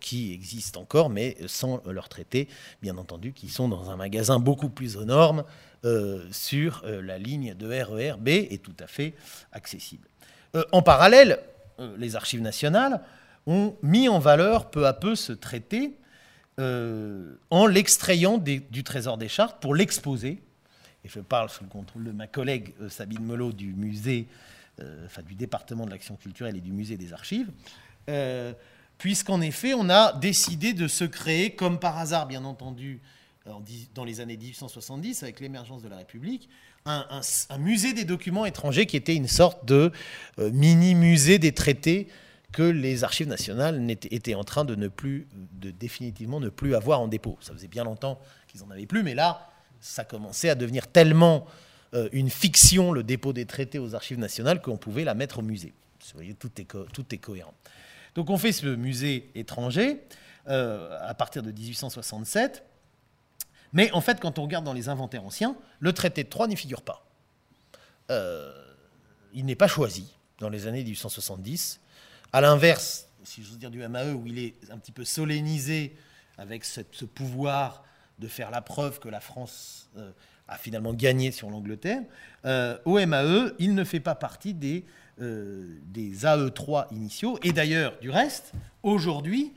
qui 0.00 0.32
existe 0.32 0.76
encore, 0.76 1.08
mais 1.08 1.36
sans 1.46 1.80
leurs 1.86 2.08
traités, 2.08 2.48
bien 2.82 2.98
entendu, 2.98 3.32
qui 3.32 3.48
sont 3.48 3.68
dans 3.68 3.90
un 3.90 3.96
magasin 3.96 4.40
beaucoup 4.40 4.70
plus 4.70 4.96
aux 4.96 5.04
normes, 5.04 5.44
sur 6.32 6.82
la 6.84 7.16
ligne 7.16 7.54
de 7.54 7.68
RER 7.68 8.14
B 8.18 8.28
est 8.28 8.60
tout 8.60 8.74
à 8.80 8.88
fait 8.88 9.14
accessible. 9.52 10.08
En 10.72 10.82
parallèle, 10.82 11.40
les 11.96 12.16
archives 12.16 12.40
nationales 12.40 13.02
ont 13.46 13.76
mis 13.82 14.08
en 14.08 14.18
valeur 14.18 14.70
peu 14.70 14.86
à 14.86 14.92
peu 14.92 15.14
ce 15.14 15.32
traité 15.32 15.94
en 16.58 17.66
l'extrayant 17.66 18.38
du 18.38 18.84
Trésor 18.84 19.18
des 19.18 19.28
Chartes 19.28 19.60
pour 19.60 19.74
l'exposer. 19.74 20.42
Et 21.04 21.08
je 21.08 21.20
parle 21.20 21.48
sous 21.48 21.64
le 21.64 21.70
contrôle 21.70 22.04
de 22.04 22.12
ma 22.12 22.26
collègue 22.26 22.74
Sabine 22.88 23.24
Melot 23.24 23.52
du 23.52 23.72
musée 23.74 24.26
euh, 24.80 25.06
enfin 25.06 25.22
du 25.22 25.34
département 25.34 25.86
de 25.86 25.90
l'action 25.90 26.14
culturelle 26.14 26.56
et 26.56 26.60
du 26.60 26.70
musée 26.70 26.96
des 26.96 27.12
archives, 27.12 27.50
euh, 28.08 28.52
puisqu'en 28.96 29.40
effet, 29.40 29.74
on 29.74 29.90
a 29.90 30.12
décidé 30.12 30.72
de 30.72 30.86
se 30.86 31.02
créer, 31.02 31.56
comme 31.56 31.80
par 31.80 31.98
hasard, 31.98 32.28
bien 32.28 32.44
entendu, 32.44 33.00
dans 33.94 34.04
les 34.04 34.20
années 34.20 34.36
1870, 34.36 35.24
avec 35.24 35.40
l'émergence 35.40 35.82
de 35.82 35.88
la 35.88 35.96
République, 35.96 36.48
un, 36.84 37.58
musée 37.58 37.92
des 37.92 38.04
documents 38.04 38.46
étrangers 38.46 38.86
qui 38.86 38.96
était 38.96 39.14
une 39.14 39.28
sorte 39.28 39.66
de 39.66 39.92
euh, 40.38 40.50
mini-musée 40.52 41.38
des 41.38 41.52
traités 41.52 42.08
que 42.52 42.62
les 42.62 43.04
archives 43.04 43.28
nationales 43.28 43.90
étaient 44.10 44.34
en 44.34 44.44
train 44.44 44.64
de 44.64 44.74
ne 44.74 44.88
plus, 44.88 45.28
de 45.52 45.70
définitivement 45.70 46.40
ne 46.40 46.48
plus 46.48 46.74
avoir 46.74 47.00
en 47.00 47.08
dépôt. 47.08 47.36
Ça 47.40 47.52
faisait 47.52 47.68
bien 47.68 47.84
longtemps 47.84 48.18
qu'ils 48.46 48.62
n'en 48.62 48.70
avaient 48.70 48.86
plus, 48.86 49.02
mais 49.02 49.14
là, 49.14 49.50
ça 49.80 50.04
commençait 50.04 50.48
à 50.48 50.54
devenir 50.54 50.86
tellement 50.86 51.46
euh, 51.94 52.08
une 52.12 52.30
fiction, 52.30 52.92
le 52.92 53.02
dépôt 53.02 53.32
des 53.32 53.44
traités 53.44 53.78
aux 53.78 53.94
archives 53.94 54.18
nationales, 54.18 54.62
qu'on 54.62 54.76
pouvait 54.76 55.04
la 55.04 55.14
mettre 55.14 55.40
au 55.40 55.42
musée. 55.42 55.74
Vous 56.00 56.14
voyez, 56.14 56.34
tout 56.34 56.50
est, 56.58 57.18
cohérent. 57.18 57.52
Donc 58.14 58.30
on 58.30 58.38
fait 58.38 58.52
ce 58.52 58.66
musée 58.66 59.30
étranger 59.34 60.00
euh, 60.48 60.98
à 61.02 61.12
partir 61.14 61.42
de 61.42 61.50
1867. 61.50 62.64
Mais 63.72 63.90
en 63.92 64.00
fait, 64.00 64.20
quand 64.20 64.38
on 64.38 64.42
regarde 64.42 64.64
dans 64.64 64.72
les 64.72 64.88
inventaires 64.88 65.24
anciens, 65.24 65.56
le 65.80 65.92
traité 65.92 66.24
de 66.24 66.28
Troyes 66.28 66.48
n'y 66.48 66.56
figure 66.56 66.82
pas. 66.82 67.06
Euh, 68.10 68.52
il 69.34 69.44
n'est 69.44 69.56
pas 69.56 69.68
choisi 69.68 70.14
dans 70.38 70.48
les 70.48 70.66
années 70.66 70.82
1870. 70.82 71.80
À 72.32 72.40
l'inverse, 72.40 73.08
si 73.24 73.42
j'ose 73.42 73.58
dire 73.58 73.70
du 73.70 73.86
MAE, 73.86 74.12
où 74.14 74.26
il 74.26 74.38
est 74.38 74.54
un 74.70 74.78
petit 74.78 74.92
peu 74.92 75.04
solennisé 75.04 75.96
avec 76.38 76.64
ce, 76.64 76.80
pouvoir 77.04 77.84
de 78.18 78.28
faire 78.28 78.50
la 78.50 78.62
preuve 78.62 79.00
que 79.00 79.08
la 79.08 79.20
France 79.20 79.90
a 80.48 80.56
finalement 80.56 80.94
gagné 80.94 81.30
sur 81.30 81.50
l'Angleterre. 81.50 82.02
Euh, 82.44 82.78
au 82.84 82.98
MAE, 83.04 83.52
il 83.58 83.74
ne 83.74 83.84
fait 83.84 84.00
pas 84.00 84.14
partie 84.14 84.54
des, 84.54 84.84
euh, 85.20 85.78
des 85.84 86.24
AE3 86.24 86.86
initiaux. 86.92 87.38
Et 87.42 87.52
d'ailleurs, 87.52 87.98
du 88.00 88.10
reste, 88.10 88.52
aujourd'hui, 88.82 89.52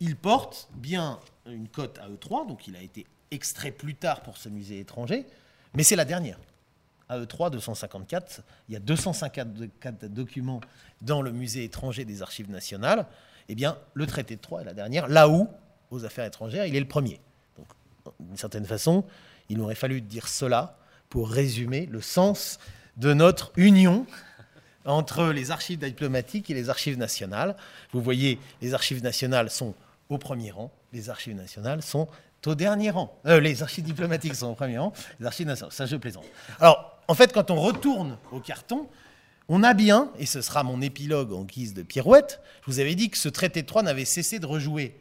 il 0.00 0.16
porte 0.16 0.68
bien 0.74 1.20
une 1.46 1.68
cote 1.68 1.98
AE3, 1.98 2.48
donc 2.48 2.66
il 2.66 2.74
a 2.74 2.80
été 2.80 3.06
extrait 3.30 3.70
plus 3.70 3.94
tard 3.94 4.22
pour 4.22 4.36
ce 4.36 4.48
musée 4.48 4.80
étranger, 4.80 5.26
mais 5.74 5.82
c'est 5.82 5.96
la 5.96 6.04
dernière. 6.04 6.38
AE3 7.10 7.50
254, 7.50 8.42
il 8.68 8.72
y 8.72 8.76
a 8.76 8.80
254 8.80 10.06
documents 10.06 10.60
dans 11.02 11.22
le 11.22 11.32
musée 11.32 11.64
étranger 11.64 12.04
des 12.04 12.22
archives 12.22 12.50
nationales. 12.50 13.06
Eh 13.48 13.54
bien, 13.54 13.76
le 13.92 14.06
traité 14.06 14.36
de 14.36 14.40
Troyes 14.40 14.62
est 14.62 14.64
la 14.64 14.74
dernière, 14.74 15.06
là 15.08 15.28
où, 15.28 15.48
aux 15.90 16.04
affaires 16.04 16.24
étrangères, 16.24 16.64
il 16.66 16.74
est 16.74 16.80
le 16.80 16.88
premier. 16.88 17.20
Donc, 17.58 17.66
d'une 18.20 18.38
certaine 18.38 18.64
façon, 18.64 19.04
il 19.48 19.60
aurait 19.60 19.74
fallu 19.74 20.00
dire 20.00 20.28
cela 20.28 20.78
pour 21.10 21.30
résumer 21.30 21.86
le 21.86 22.00
sens 22.00 22.58
de 22.96 23.12
notre 23.12 23.52
union 23.56 24.06
entre 24.86 25.26
les 25.26 25.50
archives 25.50 25.78
diplomatiques 25.78 26.50
et 26.50 26.54
les 26.54 26.70
archives 26.70 26.98
nationales. 26.98 27.56
Vous 27.92 28.00
voyez, 28.00 28.38
les 28.62 28.74
archives 28.74 29.02
nationales 29.02 29.50
sont 29.50 29.74
au 30.08 30.18
premier 30.18 30.50
rang, 30.50 30.70
les 30.92 31.10
archives 31.10 31.34
nationales 31.34 31.82
sont 31.82 32.08
au 32.46 32.54
dernier 32.54 32.90
rang. 32.90 33.18
Euh, 33.26 33.40
les 33.40 33.62
archives 33.62 33.84
diplomatiques 33.84 34.34
sont 34.34 34.48
au 34.48 34.54
premier 34.54 34.78
rang, 34.78 34.92
les 35.20 35.26
archives 35.26 35.54
ça 35.70 35.86
je 35.86 35.96
plaisante. 35.96 36.24
Alors, 36.60 36.98
en 37.08 37.14
fait, 37.14 37.32
quand 37.32 37.50
on 37.50 37.60
retourne 37.60 38.18
au 38.32 38.40
carton, 38.40 38.88
on 39.48 39.62
a 39.62 39.74
bien, 39.74 40.10
et 40.18 40.26
ce 40.26 40.40
sera 40.40 40.62
mon 40.62 40.80
épilogue 40.80 41.32
en 41.32 41.44
guise 41.44 41.74
de 41.74 41.82
pirouette, 41.82 42.40
je 42.62 42.70
vous 42.70 42.80
avais 42.80 42.94
dit 42.94 43.10
que 43.10 43.18
ce 43.18 43.28
traité 43.28 43.62
de 43.62 43.66
Troyes 43.66 43.82
n'avait 43.82 44.06
cessé 44.06 44.38
de 44.38 44.46
rejouer. 44.46 44.98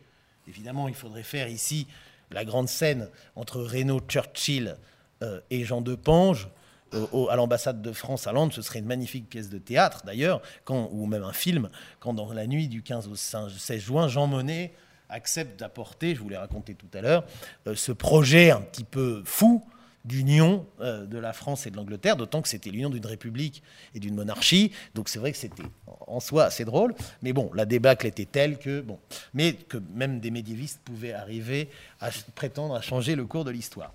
Évidemment, 0.47 0.89
il 0.89 0.95
faudrait 0.95 1.23
faire 1.23 1.47
ici 1.47 1.87
la 2.31 2.43
grande 2.43 2.67
scène 2.67 3.09
entre 3.35 3.61
Renault, 3.61 4.01
Churchill 4.07 4.75
euh, 5.21 5.39
et 5.49 5.63
Jean 5.63 5.81
de 5.81 5.95
Pange 5.95 6.49
euh, 6.93 7.27
à 7.29 7.35
l'ambassade 7.35 7.81
de 7.81 7.91
France 7.91 8.27
à 8.27 8.33
Londres, 8.33 8.53
ce 8.53 8.61
serait 8.61 8.79
une 8.79 8.85
magnifique 8.85 9.29
pièce 9.29 9.49
de 9.49 9.57
théâtre 9.57 10.03
d'ailleurs, 10.05 10.41
ou 10.69 11.05
même 11.05 11.23
un 11.23 11.33
film, 11.33 11.69
quand 11.99 12.13
dans 12.13 12.31
la 12.33 12.47
nuit 12.47 12.67
du 12.67 12.83
15 12.83 13.07
au 13.07 13.15
16 13.15 13.81
juin, 13.81 14.07
Jean 14.07 14.27
Monnet 14.27 14.73
accepte 15.09 15.59
d'apporter, 15.59 16.15
je 16.15 16.21
vous 16.21 16.29
l'ai 16.29 16.37
raconté 16.37 16.75
tout 16.75 16.87
à 16.93 17.01
l'heure, 17.01 17.25
euh, 17.67 17.75
ce 17.75 17.91
projet 17.91 18.51
un 18.51 18.61
petit 18.61 18.83
peu 18.83 19.21
fou 19.25 19.63
d'union 20.05 20.65
euh, 20.81 21.05
de 21.05 21.17
la 21.17 21.33
France 21.33 21.65
et 21.65 21.71
de 21.71 21.77
l'Angleterre, 21.77 22.17
d'autant 22.17 22.41
que 22.41 22.49
c'était 22.49 22.69
l'union 22.69 22.89
d'une 22.89 23.05
république 23.05 23.63
et 23.95 23.99
d'une 23.99 24.15
monarchie. 24.15 24.71
Donc 24.95 25.09
c'est 25.09 25.19
vrai 25.19 25.31
que 25.31 25.37
c'était 25.37 25.63
en 26.07 26.19
soi 26.19 26.45
assez 26.45 26.65
drôle, 26.65 26.93
mais 27.21 27.33
bon, 27.33 27.49
la 27.53 27.65
débâcle 27.65 28.05
était 28.07 28.25
telle 28.25 28.57
que 28.57 28.81
bon, 28.81 28.99
mais 29.33 29.53
que 29.53 29.77
même 29.93 30.19
des 30.19 30.31
médiévistes 30.31 30.81
pouvaient 30.83 31.13
arriver 31.13 31.69
à 32.01 32.09
prétendre 32.35 32.75
à 32.75 32.81
changer 32.81 33.15
le 33.15 33.25
cours 33.25 33.45
de 33.45 33.51
l'histoire. 33.51 33.93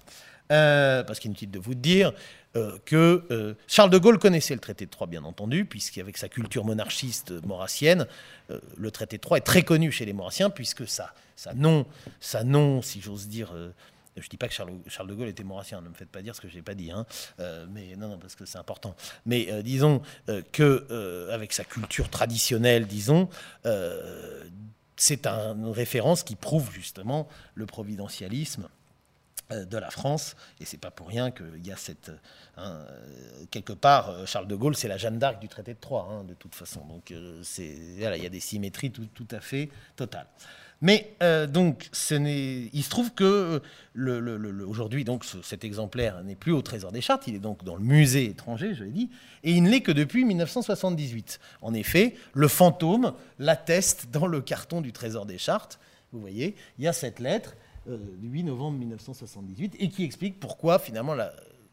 Euh, 0.50 1.02
parce 1.02 1.18
qu'il 1.18 1.28
est 1.28 1.32
inutile 1.32 1.50
de 1.50 1.58
vous 1.58 1.74
dire 1.74 2.12
que 2.84 3.56
Charles 3.66 3.90
de 3.90 3.98
Gaulle 3.98 4.18
connaissait 4.18 4.54
le 4.54 4.60
traité 4.60 4.86
de 4.86 4.90
Troyes, 4.90 5.08
bien 5.08 5.24
entendu, 5.24 5.64
puisqu'avec 5.64 6.16
sa 6.16 6.28
culture 6.28 6.64
monarchiste 6.64 7.32
maurassienne, 7.46 8.06
le 8.76 8.90
traité 8.90 9.16
de 9.16 9.22
Troyes 9.22 9.38
est 9.38 9.42
très 9.42 9.62
connu 9.62 9.92
chez 9.92 10.04
les 10.04 10.12
maurassiens, 10.12 10.50
puisque 10.50 10.86
ça, 10.86 11.14
ça 11.36 11.52
ça 12.20 12.44
non, 12.44 12.82
si 12.82 13.00
j'ose 13.00 13.28
dire, 13.28 13.52
je 14.20 14.26
ne 14.26 14.30
dis 14.30 14.36
pas 14.36 14.48
que 14.48 14.54
Charles, 14.54 15.08
de 15.08 15.14
Gaulle 15.14 15.28
était 15.28 15.44
maurassien, 15.44 15.80
ne 15.80 15.88
me 15.88 15.94
faites 15.94 16.10
pas 16.10 16.22
dire 16.22 16.34
ce 16.34 16.40
que 16.40 16.48
je 16.48 16.56
n'ai 16.56 16.62
pas 16.62 16.74
dit, 16.74 16.90
hein. 16.90 17.06
euh, 17.40 17.66
mais 17.70 17.96
non, 17.96 18.08
non, 18.08 18.18
parce 18.18 18.34
que 18.34 18.44
c'est 18.44 18.58
important. 18.58 18.94
Mais 19.26 19.48
euh, 19.50 19.62
disons 19.62 20.02
euh, 20.28 20.42
que 20.52 21.28
avec 21.30 21.52
sa 21.52 21.64
culture 21.64 22.08
traditionnelle, 22.08 22.86
disons, 22.86 23.28
c'est 24.96 25.26
une 25.26 25.68
référence 25.68 26.22
qui 26.22 26.34
prouve 26.36 26.72
justement 26.72 27.28
le 27.54 27.66
providentialisme 27.66 28.68
de 29.50 29.78
la 29.78 29.90
France, 29.90 30.36
et 30.60 30.64
c'est 30.64 30.76
pas 30.76 30.90
pour 30.90 31.08
rien 31.08 31.30
qu'il 31.30 31.66
y 31.66 31.72
a 31.72 31.76
cette 31.76 32.10
hein, 32.56 32.84
quelque 33.50 33.72
part 33.72 34.26
Charles 34.26 34.46
de 34.46 34.54
Gaulle, 34.54 34.76
c'est 34.76 34.88
la 34.88 34.98
Jeanne 34.98 35.18
d'Arc 35.18 35.40
du 35.40 35.48
traité 35.48 35.72
de 35.72 35.80
Troyes, 35.80 36.06
hein, 36.10 36.24
de 36.24 36.34
toute 36.34 36.54
façon. 36.54 36.84
Donc 36.84 37.14
c'est 37.42 37.64
il 37.64 37.98
y 38.00 38.26
a 38.26 38.28
des 38.28 38.40
symétries 38.40 38.90
tout, 38.90 39.06
tout 39.14 39.28
à 39.30 39.40
fait 39.40 39.70
totales. 39.96 40.26
Mais 40.80 41.14
euh, 41.22 41.46
donc, 41.46 41.90
il 42.10 42.82
se 42.82 42.90
trouve 42.90 43.12
que 43.12 43.60
le, 43.94 44.66
aujourd'hui, 44.66 45.04
donc, 45.04 45.24
cet 45.42 45.64
exemplaire 45.64 46.22
n'est 46.22 46.36
plus 46.36 46.52
au 46.52 46.62
Trésor 46.62 46.92
des 46.92 47.00
Chartes, 47.00 47.26
il 47.26 47.34
est 47.34 47.40
donc 47.40 47.64
dans 47.64 47.74
le 47.74 47.82
musée 47.82 48.26
étranger, 48.26 48.74
je 48.74 48.84
l'ai 48.84 48.90
dit, 48.90 49.10
et 49.42 49.52
il 49.52 49.62
ne 49.62 49.70
l'est 49.70 49.80
que 49.80 49.92
depuis 49.92 50.24
1978. 50.24 51.40
En 51.62 51.74
effet, 51.74 52.14
le 52.32 52.48
fantôme 52.48 53.12
l'atteste 53.38 54.08
dans 54.12 54.26
le 54.26 54.40
carton 54.40 54.80
du 54.80 54.92
Trésor 54.92 55.26
des 55.26 55.38
Chartes. 55.38 55.80
Vous 56.12 56.20
voyez, 56.20 56.54
il 56.78 56.84
y 56.84 56.88
a 56.88 56.92
cette 56.92 57.18
lettre 57.18 57.54
euh, 57.54 57.67
du 57.86 58.28
8 58.28 58.44
novembre 58.44 58.78
1978 58.78 59.76
et 59.78 59.88
qui 59.88 60.04
explique 60.04 60.40
pourquoi, 60.40 60.78
finalement, 60.78 61.16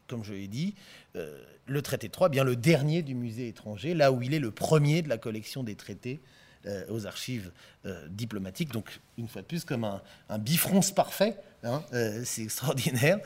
comme 0.06 0.24
je 0.24 0.32
l'ai 0.32 0.48
dit, 0.48 0.74
euh, 1.16 1.42
le 1.66 1.82
traité 1.82 2.08
de 2.08 2.12
Troyes, 2.12 2.28
bien 2.28 2.44
le 2.44 2.56
dernier 2.56 3.02
du 3.02 3.14
musée 3.14 3.48
étranger, 3.48 3.94
là 3.94 4.12
où 4.12 4.22
il 4.22 4.34
est 4.34 4.38
le 4.38 4.50
premier 4.50 5.02
de 5.02 5.08
la 5.08 5.18
collection 5.18 5.62
des 5.62 5.74
traités 5.74 6.20
euh, 6.66 6.84
aux 6.88 7.06
archives 7.06 7.52
euh, 7.84 8.08
diplomatiques. 8.08 8.72
Donc, 8.72 8.98
une 9.18 9.28
fois 9.28 9.42
de 9.42 9.46
plus, 9.46 9.64
comme 9.64 9.84
un, 9.84 10.02
un 10.28 10.38
bifronce 10.38 10.90
parfait, 10.90 11.36
hein, 11.62 11.84
euh, 11.92 12.22
c'est 12.24 12.42
extraordinaire, 12.42 13.20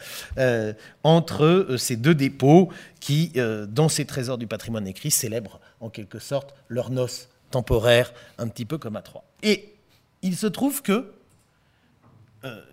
entre 1.05 1.77
ces 1.79 1.97
deux 1.97 2.15
dépôts 2.15 2.71
qui, 2.99 3.33
dans 3.69 3.89
ces 3.89 4.05
trésors 4.05 4.37
du 4.37 4.47
patrimoine 4.47 4.87
écrit, 4.87 5.11
célèbrent 5.11 5.59
en 5.81 5.89
quelque 5.89 6.19
sorte 6.19 6.55
leur 6.69 6.91
noce 6.91 7.31
temporaire, 7.51 8.13
un 8.37 8.47
petit 8.47 8.67
peu 8.67 8.77
comme 8.77 8.97
à 8.97 9.03
Troyes. 9.03 9.25
Et 9.43 9.75
il 10.21 10.37
se 10.37 10.47
trouve 10.47 10.83
que, 10.83 11.11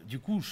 du 0.06 0.19
coup, 0.19 0.44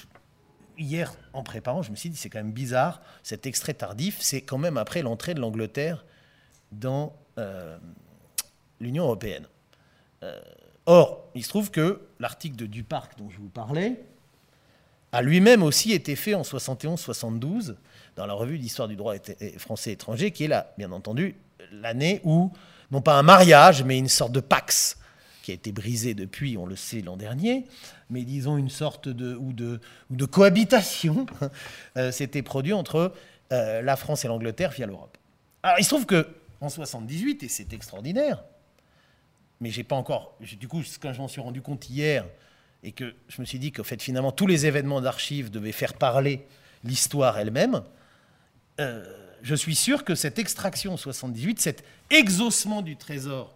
hier, 0.77 1.13
en 1.33 1.43
préparant, 1.43 1.81
je 1.81 1.91
me 1.91 1.95
suis 1.95 2.09
dit, 2.09 2.17
c'est 2.17 2.29
quand 2.29 2.39
même 2.39 2.51
bizarre, 2.51 3.01
cet 3.23 3.45
extrait 3.45 3.73
tardif, 3.73 4.17
c'est 4.19 4.41
quand 4.41 4.57
même 4.57 4.77
après 4.77 5.01
l'entrée 5.01 5.33
de 5.33 5.39
l'Angleterre 5.39 6.05
dans 6.71 7.15
l'Union 8.79 9.03
européenne. 9.03 9.47
Euh, 10.23 10.39
or, 10.85 11.29
il 11.35 11.43
se 11.43 11.49
trouve 11.49 11.71
que 11.71 12.01
l'article 12.19 12.55
de 12.55 12.65
Duparc 12.65 13.17
dont 13.17 13.29
je 13.29 13.37
vous 13.37 13.49
parlais 13.49 14.03
a 15.11 15.21
lui-même 15.21 15.63
aussi 15.63 15.91
été 15.93 16.15
fait 16.15 16.33
en 16.33 16.41
71-72 16.41 17.75
dans 18.15 18.25
la 18.25 18.33
revue 18.33 18.59
d'histoire 18.59 18.87
du 18.87 18.95
droit 18.95 19.15
français 19.57 19.93
étranger, 19.93 20.31
qui 20.31 20.45
est 20.45 20.47
là, 20.47 20.73
bien 20.77 20.91
entendu, 20.91 21.35
l'année 21.71 22.21
où, 22.23 22.51
non 22.91 23.01
pas 23.01 23.17
un 23.17 23.23
mariage, 23.23 23.83
mais 23.83 23.97
une 23.97 24.09
sorte 24.09 24.31
de 24.31 24.39
pax 24.39 24.97
qui 25.45 25.51
a 25.51 25.53
été 25.53 25.71
brisé 25.71 26.15
depuis, 26.15 26.57
on 26.57 26.65
le 26.65 26.75
sait, 26.75 27.01
l'an 27.01 27.17
dernier, 27.17 27.67
mais 28.09 28.23
disons 28.23 28.57
une 28.57 28.71
sorte 28.71 29.07
de, 29.07 29.35
ou 29.35 29.53
de, 29.53 30.25
cohabitation 30.25 31.27
euh, 31.97 32.11
s'était 32.11 32.41
produit 32.41 32.73
entre 32.73 33.13
euh, 33.51 33.83
la 33.83 33.95
France 33.95 34.25
et 34.25 34.27
l'Angleterre 34.27 34.71
via 34.71 34.87
l'Europe. 34.87 35.19
Alors 35.61 35.77
il 35.77 35.83
se 35.83 35.89
trouve 35.89 36.07
que 36.07 36.27
en 36.61 36.69
78, 36.69 37.43
et 37.43 37.47
c'est 37.47 37.73
extraordinaire, 37.73 38.43
mais 39.61 39.69
j'ai 39.69 39.83
pas 39.83 39.95
encore. 39.95 40.35
Du 40.41 40.67
coup, 40.67 40.81
quand 40.99 41.13
je 41.13 41.19
m'en 41.19 41.27
suis 41.27 41.41
rendu 41.41 41.61
compte 41.61 41.87
hier, 41.91 42.25
et 42.81 42.91
que 42.91 43.13
je 43.27 43.39
me 43.39 43.45
suis 43.45 43.59
dit 43.59 43.71
qu'en 43.71 43.83
fait, 43.83 44.01
finalement, 44.01 44.31
tous 44.31 44.47
les 44.47 44.65
événements 44.65 44.99
d'archives 44.99 45.51
devaient 45.51 45.71
faire 45.71 45.93
parler 45.93 46.47
l'histoire 46.83 47.37
elle-même, 47.37 47.83
je 48.79 49.55
suis 49.55 49.75
sûr 49.75 50.03
que 50.05 50.15
cette 50.15 50.39
extraction 50.39 50.93
en 50.93 50.97
78, 50.97 51.59
cet 51.59 51.83
exaucement 52.09 52.81
du 52.81 52.95
trésor, 52.95 53.55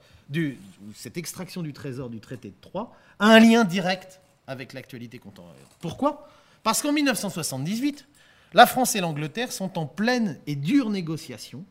cette 0.96 1.18
extraction 1.18 1.62
du 1.62 1.74
trésor 1.74 2.10
du 2.10 2.20
traité 2.20 2.50
de 2.50 2.56
Troyes, 2.62 2.92
a 3.20 3.28
un 3.28 3.40
lien 3.40 3.64
direct 3.64 4.20
avec 4.48 4.74
l'actualité 4.74 5.20
contemporaine. 5.20 5.58
Pourquoi? 5.80 6.30
Parce 6.64 6.82
qu'en 6.82 6.92
1978, 6.92 8.06
la 8.54 8.66
France 8.66 8.96
et 8.96 9.02
l'Angleterre 9.02 9.52
sont 9.52 9.78
en 9.78 9.86
pleine 9.86 10.40
et 10.48 10.56
dure 10.56 10.90
négociation 10.90 11.64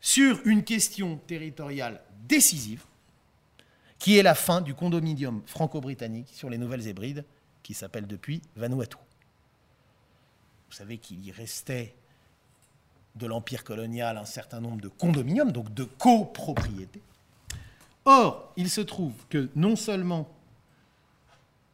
sur 0.00 0.40
une 0.44 0.64
question 0.64 1.18
territoriale 1.26 2.00
décisive, 2.28 2.84
qui 3.98 4.18
est 4.18 4.22
la 4.22 4.34
fin 4.34 4.60
du 4.60 4.74
condominium 4.74 5.42
franco-britannique 5.46 6.28
sur 6.32 6.50
les 6.50 6.58
Nouvelles-Hébrides, 6.58 7.24
qui 7.62 7.74
s'appelle 7.74 8.06
depuis 8.06 8.42
Vanuatu. 8.56 8.96
Vous 10.68 10.76
savez 10.76 10.98
qu'il 10.98 11.24
y 11.24 11.32
restait 11.32 11.94
de 13.14 13.26
l'empire 13.26 13.64
colonial 13.64 14.18
un 14.18 14.26
certain 14.26 14.60
nombre 14.60 14.80
de 14.80 14.88
condominiums, 14.88 15.50
donc 15.50 15.72
de 15.72 15.84
copropriétés. 15.84 17.00
Or, 18.06 18.52
il 18.56 18.70
se 18.70 18.80
trouve 18.80 19.12
que 19.28 19.50
non 19.56 19.76
seulement 19.76 20.28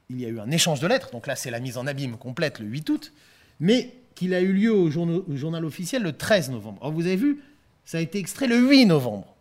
il 0.09 0.21
y 0.21 0.27
a 0.27 0.29
eu 0.29 0.41
un 0.41 0.51
échange 0.51 0.81
de 0.81 0.87
lettres, 0.87 1.11
donc 1.11 1.27
là 1.27 1.37
c'est 1.37 1.51
la 1.51 1.61
mise 1.61 1.79
en 1.79 1.87
abîme 1.87 2.17
complète 2.17 2.59
le 2.59 2.67
8 2.67 2.91
août, 2.91 3.13
mais 3.61 3.95
qu'il 4.15 4.35
a 4.35 4.41
eu 4.41 4.53
lieu 4.53 4.73
au 4.73 4.91
journal, 4.91 5.65
officiel 5.65 6.03
le 6.03 6.13
13 6.13 6.51
novembre. 6.51 6.79
Or, 6.83 6.93
vous 6.93 7.07
avez 7.07 7.17
vu, 7.17 7.43
ça 7.85 7.99
a 7.99 8.01
été 8.01 8.19
extrait 8.19 8.47
le 8.47 8.57
8 8.59 8.87
novembre. 8.87 9.35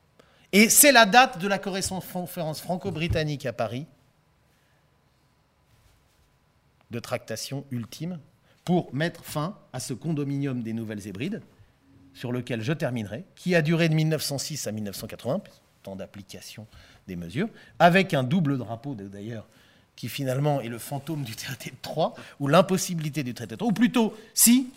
Et 0.52 0.70
c'est 0.70 0.92
la 0.92 1.06
date 1.06 1.40
de 1.40 1.48
la 1.48 1.60
conférence 1.60 2.62
franco-britannique 2.62 3.46
à 3.46 3.54
Paris, 3.54 3.86
de 6.90 7.00
tractation 7.00 7.66
ultime, 7.72 8.20
pour 8.66 8.94
mettre 8.94 9.24
fin 9.24 9.58
à 9.72 9.80
ce 9.80 9.94
condominium 9.94 10.62
des 10.62 10.74
Nouvelles 10.74 11.08
Hébrides, 11.08 11.42
sur 12.14 12.34
lequel 12.34 12.62
je 12.62 12.74
terminerai, 12.74 13.24
qui 13.36 13.56
a 13.56 13.62
duré 13.62 13.88
de 13.88 13.94
1906 13.94 14.68
à 14.68 14.72
1980, 14.74 15.42
temps 15.82 15.96
d'application 15.96 16.68
des 17.08 17.16
mesures, 17.16 17.50
avec 17.80 18.14
un 18.14 18.24
double 18.24 18.58
drapeau 18.58 18.96
d'ailleurs, 18.96 19.48
qui 19.96 20.10
finalement 20.10 20.62
est 20.62 20.70
le 20.70 20.80
fantôme 20.80 21.24
du 21.24 21.36
traité 21.36 21.72
de 21.72 21.76
Troyes, 21.82 22.14
ou 22.40 22.48
l'impossibilité 22.48 23.24
du 23.24 23.34
traité 23.34 23.56
de 23.56 23.58
Troyes, 23.58 23.72
ou 23.72 23.74
plutôt 23.74 24.18
si 24.34 24.70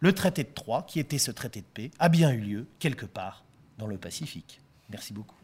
le 0.00 0.12
traité 0.12 0.44
de 0.44 0.50
Troyes, 0.50 0.82
qui 0.82 1.00
était 1.00 1.18
ce 1.18 1.30
traité 1.30 1.60
de 1.60 1.66
paix, 1.66 1.90
a 1.98 2.08
bien 2.08 2.30
eu 2.30 2.40
lieu 2.40 2.66
quelque 2.78 3.06
part 3.06 3.44
dans 3.78 3.86
le 3.86 3.98
Pacifique. 3.98 4.60
Merci 4.90 5.12
beaucoup. 5.12 5.36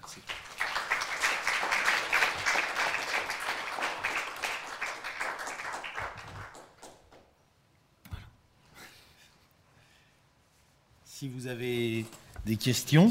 Merci. 0.00 0.20
Si 11.04 11.28
vous 11.28 11.46
avez 11.46 12.04
des 12.44 12.56
questions. 12.56 13.10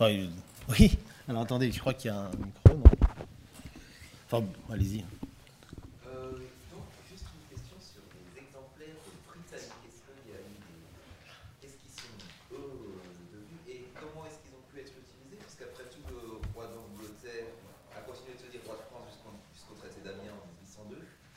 oui. 0.68 0.98
Alors 1.28 1.42
attendez, 1.42 1.70
je 1.72 1.80
crois 1.80 1.94
qu'il 1.94 2.10
y 2.10 2.14
a 2.14 2.18
un 2.18 2.30
micro. 2.30 2.82
Non? 4.32 4.48
Allez-y. 4.70 5.04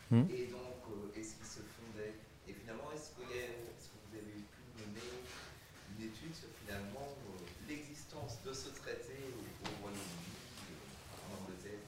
Hmm. 0.09 0.23
Et 0.31 0.47
donc, 0.47 0.79
euh, 0.88 1.19
est-ce 1.19 1.35
qu'il 1.35 1.45
se 1.45 1.59
fondait 1.75 2.15
Et 2.47 2.53
finalement, 2.53 2.88
est-ce 2.95 3.11
que, 3.11 3.27
vous 3.27 4.15
avez 4.15 4.39
pu 4.39 4.63
mener 4.79 5.03
une 5.99 6.05
étude 6.07 6.34
sur 6.34 6.47
finalement 6.63 7.11
euh, 7.27 7.43
l'existence 7.67 8.39
de 8.45 8.53
ce 8.53 8.69
traité 8.69 9.19
au, 9.35 9.84
Royaume-Uni, 9.84 10.31
euh, 10.71 11.27
en 11.27 11.43
Angleterre 11.43 11.84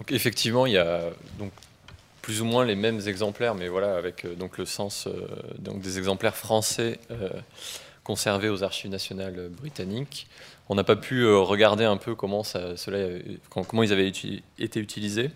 Donc 0.00 0.10
effectivement, 0.10 0.66
il 0.66 0.72
y 0.72 0.78
a 0.78 1.02
donc 1.38 1.52
plus 2.22 2.42
ou 2.42 2.44
moins 2.44 2.64
les 2.64 2.74
mêmes 2.74 3.00
exemplaires, 3.06 3.54
mais 3.54 3.68
voilà, 3.68 3.96
avec 3.96 4.26
donc 4.36 4.58
le 4.58 4.64
sens 4.66 5.06
donc 5.58 5.80
des 5.80 5.98
exemplaires 5.98 6.36
français 6.36 6.98
conservés 8.02 8.48
aux 8.48 8.64
archives 8.64 8.90
nationales 8.90 9.50
britanniques. 9.50 10.26
On 10.68 10.74
n'a 10.74 10.84
pas 10.84 10.96
pu 10.96 11.22
euh, 11.22 11.38
regarder 11.38 11.84
un 11.84 11.96
peu 11.96 12.14
comment, 12.14 12.42
ça, 12.42 12.76
cela, 12.76 13.18
comment 13.50 13.82
ils 13.82 13.92
avaient 13.92 14.08
été 14.08 14.80
utilisés. 14.80 15.30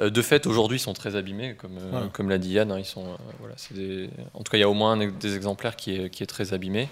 Euh, 0.00 0.10
de 0.10 0.22
fait, 0.22 0.46
aujourd'hui, 0.46 0.78
ils 0.78 0.80
sont 0.80 0.92
très 0.92 1.16
abîmés, 1.16 1.54
comme, 1.54 1.78
euh, 1.78 2.06
comme 2.12 2.28
l'a 2.28 2.38
dit 2.38 2.50
Yann. 2.50 2.70
Hein, 2.72 2.78
ils 2.78 2.84
sont, 2.84 3.16
voilà, 3.38 3.54
des... 3.70 4.10
En 4.34 4.42
tout 4.42 4.50
cas, 4.50 4.58
il 4.58 4.60
y 4.60 4.64
a 4.64 4.68
au 4.68 4.74
moins 4.74 4.92
un 4.92 5.08
des 5.08 5.36
exemplaires 5.36 5.76
qui 5.76 5.94
est, 5.94 6.10
qui 6.10 6.22
est 6.22 6.26
très 6.26 6.52
abîmé. 6.52 6.88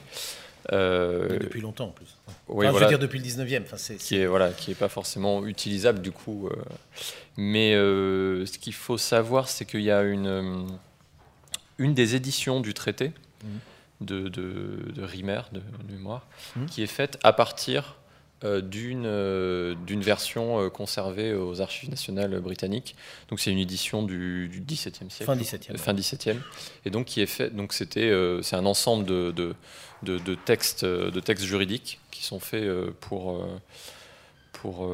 Depuis 0.70 1.60
longtemps 1.60 1.86
en 1.86 1.90
plus. 1.90 2.16
Oui, 2.48 2.66
Je 2.66 2.72
veux 2.72 2.86
dire 2.86 2.98
depuis 2.98 3.18
le 3.18 3.24
19e. 3.24 3.62
Enfin, 3.62 3.76
c'est, 3.76 3.96
Qui 3.96 4.18
est 4.18 4.26
voilà, 4.26 4.50
qui 4.50 4.70
est 4.70 4.76
pas 4.76 4.88
forcément 4.88 5.46
utilisable 5.46 6.00
du 6.00 6.12
coup. 6.12 6.48
Mais 7.36 7.72
ce 7.72 8.58
qu'il 8.58 8.74
faut 8.74 8.98
savoir, 8.98 9.48
c'est 9.48 9.64
qu'il 9.64 9.82
y 9.82 9.90
a 9.90 10.02
une 10.02 10.66
une 11.78 11.92
des 11.92 12.14
éditions 12.14 12.60
du 12.60 12.72
traité. 12.72 13.12
Mmh 13.44 13.48
de, 14.00 14.28
de, 14.28 14.92
de 14.94 15.02
Rimer, 15.02 15.40
de, 15.52 15.62
mémoire, 15.90 16.26
mmh. 16.54 16.66
qui 16.66 16.82
est 16.82 16.86
faite 16.86 17.18
à 17.22 17.32
partir 17.32 17.82
euh, 17.82 18.05
d'une 18.42 19.06
euh, 19.06 19.74
d'une 19.86 20.02
version 20.02 20.60
euh, 20.60 20.68
conservée 20.68 21.34
aux 21.34 21.60
archives 21.60 21.88
nationales 21.88 22.38
britanniques. 22.40 22.94
Donc 23.28 23.40
c'est 23.40 23.50
une 23.50 23.58
édition 23.58 24.02
du, 24.02 24.48
du 24.48 24.60
XVIIe 24.60 25.10
siècle. 25.10 25.24
Fin 25.24 25.36
XVIIe. 25.36 25.78
Fin 25.78 25.94
XVIIe. 25.94 26.40
Et 26.84 26.90
donc 26.90 27.06
qui 27.06 27.22
est 27.22 27.26
fait. 27.26 27.54
Donc 27.54 27.72
c'était 27.72 28.12
c'est 28.42 28.56
un 28.56 28.66
ensemble 28.66 29.06
de, 29.06 29.30
de, 30.02 30.18
de, 30.18 30.34
textes 30.34 30.84
de 30.84 31.20
textes 31.20 31.44
juridiques 31.44 31.98
qui 32.10 32.24
sont 32.24 32.40
faits 32.40 32.68
pour 33.00 33.42
pour, 34.52 34.90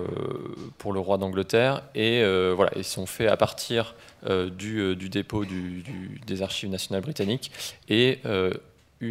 pour 0.79 0.93
le 0.93 1.01
roi 1.01 1.19
d'Angleterre 1.19 1.83
et 1.95 2.23
voilà 2.55 2.73
ils 2.77 2.85
sont 2.85 3.07
faits 3.07 3.29
à 3.29 3.37
partir 3.37 3.95
du, 4.29 4.97
du, 4.97 5.09
dépôt 5.09 5.45
du, 5.45 5.85
des 6.27 6.43
archives 6.43 6.71
nationales 6.71 7.03
britanniques 7.03 7.51
et 7.89 8.19
euh, 8.25 8.53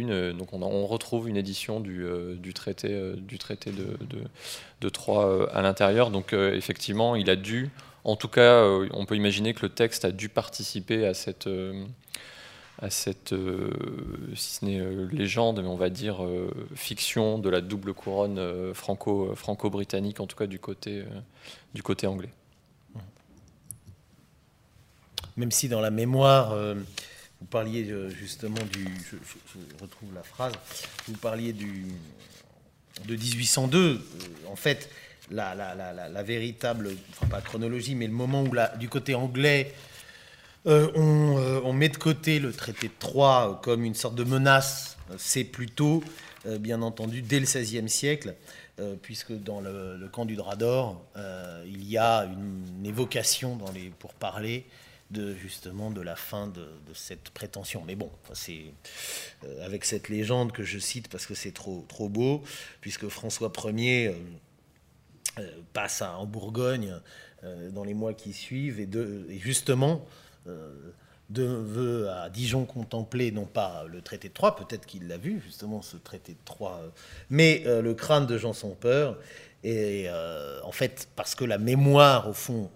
donc 0.00 0.52
on, 0.52 0.86
retrouve 0.86 1.28
une 1.28 1.36
édition 1.36 1.80
du, 1.80 2.04
euh, 2.04 2.36
traité, 2.54 2.88
euh, 2.92 3.14
du 3.16 3.38
traité 3.38 3.70
de, 3.70 3.96
de, 4.80 4.88
Troyes 4.88 5.48
à 5.52 5.62
l'intérieur. 5.62 6.10
Donc 6.10 6.32
effectivement, 6.32 7.14
il 7.14 7.30
a 7.30 7.36
dû, 7.36 7.70
en 8.04 8.16
tout 8.16 8.28
cas, 8.28 8.64
on 8.92 9.06
peut 9.06 9.16
imaginer 9.16 9.54
que 9.54 9.62
le 9.62 9.68
texte 9.68 10.04
a 10.04 10.10
dû 10.10 10.28
participer 10.28 11.06
à 11.06 11.14
cette, 11.14 11.48
à 12.80 12.90
cette 12.90 13.34
si 14.34 14.54
ce 14.54 14.64
n'est 14.64 14.80
légende, 15.12 15.62
mais 15.62 15.68
on 15.68 15.76
va 15.76 15.88
dire 15.88 16.26
fiction 16.74 17.38
de 17.38 17.48
la 17.48 17.60
double 17.60 17.94
couronne 17.94 18.74
franco, 18.74 19.34
franco-britannique, 19.36 20.20
en 20.20 20.26
tout 20.26 20.36
cas 20.36 20.46
du 20.46 20.58
côté, 20.58 21.04
du 21.74 21.82
côté 21.82 22.06
anglais. 22.06 22.30
Même 25.36 25.52
si 25.52 25.68
dans 25.68 25.80
la 25.80 25.90
mémoire 25.90 26.56
vous 27.42 27.48
parliez 27.48 27.90
euh, 27.90 28.08
justement 28.08 28.62
du. 28.72 28.86
Je, 29.10 29.16
retrouve 29.82 30.14
la 30.14 30.22
phrase. 30.22 30.52
Vous 31.08 31.14
parliez 31.14 31.52
du, 31.52 31.86
de 33.04 33.16
1802. 33.16 33.78
Euh, 33.78 33.98
en 34.48 34.54
fait, 34.54 34.88
la, 35.28 35.52
la, 35.56 36.22
véritable. 36.22 36.90
Enfin, 37.10 37.26
pas 37.26 37.40
chronologie, 37.40 37.96
mais 37.96 38.06
le 38.06 38.12
moment 38.12 38.44
où, 38.44 38.78
du 38.78 38.88
côté 38.88 39.16
anglais, 39.16 39.74
euh, 40.68 40.88
on, 40.94 41.72
met 41.72 41.88
de 41.88 41.96
côté 41.96 42.38
le 42.38 42.52
traité 42.52 42.86
de 42.86 42.92
Troyes 43.00 43.60
comme 43.64 43.84
une 43.84 43.96
sorte 43.96 44.14
de 44.14 44.22
menace, 44.22 44.96
c'est 45.18 45.42
plutôt, 45.42 46.04
bien 46.60 46.80
entendu, 46.80 47.22
dès 47.22 47.40
le 47.40 47.46
XVIe 47.46 47.88
siècle, 47.88 48.36
puisque 49.02 49.32
dans 49.32 49.60
le, 49.60 50.08
camp 50.12 50.26
du 50.26 50.36
Drap 50.36 50.56
d'Or, 50.56 51.04
il 51.66 51.88
y 51.90 51.98
a 51.98 52.24
une, 52.24 52.86
évocation 52.86 53.56
dans 53.56 53.72
les 53.72 53.90
de 55.12 55.34
justement 55.34 55.90
de 55.90 56.00
la 56.00 56.16
fin 56.16 56.48
de, 56.48 56.66
cette 56.94 57.30
prétention. 57.30 57.84
Mais 57.86 57.94
bon, 57.94 58.10
c'est 58.32 58.64
euh, 59.44 59.64
avec 59.64 59.84
cette 59.84 60.08
légende 60.08 60.52
que 60.52 60.62
je 60.62 60.78
cite 60.78 61.08
parce 61.08 61.26
que 61.26 61.34
c'est 61.34 61.52
trop, 61.52 61.84
trop 61.88 62.08
beau, 62.08 62.42
puisque 62.80 63.08
François 63.08 63.52
Ier 63.64 64.08
euh, 64.08 64.14
euh, 65.38 65.50
passe 65.72 66.02
en 66.02 66.26
Bourgogne 66.26 66.94
dans 67.72 67.82
les 67.82 67.94
mois 67.94 68.14
qui 68.14 68.32
suivent 68.32 68.78
et, 68.78 68.86
de, 68.86 69.26
justement 69.30 70.06
de, 70.46 71.42
veut 71.42 72.08
à 72.08 72.30
Dijon 72.30 72.64
contempler 72.66 73.32
non 73.32 73.46
pas 73.46 73.84
le 73.88 74.00
traité 74.00 74.28
de 74.28 74.32
Troyes, 74.32 74.54
peut-être 74.54 74.86
qu'il 74.86 75.08
l'a 75.08 75.16
vu 75.16 75.40
justement 75.44 75.82
ce 75.82 75.96
traité 75.96 76.34
de 76.34 76.38
Troyes, 76.44 76.80
mais 77.30 77.64
le 77.66 77.94
crâne 77.94 78.26
de 78.26 78.38
Jean 78.38 78.52
peur. 78.80 79.18
Et 79.64 80.08
en 80.62 80.70
fait, 80.70 81.08
parce 81.16 81.34
que 81.34 81.44
la 81.44 81.58
mémoire, 81.58 82.28
au 82.28 82.32
fond, 82.32 82.70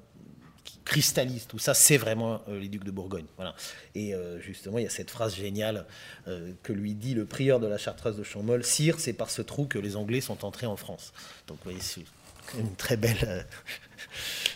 cristallise 0.87 1.47
tout 1.47 1.59
ça, 1.59 1.75
c'est 1.75 1.99
vraiment 1.99 2.41
euh, 2.49 2.59
les 2.59 2.69
ducs 2.69 2.85
de 2.85 2.91
Bourgogne. 2.91 3.27
Voilà. 3.37 3.55
Et 3.95 4.15
euh, 4.15 4.41
justement, 4.41 4.79
il 4.79 4.85
y 4.85 4.87
a 4.87 4.91
cette 4.91 5.11
phrase 5.11 5.35
géniale 5.35 5.85
euh, 6.29 6.53
que 6.63 6.73
lui 6.73 6.95
dit 6.95 7.13
le 7.13 7.27
prieur 7.27 7.61
de 7.61 7.67
la 7.67 7.77
Chartreuse 7.77 8.17
de 8.17 8.23
Champmol 8.23 8.65
Sire, 8.65 8.99
c'est 8.99 9.13
par 9.13 9.29
ce 9.29 9.43
trou 9.43 9.67
que 9.67 9.79
les 9.79 9.97
Anglais 9.97 10.23
sont 10.23 10.45
entrés 10.45 10.67
en 10.67 10.77
France. 10.77 11.13
Donc, 11.49 11.59
vous 11.59 11.65
voyez, 11.65 11.81
c'est 11.81 12.05
une 12.59 12.75
très 12.77 12.97
belle. 12.97 13.45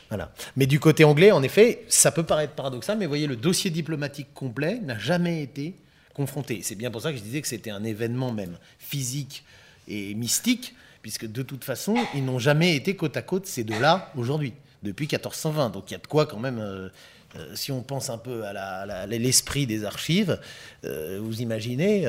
Voilà. 0.09 0.33
Mais 0.57 0.67
du 0.67 0.81
côté 0.81 1.05
anglais, 1.05 1.31
en 1.31 1.43
effet, 1.43 1.85
ça 1.89 2.11
peut 2.11 2.25
paraître 2.25 2.55
paradoxal, 2.55 2.99
mais 2.99 3.05
vous 3.05 3.11
voyez, 3.11 3.29
le 3.29 3.37
dossier 3.37 3.71
diplomatique 3.71 4.35
complet 4.35 4.81
n'a 4.81 4.99
jamais 4.99 5.43
été 5.43 5.77
confronté. 6.15 6.63
C'est 6.63 6.75
bien 6.75 6.91
pour 6.91 7.01
ça 7.01 7.13
que 7.13 7.19
je 7.19 7.23
disais 7.23 7.41
que 7.41 7.47
c'était 7.47 7.71
un 7.71 7.85
événement 7.85 8.33
même 8.33 8.59
physique 8.79 9.45
et 9.87 10.15
mystique, 10.15 10.75
puisque 11.03 11.31
de 11.31 11.43
toute 11.43 11.63
façon, 11.63 11.97
ils 12.15 12.25
n'ont 12.25 12.41
jamais 12.41 12.75
été 12.75 12.97
côte 12.97 13.17
à 13.17 13.23
côte, 13.23 13.47
ces 13.47 13.63
deux-là, 13.63 14.13
aujourd'hui, 14.17 14.53
depuis 14.83 15.05
1420. 15.07 15.71
Donc 15.71 15.91
il 15.91 15.95
y 15.95 15.97
a 15.97 15.99
de 16.01 16.07
quoi 16.07 16.27
quand 16.27 16.39
même... 16.39 16.59
euh, 16.59 16.89
euh, 17.37 17.55
si 17.55 17.71
on 17.71 17.81
pense 17.81 18.11
un 18.11 18.19
peu 18.19 18.45
à 18.45 19.07
l'esprit 19.07 19.65
des 19.65 19.85
archives, 19.85 20.41
euh, 20.85 21.21
vous 21.23 21.41
imaginez. 21.43 22.03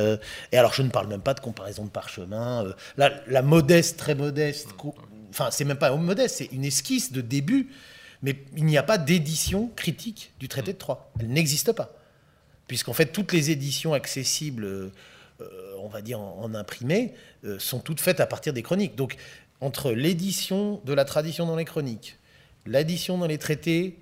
et 0.51 0.57
alors, 0.57 0.73
je 0.73 0.81
ne 0.81 0.89
parle 0.89 1.05
même 1.07 1.21
pas 1.21 1.35
de 1.35 1.39
comparaison 1.39 1.85
de 1.85 1.91
parchemin. 1.91 2.73
la, 2.97 3.11
la 3.27 3.41
modeste, 3.43 3.97
très 3.99 4.15
modeste, 4.15 4.73
co- 4.73 4.95
enfin, 5.29 5.51
c'est 5.51 5.63
même 5.63 5.77
pas 5.77 5.95
modeste, 5.95 6.37
c'est 6.37 6.45
une 6.51 6.65
esquisse 6.65 7.11
de 7.11 7.21
début, 7.21 7.69
mais 8.23 8.35
il 8.57 8.65
n'y 8.65 8.79
a 8.79 8.83
pas 8.83 8.97
d'édition 8.97 9.69
critique 9.75 10.31
du 10.39 10.47
traité 10.47 10.73
de 10.73 10.79
Troyes. 10.79 11.11
Elle 11.19 11.27
n'existe 11.27 11.71
pas. 11.71 11.93
Puisqu'en 12.65 12.93
fait, 12.93 13.07
toutes 13.11 13.31
les 13.31 13.51
éditions 13.51 13.93
accessibles, 13.93 14.91
on 15.77 15.87
va 15.87 16.01
dire 16.01 16.19
en, 16.19 16.39
en 16.41 16.55
imprimé, 16.55 17.13
euh, 17.43 17.59
sont 17.59 17.79
toutes 17.79 17.99
faites 18.01 18.19
à 18.19 18.25
partir 18.25 18.53
des 18.53 18.63
chroniques. 18.63 18.95
Donc, 18.95 19.17
entre 19.59 19.91
l'édition 19.91 20.81
de 20.85 20.93
la 20.93 21.05
tradition 21.05 21.45
dans 21.45 21.55
les 21.55 21.65
chroniques, 21.65 22.17
l'addition 22.65 23.17
dans 23.17 23.27
les 23.27 23.37
traités 23.37 23.99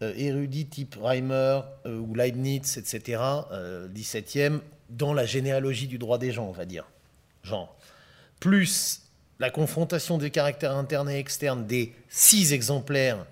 euh, 0.00 0.14
érudits 0.16 0.66
type 0.66 0.96
Reimer 1.00 1.60
euh, 1.86 1.98
ou 1.98 2.14
Leibniz, 2.14 2.76
etc., 2.78 3.20
euh, 3.50 3.88
17e, 3.88 4.60
dans 4.90 5.12
la 5.12 5.26
généalogie 5.26 5.88
du 5.88 5.98
droit 5.98 6.18
des 6.18 6.30
gens, 6.30 6.46
on 6.46 6.52
va 6.52 6.64
dire. 6.64 6.86
Genre. 7.42 7.76
Plus 8.38 9.02
la 9.40 9.50
confrontation 9.50 10.16
des 10.16 10.30
caractères 10.30 10.76
internes 10.76 11.10
et 11.10 11.18
externes 11.18 11.66
des 11.66 11.92
six 12.08 12.52
exemplaires, 12.52 13.26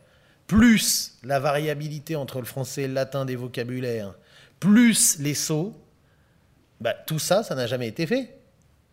plus 0.48 1.18
la 1.22 1.38
variabilité 1.38 2.16
entre 2.16 2.40
le 2.40 2.44
français 2.46 2.82
et 2.82 2.88
le 2.88 2.94
latin 2.94 3.24
des 3.24 3.36
vocabulaires, 3.36 4.14
plus 4.58 5.18
les 5.20 5.34
sceaux, 5.34 5.72
bah, 6.80 6.94
tout 6.94 7.18
ça, 7.18 7.44
ça 7.44 7.54
n'a 7.54 7.68
jamais 7.68 7.88
été 7.88 8.06
fait, 8.06 8.36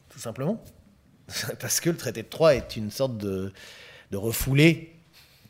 tout 0.09 0.19
simplement. 0.19 0.63
Parce 1.59 1.79
que 1.79 1.89
le 1.89 1.97
traité 1.97 2.21
de 2.21 2.27
Troyes 2.27 2.55
est 2.55 2.75
une 2.75 2.91
sorte 2.91 3.17
de, 3.17 3.51
de 4.11 4.17
refoulé, 4.17 4.92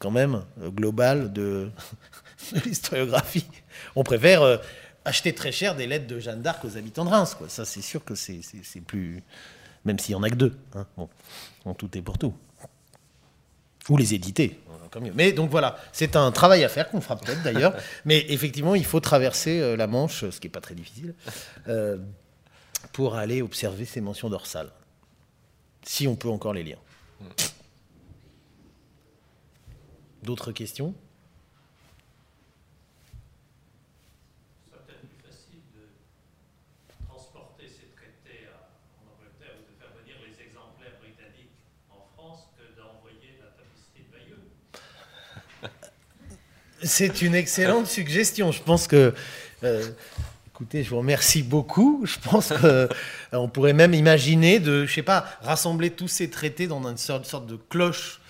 quand 0.03 0.11
même, 0.11 0.43
euh, 0.61 0.69
global 0.69 1.31
de, 1.31 1.69
de 2.53 2.59
l'historiographie. 2.59 3.47
On 3.95 4.03
préfère 4.03 4.41
euh, 4.41 4.57
acheter 5.05 5.33
très 5.33 5.53
cher 5.53 5.75
des 5.75 5.87
lettres 5.87 6.07
de 6.07 6.19
Jeanne 6.19 6.41
d'Arc 6.41 6.63
aux 6.65 6.75
habitants 6.77 7.05
de 7.05 7.09
Reims. 7.09 7.35
Quoi. 7.37 7.47
Ça, 7.47 7.63
c'est 7.63 7.81
sûr 7.81 8.03
que 8.03 8.13
c'est 8.13 8.41
plus. 8.85 9.23
Même 9.85 9.97
s'il 9.99 10.11
y 10.11 10.15
en 10.15 10.23
a 10.23 10.29
que 10.29 10.35
deux. 10.35 10.57
hein. 10.75 10.85
Bon, 10.97 11.09
en 11.65 11.73
tout 11.73 11.89
et 11.97 12.01
pour 12.01 12.17
tout. 12.17 12.33
Ou 13.89 13.97
les 13.97 14.13
éditer. 14.13 14.59
Mais 15.15 15.31
donc 15.31 15.49
voilà, 15.49 15.77
c'est 15.91 16.15
un 16.15 16.31
travail 16.31 16.63
à 16.63 16.69
faire 16.69 16.89
qu'on 16.89 17.01
fera 17.01 17.15
peut-être 17.17 17.41
d'ailleurs. 17.41 17.73
Mais 18.05 18.25
effectivement, 18.29 18.75
il 18.75 18.85
faut 18.85 18.99
traverser 18.99 19.59
euh, 19.59 19.75
la 19.75 19.87
Manche, 19.87 20.29
ce 20.29 20.39
qui 20.39 20.47
n'est 20.47 20.51
pas 20.51 20.61
très 20.61 20.75
difficile, 20.75 21.15
euh, 21.67 21.97
pour 22.91 23.15
aller 23.15 23.41
observer 23.41 23.85
ces 23.85 24.01
mentions 24.01 24.29
dorsales. 24.29 24.69
Si 25.85 26.07
on 26.07 26.15
peut 26.15 26.29
encore 26.29 26.53
les 26.53 26.63
lire. 26.63 26.77
D'autres 30.23 30.51
questions 30.51 30.93
serait 34.69 34.79
peut-être 34.87 35.01
plus 35.01 35.21
facile 35.29 35.59
de 35.75 37.05
transporter 37.07 37.67
ces 37.67 37.87
traités 37.95 38.47
à- 38.47 38.69
en 39.01 39.11
Angleterre 39.19 39.55
ou 39.59 39.63
de 39.67 39.75
faire 39.79 39.91
venir 39.99 40.15
les 40.25 40.41
exemplaires 40.45 40.95
britanniques 41.01 41.51
en 41.91 42.05
France 42.15 42.47
que 42.57 42.63
d'envoyer 42.79 43.37
la 43.41 43.49
tapisserie 43.51 44.05
de 44.07 44.11
Bayeux. 45.61 45.69
C'est 46.83 47.21
une 47.21 47.35
excellente 47.35 47.87
suggestion. 47.87 48.51
Je 48.51 48.61
pense 48.63 48.87
que. 48.87 49.13
euh, 49.63 49.91
écoutez, 50.47 50.83
je 50.83 50.89
vous 50.89 50.99
remercie 50.99 51.43
beaucoup. 51.43 52.05
Je 52.05 52.17
pense 52.19 52.53
qu'on 53.33 53.49
pourrait 53.49 53.73
même 53.73 53.93
imaginer 53.93 54.59
de, 54.59 54.85
je 54.85 54.93
sais 54.93 55.03
pas, 55.03 55.25
rassembler 55.41 55.89
tous 55.91 56.07
ces 56.07 56.29
traités 56.29 56.67
dans 56.67 56.81
une 56.87 56.97
sorte, 56.97 57.25
sorte 57.25 57.47
de 57.47 57.57
cloche. 57.57 58.21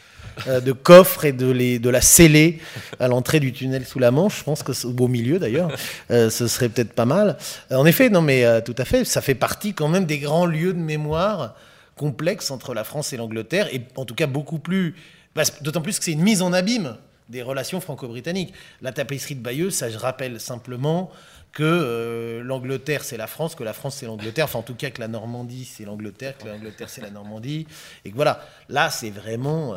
Euh, 0.48 0.60
de 0.60 0.72
coffre 0.72 1.26
et 1.26 1.32
de, 1.32 1.50
les, 1.50 1.80
de 1.80 1.90
la 1.90 2.02
sceller 2.02 2.60
à 3.00 3.08
l'entrée 3.08 3.40
du 3.40 3.52
tunnel 3.54 3.86
sous 3.86 4.00
la 4.00 4.12
Manche. 4.12 4.40
Je 4.40 4.44
pense 4.44 4.64
que 4.64 4.72
au 4.86 4.92
beau 4.92 5.08
milieu 5.08 5.40
d'ailleurs. 5.40 5.72
Euh, 6.12 6.30
ce 6.30 6.48
serait 6.48 6.70
peut-être 6.70 6.94
pas 6.94 7.06
mal. 7.06 7.38
Euh, 7.72 7.76
en 7.76 7.86
effet, 7.86 8.10
non, 8.10 8.22
mais 8.22 8.62
tout 8.64 8.76
à 8.78 8.86
fait. 8.86 9.06
Ça 9.06 9.22
fait 9.22 9.36
partie 9.36 9.74
quand 9.74 9.88
même 9.88 10.06
des 10.06 10.20
grands 10.20 10.46
lieux 10.46 10.74
de 10.74 10.80
mémoire 10.80 11.56
complexes 11.96 12.50
entre 12.52 12.74
la 12.74 12.84
France 12.84 13.14
et 13.14 13.18
l'Angleterre, 13.18 13.68
et 13.74 13.82
en 13.96 14.06
tout 14.06 14.16
cas 14.16 14.26
beaucoup 14.28 14.58
plus. 14.60 14.96
parce- 15.36 15.62
D'autant 15.62 15.82
plus 15.82 16.00
que 16.00 16.06
c'est 16.06 16.12
une 16.14 16.24
mise 16.24 16.42
en 16.42 16.52
abîme 16.52 16.96
des 17.30 17.42
relations 17.44 17.80
franco-britanniques. 17.80 18.54
La 18.82 18.92
tapisserie 18.92 19.36
de 19.36 19.42
Bayeux, 19.42 19.70
ça 19.70 19.90
je 19.90 19.98
rappelle 19.98 20.40
simplement 20.40 21.12
que 21.52 22.42
l'Angleterre 22.44 23.04
c'est 23.04 23.16
la 23.16 23.28
France, 23.28 23.54
que 23.54 23.64
la 23.64 23.74
France 23.74 23.98
c'est 24.00 24.08
l'Angleterre, 24.08 24.46
enfin 24.46 24.58
en 24.60 24.64
tout 24.64 24.74
cas 24.74 24.90
que 24.90 25.00
la 25.00 25.08
Normandie 25.08 25.66
c'est 25.72 25.86
l'Angleterre, 25.86 26.36
que 26.38 26.48
l'Angleterre 26.48 26.90
c'est 26.90 27.02
la 27.02 27.12
Normandie, 27.12 27.68
et 28.04 28.10
que 28.10 28.16
voilà, 28.16 28.44
là 28.70 28.90
c'est 28.90 29.12
vraiment, 29.12 29.76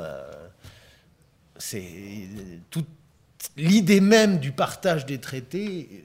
c'est 1.58 2.28
toute 2.70 2.86
l'idée 3.56 4.00
même 4.00 4.38
du 4.38 4.52
partage 4.52 5.06
des 5.06 5.18
traités 5.18 6.04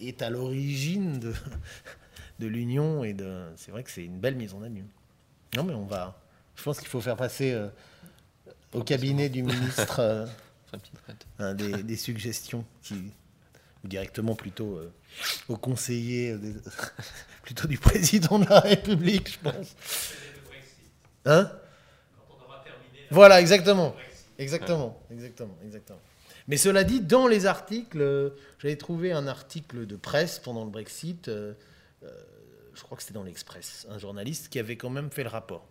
est- 0.00 0.22
à 0.22 0.30
l'origine 0.30 1.18
de, 1.18 1.32
de 2.38 2.46
l'union 2.46 3.04
et 3.04 3.12
de, 3.14 3.42
c'est 3.56 3.70
vrai 3.70 3.82
que 3.82 3.90
c'est 3.90 4.04
une 4.04 4.18
belle 4.18 4.36
mise 4.36 4.54
en 4.54 4.62
abîme. 4.62 4.86
Non 5.56 5.64
mais 5.64 5.74
on 5.74 5.86
va, 5.86 6.20
je 6.56 6.62
pense 6.62 6.78
qu'il 6.78 6.88
faut 6.88 7.00
faire 7.00 7.16
passer 7.16 7.52
euh, 7.52 7.68
au 8.72 8.82
cabinet 8.82 9.28
du 9.28 9.42
ministre. 9.42 10.00
euh, 10.00 10.26
hein, 11.38 11.54
des, 11.54 11.82
des 11.82 11.96
suggestions 11.96 12.64
qui, 12.82 12.94
ou 13.84 13.88
directement 13.88 14.34
plutôt 14.34 14.76
euh, 14.76 14.92
au 15.48 15.56
conseiller, 15.56 16.32
euh, 16.32 16.38
des- 16.38 16.54
plutôt 17.42 17.66
du 17.66 17.78
président 17.78 18.38
de 18.38 18.46
la 18.48 18.60
République, 18.60 19.32
je 19.32 19.38
pense. 19.50 19.74
Hein? 21.24 21.50
Quand 21.50 22.36
on 22.40 22.44
aura 22.46 22.62
terminé 22.64 23.00
la 23.10 23.14
Voilà, 23.14 23.40
exactement. 23.40 23.94
Exactement, 24.38 25.00
exactement, 25.10 25.56
exactement. 25.64 25.98
Mais 26.46 26.56
cela 26.56 26.84
dit, 26.84 27.00
dans 27.00 27.26
les 27.26 27.46
articles, 27.46 28.00
euh, 28.00 28.30
j'avais 28.58 28.76
trouvé 28.76 29.12
un 29.12 29.26
article 29.26 29.86
de 29.86 29.96
presse 29.96 30.38
pendant 30.38 30.64
le 30.64 30.70
Brexit, 30.70 31.28
euh, 31.28 31.52
euh, 32.04 32.08
je 32.74 32.82
crois 32.82 32.96
que 32.96 33.02
c'était 33.02 33.14
dans 33.14 33.24
l'Express, 33.24 33.86
un 33.90 33.98
journaliste 33.98 34.48
qui 34.48 34.58
avait 34.58 34.76
quand 34.76 34.90
même 34.90 35.10
fait 35.10 35.24
le 35.24 35.28
rapport. 35.28 35.66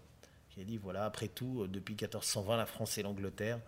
Qui 0.49 0.61
a 0.61 0.63
dit, 0.63 0.77
voilà, 0.77 1.05
après 1.05 1.27
tout, 1.29 1.65
depuis 1.67 1.93
1420, 1.95 2.57
la 2.57 2.65
France 2.65 2.97
et 2.97 3.03
l'Angleterre, 3.03 3.59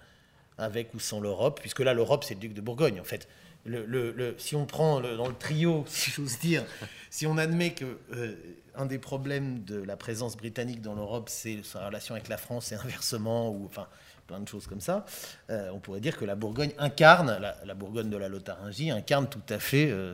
avec 0.58 0.94
ou 0.94 1.00
sans 1.00 1.20
l'Europe, 1.20 1.60
puisque 1.62 1.80
là, 1.80 1.94
l'Europe, 1.94 2.24
c'est 2.24 2.34
le 2.36 2.40
duc 2.42 2.54
de 2.54 2.62
Bourgogne, 2.62 3.00
en 3.00 3.04
fait. 3.06 3.28
Le, 3.66 3.86
le- 3.86 4.12
le- 4.12 4.36
si 4.38 4.56
on 4.56 4.66
prend 4.66 5.00
dans 5.02 5.28
le 5.28 5.36
trio, 5.36 5.84
si 5.88 6.12
j'ose 6.12 6.38
dire, 6.40 6.66
si 7.10 7.26
on 7.28 7.38
admet 7.38 7.74
que 7.74 7.86
euh, 8.14 8.36
un 8.76 8.86
des 8.86 9.00
problèmes 9.00 9.64
de 9.64 9.82
la 9.82 9.98
présence 9.98 10.36
britannique 10.38 10.82
dans 10.82 10.96
l'Europe, 10.96 11.30
c'est 11.30 11.64
sa 11.64 11.86
relation 11.88 12.16
avec 12.16 12.28
la 12.28 12.38
France 12.38 12.72
et 12.72 12.76
inversement, 12.76 13.50
ou 13.52 13.66
enfin 13.66 13.88
plein 14.30 14.40
de 14.40 14.48
choses 14.48 14.68
comme 14.68 14.80
ça, 14.80 15.06
euh, 15.50 15.72
on 15.74 15.80
pourrait 15.80 16.02
dire 16.02 16.16
que 16.16 16.24
la 16.24 16.36
Bourgogne 16.36 16.72
incarne, 16.78 17.40
la, 17.66 17.74
Bourgogne 17.74 18.12
de 18.12 18.18
la 18.18 18.30
Lotharingie 18.30 18.92
incarne 18.92 19.28
tout 19.28 19.42
à 19.50 19.58
fait 19.58 19.90
euh, 19.90 20.14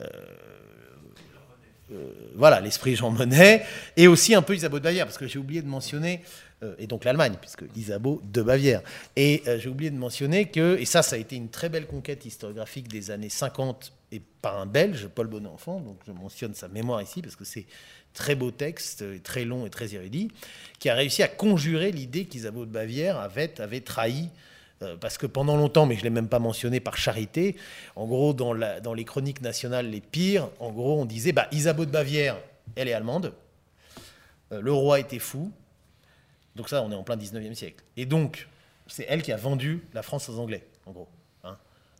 euh, 0.00 0.08
voilà, 2.34 2.60
l'esprit 2.60 2.96
Jean 2.96 3.10
Monnet, 3.10 3.64
et 3.96 4.08
aussi 4.08 4.34
un 4.34 4.42
peu 4.42 4.56
Isabeau 4.56 4.80
de 4.80 4.84
Bavière, 4.84 5.06
parce 5.06 5.18
que 5.18 5.28
j'ai 5.28 5.38
oublié 5.38 5.62
de 5.62 5.68
mentionner, 5.68 6.22
et 6.78 6.86
donc 6.86 7.04
l'Allemagne, 7.04 7.34
puisque 7.40 7.64
Isabeau 7.76 8.22
de 8.24 8.40
Bavière. 8.40 8.82
Et 9.14 9.42
j'ai 9.58 9.68
oublié 9.68 9.90
de 9.90 9.96
mentionner 9.96 10.46
que, 10.46 10.78
et 10.78 10.86
ça, 10.86 11.02
ça 11.02 11.16
a 11.16 11.18
été 11.18 11.36
une 11.36 11.50
très 11.50 11.68
belle 11.68 11.86
conquête 11.86 12.24
historiographique 12.24 12.88
des 12.88 13.10
années 13.10 13.28
50, 13.28 13.92
et 14.10 14.22
par 14.40 14.58
un 14.58 14.66
Belge, 14.66 15.08
Paul 15.08 15.26
Bonenfant, 15.26 15.80
donc 15.80 15.98
je 16.06 16.12
mentionne 16.12 16.54
sa 16.54 16.68
mémoire 16.68 17.02
ici, 17.02 17.20
parce 17.20 17.36
que 17.36 17.44
c'est 17.44 17.66
très 18.14 18.34
beau 18.34 18.50
texte, 18.50 19.22
très 19.22 19.44
long 19.44 19.66
et 19.66 19.70
très 19.70 19.94
érudit, 19.94 20.30
qui 20.78 20.88
a 20.88 20.94
réussi 20.94 21.22
à 21.22 21.28
conjurer 21.28 21.92
l'idée 21.92 22.24
qu'Isabeau 22.26 22.64
de 22.66 22.70
Bavière 22.70 23.18
avait, 23.18 23.60
avait 23.60 23.80
trahi 23.80 24.28
euh, 24.82 24.96
parce 24.96 25.16
que 25.16 25.26
pendant 25.26 25.56
longtemps, 25.56 25.86
mais 25.86 25.94
je 25.94 26.00
ne 26.00 26.04
l'ai 26.04 26.10
même 26.10 26.28
pas 26.28 26.40
mentionné 26.40 26.80
par 26.80 26.96
charité, 26.96 27.56
en 27.94 28.06
gros, 28.06 28.32
dans, 28.34 28.54
dans 28.80 28.94
les 28.94 29.04
chroniques 29.04 29.40
nationales 29.40 29.88
les 29.88 30.00
pires, 30.00 30.48
en 30.58 30.70
gros, 30.72 31.00
on 31.00 31.04
disait 31.04 31.32
bah, 31.32 31.46
Isabeau 31.52 31.84
de 31.84 31.90
Bavière, 31.90 32.36
elle 32.76 32.88
est 32.88 32.92
allemande, 32.94 33.32
Euh, 34.52 34.60
le 34.60 34.72
roi 34.72 35.00
était 35.00 35.18
fou, 35.20 35.50
donc 36.56 36.68
ça, 36.68 36.82
on 36.82 36.90
est 36.92 36.94
en 36.94 37.02
plein 37.04 37.16
19e 37.16 37.54
siècle. 37.54 37.82
Et 37.96 38.04
donc, 38.04 38.48
c'est 38.86 39.06
elle 39.08 39.22
qui 39.22 39.32
a 39.32 39.36
vendu 39.38 39.82
la 39.94 40.02
France 40.02 40.28
aux 40.28 40.38
Anglais, 40.38 40.66
en 40.84 40.92
gros. 40.92 41.08
hein. 41.44 41.56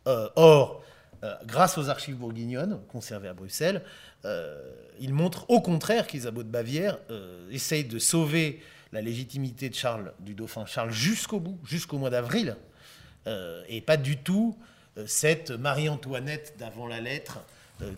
Euh, 0.07 0.29
or, 0.35 0.83
euh, 1.23 1.35
grâce 1.45 1.77
aux 1.77 1.89
archives 1.89 2.15
bourguignonnes, 2.15 2.79
conservées 2.89 3.29
à 3.29 3.33
Bruxelles, 3.33 3.81
euh, 4.25 4.61
il 4.99 5.13
montre 5.13 5.49
au 5.49 5.61
contraire 5.61 6.07
qu'Isabeau 6.07 6.43
de 6.43 6.49
Bavière 6.49 6.97
euh, 7.09 7.49
essaye 7.51 7.83
de 7.83 7.99
sauver 7.99 8.61
la 8.91 9.01
légitimité 9.01 9.69
de 9.69 9.75
Charles, 9.75 10.13
du 10.19 10.33
dauphin 10.35 10.65
Charles, 10.65 10.91
jusqu'au 10.91 11.39
bout, 11.39 11.59
jusqu'au 11.65 11.97
mois 11.97 12.09
d'avril, 12.09 12.55
euh, 13.27 13.63
et 13.67 13.81
pas 13.81 13.97
du 13.97 14.17
tout 14.17 14.57
cette 15.07 15.49
Marie-Antoinette 15.49 16.53
d'avant 16.59 16.85
la 16.85 17.01
lettre 17.01 17.39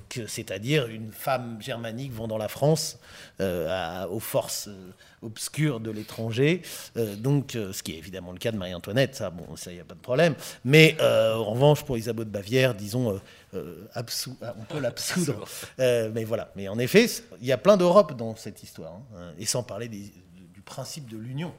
que- 0.10 0.26
c'est-à-dire 0.28 0.88
une 0.88 1.12
femme 1.12 1.62
germanique 1.62 2.12
vendant 2.14 2.38
la 2.38 2.48
France 2.48 2.98
euh, 3.42 3.68
à- 3.70 4.08
aux 4.10 4.20
forces 4.20 4.68
euh, 4.68 4.92
obscures 5.22 5.80
de 5.80 5.92
l'étranger. 5.92 6.62
Euh, 6.98 7.16
donc, 7.16 7.56
euh, 7.56 7.72
ce 7.74 7.84
qui 7.84 7.94
est 7.94 7.98
évidemment 7.98 8.32
le 8.32 8.38
cas 8.38 8.52
de 8.52 8.58
Marie-Antoinette, 8.58 9.16
ça, 9.16 9.30
bon, 9.30 9.56
ça, 9.56 9.72
il 9.72 9.76
n'y 9.76 9.82
a 9.82 9.86
pas 9.86 9.96
de 9.96 10.00
problème. 10.00 10.36
Mais 10.64 10.96
euh, 11.02 11.36
en 11.36 11.52
revanche, 11.52 11.84
pour 11.84 11.98
Isabeau 11.98 12.24
de 12.24 12.30
Bavière, 12.30 12.74
disons, 12.74 13.12
euh, 13.14 13.20
euh, 13.56 13.88
absou- 13.94 14.38
ah, 14.42 14.56
on 14.60 14.64
peut 14.64 14.80
l'absoudre. 14.80 15.46
Euh, 15.80 16.10
mais 16.14 16.24
voilà. 16.24 16.52
Mais 16.56 16.68
en 16.68 16.80
effet, 16.80 17.06
il 17.42 17.46
y 17.48 17.52
a 17.52 17.58
plein 17.58 17.78
d'Europe 17.78 18.16
dans 18.18 18.36
cette 18.36 18.64
histoire, 18.64 18.94
hein, 19.18 19.32
et 19.38 19.46
sans 19.46 19.64
parler 19.64 19.88
des- 19.88 20.12
du 20.54 20.62
principe 20.62 21.08
de 21.10 21.18
l'union, 21.18 21.54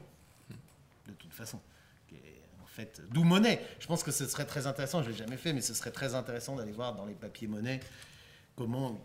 de 1.07 1.13
toute 1.13 1.33
façon. 1.33 1.59
Fait, 2.81 3.01
d'où 3.11 3.23
monnaie. 3.23 3.59
Je 3.79 3.87
pense 3.87 4.03
que 4.03 4.11
ce 4.11 4.25
serait 4.27 4.45
très 4.45 4.67
intéressant. 4.67 5.03
Je 5.03 5.09
l'ai 5.09 5.15
jamais 5.15 5.37
fait, 5.37 5.51
mais 5.53 5.61
ce 5.61 5.73
serait 5.73 5.91
très 5.91 6.15
intéressant 6.15 6.55
d'aller 6.55 6.71
voir 6.71 6.95
dans 6.95 7.05
les 7.05 7.13
papiers 7.15 7.47
monnaie 7.47 7.79
comment, 8.55 8.99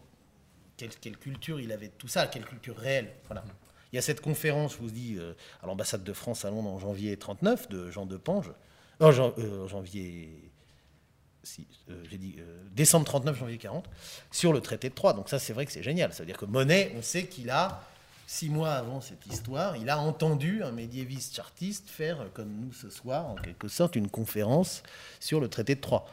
quelle, 0.76 0.90
quelle 1.00 1.16
culture 1.16 1.58
il 1.60 1.72
avait 1.72 1.88
de 1.88 1.94
tout 1.98 2.08
ça, 2.08 2.26
quelle 2.26 2.44
culture 2.44 2.76
réelle. 2.76 3.12
Voilà. 3.26 3.44
Il 3.92 3.96
y 3.96 3.98
a 3.98 4.02
cette 4.02 4.20
conférence, 4.20 4.72
je 4.74 4.78
vous 4.78 4.90
dis, 4.90 5.16
euh, 5.18 5.34
à 5.62 5.66
l'ambassade 5.66 6.04
de 6.04 6.12
France 6.12 6.44
à 6.44 6.50
Londres 6.50 6.70
en 6.70 6.78
janvier 6.78 7.16
39 7.16 7.68
de 7.68 7.90
Jean 7.90 8.06
Depange. 8.06 8.50
Oh, 9.00 9.10
jan- 9.12 9.34
euh, 9.38 9.66
janvier. 9.68 10.50
Si, 11.42 11.66
euh, 11.90 12.02
j'ai 12.08 12.18
dit 12.18 12.36
euh, 12.38 12.62
décembre 12.70 13.04
39, 13.04 13.36
janvier 13.38 13.58
40, 13.58 13.84
sur 14.30 14.52
le 14.52 14.60
traité 14.60 14.88
de 14.90 14.94
Troyes. 14.94 15.12
Donc 15.14 15.28
ça, 15.28 15.38
c'est 15.38 15.52
vrai 15.52 15.66
que 15.66 15.72
c'est 15.72 15.82
génial. 15.82 16.12
C'est-à-dire 16.14 16.36
que 16.36 16.44
Monet, 16.44 16.92
on 16.96 17.02
sait 17.02 17.26
qu'il 17.26 17.50
a, 17.50 17.82
six 18.32 18.48
mois 18.48 18.72
avant 18.72 19.02
cette 19.02 19.26
histoire, 19.26 19.76
il 19.76 19.90
a 19.90 19.98
entendu 19.98 20.62
un 20.62 20.72
médiéviste 20.72 21.36
chartiste 21.36 21.90
faire, 21.90 22.22
euh, 22.22 22.28
comme 22.32 22.48
nous 22.50 22.72
ce 22.72 22.88
soir, 22.88 23.26
en 23.26 23.34
quelque 23.34 23.68
sorte, 23.68 23.94
une 23.94 24.08
conférence 24.08 24.82
sur 25.20 25.38
le 25.38 25.48
traité 25.48 25.74
de 25.74 25.80
Troyes. 25.82 26.06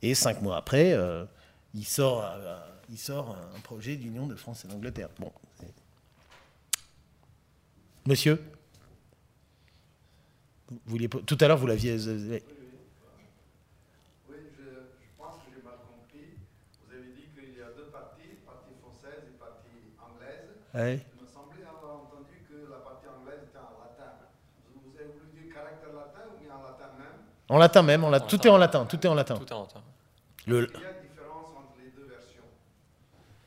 Et 0.00 0.14
cinq 0.14 0.42
mois 0.42 0.56
après, 0.58 0.92
euh, 0.92 1.24
il, 1.74 1.84
sort, 1.84 2.22
euh, 2.24 2.56
il 2.88 2.98
sort 2.98 3.36
un 3.56 3.60
projet 3.60 3.96
d'union 3.96 4.28
de 4.28 4.36
France 4.36 4.64
et 4.64 4.68
d'Angleterre. 4.68 5.08
Bon. 5.18 5.32
Monsieur 8.06 8.40
Vous 10.70 10.78
vouliez 10.86 11.08
pas- 11.08 11.18
Tout 11.26 11.38
à 11.40 11.48
l'heure, 11.48 11.58
vous 11.58 11.66
l'aviez... 11.66 11.96
euh, 12.06 12.38
Oui, 14.28 14.36
je, 14.56 14.62
je 14.62 15.10
pense 15.18 15.34
que 15.42 15.50
j'ai 15.50 15.62
mal 15.64 15.74
compris. 15.82 16.38
Vous 16.86 16.94
avez 16.94 17.10
dit 17.10 17.26
qu'il 17.34 17.58
y 17.58 17.62
a 17.62 17.72
deux 17.76 17.90
parties, 17.90 18.38
partie 18.46 18.74
française 18.80 19.26
et 19.26 19.36
partie 19.36 19.90
anglaise. 19.98 20.54
ouais. 20.74 21.02
Il 21.18 21.22
me 21.22 21.26
semblait 21.26 21.66
avoir 21.66 22.06
entendu 22.06 22.46
que 22.46 22.70
la 22.70 22.78
partie 22.86 23.08
anglaise 23.10 23.42
était 23.50 23.58
en 23.58 23.74
latin. 23.82 24.30
Vous, 24.70 24.86
vous 24.86 24.94
avez 24.98 25.10
voulu 25.10 25.26
dire 25.34 25.50
caractère 25.54 25.90
latin 25.94 26.30
ou 26.30 26.38
bien 26.38 26.54
en 26.54 26.62
latin 26.62 26.94
même 26.98 27.26
En 27.48 27.58
latin 27.58 27.82
même, 27.82 28.04
en 28.04 28.10
latin. 28.10 28.24
En 28.24 28.28
tout 28.28 28.36
latin. 28.36 28.48
est 28.48 28.52
en 28.52 28.58
latin, 28.58 28.86
tout 28.86 28.96
est 29.06 29.08
en 29.08 29.14
latin. 29.14 29.36
Tout 29.36 29.46
est 29.46 29.52
en 29.52 29.60
latin. 29.62 29.82
Le... 30.46 30.70
Il 30.74 30.80
y 30.80 30.84
a 30.84 30.90
une 30.90 31.08
différence 31.08 31.46
entre 31.56 31.74
les 31.82 31.90
deux 31.90 32.06
versions. 32.08 32.42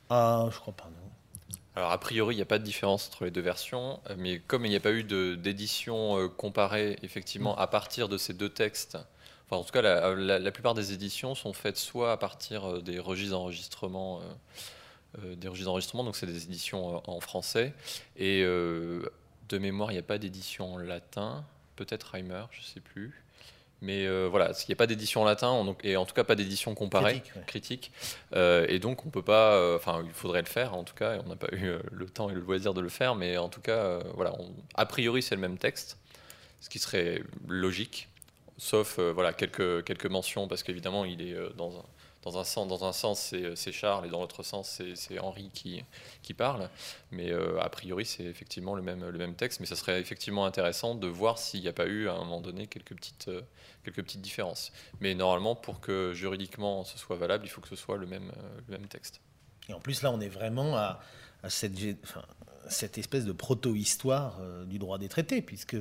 Ah, 0.08 0.48
je 0.50 0.58
crois 0.58 0.72
pas, 0.72 0.84
non. 0.84 1.46
Alors, 1.76 1.92
a 1.92 1.98
priori, 2.00 2.34
il 2.34 2.38
n'y 2.38 2.42
a 2.42 2.46
pas 2.46 2.58
de 2.58 2.64
différence 2.64 3.08
entre 3.08 3.24
les 3.24 3.30
deux 3.30 3.40
versions, 3.40 4.00
euh, 4.10 4.14
mais 4.18 4.38
comme 4.40 4.64
il 4.66 4.70
n'y 4.70 4.76
a 4.76 4.80
pas 4.80 4.92
eu 4.92 5.04
de- 5.04 5.34
d'édition 5.34 6.18
euh, 6.18 6.28
comparée, 6.28 6.98
effectivement, 7.02 7.56
à 7.56 7.66
partir 7.66 8.08
de 8.08 8.18
ces 8.18 8.34
deux 8.34 8.48
textes, 8.48 8.98
enfin, 9.46 9.60
en 9.60 9.64
tout 9.64 9.72
cas, 9.72 9.80
la, 9.82 10.14
la- 10.14 10.38
la 10.38 10.50
plupart 10.50 10.74
des 10.74 10.92
éditions 10.92 11.34
sont 11.34 11.52
faites 11.52 11.76
soit 11.76 12.12
à 12.12 12.16
partir 12.16 12.68
euh, 12.68 12.80
des 12.82 12.98
registres 12.98 13.32
d'enregistrement, 13.32 14.20
euh, 14.20 14.22
euh, 15.24 15.34
des 15.36 15.46
registres 15.48 15.68
d'enregistrement, 15.70 16.04
donc 16.04 16.16
c'est 16.16 16.26
des 16.26 16.42
éditions 16.44 16.96
euh, 16.96 17.00
en 17.06 17.20
français, 17.20 17.72
et 18.16 18.42
euh, 18.44 19.02
de 19.48 19.58
mémoire, 19.58 19.90
il 19.92 19.94
n'y 19.94 20.00
a 20.00 20.04
pas 20.04 20.18
d'édition 20.18 20.74
en 20.74 20.78
latin, 20.78 21.44
peut-être 21.76 22.02
Reimer, 22.12 22.42
je 22.50 22.60
ne 22.60 22.64
sais 22.64 22.80
plus. 22.80 23.22
Mais 23.82 24.06
euh, 24.06 24.28
voilà, 24.30 24.50
il 24.50 24.64
n'y 24.68 24.72
a 24.74 24.76
pas 24.76 24.86
d'édition 24.86 25.22
en 25.22 25.24
latin, 25.24 25.74
et 25.84 25.96
en 25.96 26.04
tout 26.04 26.12
cas 26.14 26.22
pas 26.24 26.34
d'édition 26.34 26.74
comparée 26.74 27.12
Critique, 27.20 27.32
ouais. 27.36 27.42
critique. 27.46 27.92
Euh, 28.34 28.66
et 28.68 28.78
donc, 28.78 29.06
on 29.06 29.10
peut 29.10 29.22
pas. 29.22 29.54
euh, 29.54 29.76
Enfin, 29.76 30.02
il 30.04 30.12
faudrait 30.12 30.42
le 30.42 30.46
faire, 30.48 30.74
en 30.74 30.84
tout 30.84 30.94
cas. 30.94 31.16
et 31.16 31.20
On 31.24 31.28
n'a 31.28 31.36
pas 31.36 31.48
eu 31.52 31.72
le 31.90 32.06
temps 32.06 32.28
et 32.28 32.34
le 32.34 32.40
loisir 32.40 32.74
de 32.74 32.80
le 32.82 32.88
faire, 32.90 33.14
mais 33.14 33.38
en 33.38 33.48
tout 33.48 33.62
cas, 33.62 34.00
voilà. 34.14 34.34
on- 34.38 34.52
a 34.74 34.84
priori, 34.86 35.22
c'est 35.22 35.34
le 35.34 35.40
même 35.40 35.56
texte, 35.56 35.96
ce 36.60 36.68
qui 36.68 36.78
serait 36.78 37.22
logique, 37.48 38.08
sauf 38.58 38.98
voilà 38.98 39.32
quelques 39.32 39.82
quelques 39.84 40.06
mentions, 40.06 40.46
parce 40.46 40.62
qu'évidemment, 40.62 41.06
il 41.06 41.22
est 41.22 41.34
dans 41.56 41.70
un 41.78 41.84
dans 42.22 42.38
un 42.38 42.44
sens, 42.44 42.94
sens, 42.94 43.34
c'est 43.54 43.72
Charles, 43.72 44.06
et 44.06 44.10
dans 44.10 44.20
l'autre 44.20 44.42
sens, 44.42 44.82
c'est 44.94 45.18
Henri 45.18 45.50
qui 45.54 45.82
qui 46.22 46.34
parle. 46.34 46.68
Mais 47.10 47.30
euh, 47.30 47.60
a 47.60 47.68
priori, 47.68 48.04
c'est 48.04 48.24
effectivement 48.24 48.74
le 48.74 48.82
même 48.82 49.08
le 49.08 49.18
même 49.18 49.34
texte. 49.34 49.60
Mais 49.60 49.66
ça 49.66 49.76
serait 49.76 50.00
effectivement 50.00 50.44
intéressant 50.44 50.94
de 50.94 51.06
voir 51.06 51.38
s'il 51.38 51.62
n'y 51.62 51.68
a 51.68 51.72
pas 51.72 51.86
eu 51.86 52.08
à 52.08 52.14
un 52.14 52.18
moment 52.18 52.40
donné 52.40 52.66
quelques 52.66 52.94
petites 52.94 53.28
euh, 53.28 53.42
quelques 53.84 54.02
petites 54.02 54.20
différences. 54.20 54.72
Mais 55.00 55.14
normalement, 55.14 55.54
pour 55.54 55.80
que 55.80 56.12
juridiquement 56.12 56.84
ce 56.84 56.98
soit 56.98 57.16
valable, 57.16 57.46
il 57.46 57.48
faut 57.48 57.60
que 57.60 57.68
ce 57.68 57.76
soit 57.76 57.96
le 57.96 58.06
même, 58.06 58.30
euh, 58.36 58.60
le 58.68 58.78
même 58.78 58.86
texte. 58.86 59.20
Et 59.70 59.72
en 59.72 59.80
plus, 59.80 60.02
là, 60.02 60.10
on 60.10 60.20
est 60.20 60.28
vraiment 60.28 60.76
à, 60.76 61.00
cette, 61.48 62.98
espèce 62.98 63.24
de 63.24 63.32
proto-histoire 63.32 64.38
euh, 64.40 64.64
du 64.64 64.78
droit 64.78 64.98
des 64.98 65.08
traités, 65.08 65.42
puisque 65.42 65.76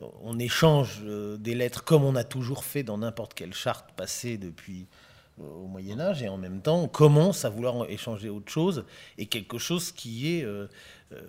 on 0.00 0.38
échange 0.38 1.00
euh, 1.04 1.36
des 1.36 1.54
lettres 1.54 1.84
comme 1.84 2.04
on 2.04 2.16
a 2.16 2.24
toujours 2.24 2.64
fait 2.64 2.82
dans 2.82 2.98
n'importe 2.98 3.34
quelle 3.34 3.54
charte 3.54 3.92
passée 3.92 4.38
depuis 4.38 4.82
euh, 4.82 5.07
au 5.40 5.66
Moyen 5.66 6.00
Âge, 6.00 6.22
et 6.22 6.28
en 6.28 6.36
même 6.36 6.60
temps, 6.60 6.82
on 6.82 6.88
commence 6.88 7.44
à 7.44 7.50
vouloir 7.50 7.88
échanger 7.88 8.28
autre 8.28 8.50
chose, 8.50 8.84
et 9.16 9.26
quelque 9.26 9.58
chose 9.58 9.92
qui 9.92 10.38
est 10.38 10.44
euh, 10.44 10.68
euh, 11.12 11.20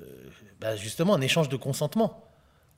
bah, 0.60 0.76
justement 0.76 1.16
un 1.16 1.22
échange 1.22 1.50
de 1.50 1.56
consentement, 1.56 2.24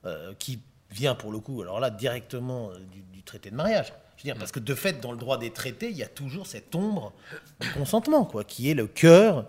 euh, 0.04 0.34
qui 0.38 0.60
vient 0.90 1.14
pour 1.14 1.32
le 1.32 1.38
coup, 1.38 1.62
alors 1.62 1.80
là, 1.80 1.90
directement 1.90 2.70
du, 3.12 3.22
traité 3.22 3.50
de 3.50 3.54
mariage. 3.54 3.92
Je 4.16 4.24
veux 4.24 4.34
dire, 4.34 4.38
parce 4.38 4.52
que 4.52 4.60
de 4.60 4.74
fait, 4.74 5.00
dans 5.00 5.12
le 5.12 5.16
droit 5.16 5.38
des 5.38 5.50
traités, 5.50 5.90
il 5.90 5.96
y 5.96 6.02
a 6.02 6.08
toujours 6.08 6.46
cette 6.46 6.74
ombre 6.74 7.12
du 7.60 7.70
consentement, 7.70 8.24
quoi, 8.24 8.44
qui 8.44 8.68
est 8.68 8.74
le 8.74 8.86
cœur 8.86 9.46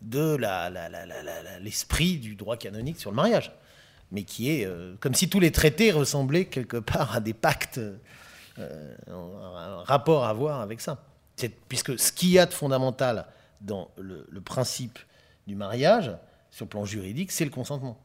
de 0.00 0.38
l'esprit 1.60 2.18
du 2.18 2.36
droit 2.36 2.56
canonique 2.56 3.00
sur 3.00 3.10
le 3.10 3.16
mariage, 3.16 3.52
mais 4.12 4.22
qui 4.22 4.50
est 4.50 4.68
comme 5.00 5.14
si 5.14 5.28
tous 5.28 5.40
les 5.40 5.50
traités 5.50 5.90
ressemblaient 5.90 6.44
quelque 6.44 6.76
part 6.76 7.16
à 7.16 7.20
des 7.20 7.34
pactes, 7.34 7.80
un 8.56 9.82
rapport 9.84 10.24
à 10.24 10.32
voir 10.32 10.60
avec 10.60 10.80
ça. 10.80 11.04
Puisque 11.68 11.98
ce 11.98 12.12
qu'il 12.12 12.30
y 12.30 12.38
a 12.38 12.46
de 12.46 12.52
fondamental 12.52 13.26
dans 13.60 13.90
le, 13.98 14.40
principe 14.40 14.98
du 15.46 15.54
mariage, 15.54 16.10
sur 16.50 16.64
le 16.64 16.70
plan 16.70 16.84
juridique, 16.84 17.30
c'est 17.32 17.44
le 17.44 17.50
consentement. 17.50 17.98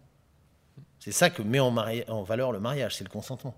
C'est 0.99 1.11
ça 1.11 1.29
que 1.29 1.41
met 1.41 1.59
en, 1.59 1.71
valeur 2.23 2.51
le 2.51 2.59
mariage, 2.59 2.95
c'est 2.97 3.03
le 3.03 3.09
consentement. 3.09 3.55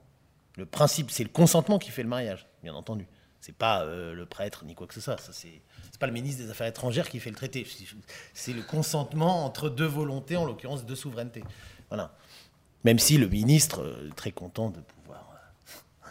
Le 0.55 0.65
principe, 0.65 1.09
c'est 1.11 1.23
le 1.23 1.29
consentement 1.29 1.79
qui 1.79 1.89
fait 1.89 2.03
le 2.03 2.09
mariage, 2.09 2.47
bien 2.61 2.73
entendu. 2.75 3.07
C'est 3.41 3.55
pas 3.55 3.81
euh, 3.83 4.13
le 4.13 4.25
prêtre 4.25 4.63
ni 4.65 4.75
quoi 4.75 4.87
que 4.87 4.93
ce 4.93 5.01
soit. 5.01 5.17
Ça, 5.19 5.33
c'est 5.33 5.61
pas 5.99 6.07
le 6.07 6.13
ministre 6.13 6.43
des 6.43 6.49
Affaires 6.49 6.67
étrangères 6.67 7.09
qui 7.09 7.19
fait 7.19 7.29
le 7.31 7.35
traité. 7.35 7.67
C'est 8.33 8.53
le 8.53 8.61
consentement 8.61 9.43
entre 9.45 9.69
deux 9.69 9.85
volontés, 9.87 10.37
en 10.37 10.45
l'occurrence 10.45 10.85
deux 10.85 10.95
souverainetés. 10.95 11.43
Voilà. 11.89 12.15
Même 12.83 12.99
si 12.99 13.17
le 13.17 13.27
ministre 13.27 13.81
euh, 13.81 14.09
très 14.15 14.31
content 14.31 14.69
de 14.69 14.79
pouvoir. 14.79 15.29
euh, 16.05 16.07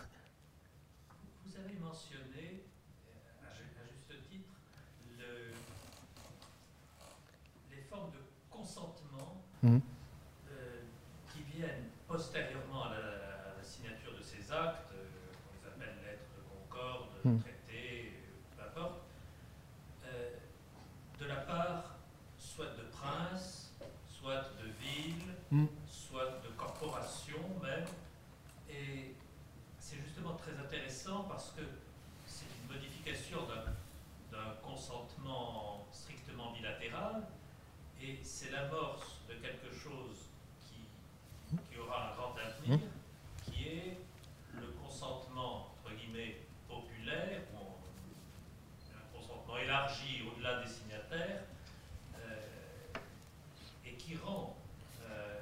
Vous 1.46 1.56
avez 1.56 1.74
mentionné, 1.78 2.64
euh, 3.06 3.48
à 3.50 3.54
ju- 3.54 3.62
à 3.80 3.84
juste 3.92 4.28
titre, 4.30 4.48
le- 5.18 5.52
les 7.74 7.82
formes 7.88 8.10
de 8.12 8.18
Mhm. 9.62 9.80
euh, 10.50 10.80
qui 11.32 11.42
viennent 11.56 11.88
postérieurement 12.08 12.84
à 12.86 12.90
la, 12.90 12.96
à 12.96 13.56
la 13.56 13.62
signature 13.62 14.12
de 14.16 14.22
ces 14.22 14.50
actes, 14.50 14.90
euh, 14.92 15.06
qu'on 15.44 15.54
les 15.54 15.66
appelle 15.68 15.94
lettres 16.04 16.24
de 16.36 16.42
concorde, 16.50 17.08
Mhm. 17.24 17.40
traités, 17.40 18.12
euh, 18.16 18.56
peu 18.56 18.62
importe, 18.80 19.02
euh, 20.06 20.30
de 21.20 21.24
la 21.26 21.36
part 21.36 21.96
soit 22.38 22.66
de 22.76 22.82
princes, 22.90 23.72
soit 24.08 24.42
de 24.62 24.68
villes, 24.80 25.34
Mhm. 25.50 25.68
soit 25.88 26.40
de 26.44 26.48
corporations 26.56 27.48
même. 27.62 27.86
Et 28.68 29.14
c'est 29.78 29.96
justement 29.98 30.34
très 30.34 30.58
intéressant 30.58 31.24
parce 31.24 31.50
que 31.52 31.62
c'est 32.26 32.46
une 32.46 32.74
modification 32.74 33.38
d'un- 33.46 33.72
d'un 34.36 34.54
consentement 34.62 35.86
strictement 35.92 36.52
bilatéral 36.52 37.26
et 38.00 38.18
c'est 38.24 38.50
l'amorce 38.50 39.20
de 39.28 39.34
quelque 39.34 39.70
chose 39.72 40.26
qui, 40.66 40.86
qui 41.70 41.78
aura 41.78 42.12
un 42.12 42.14
grand 42.16 42.34
avenir, 42.36 42.78
qui 43.44 43.68
est 43.68 43.98
le 44.54 44.66
consentement, 44.82 45.74
entre 45.84 45.94
guillemets, 45.94 46.40
populaire, 46.68 47.42
ou 47.52 47.58
en- 47.58 47.78
un 48.96 49.16
consentement 49.18 49.58
élargi 49.58 50.22
au-delà 50.26 50.62
des 50.62 50.68
signataires, 50.70 51.42
euh, 52.16 52.96
et 53.86 53.94
qui 53.96 54.16
rend, 54.16 54.56
euh, 55.04 55.40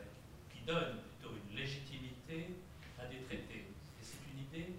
qui 0.53 0.61
donne 0.63 0.99
plutôt 1.01 1.35
une 1.49 1.57
légitimité 1.57 2.57
à 2.99 3.07
des 3.07 3.21
traités. 3.23 3.67
Et 4.01 4.03
c'est 4.03 4.19
une 4.33 4.41
idée 4.41 4.75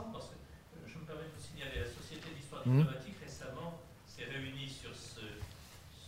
parce 0.00 0.28
que 0.28 0.34
euh, 0.34 0.88
je 0.88 0.98
me 0.98 1.04
permets 1.04 1.24
de 1.28 1.34
vous 1.36 1.42
signaler, 1.42 1.80
la 1.80 1.86
Société 1.90 2.30
d'histoire 2.34 2.66
Mhm. 2.66 2.78
diplomatique 2.84 3.16
récemment 3.22 3.80
s'est 4.06 4.24
réunie 4.24 4.68
sur 4.68 4.94
ce, 4.94 5.20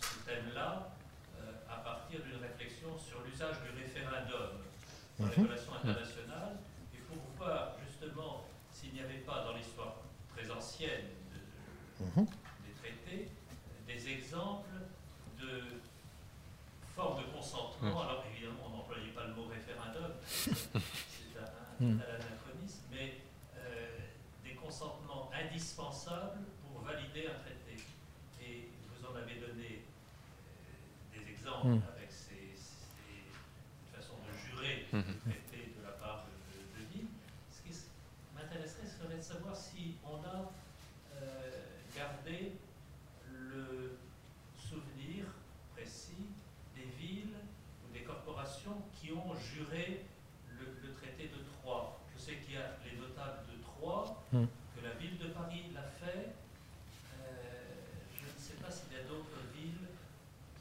ce 0.01 0.15
thème-là 0.27 0.89
euh, 1.39 1.53
à 1.69 1.77
partir 1.77 2.21
d'une 2.23 2.41
réflexion 2.41 2.97
sur 2.99 3.21
l'usage 3.23 3.57
du 3.63 3.71
référendum 3.77 4.63
dans 5.19 5.27
les 5.27 5.37
Mhm. 5.37 5.47
relations 5.47 5.75
internationales 5.75 6.57
et 6.95 6.99
pour 7.09 7.19
voir 7.37 7.77
justement 7.87 8.45
s'il 8.73 8.95
n'y 8.95 9.01
avait 9.01 9.21
pas 9.25 9.45
dans 9.45 9.55
l'histoire 9.57 9.97
très 10.35 10.51
ancienne 10.51 11.07
de- 11.33 12.05
Mhm. 12.05 12.27
des 12.67 12.73
traités 12.81 13.29
consentement, 17.33 18.01
alors 18.03 18.25
évidemment, 18.33 18.65
on 18.67 18.71
n'employait 18.79 19.11
pas 19.13 19.27
le 19.27 19.35
mot 19.35 19.45
référendum, 19.47 20.13
c'est 20.25 20.51
un, 21.39 21.85
Mm. 21.85 22.01
anachronisme, 22.01 22.83
mais 22.91 23.21
euh, 23.59 23.99
des 24.45 24.55
consentements 24.55 25.31
indispensables 25.33 26.41
pour 26.63 26.81
valider 26.83 27.27
un 27.27 27.39
traité. 27.41 27.83
Et 28.43 28.69
vous 28.89 29.07
en 29.07 29.17
avez 29.17 29.35
donné 29.35 29.83
euh, 29.85 31.19
des 31.19 31.31
exemples 31.33 31.67
Mm. 31.69 31.83
avec 31.97 32.11
ces, 32.11 32.55
ces 32.57 33.95
façons 33.95 34.17
de 34.27 34.33
jurer 34.51 34.87
Mhm. 34.93 35.03
le 35.07 35.21
traité 35.21 35.73
de 35.79 35.83
la 35.83 35.93
part 35.93 36.25
de, 36.27 36.81
de, 36.81 36.85
de 36.85 36.93
Ville. 36.93 37.09
Ce 37.53 37.63
qui 37.63 37.71
s- 37.71 37.89
m'intéresserait 38.35 38.87
serait 38.87 39.17
de 39.17 39.23
savoir 39.23 39.55
si 39.57 39.97
on 40.05 40.17
a 40.25 40.51
euh, 41.17 41.51
gardé 41.97 42.53
le 43.31 43.99
souvenir 44.57 45.27
précis 45.75 46.27
des 46.77 46.85
villes 46.99 47.37
ou 47.87 47.93
des 47.93 48.03
corporations 48.03 48.83
qui 49.01 49.13
ont 49.13 49.23
juré 49.39 50.05
le, 50.51 50.67
le 50.87 50.95
traité 50.95 51.29
de 51.29 51.39
Troyes. 51.61 51.97
Je 52.17 52.21
sais 52.23 52.37
qu'il 52.37 52.55
y 52.55 52.57
a 52.57 52.77
les 52.85 52.97
notables 52.99 53.47
de 53.51 53.63
Troyes, 53.63 54.17
Mm. 54.33 54.47
que 54.77 54.85
la 54.85 54.95
ville 54.95 55.19
de 55.19 55.29
Paris 55.29 55.65
l'a 55.75 55.83
fait. 55.83 56.35
Euh, 57.21 57.75
je 58.17 58.25
ne 58.27 58.39
sais 58.39 58.55
pas 58.63 58.71
s'il 58.71 58.93
y 58.93 59.01
a 59.01 59.05
d'autres 59.05 59.41
villes 59.55 59.87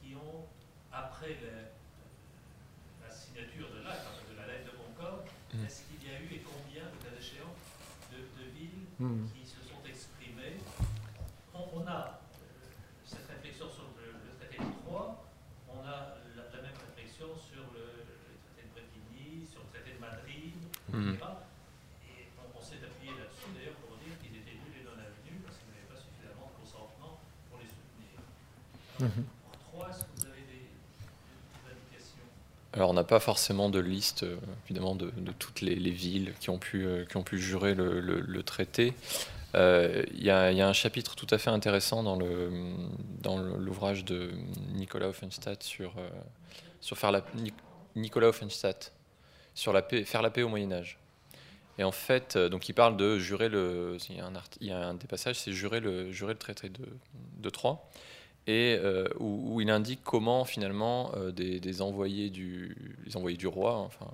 qui 0.01 0.15
ont, 0.15 0.45
après 0.91 1.37
le- 1.41 1.71
la 3.07 3.09
signature 3.13 3.69
de 3.73 3.81
l'acte, 3.83 4.05
enfin, 4.07 4.25
de 4.33 4.37
la 4.37 4.47
lettre 4.47 4.71
de 4.71 4.77
Concorde, 4.77 5.25
Mm. 5.53 5.65
est-ce 5.65 5.83
qu'il 5.87 6.01
y 6.07 6.13
a 6.13 6.19
eu 6.19 6.27
et 6.33 6.41
combien, 6.45 6.83
le 6.83 6.97
cas 7.01 7.15
échéant, 7.17 7.53
de, 8.11 8.17
de 8.41 8.49
villes 8.51 8.85
Mm. 8.99 9.25
qui 9.33 9.45
se 9.45 9.61
sont 9.61 9.81
exprimées 9.87 10.57
On, 11.53 11.65
on 11.81 11.87
a 11.87 12.19
euh, 12.21 12.65
cette 13.05 13.27
réflexion 13.29 13.69
sur 13.69 13.85
le, 13.97 14.09
le 14.25 14.31
traité 14.37 14.57
de 14.57 14.69
Troyes, 14.85 15.21
on 15.69 15.81
a 15.85 16.17
la, 16.37 16.43
la 16.49 16.61
même 16.61 16.77
réflexion 16.77 17.29
sur 17.37 17.61
le, 17.73 18.05
le 18.05 18.37
traité 18.41 18.65
de 18.65 18.73
Bretigny, 18.73 19.45
sur 19.45 19.61
le 19.65 19.69
traité 19.69 19.93
de 19.97 20.01
Madrid, 20.01 20.53
Mhm. 20.93 21.13
etc. 21.13 21.25
Et 22.09 22.29
on, 22.37 22.45
on 22.57 22.61
s'est 22.61 22.81
appuyé 22.81 23.13
là-dessus 23.17 23.49
d'ailleurs 23.53 23.77
pour 23.81 23.97
dire 23.97 24.13
qu'ils 24.21 24.33
étaient 24.37 24.57
nuls 24.61 24.81
et 24.81 24.85
non 24.85 24.93
avenus 24.97 25.41
parce 25.45 25.57
qu'il 25.61 25.73
n'y 25.73 25.77
avait 25.81 25.89
pas 25.93 25.97
suffisamment 26.01 26.49
de 26.53 26.55
consentement 26.61 27.17
pour 27.49 27.57
les 27.61 27.69
soutenir. 27.69 28.17
Alors, 28.17 28.25
Mhm. 28.25 28.92
Pour 28.92 28.92
Troyes, 28.92 28.92
est-ce 28.92 28.92
que 28.92 28.92
vous 28.92 28.92
avez 28.92 28.92
des, 28.92 28.92
indications 31.71 32.17
Alors 32.73 32.89
on 32.89 32.93
n'a 32.93 33.03
pas 33.03 33.19
forcément 33.19 33.69
de 33.69 33.79
liste, 33.79 34.23
euh, 34.23 34.37
évidemment, 34.65 34.95
de, 34.95 35.11
toutes 35.39 35.61
les, 35.61 35.75
les 35.75 35.91
villes 35.91 36.33
qui 36.39 36.49
ont 36.49 36.59
pu, 36.59 36.85
euh, 36.85 37.05
qui 37.05 37.17
ont 37.17 37.23
pu 37.23 37.39
jurer 37.39 37.75
le, 37.75 38.43
traité. 38.43 38.93
Euh, 39.55 40.03
Il 40.13 40.23
y, 40.23 40.31
a 40.31 40.67
un 40.67 40.73
chapitre 40.73 41.15
tout 41.15 41.27
à 41.29 41.37
fait 41.37 41.49
intéressant 41.51 42.01
dans 42.03 43.37
l'ouvrage 43.37 44.03
de 44.05 44.31
Nicolas 44.73 45.09
Offenstadt 45.09 45.61
sur 45.63 45.93
sur 46.81 46.97
faire 46.97 47.11
la 47.11 47.23
Ni- 47.35 47.53
Nicolas 47.95 48.27
Offenstadt 48.29 48.91
sur 49.55 49.71
paix, 49.83 50.03
faire 50.03 50.21
la 50.21 50.31
paix 50.31 50.41
au 50.41 50.49
Moyen 50.49 50.71
Âge. 50.71 50.97
Et 51.77 51.83
en 51.83 51.91
fait, 51.91 52.37
donc 52.37 52.67
il 52.69 52.73
parle 52.73 52.97
de 52.97 53.17
jurer 53.19 53.47
le. 53.49 53.97
Il 54.09 54.17
y 54.17 54.19
a 54.19 54.25
un, 54.25 54.35
art- 54.35 54.49
c'est 55.39 55.51
jurer 55.53 55.79
le 55.79 56.11
jurer 56.11 56.33
le 56.33 56.39
traité 56.39 56.69
de, 56.69 56.85
de 57.37 57.49
Troyes 57.49 57.79
et 58.47 58.77
euh, 58.81 59.07
où, 59.19 59.61
il 59.61 59.69
indique 59.69 60.01
comment 60.03 60.43
finalement 60.43 61.11
euh, 61.15 61.31
des, 61.31 61.81
envoyés 61.81 62.29
du, 62.29 62.75
roi 63.45 63.77
enfin, 63.77 64.07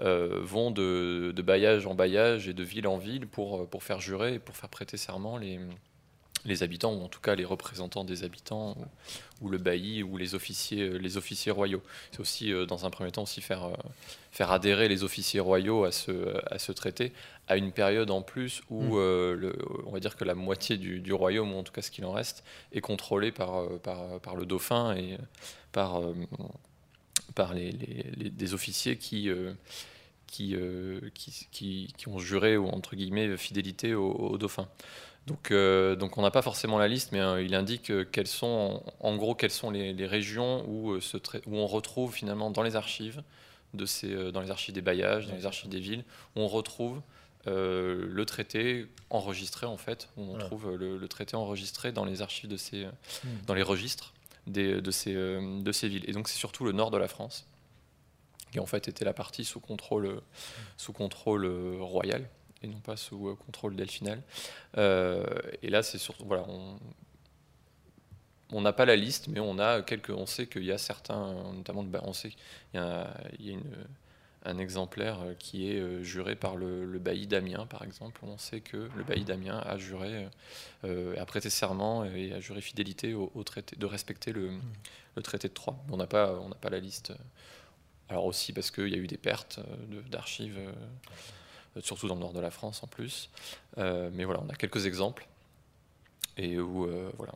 euh, 0.00 0.40
vont 0.42 0.70
de, 0.70 1.32
de 1.34 1.42
bailliage 1.42 1.86
en 1.86 1.94
bailliage 1.94 2.48
et 2.48 2.54
de 2.54 2.62
ville 2.64 2.88
en 2.88 2.98
ville 2.98 3.26
pour, 3.26 3.68
pour 3.68 3.82
faire 3.82 4.00
jurer 4.00 4.34
et 4.34 4.38
pour 4.38 4.56
faire 4.56 4.70
prêter 4.70 4.96
serment 4.96 5.36
les, 5.36 5.60
les 6.44 6.62
habitants, 6.62 6.94
ou 6.94 7.02
en 7.02 7.08
tout 7.08 7.20
cas 7.20 7.34
les 7.34 7.44
représentants 7.44 8.04
des 8.04 8.24
habitants, 8.24 8.76
ou, 9.40 9.46
ou 9.46 9.48
le 9.50 9.58
bailli, 9.58 10.02
ou 10.02 10.16
les 10.16 10.34
officiers, 10.34 10.82
euh, 10.82 10.96
les 10.98 11.16
officiers 11.16 11.52
royaux. 11.52 11.82
C'est 12.12 12.20
aussi, 12.20 12.52
euh, 12.52 12.64
dans 12.66 12.86
un 12.86 12.90
premier 12.90 13.12
temps, 13.12 13.24
aussi 13.24 13.40
faire, 13.42 13.64
euh, 13.64 13.72
faire 14.32 14.50
adhérer 14.50 14.88
les 14.88 15.02
officiers 15.04 15.40
royaux 15.40 15.84
à 15.84 15.92
ce, 15.92 16.12
à 16.52 16.58
ce 16.58 16.72
traité, 16.72 17.12
à 17.48 17.56
une 17.56 17.72
période 17.72 18.10
en 18.10 18.22
plus 18.22 18.62
où, 18.70 18.82
Mm. 18.82 18.90
euh, 18.94 19.36
le, 19.36 19.58
on 19.86 19.90
va 19.90 20.00
dire 20.00 20.16
que 20.16 20.24
la 20.24 20.34
moitié 20.34 20.76
du, 20.78 21.00
du 21.00 21.12
royaume, 21.12 21.52
ou 21.52 21.58
en 21.58 21.62
tout 21.62 21.72
cas 21.72 21.82
ce 21.82 21.90
qu'il 21.90 22.04
en 22.06 22.12
reste, 22.12 22.42
est 22.72 22.80
contrôlé 22.80 23.32
par, 23.32 23.68
par, 23.80 24.20
par 24.20 24.34
le 24.36 24.46
dauphin 24.46 24.96
et 24.96 25.18
par, 25.72 26.00
par 27.34 27.54
les, 27.54 27.70
les- 27.72 28.06
les- 28.16 28.30
des 28.30 28.54
officiers 28.54 28.96
qui, 28.96 29.28
euh, 29.28 29.52
qui, 30.26 30.54
euh, 30.54 31.00
qui, 31.14 31.46
qui- 31.50 31.92
qui 31.96 32.08
ont 32.08 32.18
juré, 32.18 32.56
ou 32.56 32.68
entre 32.68 32.96
guillemets, 32.96 33.36
fidélité 33.36 33.94
au, 33.94 34.10
au 34.12 34.38
dauphin. 34.38 34.68
Donc, 35.26 35.50
euh, 35.50 35.94
donc 35.96 36.18
on 36.18 36.22
n'a 36.22 36.30
pas 36.30 36.42
forcément 36.42 36.78
la 36.78 36.88
liste, 36.88 37.12
mais 37.12 37.20
euh, 37.20 37.42
il 37.42 37.54
indique 37.54 37.90
euh, 37.90 38.04
quelles 38.10 38.26
sont, 38.26 38.82
en, 39.00 39.16
gros, 39.16 39.34
quelles 39.34 39.50
sont 39.52 39.70
les, 39.70 39.92
les 39.92 40.06
régions 40.06 40.64
où, 40.68 40.98
se 41.00 41.16
trai- 41.18 41.42
où 41.46 41.56
on 41.56 41.66
retrouve 41.66 42.12
finalement 42.14 42.50
dans 42.50 42.62
les 42.62 42.74
archives, 42.74 43.22
de 43.74 43.86
ces, 43.86 44.32
dans 44.32 44.40
les 44.40 44.50
archives 44.50 44.74
des 44.74 44.80
bailliages, 44.80 45.28
dans 45.28 45.34
les 45.36 45.46
archives 45.46 45.68
des 45.68 45.78
villes, 45.78 46.04
où 46.34 46.40
on 46.40 46.48
retrouve 46.48 47.00
euh, 47.46 48.06
le 48.08 48.26
traité 48.26 48.86
enregistré 49.10 49.66
en 49.66 49.76
fait, 49.76 50.08
on 50.16 50.24
Voilà. 50.30 50.44
trouve 50.44 50.74
le, 50.76 50.96
le 50.98 51.08
traité 51.08 51.36
enregistré 51.36 51.92
dans 51.92 52.04
les 52.04 52.20
archives 52.22 52.48
de 52.50 52.56
ces, 52.56 52.84
euh, 52.84 52.90
Mm. 53.24 53.28
dans 53.46 53.54
les 53.54 53.62
registres 53.62 54.12
des- 54.46 54.80
de, 54.82 54.90
ces, 54.90 55.14
de 55.14 55.72
ces 55.72 55.88
villes. 55.88 56.04
Et 56.08 56.12
donc 56.12 56.28
c'est 56.28 56.38
surtout 56.38 56.64
le 56.64 56.72
nord 56.72 56.90
de 56.90 56.98
la 56.98 57.08
France 57.08 57.46
qui 58.50 58.58
en 58.58 58.66
fait 58.66 58.88
était 58.88 59.04
la 59.04 59.12
partie 59.12 59.44
sous 59.44 59.60
contrôle, 59.60 60.06
euh, 60.06 60.20
sous 60.76 60.92
contrôle 60.92 61.46
royal 61.78 62.28
et 62.62 62.66
non 62.66 62.80
pas 62.80 62.96
sous 62.96 63.28
euh, 63.28 63.34
contrôle 63.34 63.76
delphinal. 63.76 64.22
Euh, 64.76 65.24
et 65.62 65.70
là 65.70 65.82
c'est 65.82 65.98
surtout 65.98 66.24
voilà 66.26 66.46
on 68.52 68.60
n'a 68.60 68.72
pas 68.72 68.84
la 68.84 68.96
liste, 68.96 69.28
mais 69.28 69.38
on 69.38 69.60
a 69.60 69.80
quelques. 69.80 70.10
On 70.10 70.26
sait 70.26 70.48
qu'il 70.48 70.64
y 70.64 70.72
a 70.72 70.78
certains, 70.78 71.34
notamment, 71.54 71.84
bah, 71.84 72.00
on 72.02 72.12
sait 72.12 72.32
il 72.74 72.76
y 72.76 72.78
a 72.78 73.14
un 74.44 74.58
exemplaire 74.58 75.20
euh, 75.20 75.34
qui 75.34 75.70
est 75.70 76.02
juré 76.02 76.34
par 76.34 76.56
le, 76.56 76.98
bailli 76.98 77.28
d'Amiens, 77.28 77.66
par 77.66 77.84
exemple. 77.84 78.20
On 78.24 78.38
sait 78.38 78.60
que 78.60 78.88
le 78.96 79.04
bailli 79.04 79.24
d'Amiens 79.24 79.58
a 79.58 79.78
juré, 79.78 80.28
a 80.82 81.26
prêté 81.26 81.48
serment 81.48 82.04
et 82.04 82.32
a 82.32 82.40
juré 82.40 82.60
fidélité 82.60 83.14
au, 83.14 83.30
traité, 83.44 83.76
de 83.76 83.86
respecter 83.86 84.32
le, 84.32 84.50
traité 85.22 85.46
de 85.46 85.54
Troyes. 85.54 85.78
On 85.88 85.96
n'a 85.96 86.08
pas, 86.08 86.34
on 86.40 86.48
n'a 86.48 86.56
pas 86.56 86.70
la 86.70 86.80
liste. 86.80 87.12
Alors 88.08 88.24
aussi 88.24 88.52
parce 88.52 88.72
qu'il 88.72 88.88
y 88.88 88.94
a 88.94 88.98
eu 88.98 89.06
des 89.06 89.18
pertes 89.18 89.60
de- 89.88 90.00
d'archives, 90.00 90.58
surtout 91.80 92.08
dans 92.08 92.14
le 92.14 92.20
nord 92.20 92.32
de 92.32 92.40
la 92.40 92.50
France 92.50 92.82
en 92.82 92.86
plus. 92.86 93.30
Euh, 93.78 94.10
mais 94.12 94.24
voilà, 94.24 94.40
on 94.44 94.48
a 94.48 94.54
quelques 94.54 94.86
exemples 94.86 95.26
et 96.36 96.58
où 96.58 96.86
euh, 96.86 97.10
voilà, 97.16 97.32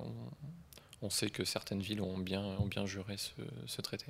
on, 1.03 1.11
sait 1.11 1.29
que 1.31 1.45
certaines 1.45 1.81
villes 1.81 2.01
ont 2.01 2.19
bien, 2.19 2.41
ont 2.43 2.67
bien 2.67 2.87
juré 2.87 3.17
ce, 3.17 3.33
ce 3.67 3.83
traité. 3.83 4.07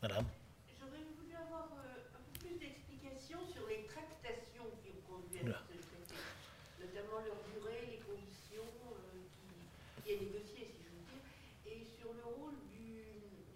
Madame. 0.00 0.24
J'aurais 0.78 1.04
voulu 1.18 1.34
avoir 1.34 1.68
euh, 1.74 2.16
un 2.16 2.22
peu 2.32 2.38
plus 2.38 2.56
d'explications 2.58 3.42
sur 3.52 3.66
les 3.66 3.84
tractations 3.84 4.70
qui 4.80 4.94
ont 4.94 5.02
conduit 5.10 5.40
à 5.40 5.44
Oula. 5.44 5.60
ce 5.66 5.74
traité, 5.74 6.14
notamment 6.80 7.18
leur 7.26 7.36
durée, 7.52 7.98
les 7.98 8.00
conditions 8.06 8.70
euh, 8.88 9.26
qui, 9.34 10.06
qui 10.06 10.12
est 10.14 10.20
négocié, 10.22 10.70
si 10.70 10.86
je 10.86 10.90
veux 10.94 11.02
dire, 11.02 11.24
et 11.66 11.82
sur 11.98 12.14
le 12.14 12.24
rôle 12.24 12.54
du, 12.70 13.02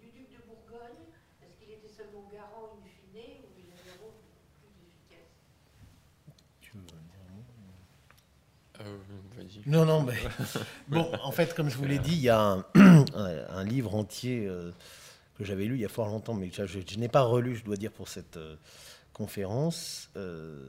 du 0.03 0.11
duc 0.11 0.27
de 0.35 0.43
Bourgogne, 0.45 1.07
est-ce 1.41 1.55
qu'il 1.57 1.71
était 1.71 1.87
seulement 1.87 2.27
garant 2.27 2.75
in 2.75 2.85
fine 2.85 3.39
ou 3.39 3.55
il 3.63 3.71
avait 3.71 3.95
un 3.95 3.99
rôle 4.03 4.19
plus 4.59 4.75
efficace 4.83 5.31
Tu 6.59 6.75
veux 6.75 6.83
dire 6.83 6.99
un 6.99 7.39
mot 7.39 7.47
Euh, 8.83 8.99
vas-y. 9.37 9.47
Non, 9.65 9.85
non, 9.85 10.03
mais 10.03 10.17
bon, 10.87 11.09
en 11.23 11.31
fait, 11.31 11.53
comme 11.53 11.69
je 11.69 11.77
vous 11.77 11.85
l'ai 11.85 11.99
dit, 11.99 12.13
il 12.13 12.21
y 12.21 12.29
a 12.29 12.57
un, 12.75 13.63
livre 13.63 13.95
entier 13.95 14.45
euh, 14.47 14.71
que 15.37 15.45
j'avais 15.45 15.65
lu 15.65 15.75
il 15.75 15.81
y 15.81 15.85
a 15.85 15.89
fort 15.89 16.07
longtemps, 16.07 16.33
mais 16.33 16.49
je, 16.51 16.99
n'ai 16.99 17.07
pas 17.07 17.21
relu, 17.21 17.55
je 17.55 17.63
dois 17.63 17.77
dire, 17.77 17.91
pour 17.91 18.07
cette 18.07 18.37
euh, 18.37 18.55
conférence, 19.13 20.09
euh, 20.17 20.65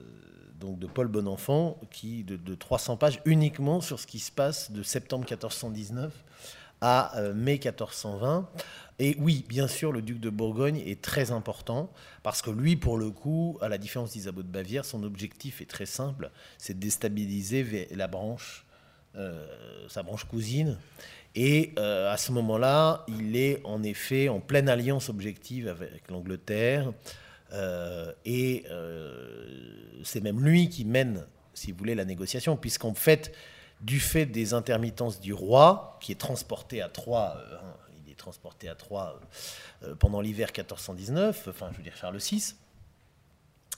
donc 0.61 0.79
de 0.79 0.87
Paul 0.87 1.09
Bonenfant, 1.09 1.79
qui 1.91 2.23
de, 2.23 2.37
de 2.37 2.55
300 2.55 2.97
pages 2.97 3.21
uniquement 3.25 3.81
sur 3.81 3.99
ce 3.99 4.07
qui 4.07 4.21
se 4.21 4.31
passe 4.31 4.71
de 4.71 4.83
septembre 4.83 5.25
1419 5.25 6.13
à 6.81 7.15
mai 7.35 7.53
1420. 7.55 8.47
Et 8.99 9.17
oui, 9.19 9.45
bien 9.49 9.67
sûr, 9.67 9.91
le 9.91 10.03
duc 10.03 10.21
de 10.21 10.31
Bourgogne 10.31 10.83
est 10.87 11.01
très 11.01 11.31
important 11.31 11.91
parce 12.23 12.43
que 12.43 12.51
lui, 12.51 12.77
pour 12.77 12.99
le 12.99 13.11
coup, 13.11 13.59
à 13.61 13.69
la 13.69 13.79
différence 13.79 14.13
d'Isabeau 14.13 14.43
de 14.43 14.49
Bavière, 14.49 14.85
son 14.85 15.03
objectif 15.03 15.61
est 15.61 15.69
très 15.69 15.87
simple, 15.87 16.31
c'est 16.59 16.75
de 16.75 16.81
déstabiliser 16.81 17.89
la 17.93 18.07
branche, 18.07 18.64
sa 19.89 20.03
branche 20.03 20.25
cousine. 20.25 20.79
Et 21.35 21.73
euh, 21.79 22.13
à 22.13 22.17
ce 22.17 22.31
moment-là, 22.33 23.05
il 23.09 23.37
est 23.37 23.61
en 23.65 23.83
effet 23.83 24.29
en 24.29 24.41
pleine 24.41 24.69
alliance 24.69 25.09
objective 25.09 25.69
avec 25.69 26.09
l'Angleterre. 26.09 26.93
Euh, 27.53 28.13
et 28.25 28.65
euh, 28.71 30.01
c'est 30.05 30.21
même 30.21 30.45
lui 30.45 30.69
qui 30.69 30.85
mène, 30.85 31.27
si 31.53 31.73
vous 31.73 31.79
voulez, 31.79 31.95
la 31.95 32.05
négociation, 32.05 32.57
puisqu'en 32.57 32.95
fait, 32.95 33.33
du 33.81 33.99
fait 33.99 34.27
des 34.27 34.55
intermittences 34.55 35.21
du 35.21 35.33
roi, 35.33 35.99
qui 36.01 36.13
est 36.13 36.21
transporté 36.21 36.81
à 36.81 36.89
Troyes, 36.89 37.37
euh, 37.37 37.57
hein, 37.57 37.75
il 38.05 38.13
est 38.13 38.17
transporté 38.17 38.69
à 38.69 38.75
Troyes 38.75 39.21
euh, 39.83 39.95
pendant 39.97 40.21
l'hiver 40.21 40.49
1419, 40.57 41.49
enfin 41.49 41.69
je 41.73 41.79
veux 41.79 41.83
dire 41.83 41.97
Charles 41.97 42.19
VI, 42.19 42.55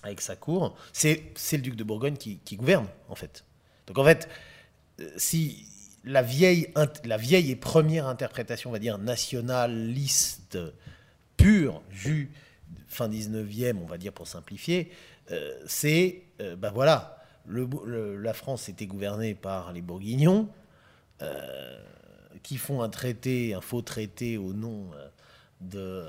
avec 0.02 0.20
sa 0.20 0.36
cour, 0.36 0.76
c'est 0.92 1.32
le 1.52 1.58
duc 1.58 1.74
de 1.74 1.82
Bourgogne 1.82 2.16
qui, 2.16 2.38
qui 2.38 2.56
gouverne 2.56 2.86
en 3.08 3.14
fait. 3.14 3.44
Donc 3.86 3.98
en 3.98 4.04
fait, 4.04 4.28
euh, 4.28 4.55
si 5.16 5.66
la 6.04 6.22
vieille, 6.22 6.72
la 7.04 7.16
vieille 7.16 7.50
et 7.50 7.56
première 7.56 8.06
interprétation, 8.06 8.70
on 8.70 8.72
va 8.72 8.78
dire, 8.78 8.98
nationaliste 8.98 10.58
pure, 11.36 11.82
jus 11.90 12.30
fin 12.88 13.08
19e, 13.08 13.76
on 13.82 13.86
va 13.86 13.98
dire 13.98 14.12
pour 14.12 14.26
simplifier, 14.26 14.90
euh, 15.30 15.52
c'est, 15.66 16.22
ben 16.38 16.70
voilà, 16.70 17.16
la 17.48 18.32
France 18.32 18.68
était 18.68 18.86
gouvernée 18.86 19.34
par 19.34 19.72
les 19.72 19.82
Bourguignons, 19.82 20.48
euh, 21.22 21.78
qui 22.42 22.58
font 22.58 22.82
un 22.82 22.88
traité, 22.88 23.54
un 23.54 23.60
faux 23.60 23.82
traité 23.82 24.36
au 24.36 24.52
nom 24.52 24.90
de, 25.60 26.04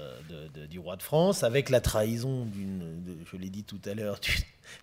du 0.69 0.79
roi 0.79 0.97
de 0.97 1.03
France, 1.03 1.43
avec 1.43 1.69
la 1.69 1.81
trahison 1.81 2.45
d'une, 2.45 2.97
je 3.31 3.37
l'ai 3.37 3.49
dit 3.49 3.63
tout 3.63 3.79
à 3.85 3.93
l'heure, 3.93 4.19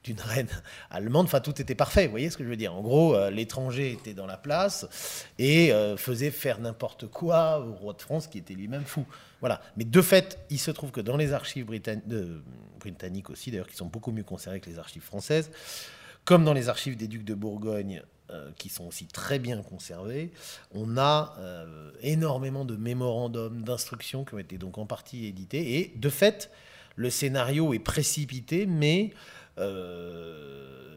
d'une 0.04 0.20
reine 0.20 0.48
allemande. 0.90 1.26
Enfin, 1.26 1.40
tout 1.40 1.60
était 1.60 1.74
parfait. 1.74 2.06
Vous 2.06 2.12
voyez 2.12 2.30
ce 2.30 2.36
que 2.36 2.44
je 2.44 2.48
veux 2.48 2.56
dire 2.56 2.74
En 2.74 2.82
gros, 2.82 3.14
euh, 3.14 3.30
l'étranger 3.30 3.92
était 3.92 4.14
dans 4.14 4.26
la 4.26 4.36
place 4.36 5.26
et 5.38 5.72
euh, 5.72 5.96
faisait 5.96 6.30
faire 6.30 6.60
n'importe 6.60 7.06
quoi 7.06 7.60
au 7.60 7.72
roi 7.72 7.92
de 7.92 8.02
France, 8.02 8.26
qui 8.26 8.38
était 8.38 8.54
lui-même 8.54 8.84
fou. 8.84 9.06
Voilà. 9.40 9.60
Mais 9.76 9.84
de 9.84 10.02
fait, 10.02 10.38
il 10.50 10.58
se 10.58 10.70
trouve 10.70 10.90
que 10.90 11.00
dans 11.00 11.16
les 11.16 11.32
archives 11.32 11.66
britanniques 11.66 13.30
aussi, 13.30 13.50
d'ailleurs, 13.50 13.68
qui 13.68 13.76
sont 13.76 13.86
beaucoup 13.86 14.12
mieux 14.12 14.24
conservées 14.24 14.60
que 14.60 14.70
les 14.70 14.78
archives 14.78 15.02
françaises, 15.02 15.50
comme 16.24 16.44
dans 16.44 16.54
les 16.54 16.68
archives 16.70 16.96
des 16.96 17.08
ducs 17.08 17.24
de 17.24 17.34
Bourgogne, 17.34 18.02
euh, 18.30 18.50
qui 18.56 18.68
sont 18.68 18.86
aussi 18.86 19.06
très 19.06 19.38
bien 19.38 19.62
conservées, 19.62 20.32
on 20.72 20.96
a 20.96 21.36
énormément 22.00 22.64
de 22.64 22.76
mémorandums, 22.76 23.62
d'instructions 23.62 24.24
qui 24.24 24.34
ont 24.34 24.38
été 24.38 24.58
donc 24.58 24.78
en 24.78 24.86
partie 24.86 25.26
édités. 25.26 25.78
Et 25.78 25.92
de 25.96 26.08
fait, 26.08 26.50
le 26.96 27.10
scénario 27.10 27.74
est 27.74 27.78
précipité, 27.78 28.66
mais 28.66 29.12
euh, 29.58 30.96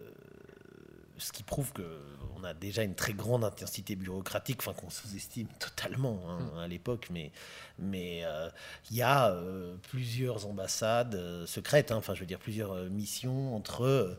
ce 1.17 1.31
qui 1.31 1.43
prouve 1.43 1.71
qu'on 1.73 2.43
a 2.43 2.53
déjà 2.53 2.83
une 2.83 2.95
très 2.95 3.13
grande 3.13 3.43
intensité 3.43 3.95
bureaucratique, 3.95 4.57
enfin 4.59 4.73
qu'on 4.73 4.89
sous-estime 4.89 5.47
totalement 5.59 6.21
hein, 6.27 6.39
mm. 6.39 6.57
à 6.59 6.67
l'époque, 6.67 7.07
mais 7.11 7.31
mais 7.79 8.21
euh, 8.23 8.49
il 8.89 8.97
y 8.97 9.01
a 9.01 9.31
euh, 9.31 9.75
plusieurs 9.89 10.45
ambassades 10.47 11.45
secrètes, 11.45 11.91
hein, 11.91 11.97
enfin 11.97 12.13
je 12.13 12.21
veux 12.21 12.25
dire 12.25 12.39
plusieurs 12.39 12.75
missions 12.89 13.55
entre 13.55 14.17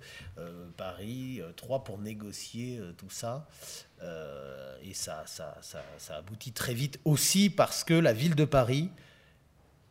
Paris, 0.76 1.40
trois 1.56 1.84
pour 1.84 1.98
négocier 1.98 2.80
tout 2.96 3.10
ça, 3.10 3.48
et 4.82 4.94
ça 4.94 5.24
ça, 5.26 5.56
ça 5.62 5.82
ça 5.98 6.16
aboutit 6.16 6.52
très 6.52 6.74
vite 6.74 7.00
aussi 7.04 7.50
parce 7.50 7.84
que 7.84 7.94
la 7.94 8.12
ville 8.12 8.34
de 8.34 8.44
Paris 8.44 8.90
euh, 8.90 9.02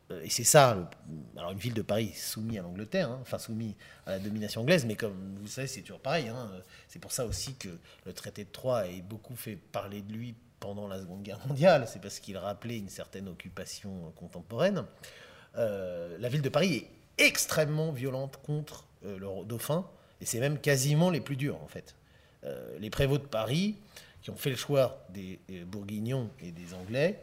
et 0.10 0.30
c'est 0.30 0.46
ça, 0.46 0.90
alors 1.36 1.52
une 1.52 1.58
ville 1.58 1.74
de 1.74 1.82
Paris 1.82 2.14
soumise 2.14 2.60
à 2.60 2.62
l'Angleterre, 2.62 3.12
hein, 3.12 3.20
enfin 3.22 3.38
soumise 3.38 3.74
à 4.06 4.12
la 4.12 4.20
domination 4.20 4.62
anglaise, 4.62 4.86
mais 4.86 4.96
comme 4.96 5.36
vous 5.42 5.48
savez, 5.48 5.68
c'est 5.68 5.82
toujours 5.82 6.00
pareil. 6.00 6.30
Hein, 6.30 6.50
c'est 6.88 7.00
pour 7.00 7.12
ça 7.12 7.26
aussi 7.26 7.56
que 7.56 7.70
le 8.06 8.14
traité 8.14 8.46
de 8.46 8.50
Troyes 8.50 8.80
a 8.80 9.02
beaucoup 9.02 9.36
fait 9.36 9.58
parler 9.58 10.02
de 10.02 10.14
lui 10.14 10.36
pendant 10.62 10.88
la 10.88 11.00
Seconde 11.02 11.24
Guerre 11.24 11.46
mondiale, 11.48 11.88
c'est 11.92 12.02
parce 12.02 12.20
qu'il 12.20 12.38
rappelait 12.38 12.78
une 12.78 12.90
certaine 12.90 13.28
occupation 13.28 14.14
contemporaine. 14.16 14.86
Euh, 15.58 16.18
la 16.20 16.30
ville 16.30 16.42
de 16.42 16.50
Paris 16.50 16.88
est 17.18 17.26
extrêmement 17.26 17.92
violente 17.92 18.40
contre 18.44 18.86
euh, 19.06 19.20
le 19.20 19.46
dauphin, 19.46 19.86
et 20.22 20.26
c'est 20.26 20.40
même 20.40 20.58
quasiment 20.58 21.10
les 21.10 21.22
plus 21.22 21.36
durs 21.36 21.62
en 21.62 21.68
fait. 21.68 21.96
les 22.80 22.90
prévôts 22.90 23.18
de 23.18 23.26
Paris, 23.26 23.76
qui 24.22 24.30
ont 24.30 24.38
fait 24.38 24.52
le 24.52 24.56
choix 24.56 25.06
des, 25.10 25.40
Bourguignons 25.66 26.30
et 26.40 26.54
des 26.54 26.74
Anglais, 26.74 27.20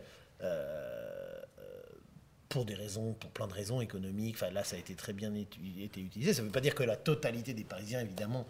pour 2.48 2.64
des 2.64 2.74
raisons, 2.74 3.14
pour 3.14 3.30
plein 3.30 3.46
de 3.46 3.52
raisons 3.52 3.80
économiques. 3.80 4.40
Là, 4.40 4.64
ça 4.64 4.76
a 4.76 4.78
été 4.78 4.94
très 4.94 5.12
bien 5.12 5.34
été 5.34 6.00
utilisé. 6.00 6.34
Ça 6.34 6.42
ne 6.42 6.46
veut 6.46 6.52
pas 6.52 6.60
dire 6.60 6.74
que 6.74 6.82
la 6.82 6.96
totalité 6.96 7.54
des 7.54 7.64
Parisiens, 7.64 8.00
évidemment, 8.00 8.46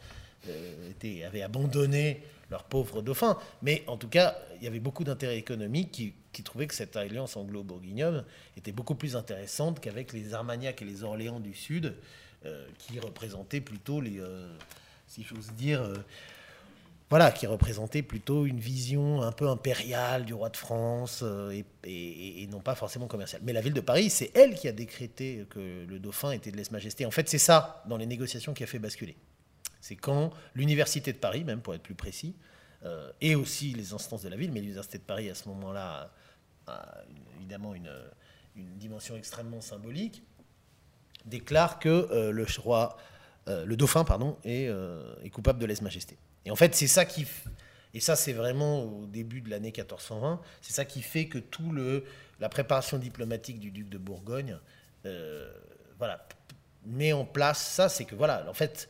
euh, 0.49 0.93
avaient 1.27 1.43
abandonné 1.43 2.23
leur 2.51 2.65
pauvre 2.65 3.03
dauphin. 3.03 3.39
Mais 3.63 3.83
en 3.87 3.97
tout 3.97 4.09
cas, 4.09 4.37
il 4.57 4.65
y 4.65 4.67
avait 4.67 4.81
beaucoup 4.81 5.05
d'intérêts 5.05 5.39
économiques 5.39 5.91
qui, 5.93 6.15
qui, 6.33 6.43
trouvaient 6.43 6.67
que 6.67 6.75
cette 6.75 6.97
alliance 6.97 7.37
anglo-bourguignonne 7.37 8.25
était 8.57 8.73
beaucoup 8.73 8.95
plus 8.95 9.17
intéressante 9.17 9.81
qu'avec 9.81 10.13
les 10.13 10.35
Armagnacs 10.35 10.83
et 10.83 10.85
les 10.85 11.03
Orléans 11.03 11.41
du 11.41 11.55
Sud, 11.55 11.95
euh, 12.45 12.67
qui 12.79 13.01
représentaient 13.01 13.63
plutôt 13.63 14.01
les, 14.01 14.21
euh, 14.21 14.55
si 15.07 15.23
j'ose 15.23 15.51
dire, 15.53 15.83
voilà, 17.15 17.31
qui 17.31 17.47
représentait 17.47 18.03
plutôt 18.03 18.45
une 18.45 18.59
vision 18.59 19.23
un 19.23 19.31
peu 19.31 19.49
impériale 19.49 20.25
du 20.25 20.35
roi 20.35 20.49
de 20.49 20.57
France 20.57 21.21
euh, 21.23 21.63
et, 21.85 22.49
non 22.51 22.59
pas 22.59 22.75
forcément 22.75 23.07
commerciale. 23.07 23.41
Mais 23.45 23.53
la 23.53 23.61
ville 23.61 23.73
de 23.73 23.81
Paris, 23.81 24.11
c'est 24.11 24.33
elle 24.35 24.57
qui 24.57 24.67
a 24.67 24.73
décrété 24.73 25.47
que 25.49 25.85
le 25.87 26.01
dauphin 26.01 26.33
était 26.33 26.51
de 26.51 26.57
lèse-majesté. 26.57 27.07
En 27.07 27.13
fait, 27.13 27.29
c'est 27.29 27.39
ça, 27.39 27.85
dans 27.87 27.99
les 27.99 28.07
négociations, 28.07 28.53
qui 28.53 28.65
a 28.65 28.67
fait 28.67 28.81
basculer. 28.81 29.17
C'est 29.81 29.95
quand 29.95 30.33
l'université 30.57 31.13
de 31.13 31.19
Paris, 31.19 31.45
même 31.45 31.61
pour 31.61 31.73
être 31.77 31.85
plus 31.85 31.95
précis, 31.95 32.35
euh, 32.85 33.13
et 33.21 33.37
aussi 33.37 33.75
les 33.75 33.93
instances 33.93 34.23
de 34.23 34.29
la 34.29 34.37
ville, 34.37 34.51
mais 34.51 34.59
l'université 34.59 34.99
de 34.99 35.05
Paris 35.05 35.31
à 35.31 35.37
ce 35.37 35.49
moment-là 35.51 36.11
a, 36.67 36.99
évidemment 37.37 37.77
une, 37.77 37.93
dimension 38.57 39.15
extrêmement 39.15 39.61
symbolique, 39.61 40.25
déclare 41.27 41.79
que 41.79 42.09
euh, 42.11 42.33
le 42.33 42.45
roi, 42.59 42.97
le 43.47 43.77
dauphin, 43.77 44.03
pardon, 44.03 44.37
est, 44.43 44.69
coupable 45.31 45.61
de 45.61 45.67
lèse-majesté. 45.67 46.19
Et 46.45 46.51
en 46.51 46.57
fait, 46.57 46.75
c'est 46.75 46.87
ça 46.87 47.05
qui. 47.05 47.27
Et 47.95 48.01
ça, 48.01 48.17
c'est 48.17 48.33
vraiment 48.33 48.83
au 48.83 49.07
début 49.07 49.41
de 49.41 49.51
l'année 49.51 49.69
1420. 49.69 50.41
C'est 50.61 50.73
ça 50.73 50.85
qui 50.85 51.01
fait 51.01 51.27
que 51.27 51.39
tout 51.39 51.71
le 51.71 52.05
la 52.41 52.49
préparation 52.49 52.99
diplomatique 52.99 53.61
du 53.61 53.71
duc 53.71 53.89
de 53.89 53.99
Bourgogne, 53.99 54.59
euh, 55.07 55.53
voilà, 55.99 56.27
met 56.87 57.13
en 57.13 57.25
place 57.25 57.65
ça. 57.65 57.89
C'est 57.89 58.05
que 58.05 58.15
voilà, 58.15 58.45
en 58.49 58.55
fait, 58.55 58.89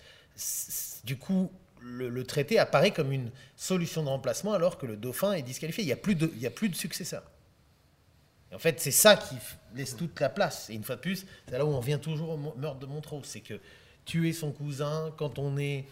du 1.04 1.16
coup, 1.16 1.50
le, 1.80 2.24
traité 2.24 2.58
apparaît 2.58 2.90
comme 2.90 3.12
une 3.12 3.30
solution 3.56 4.02
de 4.02 4.08
remplacement 4.08 4.54
alors 4.54 4.78
que 4.78 4.86
le 4.86 4.96
dauphin 4.96 5.32
est 5.32 5.42
disqualifié. 5.42 5.84
Il 5.84 5.86
n'y 5.86 5.92
a 5.92 5.96
plus 5.96 6.14
de, 6.14 6.30
il 6.34 6.40
y 6.40 6.46
a 6.46 6.50
plus 6.50 6.68
de 6.68 6.74
successeur. 6.74 7.22
Et 8.50 8.54
en 8.54 8.58
fait, 8.58 8.80
c'est 8.80 8.90
ça 8.90 9.16
qui 9.16 9.36
laisse 9.74 9.96
toute 9.96 10.18
la 10.20 10.30
place. 10.30 10.70
Et 10.70 10.74
une 10.74 10.84
fois 10.84 10.96
de 10.96 11.00
plus, 11.00 11.26
c'est 11.46 11.58
là 11.58 11.64
où 11.64 11.68
on 11.68 11.80
revient 11.80 11.98
toujours 12.00 12.30
au 12.30 12.36
meurtre 12.36 12.78
de 12.78 12.86
Montreux. 12.86 13.20
C'est 13.24 13.40
que 13.40 13.60
tuer 14.04 14.32
son 14.32 14.52
cousin 14.52 15.12
quand 15.16 15.38
on 15.38 15.58
est 15.58 15.86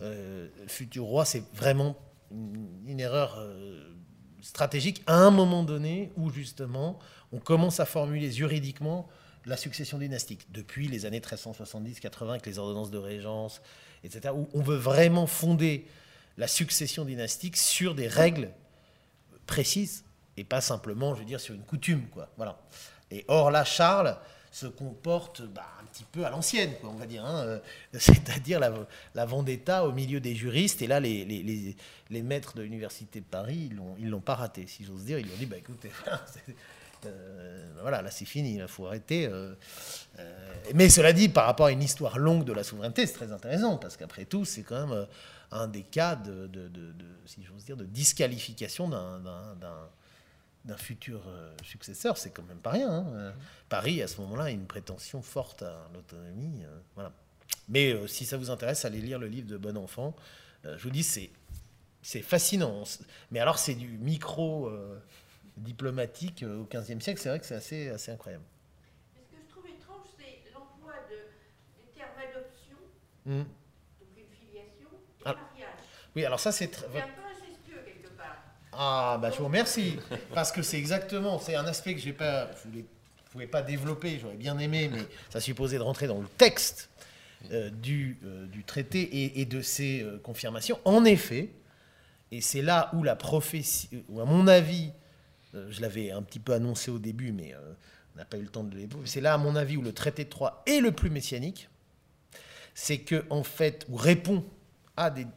euh, 0.00 0.48
futur 0.66 1.04
roi, 1.04 1.24
c'est 1.24 1.44
vraiment 1.54 1.96
une, 2.30 3.00
erreur 3.00 3.36
euh, 3.38 3.94
stratégique 4.40 5.02
à 5.06 5.14
un 5.14 5.30
moment 5.30 5.62
donné 5.62 6.12
où 6.16 6.30
justement 6.30 6.98
on 7.32 7.38
commence 7.38 7.80
à 7.80 7.84
formuler 7.84 8.30
juridiquement 8.30 9.08
la 9.46 9.56
succession 9.56 9.98
dynastique 9.98 10.46
depuis 10.50 10.88
les 10.88 11.06
années 11.06 11.20
1370-80 11.20 12.30
avec 12.30 12.46
les 12.46 12.58
ordonnances 12.58 12.90
de 12.90 12.98
régence, 12.98 13.60
etc. 14.02 14.34
Où 14.34 14.48
on 14.54 14.62
veut 14.62 14.76
vraiment 14.76 15.26
fonder 15.26 15.86
la 16.38 16.48
succession 16.48 17.04
dynastique 17.04 17.56
sur 17.56 17.94
des 17.94 18.08
règles 18.08 18.50
précises 19.46 20.04
et 20.36 20.44
pas 20.44 20.60
simplement, 20.60 21.14
je 21.14 21.20
veux 21.20 21.26
dire, 21.26 21.40
sur 21.40 21.54
une 21.54 21.62
coutume. 21.62 22.06
Voilà. 22.36 22.58
Et 23.10 23.24
or 23.28 23.50
là, 23.50 23.64
Charles 23.64 24.18
se 24.54 24.66
comporte 24.66 25.42
bah, 25.42 25.66
un 25.82 25.84
petit 25.86 26.04
peu 26.04 26.24
à 26.24 26.30
l'ancienne, 26.30 26.70
on 26.84 26.92
va 26.92 27.06
dire. 27.06 27.24
Hein, 27.24 27.44
euh, 27.44 27.58
c'est-à-dire 27.92 28.60
la, 28.60 28.72
la, 29.16 29.24
vendetta 29.26 29.84
au 29.84 29.90
milieu 29.90 30.20
des 30.20 30.36
juristes. 30.36 30.80
Et 30.80 30.86
là, 30.86 31.00
les, 31.00 31.76
maîtres 32.22 32.54
de 32.54 32.62
l'université 32.62 33.18
de 33.18 33.24
Paris, 33.24 33.70
ils 33.98 34.04
ne 34.04 34.10
l'ont 34.10 34.20
pas 34.20 34.36
raté, 34.36 34.68
si 34.68 34.84
j'ose 34.84 35.04
dire. 35.04 35.18
Ils 35.18 35.26
ont 35.26 35.36
dit, 35.36 35.46
bah, 35.46 35.56
écoutez, 35.56 35.90
euh, 37.06 37.68
voilà, 37.82 38.00
là 38.00 38.12
c'est 38.12 38.26
fini, 38.26 38.54
il 38.54 38.68
faut 38.68 38.86
arrêter. 38.86 39.26
Euh, 39.26 39.54
mais 40.72 40.88
cela 40.88 41.12
dit, 41.12 41.28
par 41.28 41.46
rapport 41.46 41.66
à 41.66 41.72
une 41.72 41.82
histoire 41.82 42.18
longue 42.18 42.44
de 42.44 42.52
la 42.52 42.62
souveraineté, 42.62 43.06
c'est 43.06 43.14
très 43.14 43.32
intéressant, 43.32 43.76
parce 43.76 43.96
qu'après 43.96 44.24
tout, 44.24 44.44
c'est 44.44 44.62
quand 44.62 44.86
même 44.86 45.06
un 45.50 45.66
des 45.66 45.82
cas 45.82 46.14
de 46.14 46.48
si 47.26 47.42
j'ose 47.42 47.64
dire, 47.64 47.76
de 47.76 47.86
disqualification 47.86 48.88
d'un 48.88 49.20
d'un 50.64 50.76
futur 50.76 51.22
euh, 51.28 51.54
successeur, 51.62 52.16
c'est 52.16 52.30
quand 52.30 52.42
même 52.44 52.58
pas 52.58 52.70
rien. 52.70 52.90
Hein. 52.90 53.06
Euh, 53.14 53.32
Paris, 53.68 54.02
à 54.02 54.08
ce 54.08 54.20
moment-là, 54.22 54.44
a 54.44 54.50
une 54.50 54.66
prétention 54.66 55.20
forte 55.22 55.62
à 55.62 55.88
l'autonomie. 55.92 56.64
Euh, 56.64 56.78
voilà. 56.94 57.12
Mais 57.68 57.94
si 58.08 58.24
ça 58.24 58.36
vous 58.36 58.50
intéresse, 58.50 58.84
allez 58.84 59.00
lire 59.00 59.18
le 59.18 59.26
livre 59.26 59.48
de 59.48 59.56
Bon 59.56 59.76
Enfant. 59.76 60.14
je 60.64 60.82
vous 60.82 60.90
dis, 60.90 61.02
c'est, 61.02 61.30
c'est 62.02 62.20
fascinant. 62.20 62.84
Mais 63.30 63.40
alors, 63.40 63.58
c'est 63.58 63.74
du 63.74 63.88
micro 63.98 64.70
diplomatique 65.56 66.44
au 66.46 66.64
XVe 66.64 67.00
siècle. 67.00 67.20
C'est 67.20 67.28
vrai 67.30 67.38
que 67.38 67.46
c'est 67.46 67.54
assez, 67.54 67.88
assez 67.88 68.12
incroyable. 68.12 68.44
Ce 69.14 69.34
que 69.34 69.42
je 69.42 69.48
trouve 69.48 69.64
étrange, 69.66 70.06
c'est 70.18 70.52
l'emploi 70.52 70.94
de, 71.08 71.16
des 71.78 71.90
termes 71.94 72.18
adoption, 72.18 72.76
mmh. 73.24 73.38
donc 73.38 74.08
une 74.16 74.36
filiation, 74.36 74.88
et 75.20 75.22
ah. 75.24 75.34
mariage? 75.34 75.78
Oui, 76.16 76.24
alors 76.24 76.40
ça, 76.40 76.52
c'est 76.52 76.68
très. 76.68 76.86
Ah, 78.76 79.18
bah 79.20 79.30
je 79.30 79.38
vous 79.38 79.44
remercie. 79.44 79.98
Parce 80.34 80.50
que 80.50 80.62
c'est 80.62 80.78
exactement, 80.78 81.38
c'est 81.38 81.54
un 81.54 81.66
aspect 81.66 81.94
que 81.94 82.00
j'ai 82.00 82.12
pas, 82.12 82.50
je 82.64 82.78
ne 82.78 82.84
pouvais 83.30 83.46
pas 83.46 83.62
développer, 83.62 84.18
j'aurais 84.20 84.36
bien 84.36 84.58
aimé, 84.58 84.90
mais 84.92 85.02
ça 85.30 85.40
supposait 85.40 85.78
de 85.78 85.82
rentrer 85.82 86.06
dans 86.06 86.20
le 86.20 86.28
texte 86.28 86.90
euh, 87.52 87.70
du, 87.70 88.18
euh, 88.24 88.46
du, 88.46 88.64
traité 88.64 89.38
et, 89.38 89.44
de 89.44 89.60
ses 89.60 90.02
euh, 90.02 90.18
confirmations. 90.18 90.78
En 90.84 91.04
effet, 91.04 91.50
et 92.32 92.40
c'est 92.40 92.62
là 92.62 92.90
où 92.94 93.02
la 93.02 93.16
prophétie, 93.16 93.90
ou 94.08 94.20
à 94.20 94.24
mon 94.24 94.46
avis, 94.46 94.90
je 95.52 95.80
l'avais 95.80 96.10
un 96.10 96.22
petit 96.22 96.40
peu 96.40 96.52
annoncé 96.52 96.90
au 96.90 96.98
début, 96.98 97.30
mais 97.30 97.54
on 98.14 98.18
n'a 98.18 98.24
pas 98.24 98.38
eu 98.38 98.42
le 98.42 98.48
temps 98.48 98.64
de 98.64 98.74
l'évoquer, 98.76 99.06
c'est 99.06 99.20
là, 99.20 99.34
à 99.34 99.38
mon 99.38 99.54
avis, 99.54 99.76
où 99.76 99.82
le 99.82 99.92
traité 99.92 100.24
de 100.24 100.28
Troyes 100.30 100.64
est 100.66 100.80
le 100.80 100.90
plus 100.90 101.10
messianique. 101.10 101.68
C'est 102.74 102.98
que, 102.98 103.24
en 103.30 103.44
fait, 103.44 103.86
ou 103.88 103.94
répond 103.94 104.44
à, 104.96 105.10
des, 105.10 105.28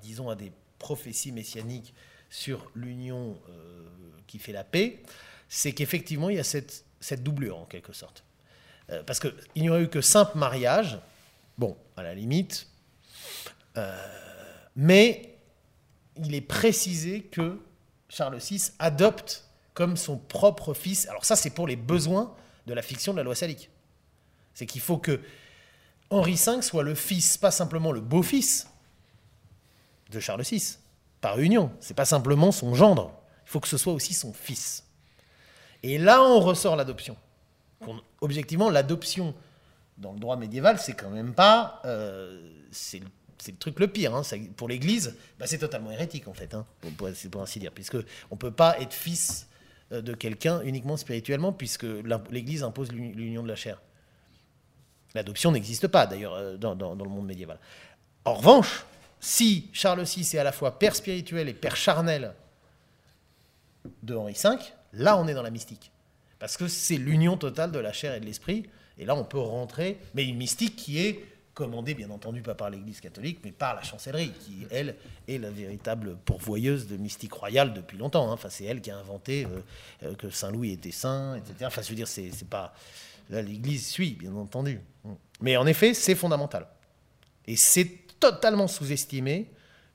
disons, 0.00 0.30
à 0.30 0.36
des 0.36 0.52
prophéties 0.78 1.32
messianiques 1.32 1.92
sur 2.30 2.70
l'union 2.74 3.38
euh, 3.48 3.86
qui 4.26 4.38
fait 4.38 4.52
la 4.52 4.64
paix, 4.64 5.02
c'est 5.48 5.72
qu'effectivement, 5.72 6.28
il 6.28 6.36
y 6.36 6.40
a 6.40 6.44
cette, 6.44 6.84
doublure, 7.22 7.58
en 7.58 7.64
quelque 7.64 7.92
sorte. 7.92 8.24
Euh, 8.90 9.02
parce 9.02 9.20
qu'il 9.20 9.32
n'y 9.56 9.70
aurait 9.70 9.82
eu 9.82 9.88
que 9.88 10.00
simple 10.00 10.36
mariage, 10.36 10.98
bon, 11.56 11.76
à 11.96 12.02
la 12.02 12.14
limite, 12.14 12.68
euh, 13.76 13.96
mais 14.76 15.36
il 16.16 16.34
est 16.34 16.42
précisé 16.42 17.22
que 17.22 17.60
Charles 18.08 18.38
VI 18.38 18.72
adopte 18.78 19.44
comme 19.74 19.96
son 19.96 20.18
propre 20.18 20.74
fils. 20.74 21.08
Alors 21.08 21.24
ça, 21.24 21.36
c'est 21.36 21.50
pour 21.50 21.66
les 21.66 21.76
besoins 21.76 22.34
de 22.66 22.74
la 22.74 22.82
fiction 22.82 23.12
de 23.12 23.18
la 23.18 23.22
loi 23.22 23.34
salique. 23.34 23.70
C'est 24.54 24.66
qu'il 24.66 24.80
faut 24.80 24.98
que 24.98 25.20
Henri 26.10 26.34
V 26.34 26.62
soit 26.62 26.82
le 26.82 26.94
fils, 26.94 27.36
pas 27.36 27.50
simplement 27.50 27.92
le 27.92 28.00
beau-fils 28.00 28.66
de 30.10 30.20
Charles 30.20 30.42
VI, 30.42 30.78
par 31.20 31.38
union. 31.38 31.70
C'est 31.80 31.94
pas 31.94 32.04
simplement 32.04 32.52
son 32.52 32.74
gendre. 32.74 33.12
Il 33.46 33.50
faut 33.50 33.60
que 33.60 33.68
ce 33.68 33.78
soit 33.78 33.92
aussi 33.92 34.14
son 34.14 34.32
fils. 34.32 34.84
Et 35.82 35.98
là, 35.98 36.22
on 36.22 36.40
ressort 36.40 36.76
l'adoption. 36.76 37.16
Objectivement, 38.20 38.70
l'adoption 38.70 39.34
dans 39.96 40.12
le 40.12 40.18
droit 40.18 40.36
médiéval, 40.36 40.78
c'est 40.78 40.94
quand 40.94 41.10
même 41.10 41.32
pas. 41.34 41.80
euh, 41.84 42.40
c'est 42.70 43.00
le 43.52 43.56
truc 43.56 43.78
le 43.78 43.86
pire. 43.88 44.14
hein. 44.14 44.22
Pour 44.56 44.68
l'Église, 44.68 45.14
bah, 45.38 45.46
c'est 45.46 45.58
totalement 45.58 45.90
hérétique, 45.92 46.26
en 46.28 46.34
fait, 46.34 46.54
hein, 46.54 46.66
pour, 46.80 47.08
pour- 47.30 47.40
ainsi 47.42 47.58
dire. 47.60 47.70
Puisque 47.72 47.96
on 48.30 48.36
peut 48.36 48.50
pas 48.50 48.78
être 48.80 48.92
fils 48.92 49.46
euh, 49.92 50.02
de 50.02 50.12
quelqu'un 50.14 50.60
uniquement 50.62 50.96
spirituellement, 50.96 51.52
puisque 51.52 51.86
l'Église 52.30 52.62
impose 52.64 52.90
l'uni- 52.92 53.14
l'union 53.14 53.42
de 53.44 53.48
la 53.48 53.56
chair. 53.56 53.80
L'adoption 55.14 55.52
n'existe 55.52 55.86
pas, 55.88 56.06
d'ailleurs, 56.06 56.34
euh, 56.34 56.56
dans- 56.56 56.74
dans 56.76 56.94
le 56.94 57.10
monde 57.10 57.26
médiéval. 57.26 57.58
En 58.24 58.34
revanche, 58.34 58.84
si 59.20 59.68
Charles 59.72 60.02
VI 60.04 60.20
est 60.20 60.38
à 60.38 60.44
la 60.44 60.52
fois 60.52 60.78
père 60.78 60.94
spirituel 60.94 61.48
et 61.48 61.54
père 61.54 61.76
charnel 61.76 62.34
de 64.02 64.14
Henri 64.14 64.34
V, 64.34 64.50
là, 64.92 65.16
on 65.16 65.26
est 65.28 65.34
dans 65.34 65.42
la 65.42 65.50
mystique. 65.50 65.90
Parce 66.38 66.56
que 66.56 66.68
c'est 66.68 66.96
l'union 66.96 67.36
totale 67.36 67.72
de 67.72 67.78
la 67.78 67.92
chair 67.92 68.14
et 68.14 68.20
de 68.20 68.24
l'esprit. 68.26 68.68
Et 68.98 69.04
là, 69.04 69.14
on 69.16 69.24
peut 69.24 69.38
rentrer, 69.38 69.98
mais 70.14 70.24
une 70.24 70.36
mystique 70.36 70.76
qui 70.76 71.00
est 71.00 71.24
commandée, 71.54 71.94
bien 71.94 72.10
entendu, 72.10 72.40
pas 72.40 72.54
par 72.54 72.70
l'Église 72.70 73.00
catholique, 73.00 73.40
mais 73.42 73.50
par 73.50 73.74
la 73.74 73.82
chancellerie, 73.82 74.30
qui, 74.30 74.66
elle, 74.70 74.94
est 75.26 75.38
la 75.38 75.50
véritable 75.50 76.16
pourvoyeuse 76.24 76.86
de 76.86 76.96
mystique 76.96 77.32
royale 77.32 77.74
depuis 77.74 77.98
longtemps. 77.98 78.30
hein. 78.30 78.34
Enfin, 78.34 78.48
c'est 78.48 78.64
elle 78.64 78.80
qui 78.80 78.92
a 78.92 78.96
inventé 78.96 79.44
euh, 79.44 79.60
euh, 80.04 80.14
que 80.14 80.30
Saint-Louis 80.30 80.72
était 80.72 80.92
saint, 80.92 81.34
etc. 81.34 81.54
Enfin, 81.62 81.82
je 81.82 81.88
veux 81.88 81.96
dire, 81.96 82.06
c'est 82.06 82.30
pas... 82.48 82.72
Là, 83.30 83.42
l'Église 83.42 83.88
suit, 83.88 84.12
bien 84.12 84.34
entendu. 84.36 84.80
Mais 85.40 85.56
en 85.56 85.66
effet, 85.66 85.94
c'est 85.94 86.14
fondamental. 86.14 86.66
Et 87.46 87.56
c'est 87.56 87.90
totalement 88.20 88.68
sous-estimé 88.68 89.50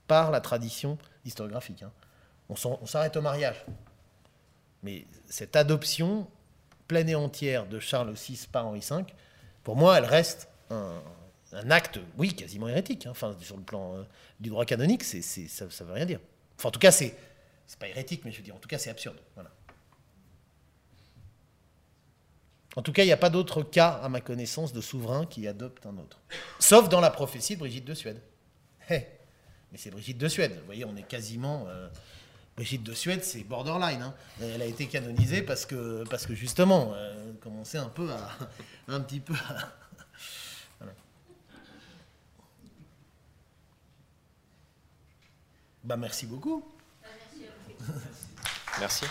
par 0.06 0.30
la 0.30 0.40
tradition 0.40 0.98
historiographique. 1.24 1.82
hein. 1.82 1.92
On 2.48 2.86
s'arrête 2.86 3.16
au 3.16 3.22
mariage. 3.22 3.64
Mais 4.82 5.06
cette 5.26 5.56
adoption 5.56 6.28
pleine 6.86 7.08
et 7.08 7.14
entière 7.14 7.66
de 7.66 7.80
Charles 7.80 8.12
VI 8.12 8.46
par 8.52 8.66
Henri 8.66 8.80
V, 8.80 9.04
pour 9.62 9.76
moi, 9.76 9.96
elle 9.96 10.04
reste 10.04 10.48
un, 10.70 11.00
acte, 11.70 11.98
oui, 12.18 12.34
quasiment 12.34 12.68
hérétique. 12.68 13.06
hein. 13.06 13.10
Enfin, 13.12 13.34
sur 13.40 13.56
le 13.56 13.62
plan 13.62 13.94
euh, 13.94 14.02
du 14.40 14.50
droit 14.50 14.66
canonique, 14.66 15.02
ça 15.04 15.18
ne 15.18 15.84
veut 15.84 15.92
rien 15.92 16.04
dire. 16.04 16.20
En 16.62 16.70
tout 16.70 16.80
cas, 16.80 16.90
c'est, 16.90 17.16
c'est 17.66 17.78
pas 17.78 17.88
hérétique, 17.88 18.22
mais 18.24 18.32
je 18.32 18.38
veux 18.38 18.42
dire, 18.42 18.54
en 18.54 18.58
tout 18.58 18.68
cas, 18.68 18.78
c'est 18.78 18.90
absurde. 18.90 19.16
Voilà. 19.34 19.50
En 22.76 22.82
tout 22.82 22.92
cas, 22.92 23.02
il 23.04 23.06
n'y 23.06 23.12
a 23.12 23.16
pas 23.16 23.30
d'autre 23.30 23.62
cas, 23.62 24.00
à 24.02 24.08
ma 24.08 24.20
connaissance, 24.20 24.72
de 24.72 24.80
souverain 24.80 25.26
qui 25.26 25.46
adopte 25.46 25.86
un 25.86 25.96
autre. 25.98 26.18
Sauf 26.58 26.88
dans 26.88 27.00
la 27.00 27.10
prophétie 27.10 27.54
de 27.54 27.60
Brigitte 27.60 27.84
de 27.84 27.94
Suède. 27.94 28.20
Eh, 28.90 29.06
mais 29.70 29.78
c'est 29.78 29.90
Brigitte 29.90 30.18
de 30.18 30.28
Suède. 30.28 30.56
Vous 30.58 30.66
voyez, 30.66 30.84
on 30.84 30.96
est 30.96 31.02
quasiment. 31.06 31.66
euh, 31.68 31.88
Brigitte 32.56 32.84
de 32.84 32.94
Suède, 32.94 33.24
c'est 33.24 33.42
borderline. 33.42 34.00
hein. 34.02 34.14
Elle 34.40 34.62
a 34.62 34.66
été 34.66 34.86
canonisée 34.86 35.42
parce 35.42 35.66
que, 35.66 36.04
parce 36.08 36.24
que 36.24 36.34
justement, 36.36 36.92
euh, 36.94 37.32
commençait 37.42 37.78
un 37.78 37.88
peu 37.88 38.08
à. 38.12 38.30
Un 38.86 39.00
petit 39.00 39.18
peu 39.20 39.34
à- 39.34 39.72
Voilà. 40.78 40.92
Bah, 45.82 45.96
merci 45.96 46.26
beaucoup. 46.26 46.64
Merci. 48.78 49.04